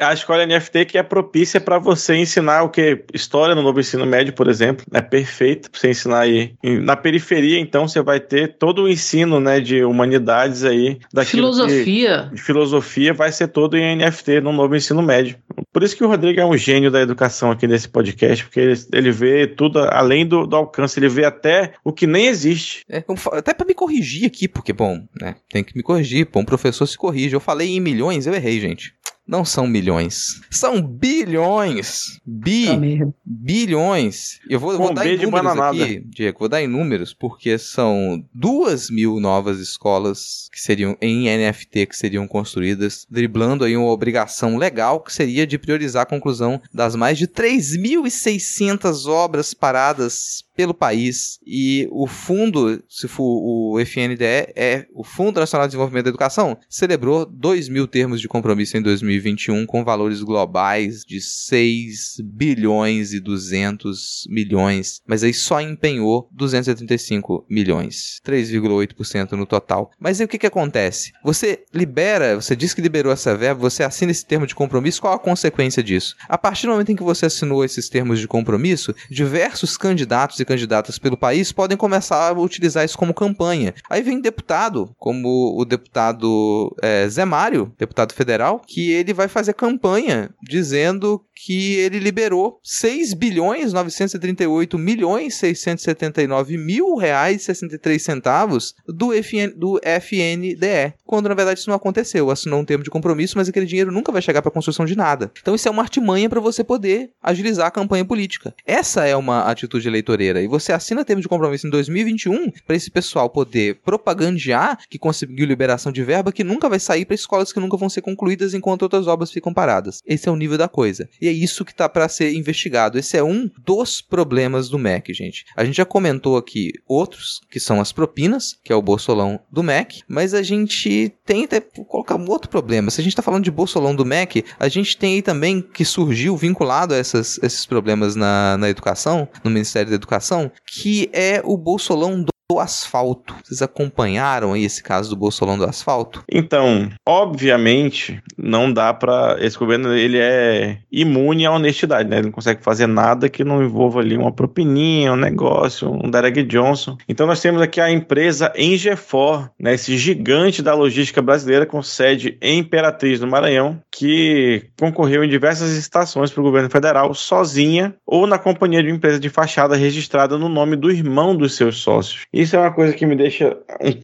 a 0.00 0.12
escola 0.12 0.46
NFT 0.46 0.84
que 0.86 0.98
é 0.98 1.02
propícia 1.02 1.60
para 1.60 1.78
você 1.78 2.16
ensinar 2.16 2.62
o 2.62 2.68
que? 2.68 3.04
História 3.12 3.54
no 3.54 3.62
novo 3.62 3.80
ensino 3.80 4.04
médio, 4.04 4.32
por 4.32 4.48
exemplo. 4.48 4.84
É 4.92 5.00
perfeito 5.00 5.70
para 5.70 5.80
você 5.80 5.90
ensinar 5.90 6.20
aí. 6.20 6.54
Na 6.62 6.96
periferia, 6.96 7.58
então, 7.58 7.86
você 7.86 8.02
vai 8.02 8.20
ter 8.20 8.56
todo 8.56 8.82
o 8.82 8.88
ensino 8.88 9.40
né, 9.40 9.60
de 9.60 9.84
humanidades 9.84 10.64
aí. 10.64 10.98
Filosofia. 11.24 12.28
Que, 12.28 12.36
de 12.36 12.42
filosofia 12.42 13.14
vai 13.14 13.32
ser 13.32 13.48
todo 13.48 13.76
em 13.76 13.96
NFT 13.96 14.40
no 14.40 14.52
novo 14.52 14.74
ensino 14.74 15.02
médio. 15.02 15.36
Por 15.72 15.82
isso 15.82 15.96
que 15.96 16.04
o 16.04 16.08
Rodrigo 16.08 16.40
é 16.40 16.44
um 16.44 16.56
gênio 16.56 16.90
da 16.90 17.00
educação 17.00 17.50
aqui 17.50 17.66
nesse 17.66 17.88
podcast, 17.88 18.44
porque 18.44 18.60
ele, 18.60 18.74
ele 18.92 19.10
vê 19.10 19.46
tudo 19.46 19.78
além 19.78 20.26
do, 20.26 20.46
do, 20.46 20.56
alcance, 20.56 20.98
ele 20.98 21.08
vê 21.08 21.24
até 21.24 21.72
o 21.82 21.92
que 21.92 22.06
nem 22.06 22.26
existe. 22.26 22.84
É, 22.90 23.02
até 23.32 23.54
para 23.54 23.66
me 23.66 23.74
corrigir 23.74 24.26
aqui, 24.26 24.46
porque, 24.46 24.72
bom, 24.72 25.02
né, 25.18 25.36
tem 25.50 25.64
que 25.64 25.76
me 25.76 25.82
corrigir, 25.82 26.28
bom, 26.30 26.40
um 26.40 26.44
professor 26.44 26.86
se 26.86 26.96
corrige. 26.96 27.34
Eu 27.34 27.40
falei 27.40 27.74
em 27.74 27.80
milhões, 27.80 28.26
eu 28.26 28.34
errei, 28.34 28.60
gente 28.60 28.94
não 29.26 29.44
são 29.44 29.66
milhões. 29.66 30.40
São 30.50 30.82
bilhões. 30.82 32.20
Bi. 32.26 32.66
Tá 32.66 33.06
bilhões. 33.24 34.40
Eu 34.48 34.58
vou, 34.58 34.76
vou 34.76 34.92
dar 34.92 35.06
em 35.06 35.16
números 35.16 35.58
aqui, 35.58 36.04
Diego. 36.06 36.38
Vou 36.38 36.48
dar 36.48 36.62
em 36.62 36.66
números, 36.66 37.14
porque 37.14 37.56
são 37.58 38.24
duas 38.34 38.90
mil 38.90 39.20
novas 39.20 39.58
escolas 39.60 40.48
que 40.52 40.60
seriam 40.60 40.96
em 41.00 41.24
NFT 41.24 41.86
que 41.86 41.96
seriam 41.96 42.26
construídas, 42.26 43.06
driblando 43.10 43.64
aí 43.64 43.76
uma 43.76 43.90
obrigação 43.90 44.56
legal 44.56 45.00
que 45.00 45.12
seria 45.12 45.46
de 45.46 45.58
priorizar 45.58 46.02
a 46.02 46.06
conclusão 46.06 46.60
das 46.72 46.96
mais 46.96 47.16
de 47.16 47.26
3.600 47.26 49.06
obras 49.06 49.54
paradas 49.54 50.44
pelo 50.56 50.74
país 50.74 51.38
e 51.46 51.88
o 51.90 52.06
fundo, 52.06 52.82
se 52.88 53.08
for 53.08 53.22
o 53.24 53.80
FNDE, 53.80 54.52
é 54.54 54.86
o 54.94 55.04
Fundo 55.04 55.40
Nacional 55.40 55.66
de 55.66 55.70
Desenvolvimento 55.70 56.04
da 56.04 56.10
Educação, 56.10 56.58
celebrou 56.68 57.26
2 57.26 57.68
mil 57.68 57.86
termos 57.86 58.20
de 58.20 58.28
compromisso 58.28 58.76
em 58.76 58.82
2021 58.82 59.66
com 59.66 59.84
valores 59.84 60.22
globais 60.22 61.02
de 61.06 61.20
6 61.20 62.18
bilhões 62.22 63.12
e 63.12 63.20
200 63.20 64.26
milhões, 64.28 65.00
mas 65.06 65.24
aí 65.24 65.32
só 65.32 65.60
empenhou 65.60 66.28
235 66.32 67.46
milhões, 67.48 68.20
3,8% 68.24 69.32
no 69.32 69.46
total. 69.46 69.90
Mas 69.98 70.20
aí 70.20 70.26
o 70.26 70.28
que, 70.28 70.38
que 70.38 70.46
acontece? 70.46 71.12
Você 71.24 71.64
libera, 71.72 72.40
você 72.40 72.54
diz 72.54 72.74
que 72.74 72.80
liberou 72.80 73.12
essa 73.12 73.36
verba, 73.36 73.60
você 73.60 73.82
assina 73.82 74.12
esse 74.12 74.26
termo 74.26 74.46
de 74.46 74.54
compromisso, 74.54 75.00
qual 75.00 75.14
a 75.14 75.18
consequência 75.18 75.82
disso? 75.82 76.14
A 76.28 76.36
partir 76.36 76.66
do 76.66 76.72
momento 76.72 76.92
em 76.92 76.96
que 76.96 77.02
você 77.02 77.26
assinou 77.26 77.64
esses 77.64 77.88
termos 77.88 78.20
de 78.20 78.28
compromisso, 78.28 78.94
diversos 79.10 79.76
candidatos 79.76 80.40
e 80.42 80.46
candidatas 80.46 80.98
pelo 80.98 81.16
país 81.16 81.52
podem 81.52 81.76
começar 81.76 82.28
a 82.28 82.32
utilizar 82.32 82.84
isso 82.84 82.98
como 82.98 83.14
campanha. 83.14 83.74
Aí 83.88 84.02
vem 84.02 84.20
deputado, 84.20 84.94
como 84.98 85.58
o 85.58 85.64
deputado 85.64 86.74
é, 86.82 87.08
Zé 87.08 87.24
Mário, 87.24 87.72
deputado 87.78 88.12
federal, 88.12 88.60
que 88.66 88.90
ele 88.90 89.12
vai 89.12 89.28
fazer 89.28 89.54
campanha 89.54 90.30
dizendo 90.42 91.20
que 91.44 91.74
ele 91.76 91.98
liberou 91.98 92.58
6 92.62 93.14
bilhões 93.14 93.72
938 93.72 94.78
milhões 94.78 95.34
679 95.34 96.56
mil 96.56 96.96
reais 96.96 97.42
63 97.42 98.00
centavos 98.00 98.74
do, 98.86 99.12
FN, 99.22 99.52
do 99.56 99.80
FNDE, 99.82 100.94
quando 101.04 101.28
na 101.28 101.34
verdade 101.34 101.60
isso 101.60 101.68
não 101.68 101.76
aconteceu. 101.76 102.30
Assinou 102.30 102.60
um 102.60 102.64
termo 102.64 102.84
de 102.84 102.90
compromisso, 102.90 103.36
mas 103.36 103.48
aquele 103.48 103.66
dinheiro 103.66 103.90
nunca 103.90 104.12
vai 104.12 104.22
chegar 104.22 104.42
para 104.42 104.50
a 104.50 104.52
construção 104.52 104.84
de 104.84 104.96
nada. 104.96 105.30
Então 105.40 105.54
isso 105.54 105.68
é 105.68 105.70
uma 105.70 105.82
artimanha 105.82 106.28
para 106.28 106.40
você 106.40 106.62
poder 106.62 107.10
agilizar 107.22 107.66
a 107.66 107.70
campanha 107.70 108.04
política. 108.04 108.54
Essa 108.66 109.06
é 109.06 109.16
uma 109.16 109.42
atitude 109.42 109.88
eleitoreira 109.88 110.31
e 110.40 110.46
você 110.46 110.72
assina 110.72 111.04
termo 111.04 111.20
de 111.20 111.28
compromisso 111.28 111.66
em 111.66 111.70
2021 111.70 112.50
para 112.66 112.76
esse 112.76 112.90
pessoal 112.90 113.28
poder 113.28 113.80
propagandear 113.84 114.78
que 114.88 114.98
conseguiu 114.98 115.46
liberação 115.46 115.90
de 115.90 116.02
verba 116.02 116.32
que 116.32 116.44
nunca 116.44 116.68
vai 116.68 116.78
sair 116.78 117.04
para 117.04 117.14
escolas 117.14 117.52
que 117.52 117.60
nunca 117.60 117.76
vão 117.76 117.88
ser 117.88 118.02
concluídas 118.02 118.54
enquanto 118.54 118.82
outras 118.82 119.06
obras 119.06 119.30
ficam 119.30 119.52
paradas. 119.52 120.00
Esse 120.06 120.28
é 120.28 120.32
o 120.32 120.36
nível 120.36 120.58
da 120.58 120.68
coisa. 120.68 121.08
E 121.20 121.28
é 121.28 121.32
isso 121.32 121.64
que 121.64 121.72
está 121.72 121.88
para 121.88 122.08
ser 122.08 122.32
investigado. 122.34 122.98
Esse 122.98 123.16
é 123.16 123.22
um 123.22 123.50
dos 123.64 124.00
problemas 124.00 124.68
do 124.68 124.78
MEC, 124.78 125.12
gente. 125.12 125.44
A 125.56 125.64
gente 125.64 125.76
já 125.76 125.84
comentou 125.84 126.36
aqui 126.36 126.72
outros, 126.86 127.40
que 127.50 127.60
são 127.60 127.80
as 127.80 127.92
propinas, 127.92 128.56
que 128.62 128.72
é 128.72 128.76
o 128.76 128.82
bolsolão 128.82 129.40
do 129.50 129.62
MEC, 129.62 130.02
mas 130.08 130.34
a 130.34 130.42
gente 130.42 131.12
tem 131.24 131.44
até 131.44 131.60
colocar 131.60 132.16
um 132.16 132.28
outro 132.28 132.48
problema. 132.48 132.90
Se 132.90 133.00
a 133.00 133.04
gente 133.04 133.12
está 133.12 133.22
falando 133.22 133.44
de 133.44 133.50
bolsolão 133.50 133.94
do 133.94 134.04
MEC, 134.04 134.44
a 134.58 134.68
gente 134.68 134.96
tem 134.96 135.14
aí 135.14 135.22
também 135.22 135.62
que 135.62 135.84
surgiu 135.84 136.36
vinculado 136.36 136.94
a 136.94 136.96
essas, 136.96 137.38
esses 137.42 137.66
problemas 137.66 138.14
na, 138.14 138.56
na 138.58 138.68
educação, 138.68 139.28
no 139.44 139.50
Ministério 139.50 139.90
da 139.90 139.96
Educação, 139.96 140.21
que 140.66 141.10
é 141.12 141.40
o 141.44 141.56
bolsolão 141.56 142.24
do 142.52 142.60
asfalto. 142.60 143.34
Vocês 143.42 143.62
acompanharam 143.62 144.52
aí 144.52 144.64
esse 144.64 144.82
caso 144.82 145.08
do 145.10 145.16
Bolsonaro 145.16 145.60
do 145.60 145.64
asfalto? 145.64 146.22
Então, 146.30 146.90
obviamente, 147.06 148.22
não 148.36 148.70
dá 148.70 148.92
para 148.92 149.36
esse 149.40 149.58
governo 149.58 149.94
ele 149.94 150.18
é 150.18 150.78
imune 150.90 151.46
à 151.46 151.52
honestidade, 151.52 152.08
né? 152.08 152.16
Ele 152.16 152.26
não 152.26 152.32
consegue 152.32 152.62
fazer 152.62 152.86
nada 152.86 153.28
que 153.28 153.42
não 153.42 153.62
envolva 153.62 154.00
ali 154.00 154.16
uma 154.16 154.32
propininha, 154.32 155.12
um 155.12 155.16
negócio, 155.16 155.90
um 155.90 156.10
Derek 156.10 156.42
Johnson. 156.42 156.96
Então 157.08 157.26
nós 157.26 157.40
temos 157.40 157.62
aqui 157.62 157.80
a 157.80 157.90
empresa 157.90 158.52
Engefor, 158.56 159.48
né? 159.58 159.74
Esse 159.74 159.96
gigante 159.96 160.60
da 160.62 160.74
logística 160.74 161.22
brasileira 161.22 161.64
com 161.64 161.82
sede 161.82 162.36
em 162.42 162.58
Imperatriz, 162.58 163.20
no 163.20 163.26
Maranhão, 163.26 163.80
que 163.90 164.66
concorreu 164.78 165.24
em 165.24 165.28
diversas 165.28 165.70
estações 165.72 166.30
para 166.30 166.40
o 166.40 166.44
governo 166.44 166.68
federal 166.68 167.14
sozinha 167.14 167.94
ou 168.06 168.26
na 168.26 168.38
companhia 168.38 168.82
de 168.82 168.88
uma 168.88 168.96
empresa 168.96 169.18
de 169.18 169.30
fachada 169.30 169.74
registrada 169.74 170.36
no 170.36 170.48
nome 170.48 170.76
do 170.76 170.90
irmão 170.90 171.34
dos 171.34 171.56
seus 171.56 171.78
sócios. 171.78 172.26
E 172.32 172.41
isso 172.42 172.56
é 172.56 172.58
uma 172.58 172.72
coisa 172.72 172.92
que 172.92 173.06
me 173.06 173.16
deixa 173.16 173.56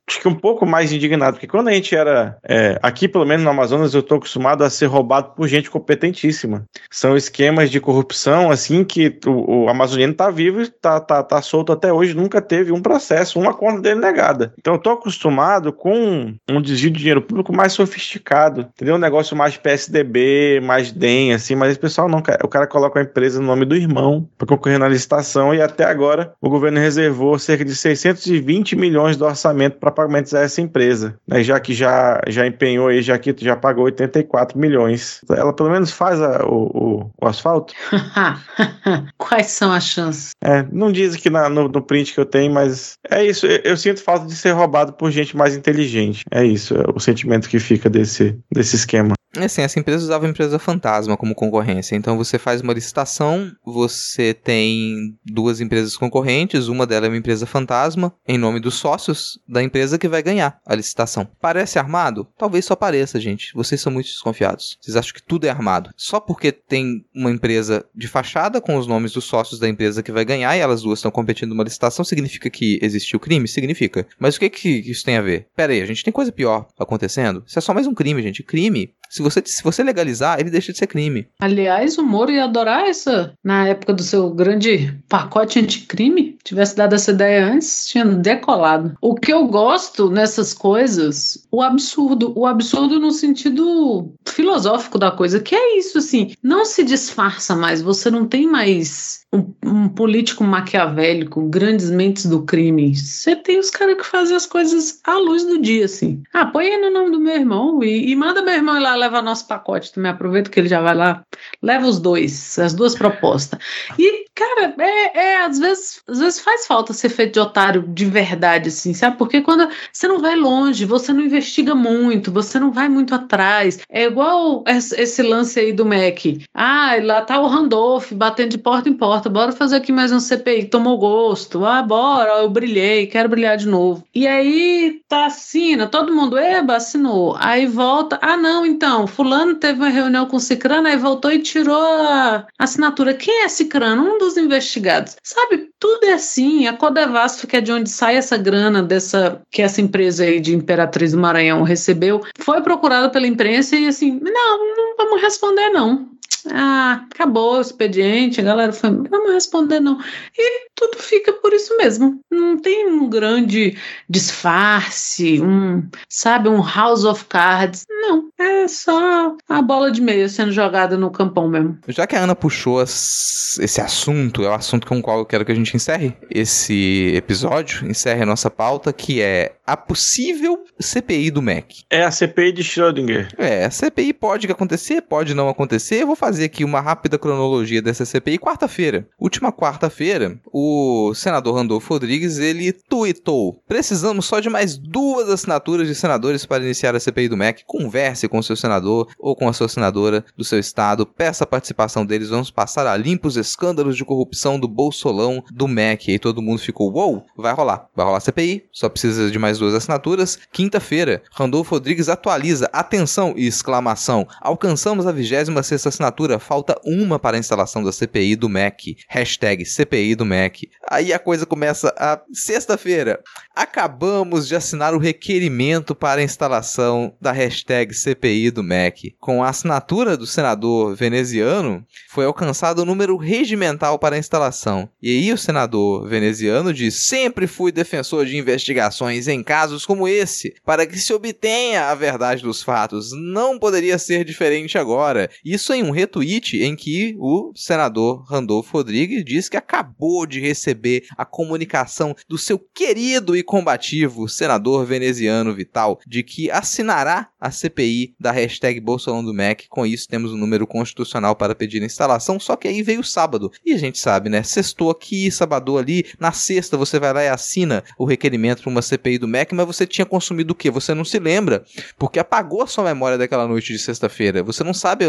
acho 0.09 0.21
que 0.21 0.29
um 0.29 0.35
pouco 0.35 0.67
mais 0.67 0.93
indignado, 0.93 1.35
porque 1.35 1.47
quando 1.47 1.69
a 1.69 1.73
gente 1.73 1.95
era 1.95 2.37
é, 2.43 2.79
aqui, 2.83 3.09
pelo 3.09 3.27
menos 3.27 3.45
no 3.45 3.51
Amazonas, 3.51 3.95
eu 3.95 4.01
estou 4.01 4.19
acostumado 4.19 4.65
a 4.65 4.71
ser 4.71 4.87
roubado 4.87 5.33
por 5.37 5.47
gente 5.47 5.71
competentíssima. 5.71 6.65
São 6.91 7.17
esquemas 7.17 7.71
de 7.71 7.81
corrupção 7.81 8.51
assim 8.51 8.85
que 8.85 9.19
o, 9.27 9.65
o 9.65 9.69
amazoniano 9.69 10.13
está 10.13 10.31
vivo, 10.31 10.61
está 10.61 11.01
tá, 11.01 11.23
tá 11.23 11.43
solto 11.43 11.73
até 11.73 11.93
hoje, 11.93 12.15
nunca 12.15 12.41
teve 12.41 12.73
um 12.73 12.81
processo, 12.81 13.39
uma 13.39 13.55
conta 13.55 13.81
dele 13.81 14.01
negada. 14.01 14.53
Então 14.59 14.75
eu 14.75 14.79
estou 14.79 14.93
acostumado 14.93 15.73
com 15.73 16.35
um 16.49 16.63
desvio 16.63 16.91
de 16.91 16.99
dinheiro 16.99 17.23
público 17.23 17.55
mais 17.55 17.73
sofisticado, 17.73 18.63
entendeu? 18.63 18.95
Um 18.95 18.99
negócio 18.99 19.37
mais 19.37 19.57
PSDB, 19.57 20.61
mais 20.63 20.93
DEM, 20.93 21.33
assim, 21.35 21.55
mas 21.55 21.71
esse 21.71 21.81
pessoal 21.81 22.09
não, 22.09 22.19
o 22.19 22.49
cara 22.49 22.67
coloca 22.67 22.99
a 22.99 23.03
empresa 23.03 23.41
no 23.41 23.47
nome 23.47 23.65
do 23.65 23.77
irmão 23.77 24.29
para 24.37 24.47
concorrer 24.47 24.79
na 24.79 24.89
licitação 24.89 25.55
e 25.55 25.61
até 25.61 25.85
agora 25.85 26.33
o 26.41 26.49
governo 26.49 26.79
reservou 26.79 27.39
cerca 27.39 27.65
de 27.65 27.75
600 27.75 28.27
220 28.29 28.77
milhões 28.77 29.17
do 29.17 29.25
orçamento 29.25 29.79
para 29.79 29.91
pagamentos 29.91 30.35
a 30.35 30.41
essa 30.41 30.61
empresa, 30.61 31.19
né? 31.27 31.43
já 31.43 31.59
que 31.59 31.75
já, 31.75 32.21
já 32.29 32.47
empenhou 32.47 32.89
aí, 32.89 33.03
já 33.03 33.19
que 33.19 33.35
já 33.39 33.57
pagou 33.57 33.85
84 33.85 34.59
milhões. 34.59 35.21
Ela 35.31 35.53
pelo 35.53 35.71
menos 35.71 35.91
faz 35.91 36.21
a, 36.21 36.45
o, 36.45 36.67
o, 36.67 37.11
o, 37.21 37.27
asfalto? 37.27 37.75
Quais 39.17 39.47
são 39.47 39.73
as 39.73 39.85
chances? 39.85 40.31
É, 40.43 40.65
não 40.71 40.93
diz 40.93 41.15
aqui 41.15 41.31
na, 41.31 41.49
no, 41.49 41.69
no, 41.69 41.83
print 41.83 42.13
que 42.13 42.21
eu 42.21 42.27
tenho, 42.27 42.53
mas 42.53 42.95
é 43.11 43.25
isso. 43.25 43.47
Eu, 43.47 43.61
eu, 43.65 43.77
sinto 43.77 44.03
falta 44.03 44.27
de 44.27 44.37
ser 44.37 44.53
roubado 44.53 44.93
por 44.93 45.11
gente 45.11 45.37
mais 45.37 45.57
inteligente. 45.57 46.25
É 46.31 46.45
isso, 46.45 46.75
é 46.75 46.85
o 46.95 47.01
sentimento 47.01 47.49
que 47.49 47.59
fica 47.59 47.89
desse, 47.89 48.39
desse 48.53 48.77
esquema. 48.77 49.15
Assim, 49.37 49.63
essa 49.63 49.79
empresa 49.79 50.05
usava 50.05 50.27
a 50.27 50.29
empresa 50.29 50.59
fantasma 50.59 51.17
como 51.17 51.35
concorrência. 51.35 51.95
Então 51.97 52.17
você 52.17 52.39
faz 52.39 52.61
uma 52.61 52.73
licitação, 52.73 53.53
você 53.65 54.33
tem 54.33 55.17
duas 55.25 55.61
empresas 55.61 55.97
concorrentes, 55.97 56.69
uma 56.69 56.87
delas 56.87 57.09
é 57.09 57.11
uma 57.11 57.19
empresa 57.19 57.47
fantasma, 57.47 58.15
em 58.27 58.39
nome 58.39 58.61
dos 58.61 58.75
sócios 58.75 59.39
da 59.47 59.63
empresa 59.63 59.99
que 59.99 60.09
vai 60.09 60.23
ganhar 60.23 60.59
a 60.65 60.75
licitação. 60.75 61.29
Parece 61.41 61.79
armado? 61.79 62.27
Talvez 62.39 62.65
só 62.65 62.75
pareça, 62.75 63.21
gente. 63.21 63.53
Vocês 63.55 63.81
são 63.81 63.93
muito 63.93 64.07
desconfiados. 64.07 64.79
Vocês 64.81 64.97
acham 64.97 65.13
que 65.13 65.23
tudo 65.23 65.47
é 65.47 65.51
armado. 65.51 65.91
Só 65.97 66.21
porque 66.21 66.51
tem 66.51 67.05
uma 67.15 67.31
empresa 67.31 67.85
de 67.95 68.09
fachada 68.09 68.61
com 68.61 68.77
os 68.77 68.87
nomes 68.87 69.13
dos 69.13 69.25
sócios 69.25 69.61
da 69.61 69.69
empresa 69.69 70.03
que 70.03 70.13
vai 70.13 70.25
ganhar 70.25 70.57
e 70.57 70.61
elas 70.61 70.83
duas 70.83 70.99
estão 70.99 71.11
competindo 71.11 71.51
numa 71.51 71.65
licitação, 71.65 72.05
significa 72.05 72.49
que 72.51 72.79
existiu 72.83 73.21
crime? 73.21 73.47
Significa. 73.47 74.07
Mas 74.19 74.37
o 74.37 74.41
que, 74.41 74.51
que 74.51 74.69
isso 74.91 75.05
tem 75.05 75.17
a 75.17 75.23
ver? 75.23 75.47
Pera 75.55 75.73
aí, 75.73 75.83
a 75.83 75.87
gente 75.87 76.05
tem 76.05 76.13
coisa 76.13 76.33
pior 76.33 76.67
acontecendo? 76.79 77.43
Isso 77.47 77.59
é 77.59 77.63
só 77.63 77.75
mais 77.75 77.87
um 77.87 77.95
crime, 77.95 78.23
gente. 78.23 78.43
Crime 78.43 78.95
se 79.19 79.23
você, 79.23 79.43
se 79.45 79.63
você 79.63 79.83
legalizar, 79.83 80.39
ele 80.39 80.51
deixa 80.51 80.73
de 80.73 80.79
ser 80.79 80.87
crime. 80.87 81.27
Aliás, 81.41 81.99
o 81.99 82.05
Moro 82.05 82.31
ia 82.31 82.45
adorar 82.45 82.89
essa. 82.89 83.33
Na 83.43 83.67
época 83.67 83.93
do 83.93 84.03
seu 84.03 84.31
grande 84.31 84.95
pacote 85.09 85.59
anticrime, 85.59 86.39
tivesse 86.45 86.77
dado 86.77 86.95
essa 86.95 87.11
ideia 87.11 87.47
antes, 87.47 87.87
tinha 87.87 88.05
decolado. 88.05 88.95
O 89.01 89.15
que 89.15 89.33
eu 89.33 89.47
gosto 89.47 90.09
nessas 90.09 90.55
coisas, 90.55 91.47
o 91.51 91.63
absurdo. 91.63 92.33
O 92.37 92.47
absurdo 92.47 93.01
no 93.01 93.11
sentido 93.11 94.13
filosófico 94.27 94.99
da 94.99 95.11
coisa, 95.11 95.41
que 95.41 95.55
é 95.55 95.79
isso, 95.79 95.99
assim. 95.99 96.33
Não 96.43 96.65
se 96.65 96.85
disfarça 96.85 97.57
mais, 97.57 97.83
você 97.83 98.11
não 98.11 98.27
tem 98.27 98.47
mais 98.47 99.19
um, 99.33 99.53
um, 99.65 99.89
político 99.89 100.43
maquiavélico, 100.43 101.43
grandes 101.49 101.91
mentes 101.91 102.27
do 102.27 102.43
crime. 102.43 102.95
Você 102.97 103.37
tem 103.37 103.59
os 103.59 103.71
caras 103.71 103.97
que 103.97 104.05
fazem 104.05 104.37
as 104.37 104.47
coisas 104.47 105.01
à 105.05 105.17
luz 105.19 105.45
do 105.45 105.61
dia, 105.61 105.85
assim. 105.85 106.23
Ah, 106.33 106.47
põe 106.47 106.67
aí 106.67 106.81
no 106.81 106.91
nome 106.91 107.11
do 107.11 107.21
meu 107.21 107.35
irmão 107.35 107.83
e, 107.83 108.11
e 108.11 108.17
manda 108.17 108.43
meu 108.43 108.55
irmão 108.55 108.77
ir 108.77 108.81
lá 108.81 108.95
levar 109.09 109.23
nosso 109.23 109.47
pacote 109.47 109.93
também. 109.93 110.11
Aproveita 110.11 110.51
que 110.51 110.61
ele 110.61 110.69
já 110.69 110.81
vai 110.81 110.95
lá, 110.95 111.25
leva 111.63 111.87
os 111.87 111.99
dois, 111.99 112.59
as 112.59 112.75
duas 112.75 112.95
propostas. 112.95 113.59
E, 113.99 114.27
cara, 114.39 114.75
é, 114.79 115.19
é 115.19 115.45
às 115.45 115.59
vezes, 115.59 116.01
às 116.07 116.21
vezes 116.21 116.41
faz 116.41 116.67
falta 116.67 116.93
ser 116.93 117.09
feito 117.09 117.35
de 117.35 117.41
otário 117.41 117.83
de 117.89 118.05
verdade, 118.05 118.69
assim, 118.69 118.95
sabe? 118.95 119.17
Porque 119.19 119.41
quando 119.41 119.69
você 119.93 120.07
não 120.07 120.21
vai 120.21 120.37
longe, 120.37 120.85
você 120.85 121.13
não 121.13 121.23
investiga 121.23 121.75
muito, 121.75 122.31
você 122.31 122.61
não 122.61 122.71
vai 122.71 122.89
muito 122.89 123.15
atrás. 123.15 123.81
É 123.91 124.05
igual 124.05 124.63
esse 124.67 125.23
lance 125.23 125.59
aí 125.59 125.73
do 125.73 125.85
MEC. 125.85 126.45
Ah, 126.55 126.97
lá 127.03 127.23
tá 127.23 127.41
o 127.41 127.49
Randolph 127.49 128.13
batendo 128.13 128.51
de 128.51 128.59
porta 128.59 128.89
em 128.89 128.95
porta 128.95 129.29
bora 129.29 129.51
fazer 129.53 129.77
aqui 129.77 129.91
mais 129.91 130.13
um 130.13 130.21
CPI, 130.21 130.67
tomou 130.67 130.97
gosto, 130.99 131.65
ah, 131.65 131.83
bora, 131.83 132.43
eu 132.43 132.51
brilhei, 132.51 133.07
quero 133.07 133.29
brilhar 133.29 133.57
de 133.57 133.67
novo. 133.67 134.05
E 134.15 134.27
aí 134.27 135.01
tá 135.09 135.27
assina, 135.27 135.87
todo 135.87 136.15
mundo, 136.15 136.39
eba, 136.39 136.77
assinou. 136.77 137.37
Aí 137.39 137.67
volta, 137.67 138.19
ah 138.23 138.37
não, 138.37 138.65
então, 138.65 139.07
fulano 139.07 139.57
teve 139.57 139.81
uma 139.81 139.89
reunião 139.89 140.27
com 140.27 140.37
o 140.37 140.41
Cicrano, 140.41 140.87
aí 140.87 140.97
voltou 140.97 141.33
e 141.33 141.41
tirou 141.41 141.81
a 141.81 142.47
assinatura. 142.59 143.15
Quem 143.15 143.43
é 143.45 143.49
Cicrano? 143.49 144.15
Um 144.15 144.19
dos 144.19 144.28
investigados. 144.37 145.17
Sabe, 145.23 145.71
tudo 145.79 146.05
é 146.05 146.13
assim, 146.13 146.67
a 146.67 146.73
Codevasf, 146.73 147.47
que 147.47 147.57
é 147.57 147.61
de 147.61 147.73
onde 147.73 147.89
sai 147.89 148.17
essa 148.17 148.37
grana 148.37 148.83
dessa, 148.83 149.41
que 149.51 149.63
essa 149.63 149.81
empresa 149.81 150.25
aí 150.25 150.41
de 150.41 150.55
Imperatriz 150.55 151.13
do 151.13 151.19
Maranhão 151.19 151.63
recebeu, 151.63 152.21
foi 152.39 152.61
procurada 152.61 153.09
pela 153.09 153.27
imprensa 153.27 153.77
e 153.77 153.87
assim, 153.87 154.19
não, 154.21 154.77
não 154.77 154.97
vamos 154.97 155.23
responder 155.23 155.71
não. 155.71 156.09
Ah, 156.51 157.05
acabou 157.13 157.57
o 157.57 157.61
expediente, 157.61 158.41
a 158.41 158.45
galera 158.45 158.73
foi, 158.73 158.91
vamos 158.91 159.33
responder 159.33 159.81
não. 159.81 159.99
E 160.37 160.69
tudo 160.75 160.97
fica 160.99 161.33
por 161.33 161.53
isso 161.53 161.77
mesmo. 161.77 162.21
Não 162.31 162.57
tem 162.59 162.87
um 162.89 163.09
grande 163.09 163.77
disfarce, 164.09 165.41
um, 165.41 165.87
sabe, 166.09 166.49
um 166.49 166.63
house 166.63 167.05
of 167.05 167.25
cards. 167.27 167.85
Não, 167.89 168.29
é 168.39 168.69
só 168.69 169.37
a 169.49 169.61
bola 169.63 169.91
de 169.91 170.01
meia 170.01 170.29
sendo 170.29 170.53
jogada 170.53 170.97
no 170.97 171.11
campão 171.11 171.49
mesmo. 171.49 171.79
Já 171.89 172.07
que 172.07 172.15
a 172.17 172.23
Ana 172.23 172.35
puxou 172.37 172.81
as- 172.81 173.59
esse 173.61 173.81
assunto, 173.81 174.45
é 174.45 174.49
o 174.49 174.55
assunto 174.55 174.87
com 174.87 174.99
o 174.99 175.03
qual 175.03 175.19
eu 175.19 175.27
quero 175.27 175.45
que 175.45 175.53
a 175.53 175.55
gente 175.55 175.75
encerre 175.77 176.15
esse 176.31 177.13
episódio, 177.17 177.87
encerre 177.89 178.23
a 178.23 178.27
nossa 178.27 178.49
pauta, 178.51 178.93
que 178.93 179.21
é 179.21 179.57
a 179.67 179.77
possível 179.77 180.65
CPI 180.81 181.31
do 181.31 181.43
MEC. 181.43 181.83
É 181.91 182.05
a 182.05 182.11
CPI 182.11 182.53
de 182.53 182.63
Schrödinger. 182.63 183.29
É, 183.37 183.65
a 183.65 183.71
CPI 183.71 184.13
pode 184.13 184.47
acontecer, 184.51 185.03
pode 185.03 185.35
não 185.35 185.49
acontecer. 185.49 186.03
Eu 186.03 186.07
vou 186.07 186.17
fazer 186.19 186.45
aqui 186.45 186.65
uma 186.65 186.81
rápida 186.81 187.19
cronologia 187.19 187.81
dessa 187.81 188.05
CPI. 188.05 188.39
Quarta-feira, 188.39 189.09
última 189.19 189.53
quarta-feira, 189.53 190.39
o 190.53 191.13
senador 191.15 191.55
Randolfo 191.55 191.95
Rodrigues, 191.95 192.39
ele 192.39 192.73
tuitou. 192.73 193.63
Precisamos 193.67 194.27
só 194.27 194.41
de 194.41 194.51
mais 194.51 194.77
duas 194.77 195.31
assinaturas 195.31 195.87
de 195.87 195.95
senadores 195.95 196.45
para 196.45 196.65
iniciar 196.65 196.95
a 196.95 197.01
CPI 197.01 197.29
do 197.29 197.37
MEC. 197.37 197.63
Converse 197.65 198.29
com 198.29 198.39
o 198.39 198.43
seu 198.43 198.57
senador 198.57 199.09
ou 199.19 199.37
com 199.37 199.49
a 199.49 199.53
sua 199.53 199.69
senadora 199.69 200.25
do 200.37 200.45
seu 200.45 200.59
estado. 200.59 201.07
Peça 201.07 201.45
a 201.45 201.47
participação 201.47 202.05
deles. 202.05 202.31
Vamos 202.31 202.51
passar 202.51 202.87
a 202.87 202.97
limpo 202.97 203.29
os 203.29 203.37
escândalos 203.37 203.97
de 203.97 204.05
corrupção 204.05 204.59
do 204.59 204.67
Bolsolão 204.67 205.43
do 205.53 205.69
MEC. 205.69 206.13
E 206.13 206.19
todo 206.19 206.43
mundo 206.43 206.59
ficou, 206.59 206.93
uou, 206.93 207.25
vai 207.37 207.55
rolar. 207.55 207.89
Vai 207.95 208.05
rolar 208.05 208.21
CPI, 208.21 208.65
só 208.73 208.89
precisa 208.89 209.31
de 209.31 209.39
mais 209.39 209.59
duas 209.59 209.75
assinaturas. 209.75 210.39
Quinta-feira, 210.53 211.23
Randolfo 211.31 211.77
Rodrigues 211.77 212.09
atualiza. 212.09 212.69
Atenção 212.73 213.35
exclamação. 213.37 214.27
Alcançamos 214.41 215.07
a 215.07 215.13
26 215.13 215.87
assinatura. 215.87 216.08
Falta 216.39 216.81
uma 216.85 217.19
para 217.19 217.37
a 217.37 217.41
instalação 217.41 217.83
da 217.83 217.93
CPI 217.93 218.37
do 218.37 218.49
MEC. 218.49 218.97
Hashtag 219.09 219.65
CPI 219.65 220.15
do 220.15 220.25
MEC. 220.25 220.71
Aí 220.89 221.13
a 221.13 221.19
coisa 221.19 221.47
começa 221.47 221.95
a... 221.97 222.21
Sexta-feira. 222.33 223.23
Acabamos 223.59 224.47
de 224.47 224.55
assinar 224.55 224.95
o 224.95 224.99
requerimento 224.99 225.93
para 225.93 226.21
a 226.21 226.25
instalação 226.25 227.13
da 227.21 227.33
hashtag 227.33 227.93
CPI 227.93 228.53
do 228.53 228.63
MEC. 228.63 229.17
Com 229.19 229.43
a 229.43 229.49
assinatura 229.49 230.17
do 230.17 230.29
senador 230.29 230.95
veneziano, 230.95 231.85
foi 232.09 232.25
alcançado 232.25 232.83
o 232.83 232.85
número 232.85 233.17
regimental 233.17 233.99
para 233.99 234.15
a 234.15 234.19
instalação. 234.19 234.89
E 235.03 235.11
aí 235.11 235.33
o 235.33 235.37
senador 235.37 236.09
veneziano 236.09 236.73
diz: 236.73 237.09
Sempre 237.09 237.49
fui 237.49 237.73
defensor 237.73 238.27
de 238.27 238.37
investigações 238.37 239.27
em 239.27 239.43
casos 239.43 239.85
como 239.85 240.07
esse, 240.07 240.55
para 240.65 240.87
que 240.87 240.97
se 240.97 241.13
obtenha 241.13 241.87
a 241.87 241.97
verdade 241.97 242.45
dos 242.45 242.63
fatos. 242.63 243.11
Não 243.13 243.59
poderia 243.59 243.99
ser 243.99 244.25
diferente 244.25 244.79
agora. 244.79 245.29
Isso 245.45 245.73
em 245.73 245.83
um 245.83 245.91
retweet 245.91 246.63
em 246.63 246.77
que 246.77 247.17
o 247.19 247.51
senador 247.57 248.23
Randolfo 248.31 248.77
Rodrigues 248.77 249.25
diz 249.25 249.49
que 249.49 249.57
acabou 249.57 250.27
de 250.27 250.39
receber 250.39 251.07
a 251.17 251.25
comunicação 251.25 252.15
do 252.29 252.39
seu 252.39 252.57
querido 252.57 253.37
e 253.37 253.48
combativo 253.49 254.29
senador 254.29 254.85
veneziano 254.85 255.55
Vital 255.55 255.99
de 256.07 256.23
que 256.23 256.51
assinará 256.51 257.31
a 257.41 257.51
CPI 257.51 258.15
da 258.19 258.33
hashtag 258.33 258.81
Bolsolão 258.81 259.25
do 259.25 259.33
MEC. 259.33 259.69
Com 259.69 259.87
isso, 259.87 260.09
temos 260.09 260.33
um 260.33 260.37
número 260.37 260.67
constitucional 260.67 261.37
para 261.37 261.55
pedir 261.55 261.83
a 261.83 261.87
instalação. 261.87 262.41
Só 262.41 262.57
que 262.57 262.69
aí 262.69 262.83
veio 262.83 263.05
sábado. 263.05 263.51
E 263.65 263.73
a 263.73 263.79
gente 263.79 263.99
sabe, 263.99 264.29
né? 264.29 264.43
Sextou 264.43 264.91
aqui, 264.91 265.31
sábado 265.31 265.79
ali. 265.79 266.07
Na 266.19 266.33
sexta, 266.33 266.77
você 266.77 266.99
vai 266.99 267.13
lá 267.13 267.23
e 267.23 267.29
assina 267.29 267.85
o 267.97 268.05
requerimento 268.05 268.63
para 268.63 268.71
uma 268.71 268.83
CPI 268.83 269.19
do 269.19 269.29
MEC, 269.29 269.55
mas 269.55 269.67
você 269.67 269.87
tinha 269.87 270.05
consumido 270.05 270.53
o 270.53 270.57
quê? 270.57 270.71
Você 270.71 270.95
não 270.95 271.05
se 271.05 271.19
lembra, 271.19 271.65
porque 271.97 272.19
apagou 272.19 272.63
a 272.63 272.67
sua 272.67 272.85
memória 272.85 273.19
daquela 273.19 273.47
noite 273.47 273.73
de 273.73 273.79
sexta-feira. 273.79 274.43
Você 274.43 274.65
não 274.65 274.75
sabe. 274.75 275.05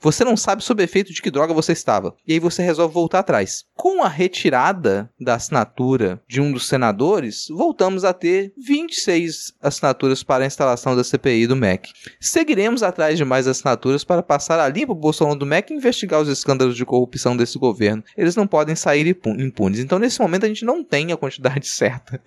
Você 0.00 0.24
não 0.24 0.36
sabe 0.36 0.64
sob 0.64 0.82
efeito 0.82 1.12
de 1.12 1.20
que 1.20 1.30
droga 1.30 1.52
você 1.52 1.72
estava. 1.72 2.14
E 2.26 2.32
aí 2.32 2.38
você 2.38 2.62
resolve 2.62 2.94
voltar 2.94 3.20
atrás. 3.20 3.64
Com 3.74 4.02
a 4.02 4.08
retirada 4.08 5.10
da 5.20 5.34
assinatura 5.34 6.22
de 6.28 6.40
um 6.40 6.52
dos 6.52 6.66
senadores, 6.66 7.46
voltamos 7.50 8.04
a 8.04 8.12
ter 8.12 8.52
26 8.56 9.54
assinaturas 9.60 10.22
para 10.22 10.44
a 10.44 10.46
instalação 10.46 10.96
da 10.96 11.04
CPI 11.04 11.33
do 11.46 11.56
MEC. 11.56 11.90
Seguiremos 12.20 12.82
atrás 12.82 13.18
de 13.18 13.24
mais 13.24 13.46
assinaturas 13.48 14.04
para 14.04 14.22
passar 14.22 14.60
a 14.60 14.68
limpo 14.68 14.92
o 14.92 14.94
Bolsonaro 14.94 15.38
do 15.38 15.44
MEC 15.46 15.72
e 15.72 15.76
investigar 15.76 16.20
os 16.20 16.28
escândalos 16.28 16.76
de 16.76 16.84
corrupção 16.84 17.36
desse 17.36 17.58
governo. 17.58 18.02
Eles 18.16 18.36
não 18.36 18.46
podem 18.46 18.74
sair 18.76 19.06
impu- 19.06 19.30
impunes. 19.40 19.78
Então, 19.80 19.98
nesse 19.98 20.20
momento, 20.20 20.44
a 20.44 20.48
gente 20.48 20.64
não 20.64 20.82
tem 20.84 21.12
a 21.12 21.16
quantidade 21.16 21.66
certa 21.68 22.20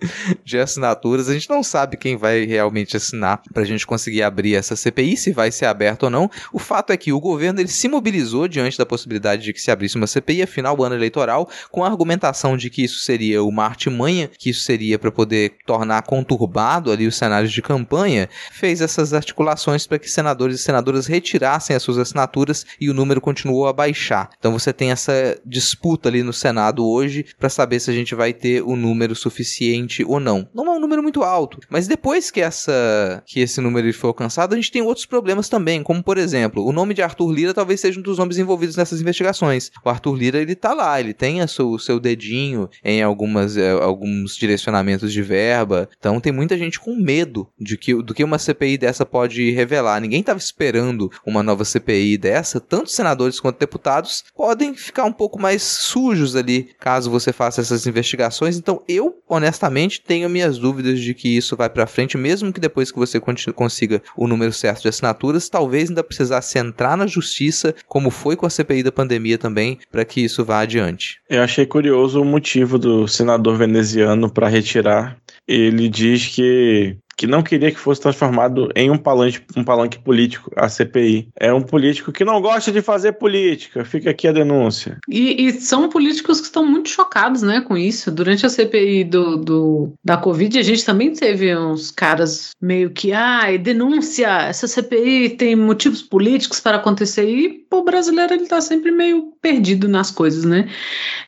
de 0.44 0.58
assinaturas. 0.58 1.28
A 1.28 1.32
gente 1.34 1.48
não 1.48 1.62
sabe 1.62 1.96
quem 1.96 2.16
vai 2.16 2.44
realmente 2.44 2.96
assinar 2.96 3.40
para 3.52 3.62
a 3.62 3.66
gente 3.66 3.86
conseguir 3.86 4.22
abrir 4.22 4.54
essa 4.54 4.76
CPI, 4.76 5.16
se 5.16 5.32
vai 5.32 5.50
ser 5.50 5.66
aberta 5.66 6.06
ou 6.06 6.10
não. 6.10 6.30
O 6.52 6.58
fato 6.58 6.92
é 6.92 6.96
que 6.96 7.12
o 7.12 7.20
governo 7.20 7.60
ele 7.60 7.68
se 7.68 7.88
mobilizou 7.88 8.46
diante 8.46 8.76
da 8.76 8.84
possibilidade 8.86 9.42
de 9.42 9.52
que 9.52 9.60
se 9.60 9.70
abrisse 9.70 9.96
uma 9.96 10.06
CPI, 10.06 10.42
afinal, 10.42 10.78
o 10.78 10.84
ano 10.84 10.94
eleitoral, 10.94 11.48
com 11.70 11.84
a 11.84 11.88
argumentação 11.88 12.56
de 12.56 12.70
que 12.70 12.82
isso 12.84 13.00
seria 13.00 13.42
uma 13.42 13.64
artimanha, 13.64 14.30
que 14.38 14.50
isso 14.50 14.60
seria 14.60 14.98
para 14.98 15.10
poder 15.10 15.52
tornar 15.66 16.02
conturbado 16.02 16.90
ali 16.90 17.06
os 17.06 17.16
cenários 17.16 17.52
de 17.52 17.62
campanha, 17.62 18.28
fez 18.52 18.82
essas 18.98 19.14
articulações 19.14 19.86
para 19.86 19.98
que 19.98 20.10
senadores 20.10 20.60
e 20.60 20.62
senadoras 20.62 21.06
retirassem 21.06 21.74
as 21.74 21.82
suas 21.82 21.98
assinaturas 21.98 22.66
e 22.80 22.90
o 22.90 22.94
número 22.94 23.20
continuou 23.20 23.66
a 23.66 23.72
baixar. 23.72 24.30
Então 24.38 24.52
você 24.52 24.72
tem 24.72 24.90
essa 24.90 25.38
disputa 25.44 26.08
ali 26.08 26.22
no 26.22 26.32
Senado 26.32 26.86
hoje 26.86 27.24
para 27.38 27.48
saber 27.48 27.80
se 27.80 27.90
a 27.90 27.94
gente 27.94 28.14
vai 28.14 28.32
ter 28.32 28.62
o 28.62 28.74
número 28.76 29.14
suficiente 29.14 30.04
ou 30.04 30.18
não. 30.18 30.48
Não 30.52 30.66
é 30.66 30.70
um 30.76 30.80
número 30.80 31.02
muito 31.02 31.22
alto, 31.22 31.60
mas 31.70 31.86
depois 31.86 32.30
que 32.30 32.40
essa 32.40 33.22
que 33.26 33.40
esse 33.40 33.60
número 33.60 33.92
foi 33.94 34.08
alcançado, 34.08 34.52
a 34.52 34.56
gente 34.56 34.72
tem 34.72 34.82
outros 34.82 35.06
problemas 35.06 35.48
também, 35.48 35.82
como 35.82 36.02
por 36.02 36.18
exemplo, 36.18 36.64
o 36.64 36.72
nome 36.72 36.94
de 36.94 37.02
Arthur 37.02 37.30
Lira 37.30 37.54
talvez 37.54 37.80
seja 37.80 37.98
um 37.98 38.02
dos 38.02 38.18
nomes 38.18 38.38
envolvidos 38.38 38.76
nessas 38.76 39.00
investigações. 39.00 39.70
O 39.84 39.88
Arthur 39.88 40.14
Lira 40.14 40.38
ele 40.38 40.54
tá 40.54 40.74
lá, 40.74 41.00
ele 41.00 41.14
tem 41.14 41.40
a 41.40 41.46
seu, 41.46 41.70
o 41.70 41.78
seu 41.78 42.00
dedinho 42.00 42.68
em 42.84 43.02
algumas 43.02 43.56
eh, 43.56 43.70
alguns 43.70 44.36
direcionamentos 44.36 45.12
de 45.12 45.22
verba. 45.22 45.88
Então 45.98 46.20
tem 46.20 46.32
muita 46.32 46.58
gente 46.58 46.80
com 46.80 46.94
medo 46.96 47.48
de 47.58 47.76
que 47.76 47.94
do 48.02 48.14
que 48.14 48.24
uma 48.24 48.38
CPI 48.38 48.78
dessa 48.88 49.04
pode 49.04 49.50
revelar. 49.50 50.00
Ninguém 50.00 50.20
estava 50.20 50.38
esperando 50.38 51.12
uma 51.24 51.42
nova 51.42 51.64
CPI 51.64 52.16
dessa. 52.16 52.58
Tanto 52.58 52.90
senadores 52.90 53.38
quanto 53.38 53.58
deputados 53.58 54.24
podem 54.34 54.74
ficar 54.74 55.04
um 55.04 55.12
pouco 55.12 55.38
mais 55.38 55.62
sujos 55.62 56.34
ali 56.34 56.70
caso 56.80 57.10
você 57.10 57.32
faça 57.32 57.60
essas 57.60 57.86
investigações. 57.86 58.56
Então 58.56 58.82
eu, 58.88 59.18
honestamente, 59.28 60.00
tenho 60.00 60.28
minhas 60.30 60.58
dúvidas 60.58 61.00
de 61.00 61.12
que 61.12 61.36
isso 61.36 61.54
vai 61.54 61.68
para 61.68 61.86
frente, 61.86 62.16
mesmo 62.16 62.52
que 62.52 62.60
depois 62.60 62.90
que 62.90 62.98
você 62.98 63.20
consiga 63.20 64.02
o 64.16 64.26
número 64.26 64.52
certo 64.52 64.82
de 64.82 64.88
assinaturas, 64.88 65.48
talvez 65.48 65.90
ainda 65.90 66.02
precisasse 66.02 66.58
entrar 66.58 66.96
na 66.96 67.06
justiça, 67.06 67.74
como 67.86 68.10
foi 68.10 68.36
com 68.36 68.46
a 68.46 68.50
CPI 68.50 68.82
da 68.82 68.92
pandemia 68.92 69.36
também, 69.36 69.78
para 69.92 70.04
que 70.04 70.22
isso 70.22 70.44
vá 70.44 70.60
adiante. 70.60 71.20
Eu 71.28 71.42
achei 71.42 71.66
curioso 71.66 72.22
o 72.22 72.24
motivo 72.24 72.78
do 72.78 73.06
senador 73.06 73.56
veneziano 73.56 74.30
para 74.30 74.48
retirar. 74.48 75.18
Ele 75.46 75.88
diz 75.88 76.26
que 76.26 76.96
que 77.18 77.26
não 77.26 77.42
queria 77.42 77.72
que 77.72 77.78
fosse 77.78 78.00
transformado 78.00 78.70
em 78.76 78.90
um 78.90 78.96
palanque, 78.96 79.40
um 79.56 79.64
palanque 79.64 79.98
político, 79.98 80.52
a 80.54 80.68
CPI. 80.68 81.28
É 81.38 81.52
um 81.52 81.60
político 81.60 82.12
que 82.12 82.24
não 82.24 82.40
gosta 82.40 82.70
de 82.70 82.80
fazer 82.80 83.14
política. 83.14 83.84
Fica 83.84 84.10
aqui 84.10 84.28
a 84.28 84.32
denúncia. 84.32 84.98
E, 85.08 85.46
e 85.46 85.60
são 85.60 85.88
políticos 85.88 86.40
que 86.40 86.46
estão 86.46 86.64
muito 86.64 86.88
chocados 86.88 87.42
né, 87.42 87.60
com 87.60 87.76
isso. 87.76 88.12
Durante 88.12 88.46
a 88.46 88.48
CPI 88.48 89.02
do, 89.02 89.36
do, 89.36 89.92
da 90.04 90.16
Covid, 90.16 90.60
a 90.60 90.62
gente 90.62 90.84
também 90.84 91.12
teve 91.12 91.54
uns 91.56 91.90
caras 91.90 92.50
meio 92.62 92.90
que, 92.90 93.12
ai, 93.12 93.58
denúncia, 93.58 94.28
essa 94.42 94.68
CPI 94.68 95.30
tem 95.30 95.56
motivos 95.56 96.00
políticos 96.00 96.60
para 96.60 96.76
acontecer. 96.76 97.28
E 97.28 97.66
o 97.68 97.82
brasileiro 97.82 98.32
ele 98.32 98.46
tá 98.46 98.60
sempre 98.60 98.92
meio 98.92 99.32
perdido 99.42 99.88
nas 99.88 100.10
coisas, 100.10 100.44
né? 100.44 100.68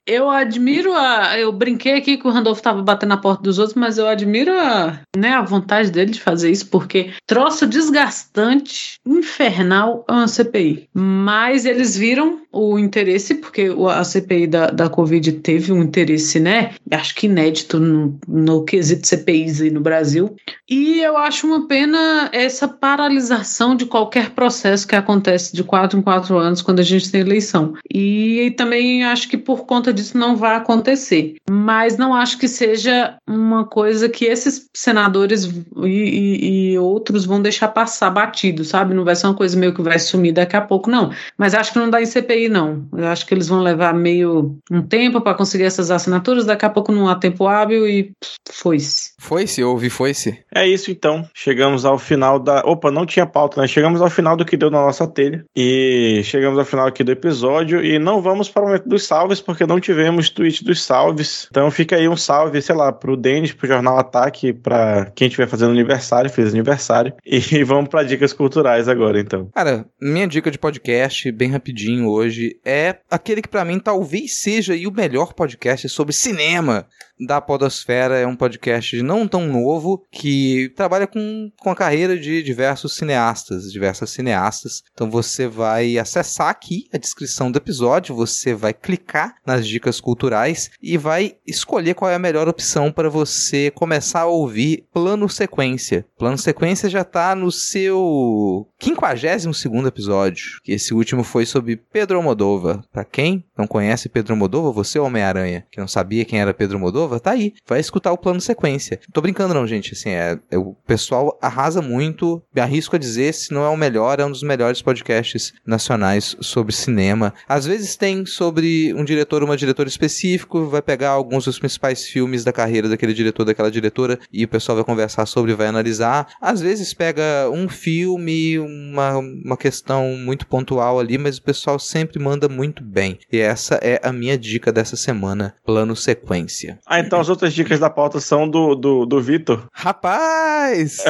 Eu 0.06 0.30
admiro 0.30 0.94
a. 0.94 1.38
Eu 1.38 1.52
brinquei 1.52 1.94
aqui 1.94 2.16
que 2.16 2.26
o 2.26 2.30
Randolfo 2.30 2.60
estava 2.60 2.82
batendo 2.82 3.10
na 3.10 3.16
porta 3.16 3.42
dos 3.42 3.58
outros, 3.58 3.76
mas 3.76 3.98
eu 3.98 4.06
admiro 4.06 4.52
a, 4.52 5.00
né, 5.16 5.34
a 5.34 5.42
vontade 5.42 5.79
dele 5.88 6.10
de 6.10 6.20
fazer 6.20 6.50
isso, 6.50 6.66
porque 6.66 7.12
troço 7.26 7.66
desgastante, 7.66 8.98
infernal 9.06 10.04
é 10.08 10.12
uma 10.12 10.28
CPI. 10.28 10.88
Mas 10.92 11.64
eles 11.64 11.96
viram 11.96 12.42
o 12.52 12.78
interesse, 12.78 13.34
porque 13.36 13.68
a 13.88 14.02
CPI 14.04 14.46
da, 14.46 14.66
da 14.68 14.88
Covid 14.88 15.32
teve 15.32 15.72
um 15.72 15.82
interesse, 15.82 16.40
né? 16.40 16.72
Acho 16.90 17.14
que 17.14 17.26
inédito 17.26 17.78
no, 17.78 18.18
no 18.26 18.64
quesito 18.64 19.06
CPIs 19.06 19.60
aí 19.60 19.70
no 19.70 19.80
Brasil. 19.80 20.34
E 20.68 21.00
eu 21.00 21.16
acho 21.16 21.46
uma 21.46 21.66
pena 21.68 22.28
essa 22.32 22.66
paralisação 22.68 23.74
de 23.74 23.86
qualquer 23.86 24.30
processo 24.30 24.86
que 24.86 24.96
acontece 24.96 25.54
de 25.54 25.62
quatro 25.64 25.98
em 25.98 26.02
quatro 26.02 26.36
anos 26.38 26.62
quando 26.62 26.80
a 26.80 26.84
gente 26.84 27.10
tem 27.10 27.20
eleição. 27.20 27.74
E 27.92 28.52
também 28.56 29.04
acho 29.04 29.28
que 29.28 29.36
por 29.38 29.64
conta 29.64 29.92
disso 29.92 30.18
não 30.18 30.36
vai 30.36 30.56
acontecer. 30.56 31.36
Mas 31.48 31.96
não 31.96 32.14
acho 32.14 32.38
que 32.38 32.48
seja 32.48 33.16
uma 33.28 33.64
coisa 33.64 34.08
que 34.08 34.24
esses 34.24 34.68
senadores 34.74 35.44
e, 35.84 35.86
e- 35.88 36.72
e 36.72 36.78
outros 36.78 37.24
vão 37.24 37.40
deixar 37.40 37.68
passar 37.68 38.10
batido, 38.10 38.64
sabe? 38.64 38.94
Não 38.94 39.04
vai 39.04 39.14
ser 39.16 39.26
uma 39.26 39.34
coisa 39.34 39.56
meio 39.56 39.74
que 39.74 39.82
vai 39.82 39.98
sumir 39.98 40.32
daqui 40.32 40.56
a 40.56 40.60
pouco, 40.60 40.90
não. 40.90 41.10
Mas 41.38 41.54
acho 41.54 41.72
que 41.72 41.78
não 41.78 41.90
dá 41.90 42.00
em 42.02 42.06
CPI 42.06 42.39
aí, 42.40 42.48
não. 42.48 42.88
Eu 42.92 43.06
acho 43.06 43.26
que 43.26 43.34
eles 43.34 43.48
vão 43.48 43.60
levar 43.60 43.94
meio 43.94 44.56
um 44.70 44.82
tempo 44.82 45.20
para 45.20 45.36
conseguir 45.36 45.64
essas 45.64 45.90
assinaturas, 45.90 46.46
daqui 46.46 46.64
a 46.64 46.70
pouco 46.70 46.92
não 46.92 47.08
há 47.08 47.14
tempo 47.14 47.46
hábil 47.46 47.86
e 47.88 48.12
foi-se. 48.50 49.12
Foi-se, 49.18 49.62
ouvi, 49.62 49.90
foi-se. 49.90 50.38
É 50.54 50.66
isso 50.66 50.90
então. 50.90 51.28
Chegamos 51.34 51.84
ao 51.84 51.98
final 51.98 52.38
da. 52.38 52.60
Opa, 52.60 52.90
não 52.90 53.06
tinha 53.06 53.26
pauta, 53.26 53.60
né? 53.60 53.66
Chegamos 53.66 54.00
ao 54.00 54.10
final 54.10 54.36
do 54.36 54.44
que 54.44 54.56
deu 54.56 54.70
na 54.70 54.80
nossa 54.80 55.06
telha. 55.06 55.44
E 55.54 56.20
chegamos 56.24 56.58
ao 56.58 56.64
final 56.64 56.86
aqui 56.86 57.04
do 57.04 57.12
episódio. 57.12 57.84
E 57.84 57.98
não 57.98 58.20
vamos 58.20 58.48
para 58.48 58.62
o 58.62 58.66
momento 58.66 58.88
dos 58.88 59.06
salves, 59.06 59.40
porque 59.40 59.66
não 59.66 59.80
tivemos 59.80 60.30
tweet 60.30 60.64
dos 60.64 60.82
salves. 60.82 61.48
Então 61.50 61.70
fica 61.70 61.96
aí 61.96 62.08
um 62.08 62.16
salve, 62.16 62.60
sei 62.62 62.74
lá, 62.74 62.92
pro 62.92 63.16
Denis, 63.16 63.52
pro 63.52 63.68
Jornal 63.68 63.98
Ataque, 63.98 64.52
para 64.52 65.10
quem 65.14 65.28
estiver 65.28 65.48
fazendo 65.48 65.72
aniversário, 65.72 66.30
fez 66.30 66.52
aniversário. 66.52 67.12
E 67.52 67.64
vamos 67.64 67.88
para 67.88 68.04
dicas 68.04 68.32
culturais 68.32 68.88
agora, 68.88 69.18
então. 69.18 69.48
Cara, 69.54 69.84
minha 70.00 70.26
dica 70.26 70.50
de 70.50 70.58
podcast, 70.58 71.30
bem 71.32 71.50
rapidinho 71.50 72.08
hoje, 72.08 72.29
é 72.64 72.98
aquele 73.10 73.42
que 73.42 73.48
para 73.48 73.64
mim 73.64 73.78
talvez 73.78 74.38
seja 74.38 74.74
o 74.74 74.92
melhor 74.92 75.32
podcast 75.32 75.88
sobre 75.88 76.12
cinema 76.12 76.86
da 77.26 77.40
Podosfera. 77.40 78.18
É 78.18 78.26
um 78.26 78.36
podcast 78.36 79.02
não 79.02 79.28
tão 79.28 79.46
novo 79.46 80.04
que 80.10 80.72
trabalha 80.74 81.06
com, 81.06 81.50
com 81.58 81.70
a 81.70 81.76
carreira 81.76 82.18
de 82.18 82.42
diversos 82.42 82.94
cineastas, 82.96 83.70
diversas 83.70 84.10
cineastas. 84.10 84.82
Então 84.92 85.10
você 85.10 85.46
vai 85.46 85.98
acessar 85.98 86.48
aqui 86.48 86.88
a 86.92 86.98
descrição 86.98 87.50
do 87.50 87.58
episódio, 87.58 88.14
você 88.14 88.54
vai 88.54 88.72
clicar 88.72 89.36
nas 89.46 89.66
dicas 89.66 90.00
culturais 90.00 90.70
e 90.82 90.96
vai 90.96 91.36
escolher 91.46 91.94
qual 91.94 92.10
é 92.10 92.14
a 92.14 92.18
melhor 92.18 92.48
opção 92.48 92.90
para 92.90 93.10
você 93.10 93.70
começar 93.70 94.20
a 94.20 94.26
ouvir 94.26 94.86
Plano 94.92 95.28
Sequência. 95.28 96.06
Plano 96.18 96.38
Sequência 96.38 96.88
já 96.88 97.02
está 97.02 97.34
no 97.34 97.52
seu 97.52 98.66
52 98.80 99.86
episódio, 99.86 100.60
que 100.62 100.72
esse 100.72 100.94
último 100.94 101.22
foi 101.22 101.44
sobre 101.44 101.76
Pedro 101.76 102.19
Almodóvar. 102.20 102.82
Para 102.92 103.04
quem 103.04 103.44
não 103.56 103.66
conhece 103.66 104.08
Pedro 104.08 104.32
Almodóvar, 104.34 104.72
você 104.72 104.98
é 104.98 105.00
Homem-Aranha, 105.00 105.66
que 105.70 105.80
não 105.80 105.88
sabia 105.88 106.24
quem 106.24 106.40
era 106.40 106.54
Pedro 106.54 106.76
Almodóvar, 106.76 107.20
tá 107.20 107.32
aí. 107.32 107.52
Vai 107.66 107.80
escutar 107.80 108.12
o 108.12 108.18
plano 108.18 108.40
sequência. 108.40 109.00
Tô 109.12 109.20
brincando 109.20 109.54
não, 109.54 109.66
gente, 109.66 109.92
assim, 109.92 110.10
é, 110.10 110.38
é, 110.50 110.58
o 110.58 110.74
pessoal 110.86 111.38
arrasa 111.42 111.82
muito, 111.82 112.42
me 112.54 112.60
arrisco 112.60 112.96
a 112.96 112.98
dizer, 112.98 113.32
se 113.34 113.52
não 113.52 113.64
é 113.64 113.68
o 113.68 113.76
melhor, 113.76 114.20
é 114.20 114.24
um 114.24 114.30
dos 114.30 114.42
melhores 114.42 114.82
podcasts 114.82 115.52
nacionais 115.66 116.36
sobre 116.40 116.74
cinema. 116.74 117.34
Às 117.48 117.66
vezes 117.66 117.96
tem 117.96 118.24
sobre 118.26 118.94
um 118.94 119.04
diretor 119.04 119.42
uma 119.42 119.56
diretora 119.56 119.88
específico, 119.88 120.66
vai 120.66 120.82
pegar 120.82 121.10
alguns 121.10 121.44
dos 121.44 121.58
principais 121.58 122.06
filmes 122.06 122.44
da 122.44 122.52
carreira 122.52 122.88
daquele 122.88 123.14
diretor, 123.14 123.44
daquela 123.44 123.70
diretora, 123.70 124.18
e 124.32 124.44
o 124.44 124.48
pessoal 124.48 124.76
vai 124.76 124.84
conversar 124.84 125.26
sobre, 125.26 125.54
vai 125.54 125.66
analisar. 125.66 126.28
Às 126.40 126.60
vezes 126.60 126.94
pega 126.94 127.50
um 127.52 127.68
filme, 127.68 128.58
uma, 128.58 129.18
uma 129.18 129.56
questão 129.56 130.16
muito 130.16 130.46
pontual 130.46 130.98
ali, 130.98 131.18
mas 131.18 131.38
o 131.38 131.42
pessoal 131.42 131.78
sempre 131.78 132.09
manda 132.18 132.48
muito 132.48 132.82
bem. 132.82 133.18
E 133.32 133.38
essa 133.38 133.76
é 133.76 134.00
a 134.02 134.12
minha 134.12 134.36
dica 134.36 134.72
dessa 134.72 134.96
semana, 134.96 135.54
plano 135.64 135.94
sequência. 135.94 136.78
Ah, 136.86 137.00
então 137.00 137.20
as 137.20 137.28
outras 137.28 137.52
dicas 137.52 137.78
da 137.78 137.90
pauta 137.90 138.20
são 138.20 138.48
do, 138.48 138.74
do, 138.74 139.06
do 139.06 139.20
Vitor. 139.20 139.66
Rapaz! 139.72 141.04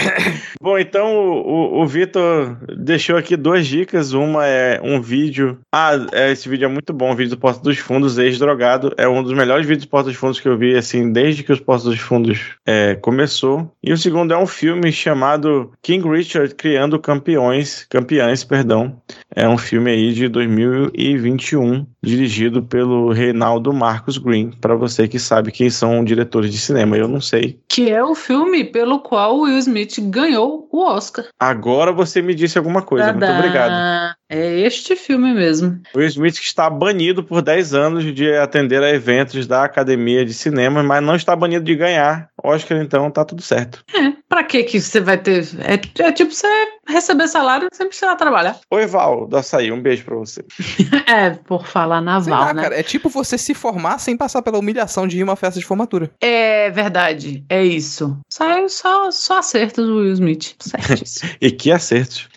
Bom, 0.60 0.78
então 0.78 1.14
o, 1.14 1.82
o 1.82 1.86
Vitor 1.86 2.56
deixou 2.78 3.16
aqui 3.16 3.36
duas 3.36 3.66
dicas. 3.66 4.12
Uma 4.12 4.46
é 4.46 4.80
um 4.82 5.00
vídeo. 5.00 5.58
Ah, 5.72 5.92
é, 6.12 6.30
esse 6.32 6.48
vídeo 6.48 6.66
é 6.66 6.68
muito 6.68 6.92
bom. 6.92 7.12
O 7.12 7.16
vídeo 7.16 7.30
do 7.30 7.38
Porta 7.38 7.60
dos 7.60 7.78
Fundos, 7.78 8.18
ex-drogado. 8.18 8.94
É 8.96 9.08
um 9.08 9.22
dos 9.22 9.32
melhores 9.32 9.66
vídeos 9.66 9.86
do 9.86 9.90
Porta 9.90 10.10
dos 10.10 10.18
Fundos 10.18 10.40
que 10.40 10.48
eu 10.48 10.56
vi, 10.56 10.76
assim, 10.76 11.12
desde 11.12 11.42
que 11.42 11.52
os 11.52 11.60
Porta 11.60 11.88
dos 11.88 11.98
Fundos 11.98 12.52
é, 12.66 12.94
começou. 12.94 13.70
E 13.82 13.92
o 13.92 13.98
segundo 13.98 14.32
é 14.32 14.38
um 14.38 14.46
filme 14.46 14.92
chamado 14.92 15.72
King 15.82 16.08
Richard 16.08 16.54
Criando 16.54 16.98
Campeões. 16.98 17.86
Campeões, 17.88 18.44
perdão. 18.44 19.00
É 19.34 19.48
um 19.48 19.58
filme 19.58 19.90
aí 19.90 20.12
de 20.12 20.28
2021, 20.32 21.86
dirigido 22.02 22.62
pelo 22.62 23.12
Reinaldo 23.12 23.72
Marcos 23.72 24.18
Green. 24.18 24.50
Para 24.60 24.74
você 24.74 25.06
que 25.06 25.18
sabe 25.18 25.52
quem 25.52 25.70
são 25.70 26.04
diretores 26.04 26.50
de 26.50 26.58
cinema, 26.58 26.96
eu 26.96 27.06
não 27.06 27.20
sei. 27.20 27.60
Que 27.68 27.90
é 27.90 28.02
o 28.02 28.14
filme 28.14 28.64
pelo 28.64 29.00
qual 29.00 29.40
Will 29.40 29.58
Smith 29.58 30.00
ganhou 30.00 30.68
o 30.72 30.82
Oscar. 30.84 31.26
Agora 31.38 31.92
você 31.92 32.20
me 32.20 32.34
disse 32.34 32.58
alguma 32.58 32.82
coisa. 32.82 33.12
Tadá. 33.12 33.26
Muito 33.26 33.38
obrigado. 33.38 34.16
É 34.28 34.60
este 34.60 34.96
filme 34.96 35.34
mesmo. 35.34 35.80
Will 35.94 36.06
Smith 36.06 36.36
que 36.36 36.46
está 36.46 36.68
banido 36.70 37.22
por 37.22 37.42
10 37.42 37.74
anos 37.74 38.14
de 38.14 38.32
atender 38.34 38.82
a 38.82 38.90
eventos 38.90 39.46
da 39.46 39.62
Academia 39.62 40.24
de 40.24 40.32
Cinema, 40.32 40.82
mas 40.82 41.02
não 41.02 41.14
está 41.14 41.36
banido 41.36 41.64
de 41.64 41.74
ganhar 41.74 42.28
Oscar, 42.42 42.78
então 42.80 43.10
tá 43.10 43.24
tudo 43.24 43.42
certo. 43.42 43.84
É, 43.94 44.12
pra 44.28 44.42
que 44.42 44.64
que 44.64 44.80
você 44.80 45.00
vai 45.00 45.18
ter... 45.18 45.46
É, 45.60 46.02
é 46.02 46.12
tipo 46.12 46.32
você 46.32 46.46
receber 46.86 47.28
salário 47.28 47.68
sem 47.72 47.86
precisar 47.86 48.16
trabalhar. 48.16 48.58
Oi, 48.70 48.86
Val, 48.86 49.26
do 49.26 49.36
Açaí, 49.36 49.70
um 49.70 49.80
beijo 49.80 50.04
pra 50.04 50.16
você. 50.16 50.44
é, 51.06 51.30
por 51.30 51.66
falar 51.66 52.00
na 52.00 52.20
Sei 52.20 52.32
Val, 52.32 52.40
lá, 52.46 52.54
né? 52.54 52.62
cara, 52.62 52.78
é 52.78 52.82
tipo 52.82 53.08
você 53.08 53.38
se 53.38 53.54
formar 53.54 53.98
sem 53.98 54.16
passar 54.16 54.42
pela 54.42 54.58
humilhação 54.58 55.06
de 55.06 55.18
ir 55.18 55.22
uma 55.22 55.36
festa 55.36 55.58
de 55.58 55.66
formatura. 55.66 56.10
É 56.20 56.70
verdade, 56.70 57.44
é 57.48 57.64
isso. 57.64 58.18
Saiu 58.28 58.68
só, 58.68 59.10
só 59.10 59.38
acertos 59.38 59.86
do 59.86 59.98
Will 59.98 60.12
Smith. 60.12 60.54
Certíssimo. 60.58 61.30
e 61.40 61.50
que 61.50 61.70
acertos. 61.70 62.28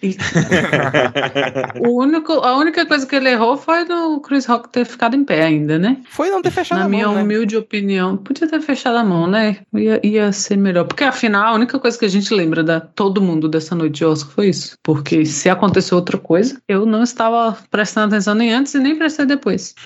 o 1.79 2.01
único, 2.01 2.33
a 2.33 2.57
única 2.57 2.85
coisa 2.85 3.05
que 3.05 3.15
ele 3.15 3.29
errou 3.29 3.57
foi 3.57 3.85
do 3.85 4.19
Chris 4.21 4.45
Rock 4.45 4.69
ter 4.69 4.85
ficado 4.85 5.15
em 5.15 5.23
pé 5.23 5.43
ainda, 5.43 5.77
né? 5.77 5.97
Foi 6.09 6.29
não 6.29 6.41
ter 6.41 6.51
fechado 6.51 6.79
Na 6.79 6.85
a 6.85 6.89
minha 6.89 7.07
mão, 7.07 7.15
né? 7.15 7.23
humilde 7.23 7.57
opinião, 7.57 8.17
podia 8.17 8.47
ter 8.47 8.61
fechado 8.61 8.97
a 8.97 9.03
mão, 9.03 9.27
né? 9.27 9.57
Ia, 9.73 9.99
ia 10.03 10.31
ser 10.31 10.57
melhor. 10.57 10.85
Porque 10.85 11.03
afinal, 11.03 11.53
a 11.53 11.55
única 11.55 11.79
coisa 11.79 11.97
que 11.97 12.05
a 12.05 12.09
gente 12.09 12.33
lembra 12.33 12.63
da 12.63 12.79
todo 12.79 13.21
mundo 13.21 13.47
dessa 13.47 13.75
noite 13.75 13.95
de 13.95 14.05
Oscar 14.05 14.34
foi 14.35 14.49
isso. 14.49 14.77
Porque 14.83 15.25
se 15.25 15.49
aconteceu 15.49 15.97
outra 15.97 16.17
coisa, 16.17 16.61
eu 16.67 16.85
não 16.85 17.01
estava 17.01 17.57
prestando 17.71 18.13
atenção 18.13 18.35
nem 18.35 18.53
antes 18.53 18.75
e 18.75 18.79
nem 18.79 18.97
prestei 18.97 19.25
depois. 19.25 19.73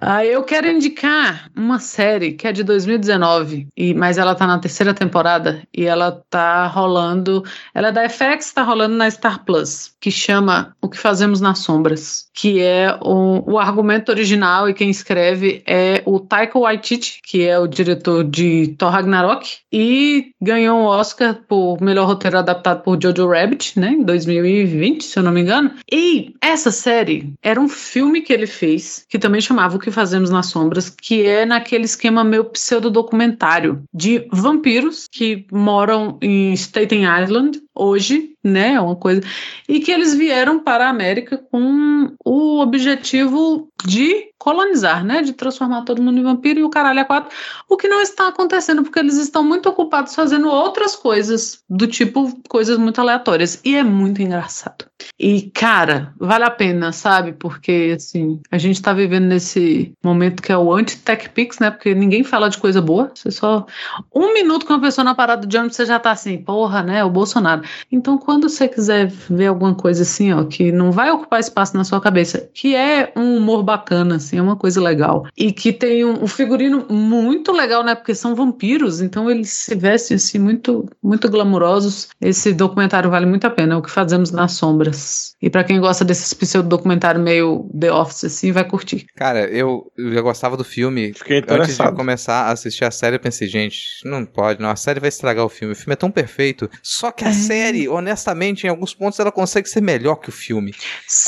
Ah, 0.00 0.24
eu 0.24 0.42
quero 0.42 0.68
indicar 0.68 1.50
uma 1.56 1.78
série 1.78 2.32
que 2.32 2.46
é 2.46 2.52
de 2.52 2.62
2019, 2.62 3.68
e, 3.76 3.94
mas 3.94 4.18
ela 4.18 4.34
tá 4.34 4.46
na 4.46 4.58
terceira 4.58 4.92
temporada 4.92 5.62
e 5.74 5.84
ela 5.84 6.22
tá 6.28 6.66
rolando. 6.66 7.42
Ela 7.74 7.88
é 7.88 7.92
da 7.92 8.08
FX, 8.08 8.52
tá 8.52 8.62
rolando 8.62 8.94
na 8.94 9.10
Star 9.10 9.44
Plus, 9.44 9.92
que 10.00 10.10
chama 10.10 10.76
O 10.82 10.88
que 10.88 10.98
Fazemos 10.98 11.40
nas 11.40 11.60
Sombras, 11.60 12.26
que 12.34 12.60
é 12.60 12.96
o, 13.00 13.52
o 13.52 13.58
argumento 13.58 14.10
original 14.10 14.68
e 14.68 14.74
quem 14.74 14.90
escreve 14.90 15.62
é 15.66 16.02
o 16.04 16.20
Taika 16.20 16.58
Waititi, 16.58 17.20
que 17.24 17.46
é 17.46 17.58
o 17.58 17.66
diretor 17.66 18.24
de 18.24 18.74
Thor 18.78 18.90
Ragnarok, 18.90 19.58
e 19.72 20.32
ganhou 20.40 20.78
um 20.78 20.84
Oscar 20.84 21.38
por 21.48 21.80
melhor 21.80 21.99
roteiro 22.06 22.38
adaptado 22.38 22.82
por 22.82 22.98
Jojo 23.00 23.28
Rabbit, 23.28 23.78
né, 23.78 23.90
em 23.90 24.02
2020, 24.02 25.04
se 25.04 25.18
eu 25.18 25.22
não 25.22 25.32
me 25.32 25.40
engano. 25.40 25.72
E 25.90 26.34
essa 26.40 26.70
série 26.70 27.32
era 27.42 27.60
um 27.60 27.68
filme 27.68 28.20
que 28.20 28.32
ele 28.32 28.46
fez, 28.46 29.04
que 29.08 29.18
também 29.18 29.40
chamava 29.40 29.76
O 29.76 29.80
que 29.80 29.90
Fazemos 29.90 30.30
nas 30.30 30.46
Sombras, 30.46 30.90
que 30.90 31.26
é 31.26 31.44
naquele 31.44 31.84
esquema 31.84 32.22
meio 32.24 32.44
pseudodocumentário 32.44 33.82
de 33.92 34.26
vampiros 34.32 35.06
que 35.10 35.46
moram 35.52 36.18
em 36.22 36.52
Staten 36.54 37.04
Island 37.22 37.60
hoje, 37.74 38.34
né, 38.44 38.80
uma 38.80 38.96
coisa, 38.96 39.22
e 39.68 39.80
que 39.80 39.90
eles 39.90 40.14
vieram 40.14 40.62
para 40.62 40.86
a 40.86 40.90
América 40.90 41.38
com 41.50 42.12
o 42.24 42.60
objetivo 42.60 43.68
de 43.84 44.29
colonizar, 44.40 45.04
né, 45.04 45.20
de 45.20 45.34
transformar 45.34 45.82
todo 45.82 46.02
mundo 46.02 46.18
em 46.18 46.22
vampiro 46.22 46.58
e 46.58 46.64
o 46.64 46.70
caralho 46.70 46.98
é 46.98 47.04
quatro, 47.04 47.30
o 47.68 47.76
que 47.76 47.86
não 47.86 48.00
está 48.00 48.28
acontecendo 48.28 48.82
porque 48.82 48.98
eles 48.98 49.18
estão 49.18 49.44
muito 49.44 49.68
ocupados 49.68 50.14
fazendo 50.14 50.48
outras 50.48 50.96
coisas, 50.96 51.62
do 51.68 51.86
tipo 51.86 52.40
coisas 52.48 52.78
muito 52.78 52.98
aleatórias, 53.00 53.60
e 53.62 53.76
é 53.76 53.84
muito 53.84 54.22
engraçado. 54.22 54.89
E, 55.18 55.50
cara, 55.54 56.14
vale 56.18 56.44
a 56.44 56.50
pena, 56.50 56.92
sabe? 56.92 57.32
Porque, 57.32 57.94
assim, 57.96 58.40
a 58.50 58.58
gente 58.58 58.80
tá 58.80 58.92
vivendo 58.92 59.26
nesse 59.26 59.92
momento 60.02 60.42
que 60.42 60.52
é 60.52 60.56
o 60.56 60.72
anti-tech 60.72 61.28
pix, 61.30 61.58
né? 61.58 61.70
Porque 61.70 61.94
ninguém 61.94 62.24
fala 62.24 62.48
de 62.48 62.58
coisa 62.58 62.80
boa. 62.80 63.10
Você 63.14 63.30
só. 63.30 63.66
Um 64.14 64.32
minuto 64.32 64.66
com 64.66 64.72
uma 64.72 64.80
pessoa 64.80 65.04
na 65.04 65.14
parada 65.14 65.46
de 65.46 65.56
ônibus, 65.56 65.76
você 65.76 65.86
já 65.86 65.98
tá 65.98 66.10
assim, 66.10 66.38
porra, 66.38 66.82
né? 66.82 67.04
O 67.04 67.10
Bolsonaro. 67.10 67.62
Então, 67.90 68.18
quando 68.18 68.48
você 68.48 68.68
quiser 68.68 69.08
ver 69.28 69.46
alguma 69.46 69.74
coisa 69.74 70.02
assim, 70.02 70.32
ó, 70.32 70.44
que 70.44 70.72
não 70.72 70.90
vai 70.90 71.10
ocupar 71.10 71.40
espaço 71.40 71.76
na 71.76 71.84
sua 71.84 72.00
cabeça, 72.00 72.48
que 72.54 72.74
é 72.74 73.12
um 73.16 73.36
humor 73.36 73.62
bacana, 73.62 74.16
assim, 74.16 74.38
é 74.38 74.42
uma 74.42 74.56
coisa 74.56 74.80
legal. 74.80 75.26
E 75.36 75.52
que 75.52 75.72
tem 75.72 76.04
um, 76.04 76.24
um 76.24 76.26
figurino 76.26 76.86
muito 76.88 77.52
legal, 77.52 77.84
né? 77.84 77.94
Porque 77.94 78.14
são 78.14 78.34
vampiros, 78.34 79.00
então 79.00 79.30
eles 79.30 79.50
se 79.50 79.74
vestem, 79.74 80.16
assim, 80.16 80.38
muito, 80.38 80.86
muito 81.02 81.28
glamurosos. 81.28 82.08
Esse 82.20 82.52
documentário 82.52 83.10
vale 83.10 83.26
muito 83.26 83.46
a 83.46 83.50
pena, 83.50 83.74
é 83.74 83.76
o 83.76 83.82
que 83.82 83.90
fazemos 83.90 84.30
nas 84.30 84.52
sombras. 84.96 85.34
E 85.42 85.48
pra 85.48 85.64
quem 85.64 85.80
gosta 85.80 86.04
desses 86.04 86.34
pseudo-documentário 86.34 87.20
meio 87.20 87.68
The 87.78 87.90
Office, 87.92 88.24
assim, 88.24 88.52
vai 88.52 88.62
curtir. 88.64 89.06
Cara, 89.16 89.46
eu, 89.48 89.90
eu 89.96 90.12
já 90.12 90.20
gostava 90.20 90.56
do 90.56 90.64
filme. 90.64 91.14
Fiquei 91.14 91.42
Antes 91.48 91.78
de 91.78 91.92
começar 91.92 92.42
a 92.42 92.50
assistir 92.52 92.84
a 92.84 92.90
série, 92.90 93.16
eu 93.16 93.20
pensei, 93.20 93.48
gente, 93.48 93.80
não 94.04 94.24
pode, 94.26 94.60
não. 94.60 94.68
A 94.70 94.76
série 94.76 95.00
vai 95.00 95.08
estragar 95.08 95.44
o 95.44 95.48
filme. 95.48 95.72
O 95.72 95.76
filme 95.76 95.94
é 95.94 95.96
tão 95.96 96.10
perfeito. 96.10 96.68
Só 96.82 97.10
que 97.10 97.24
a 97.24 97.30
É. 97.30 97.32
série, 97.32 97.88
honestamente, 97.88 98.64
em 98.66 98.68
alguns 98.70 98.92
pontos, 98.94 99.18
ela 99.18 99.32
consegue 99.32 99.68
ser 99.68 99.80
melhor 99.80 100.16
que 100.16 100.28
o 100.28 100.32
filme. 100.32 100.72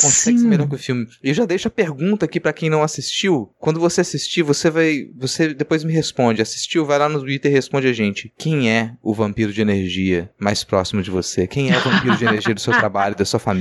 Consegue 0.01 0.37
ser 0.37 0.43
Sim. 0.43 0.47
melhor 0.47 0.67
que 0.69 0.75
o 0.75 0.79
filme. 0.79 1.07
E 1.23 1.29
eu 1.29 1.33
já 1.33 1.45
deixo 1.45 1.67
a 1.67 1.71
pergunta 1.71 2.25
aqui 2.25 2.39
pra 2.39 2.53
quem 2.53 2.69
não 2.69 2.83
assistiu? 2.83 3.51
Quando 3.59 3.79
você 3.79 4.01
assistir, 4.01 4.43
você 4.43 4.69
vai. 4.69 5.07
Você 5.17 5.53
depois 5.53 5.83
me 5.83 5.91
responde. 5.91 6.41
Assistiu? 6.41 6.85
Vai 6.85 6.99
lá 6.99 7.09
no 7.09 7.19
Twitter 7.19 7.49
e 7.51 7.53
responde 7.53 7.87
a 7.87 7.93
gente. 7.93 8.31
Quem 8.37 8.69
é 8.69 8.91
o 9.01 9.13
vampiro 9.13 9.51
de 9.51 9.61
energia 9.61 10.29
mais 10.39 10.63
próximo 10.63 11.01
de 11.01 11.09
você? 11.09 11.47
Quem 11.47 11.71
é 11.71 11.77
o 11.77 11.81
vampiro 11.81 12.15
de 12.17 12.25
energia 12.25 12.53
do 12.53 12.59
seu 12.61 12.73
trabalho, 12.77 13.15
da 13.15 13.25
sua 13.25 13.39
família? 13.39 13.52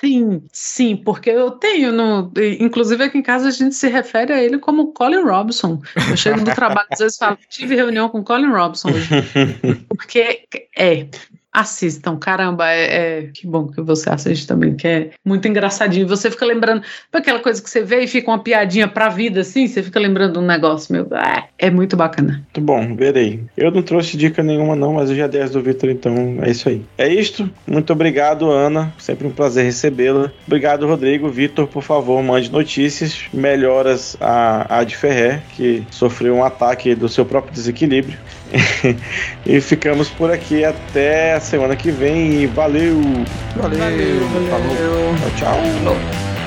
Sim, 0.00 0.42
sim, 0.52 0.96
porque 0.96 1.30
eu 1.30 1.50
tenho 1.52 1.92
no. 1.92 2.32
Inclusive 2.60 3.04
aqui 3.04 3.18
em 3.18 3.22
casa 3.22 3.48
a 3.48 3.50
gente 3.50 3.74
se 3.74 3.88
refere 3.88 4.32
a 4.32 4.42
ele 4.42 4.58
como 4.58 4.92
Colin 4.92 5.22
Robson. 5.22 5.80
Eu 6.08 6.16
chego 6.16 6.40
do 6.42 6.54
trabalho, 6.54 6.88
às 6.90 6.98
vezes 6.98 7.16
falo, 7.16 7.38
tive 7.48 7.74
reunião 7.74 8.08
com 8.08 8.22
Colin 8.22 8.50
Robson 8.50 8.90
hoje. 8.90 9.08
Porque 9.88 10.44
é, 10.76 11.06
assistam, 11.52 12.16
caramba, 12.16 12.70
é, 12.70 12.84
é, 12.84 13.22
que 13.32 13.46
bom 13.46 13.68
que 13.68 13.80
você 13.82 14.08
assiste 14.08 14.46
também, 14.46 14.74
que 14.74 14.86
é 14.86 15.10
muito 15.24 15.46
engraçadinho. 15.46 16.08
Você 16.08 16.30
fica 16.30 16.46
lembrando, 16.46 16.82
aquela 17.12 17.40
coisa 17.40 17.62
que 17.62 17.68
você 17.68 17.82
vê 17.82 18.00
e 18.00 18.08
fica 18.08 18.30
uma 18.30 18.38
piadinha 18.38 18.88
pra 18.88 19.08
vida, 19.08 19.40
assim, 19.40 19.66
você 19.66 19.82
fica 19.82 20.00
lembrando 20.00 20.40
um 20.40 20.46
negócio, 20.46 20.92
meu, 20.94 21.06
é, 21.14 21.48
é 21.58 21.70
muito 21.70 21.96
bacana. 21.96 22.44
Muito 22.54 22.60
bom, 22.60 22.96
verei. 22.96 23.44
Eu 23.56 23.70
não 23.70 23.82
trouxe 23.82 24.16
dica 24.16 24.42
nenhuma 24.42 24.74
não, 24.74 24.94
mas 24.94 25.10
eu 25.10 25.16
já 25.16 25.26
dei 25.26 25.42
as 25.42 25.50
do 25.50 25.60
Vitor, 25.60 25.90
então 25.90 26.38
é 26.40 26.50
isso 26.50 26.68
aí. 26.68 26.82
É 26.96 27.08
isto, 27.08 27.48
muito 27.66 27.92
obrigado, 27.92 28.50
Ana, 28.50 28.92
sempre 28.98 29.26
um 29.26 29.30
prazer 29.30 29.64
recebê-la. 29.64 30.32
Obrigado, 30.46 30.86
Rodrigo. 30.86 31.28
Vitor, 31.28 31.66
por 31.66 31.82
favor, 31.82 32.22
mande 32.22 32.50
notícias, 32.50 33.24
melhoras 33.32 34.16
a, 34.20 34.78
a 34.78 34.84
de 34.84 34.96
Ferrer, 34.96 35.42
que 35.54 35.84
sofreu 35.90 36.34
um 36.34 36.44
ataque 36.44 36.94
do 36.94 37.08
seu 37.08 37.24
próprio 37.24 37.52
desequilíbrio. 37.52 38.18
e 39.46 39.60
ficamos 39.60 40.08
por 40.08 40.30
aqui 40.30 40.64
até 40.64 41.34
a 41.34 41.40
semana 41.40 41.76
que 41.76 41.90
vem. 41.90 42.46
Valeu! 42.48 43.00
Valeu! 43.56 44.28
Falou. 44.50 45.14
Tchau, 45.36 45.50
tchau. 45.84 46.41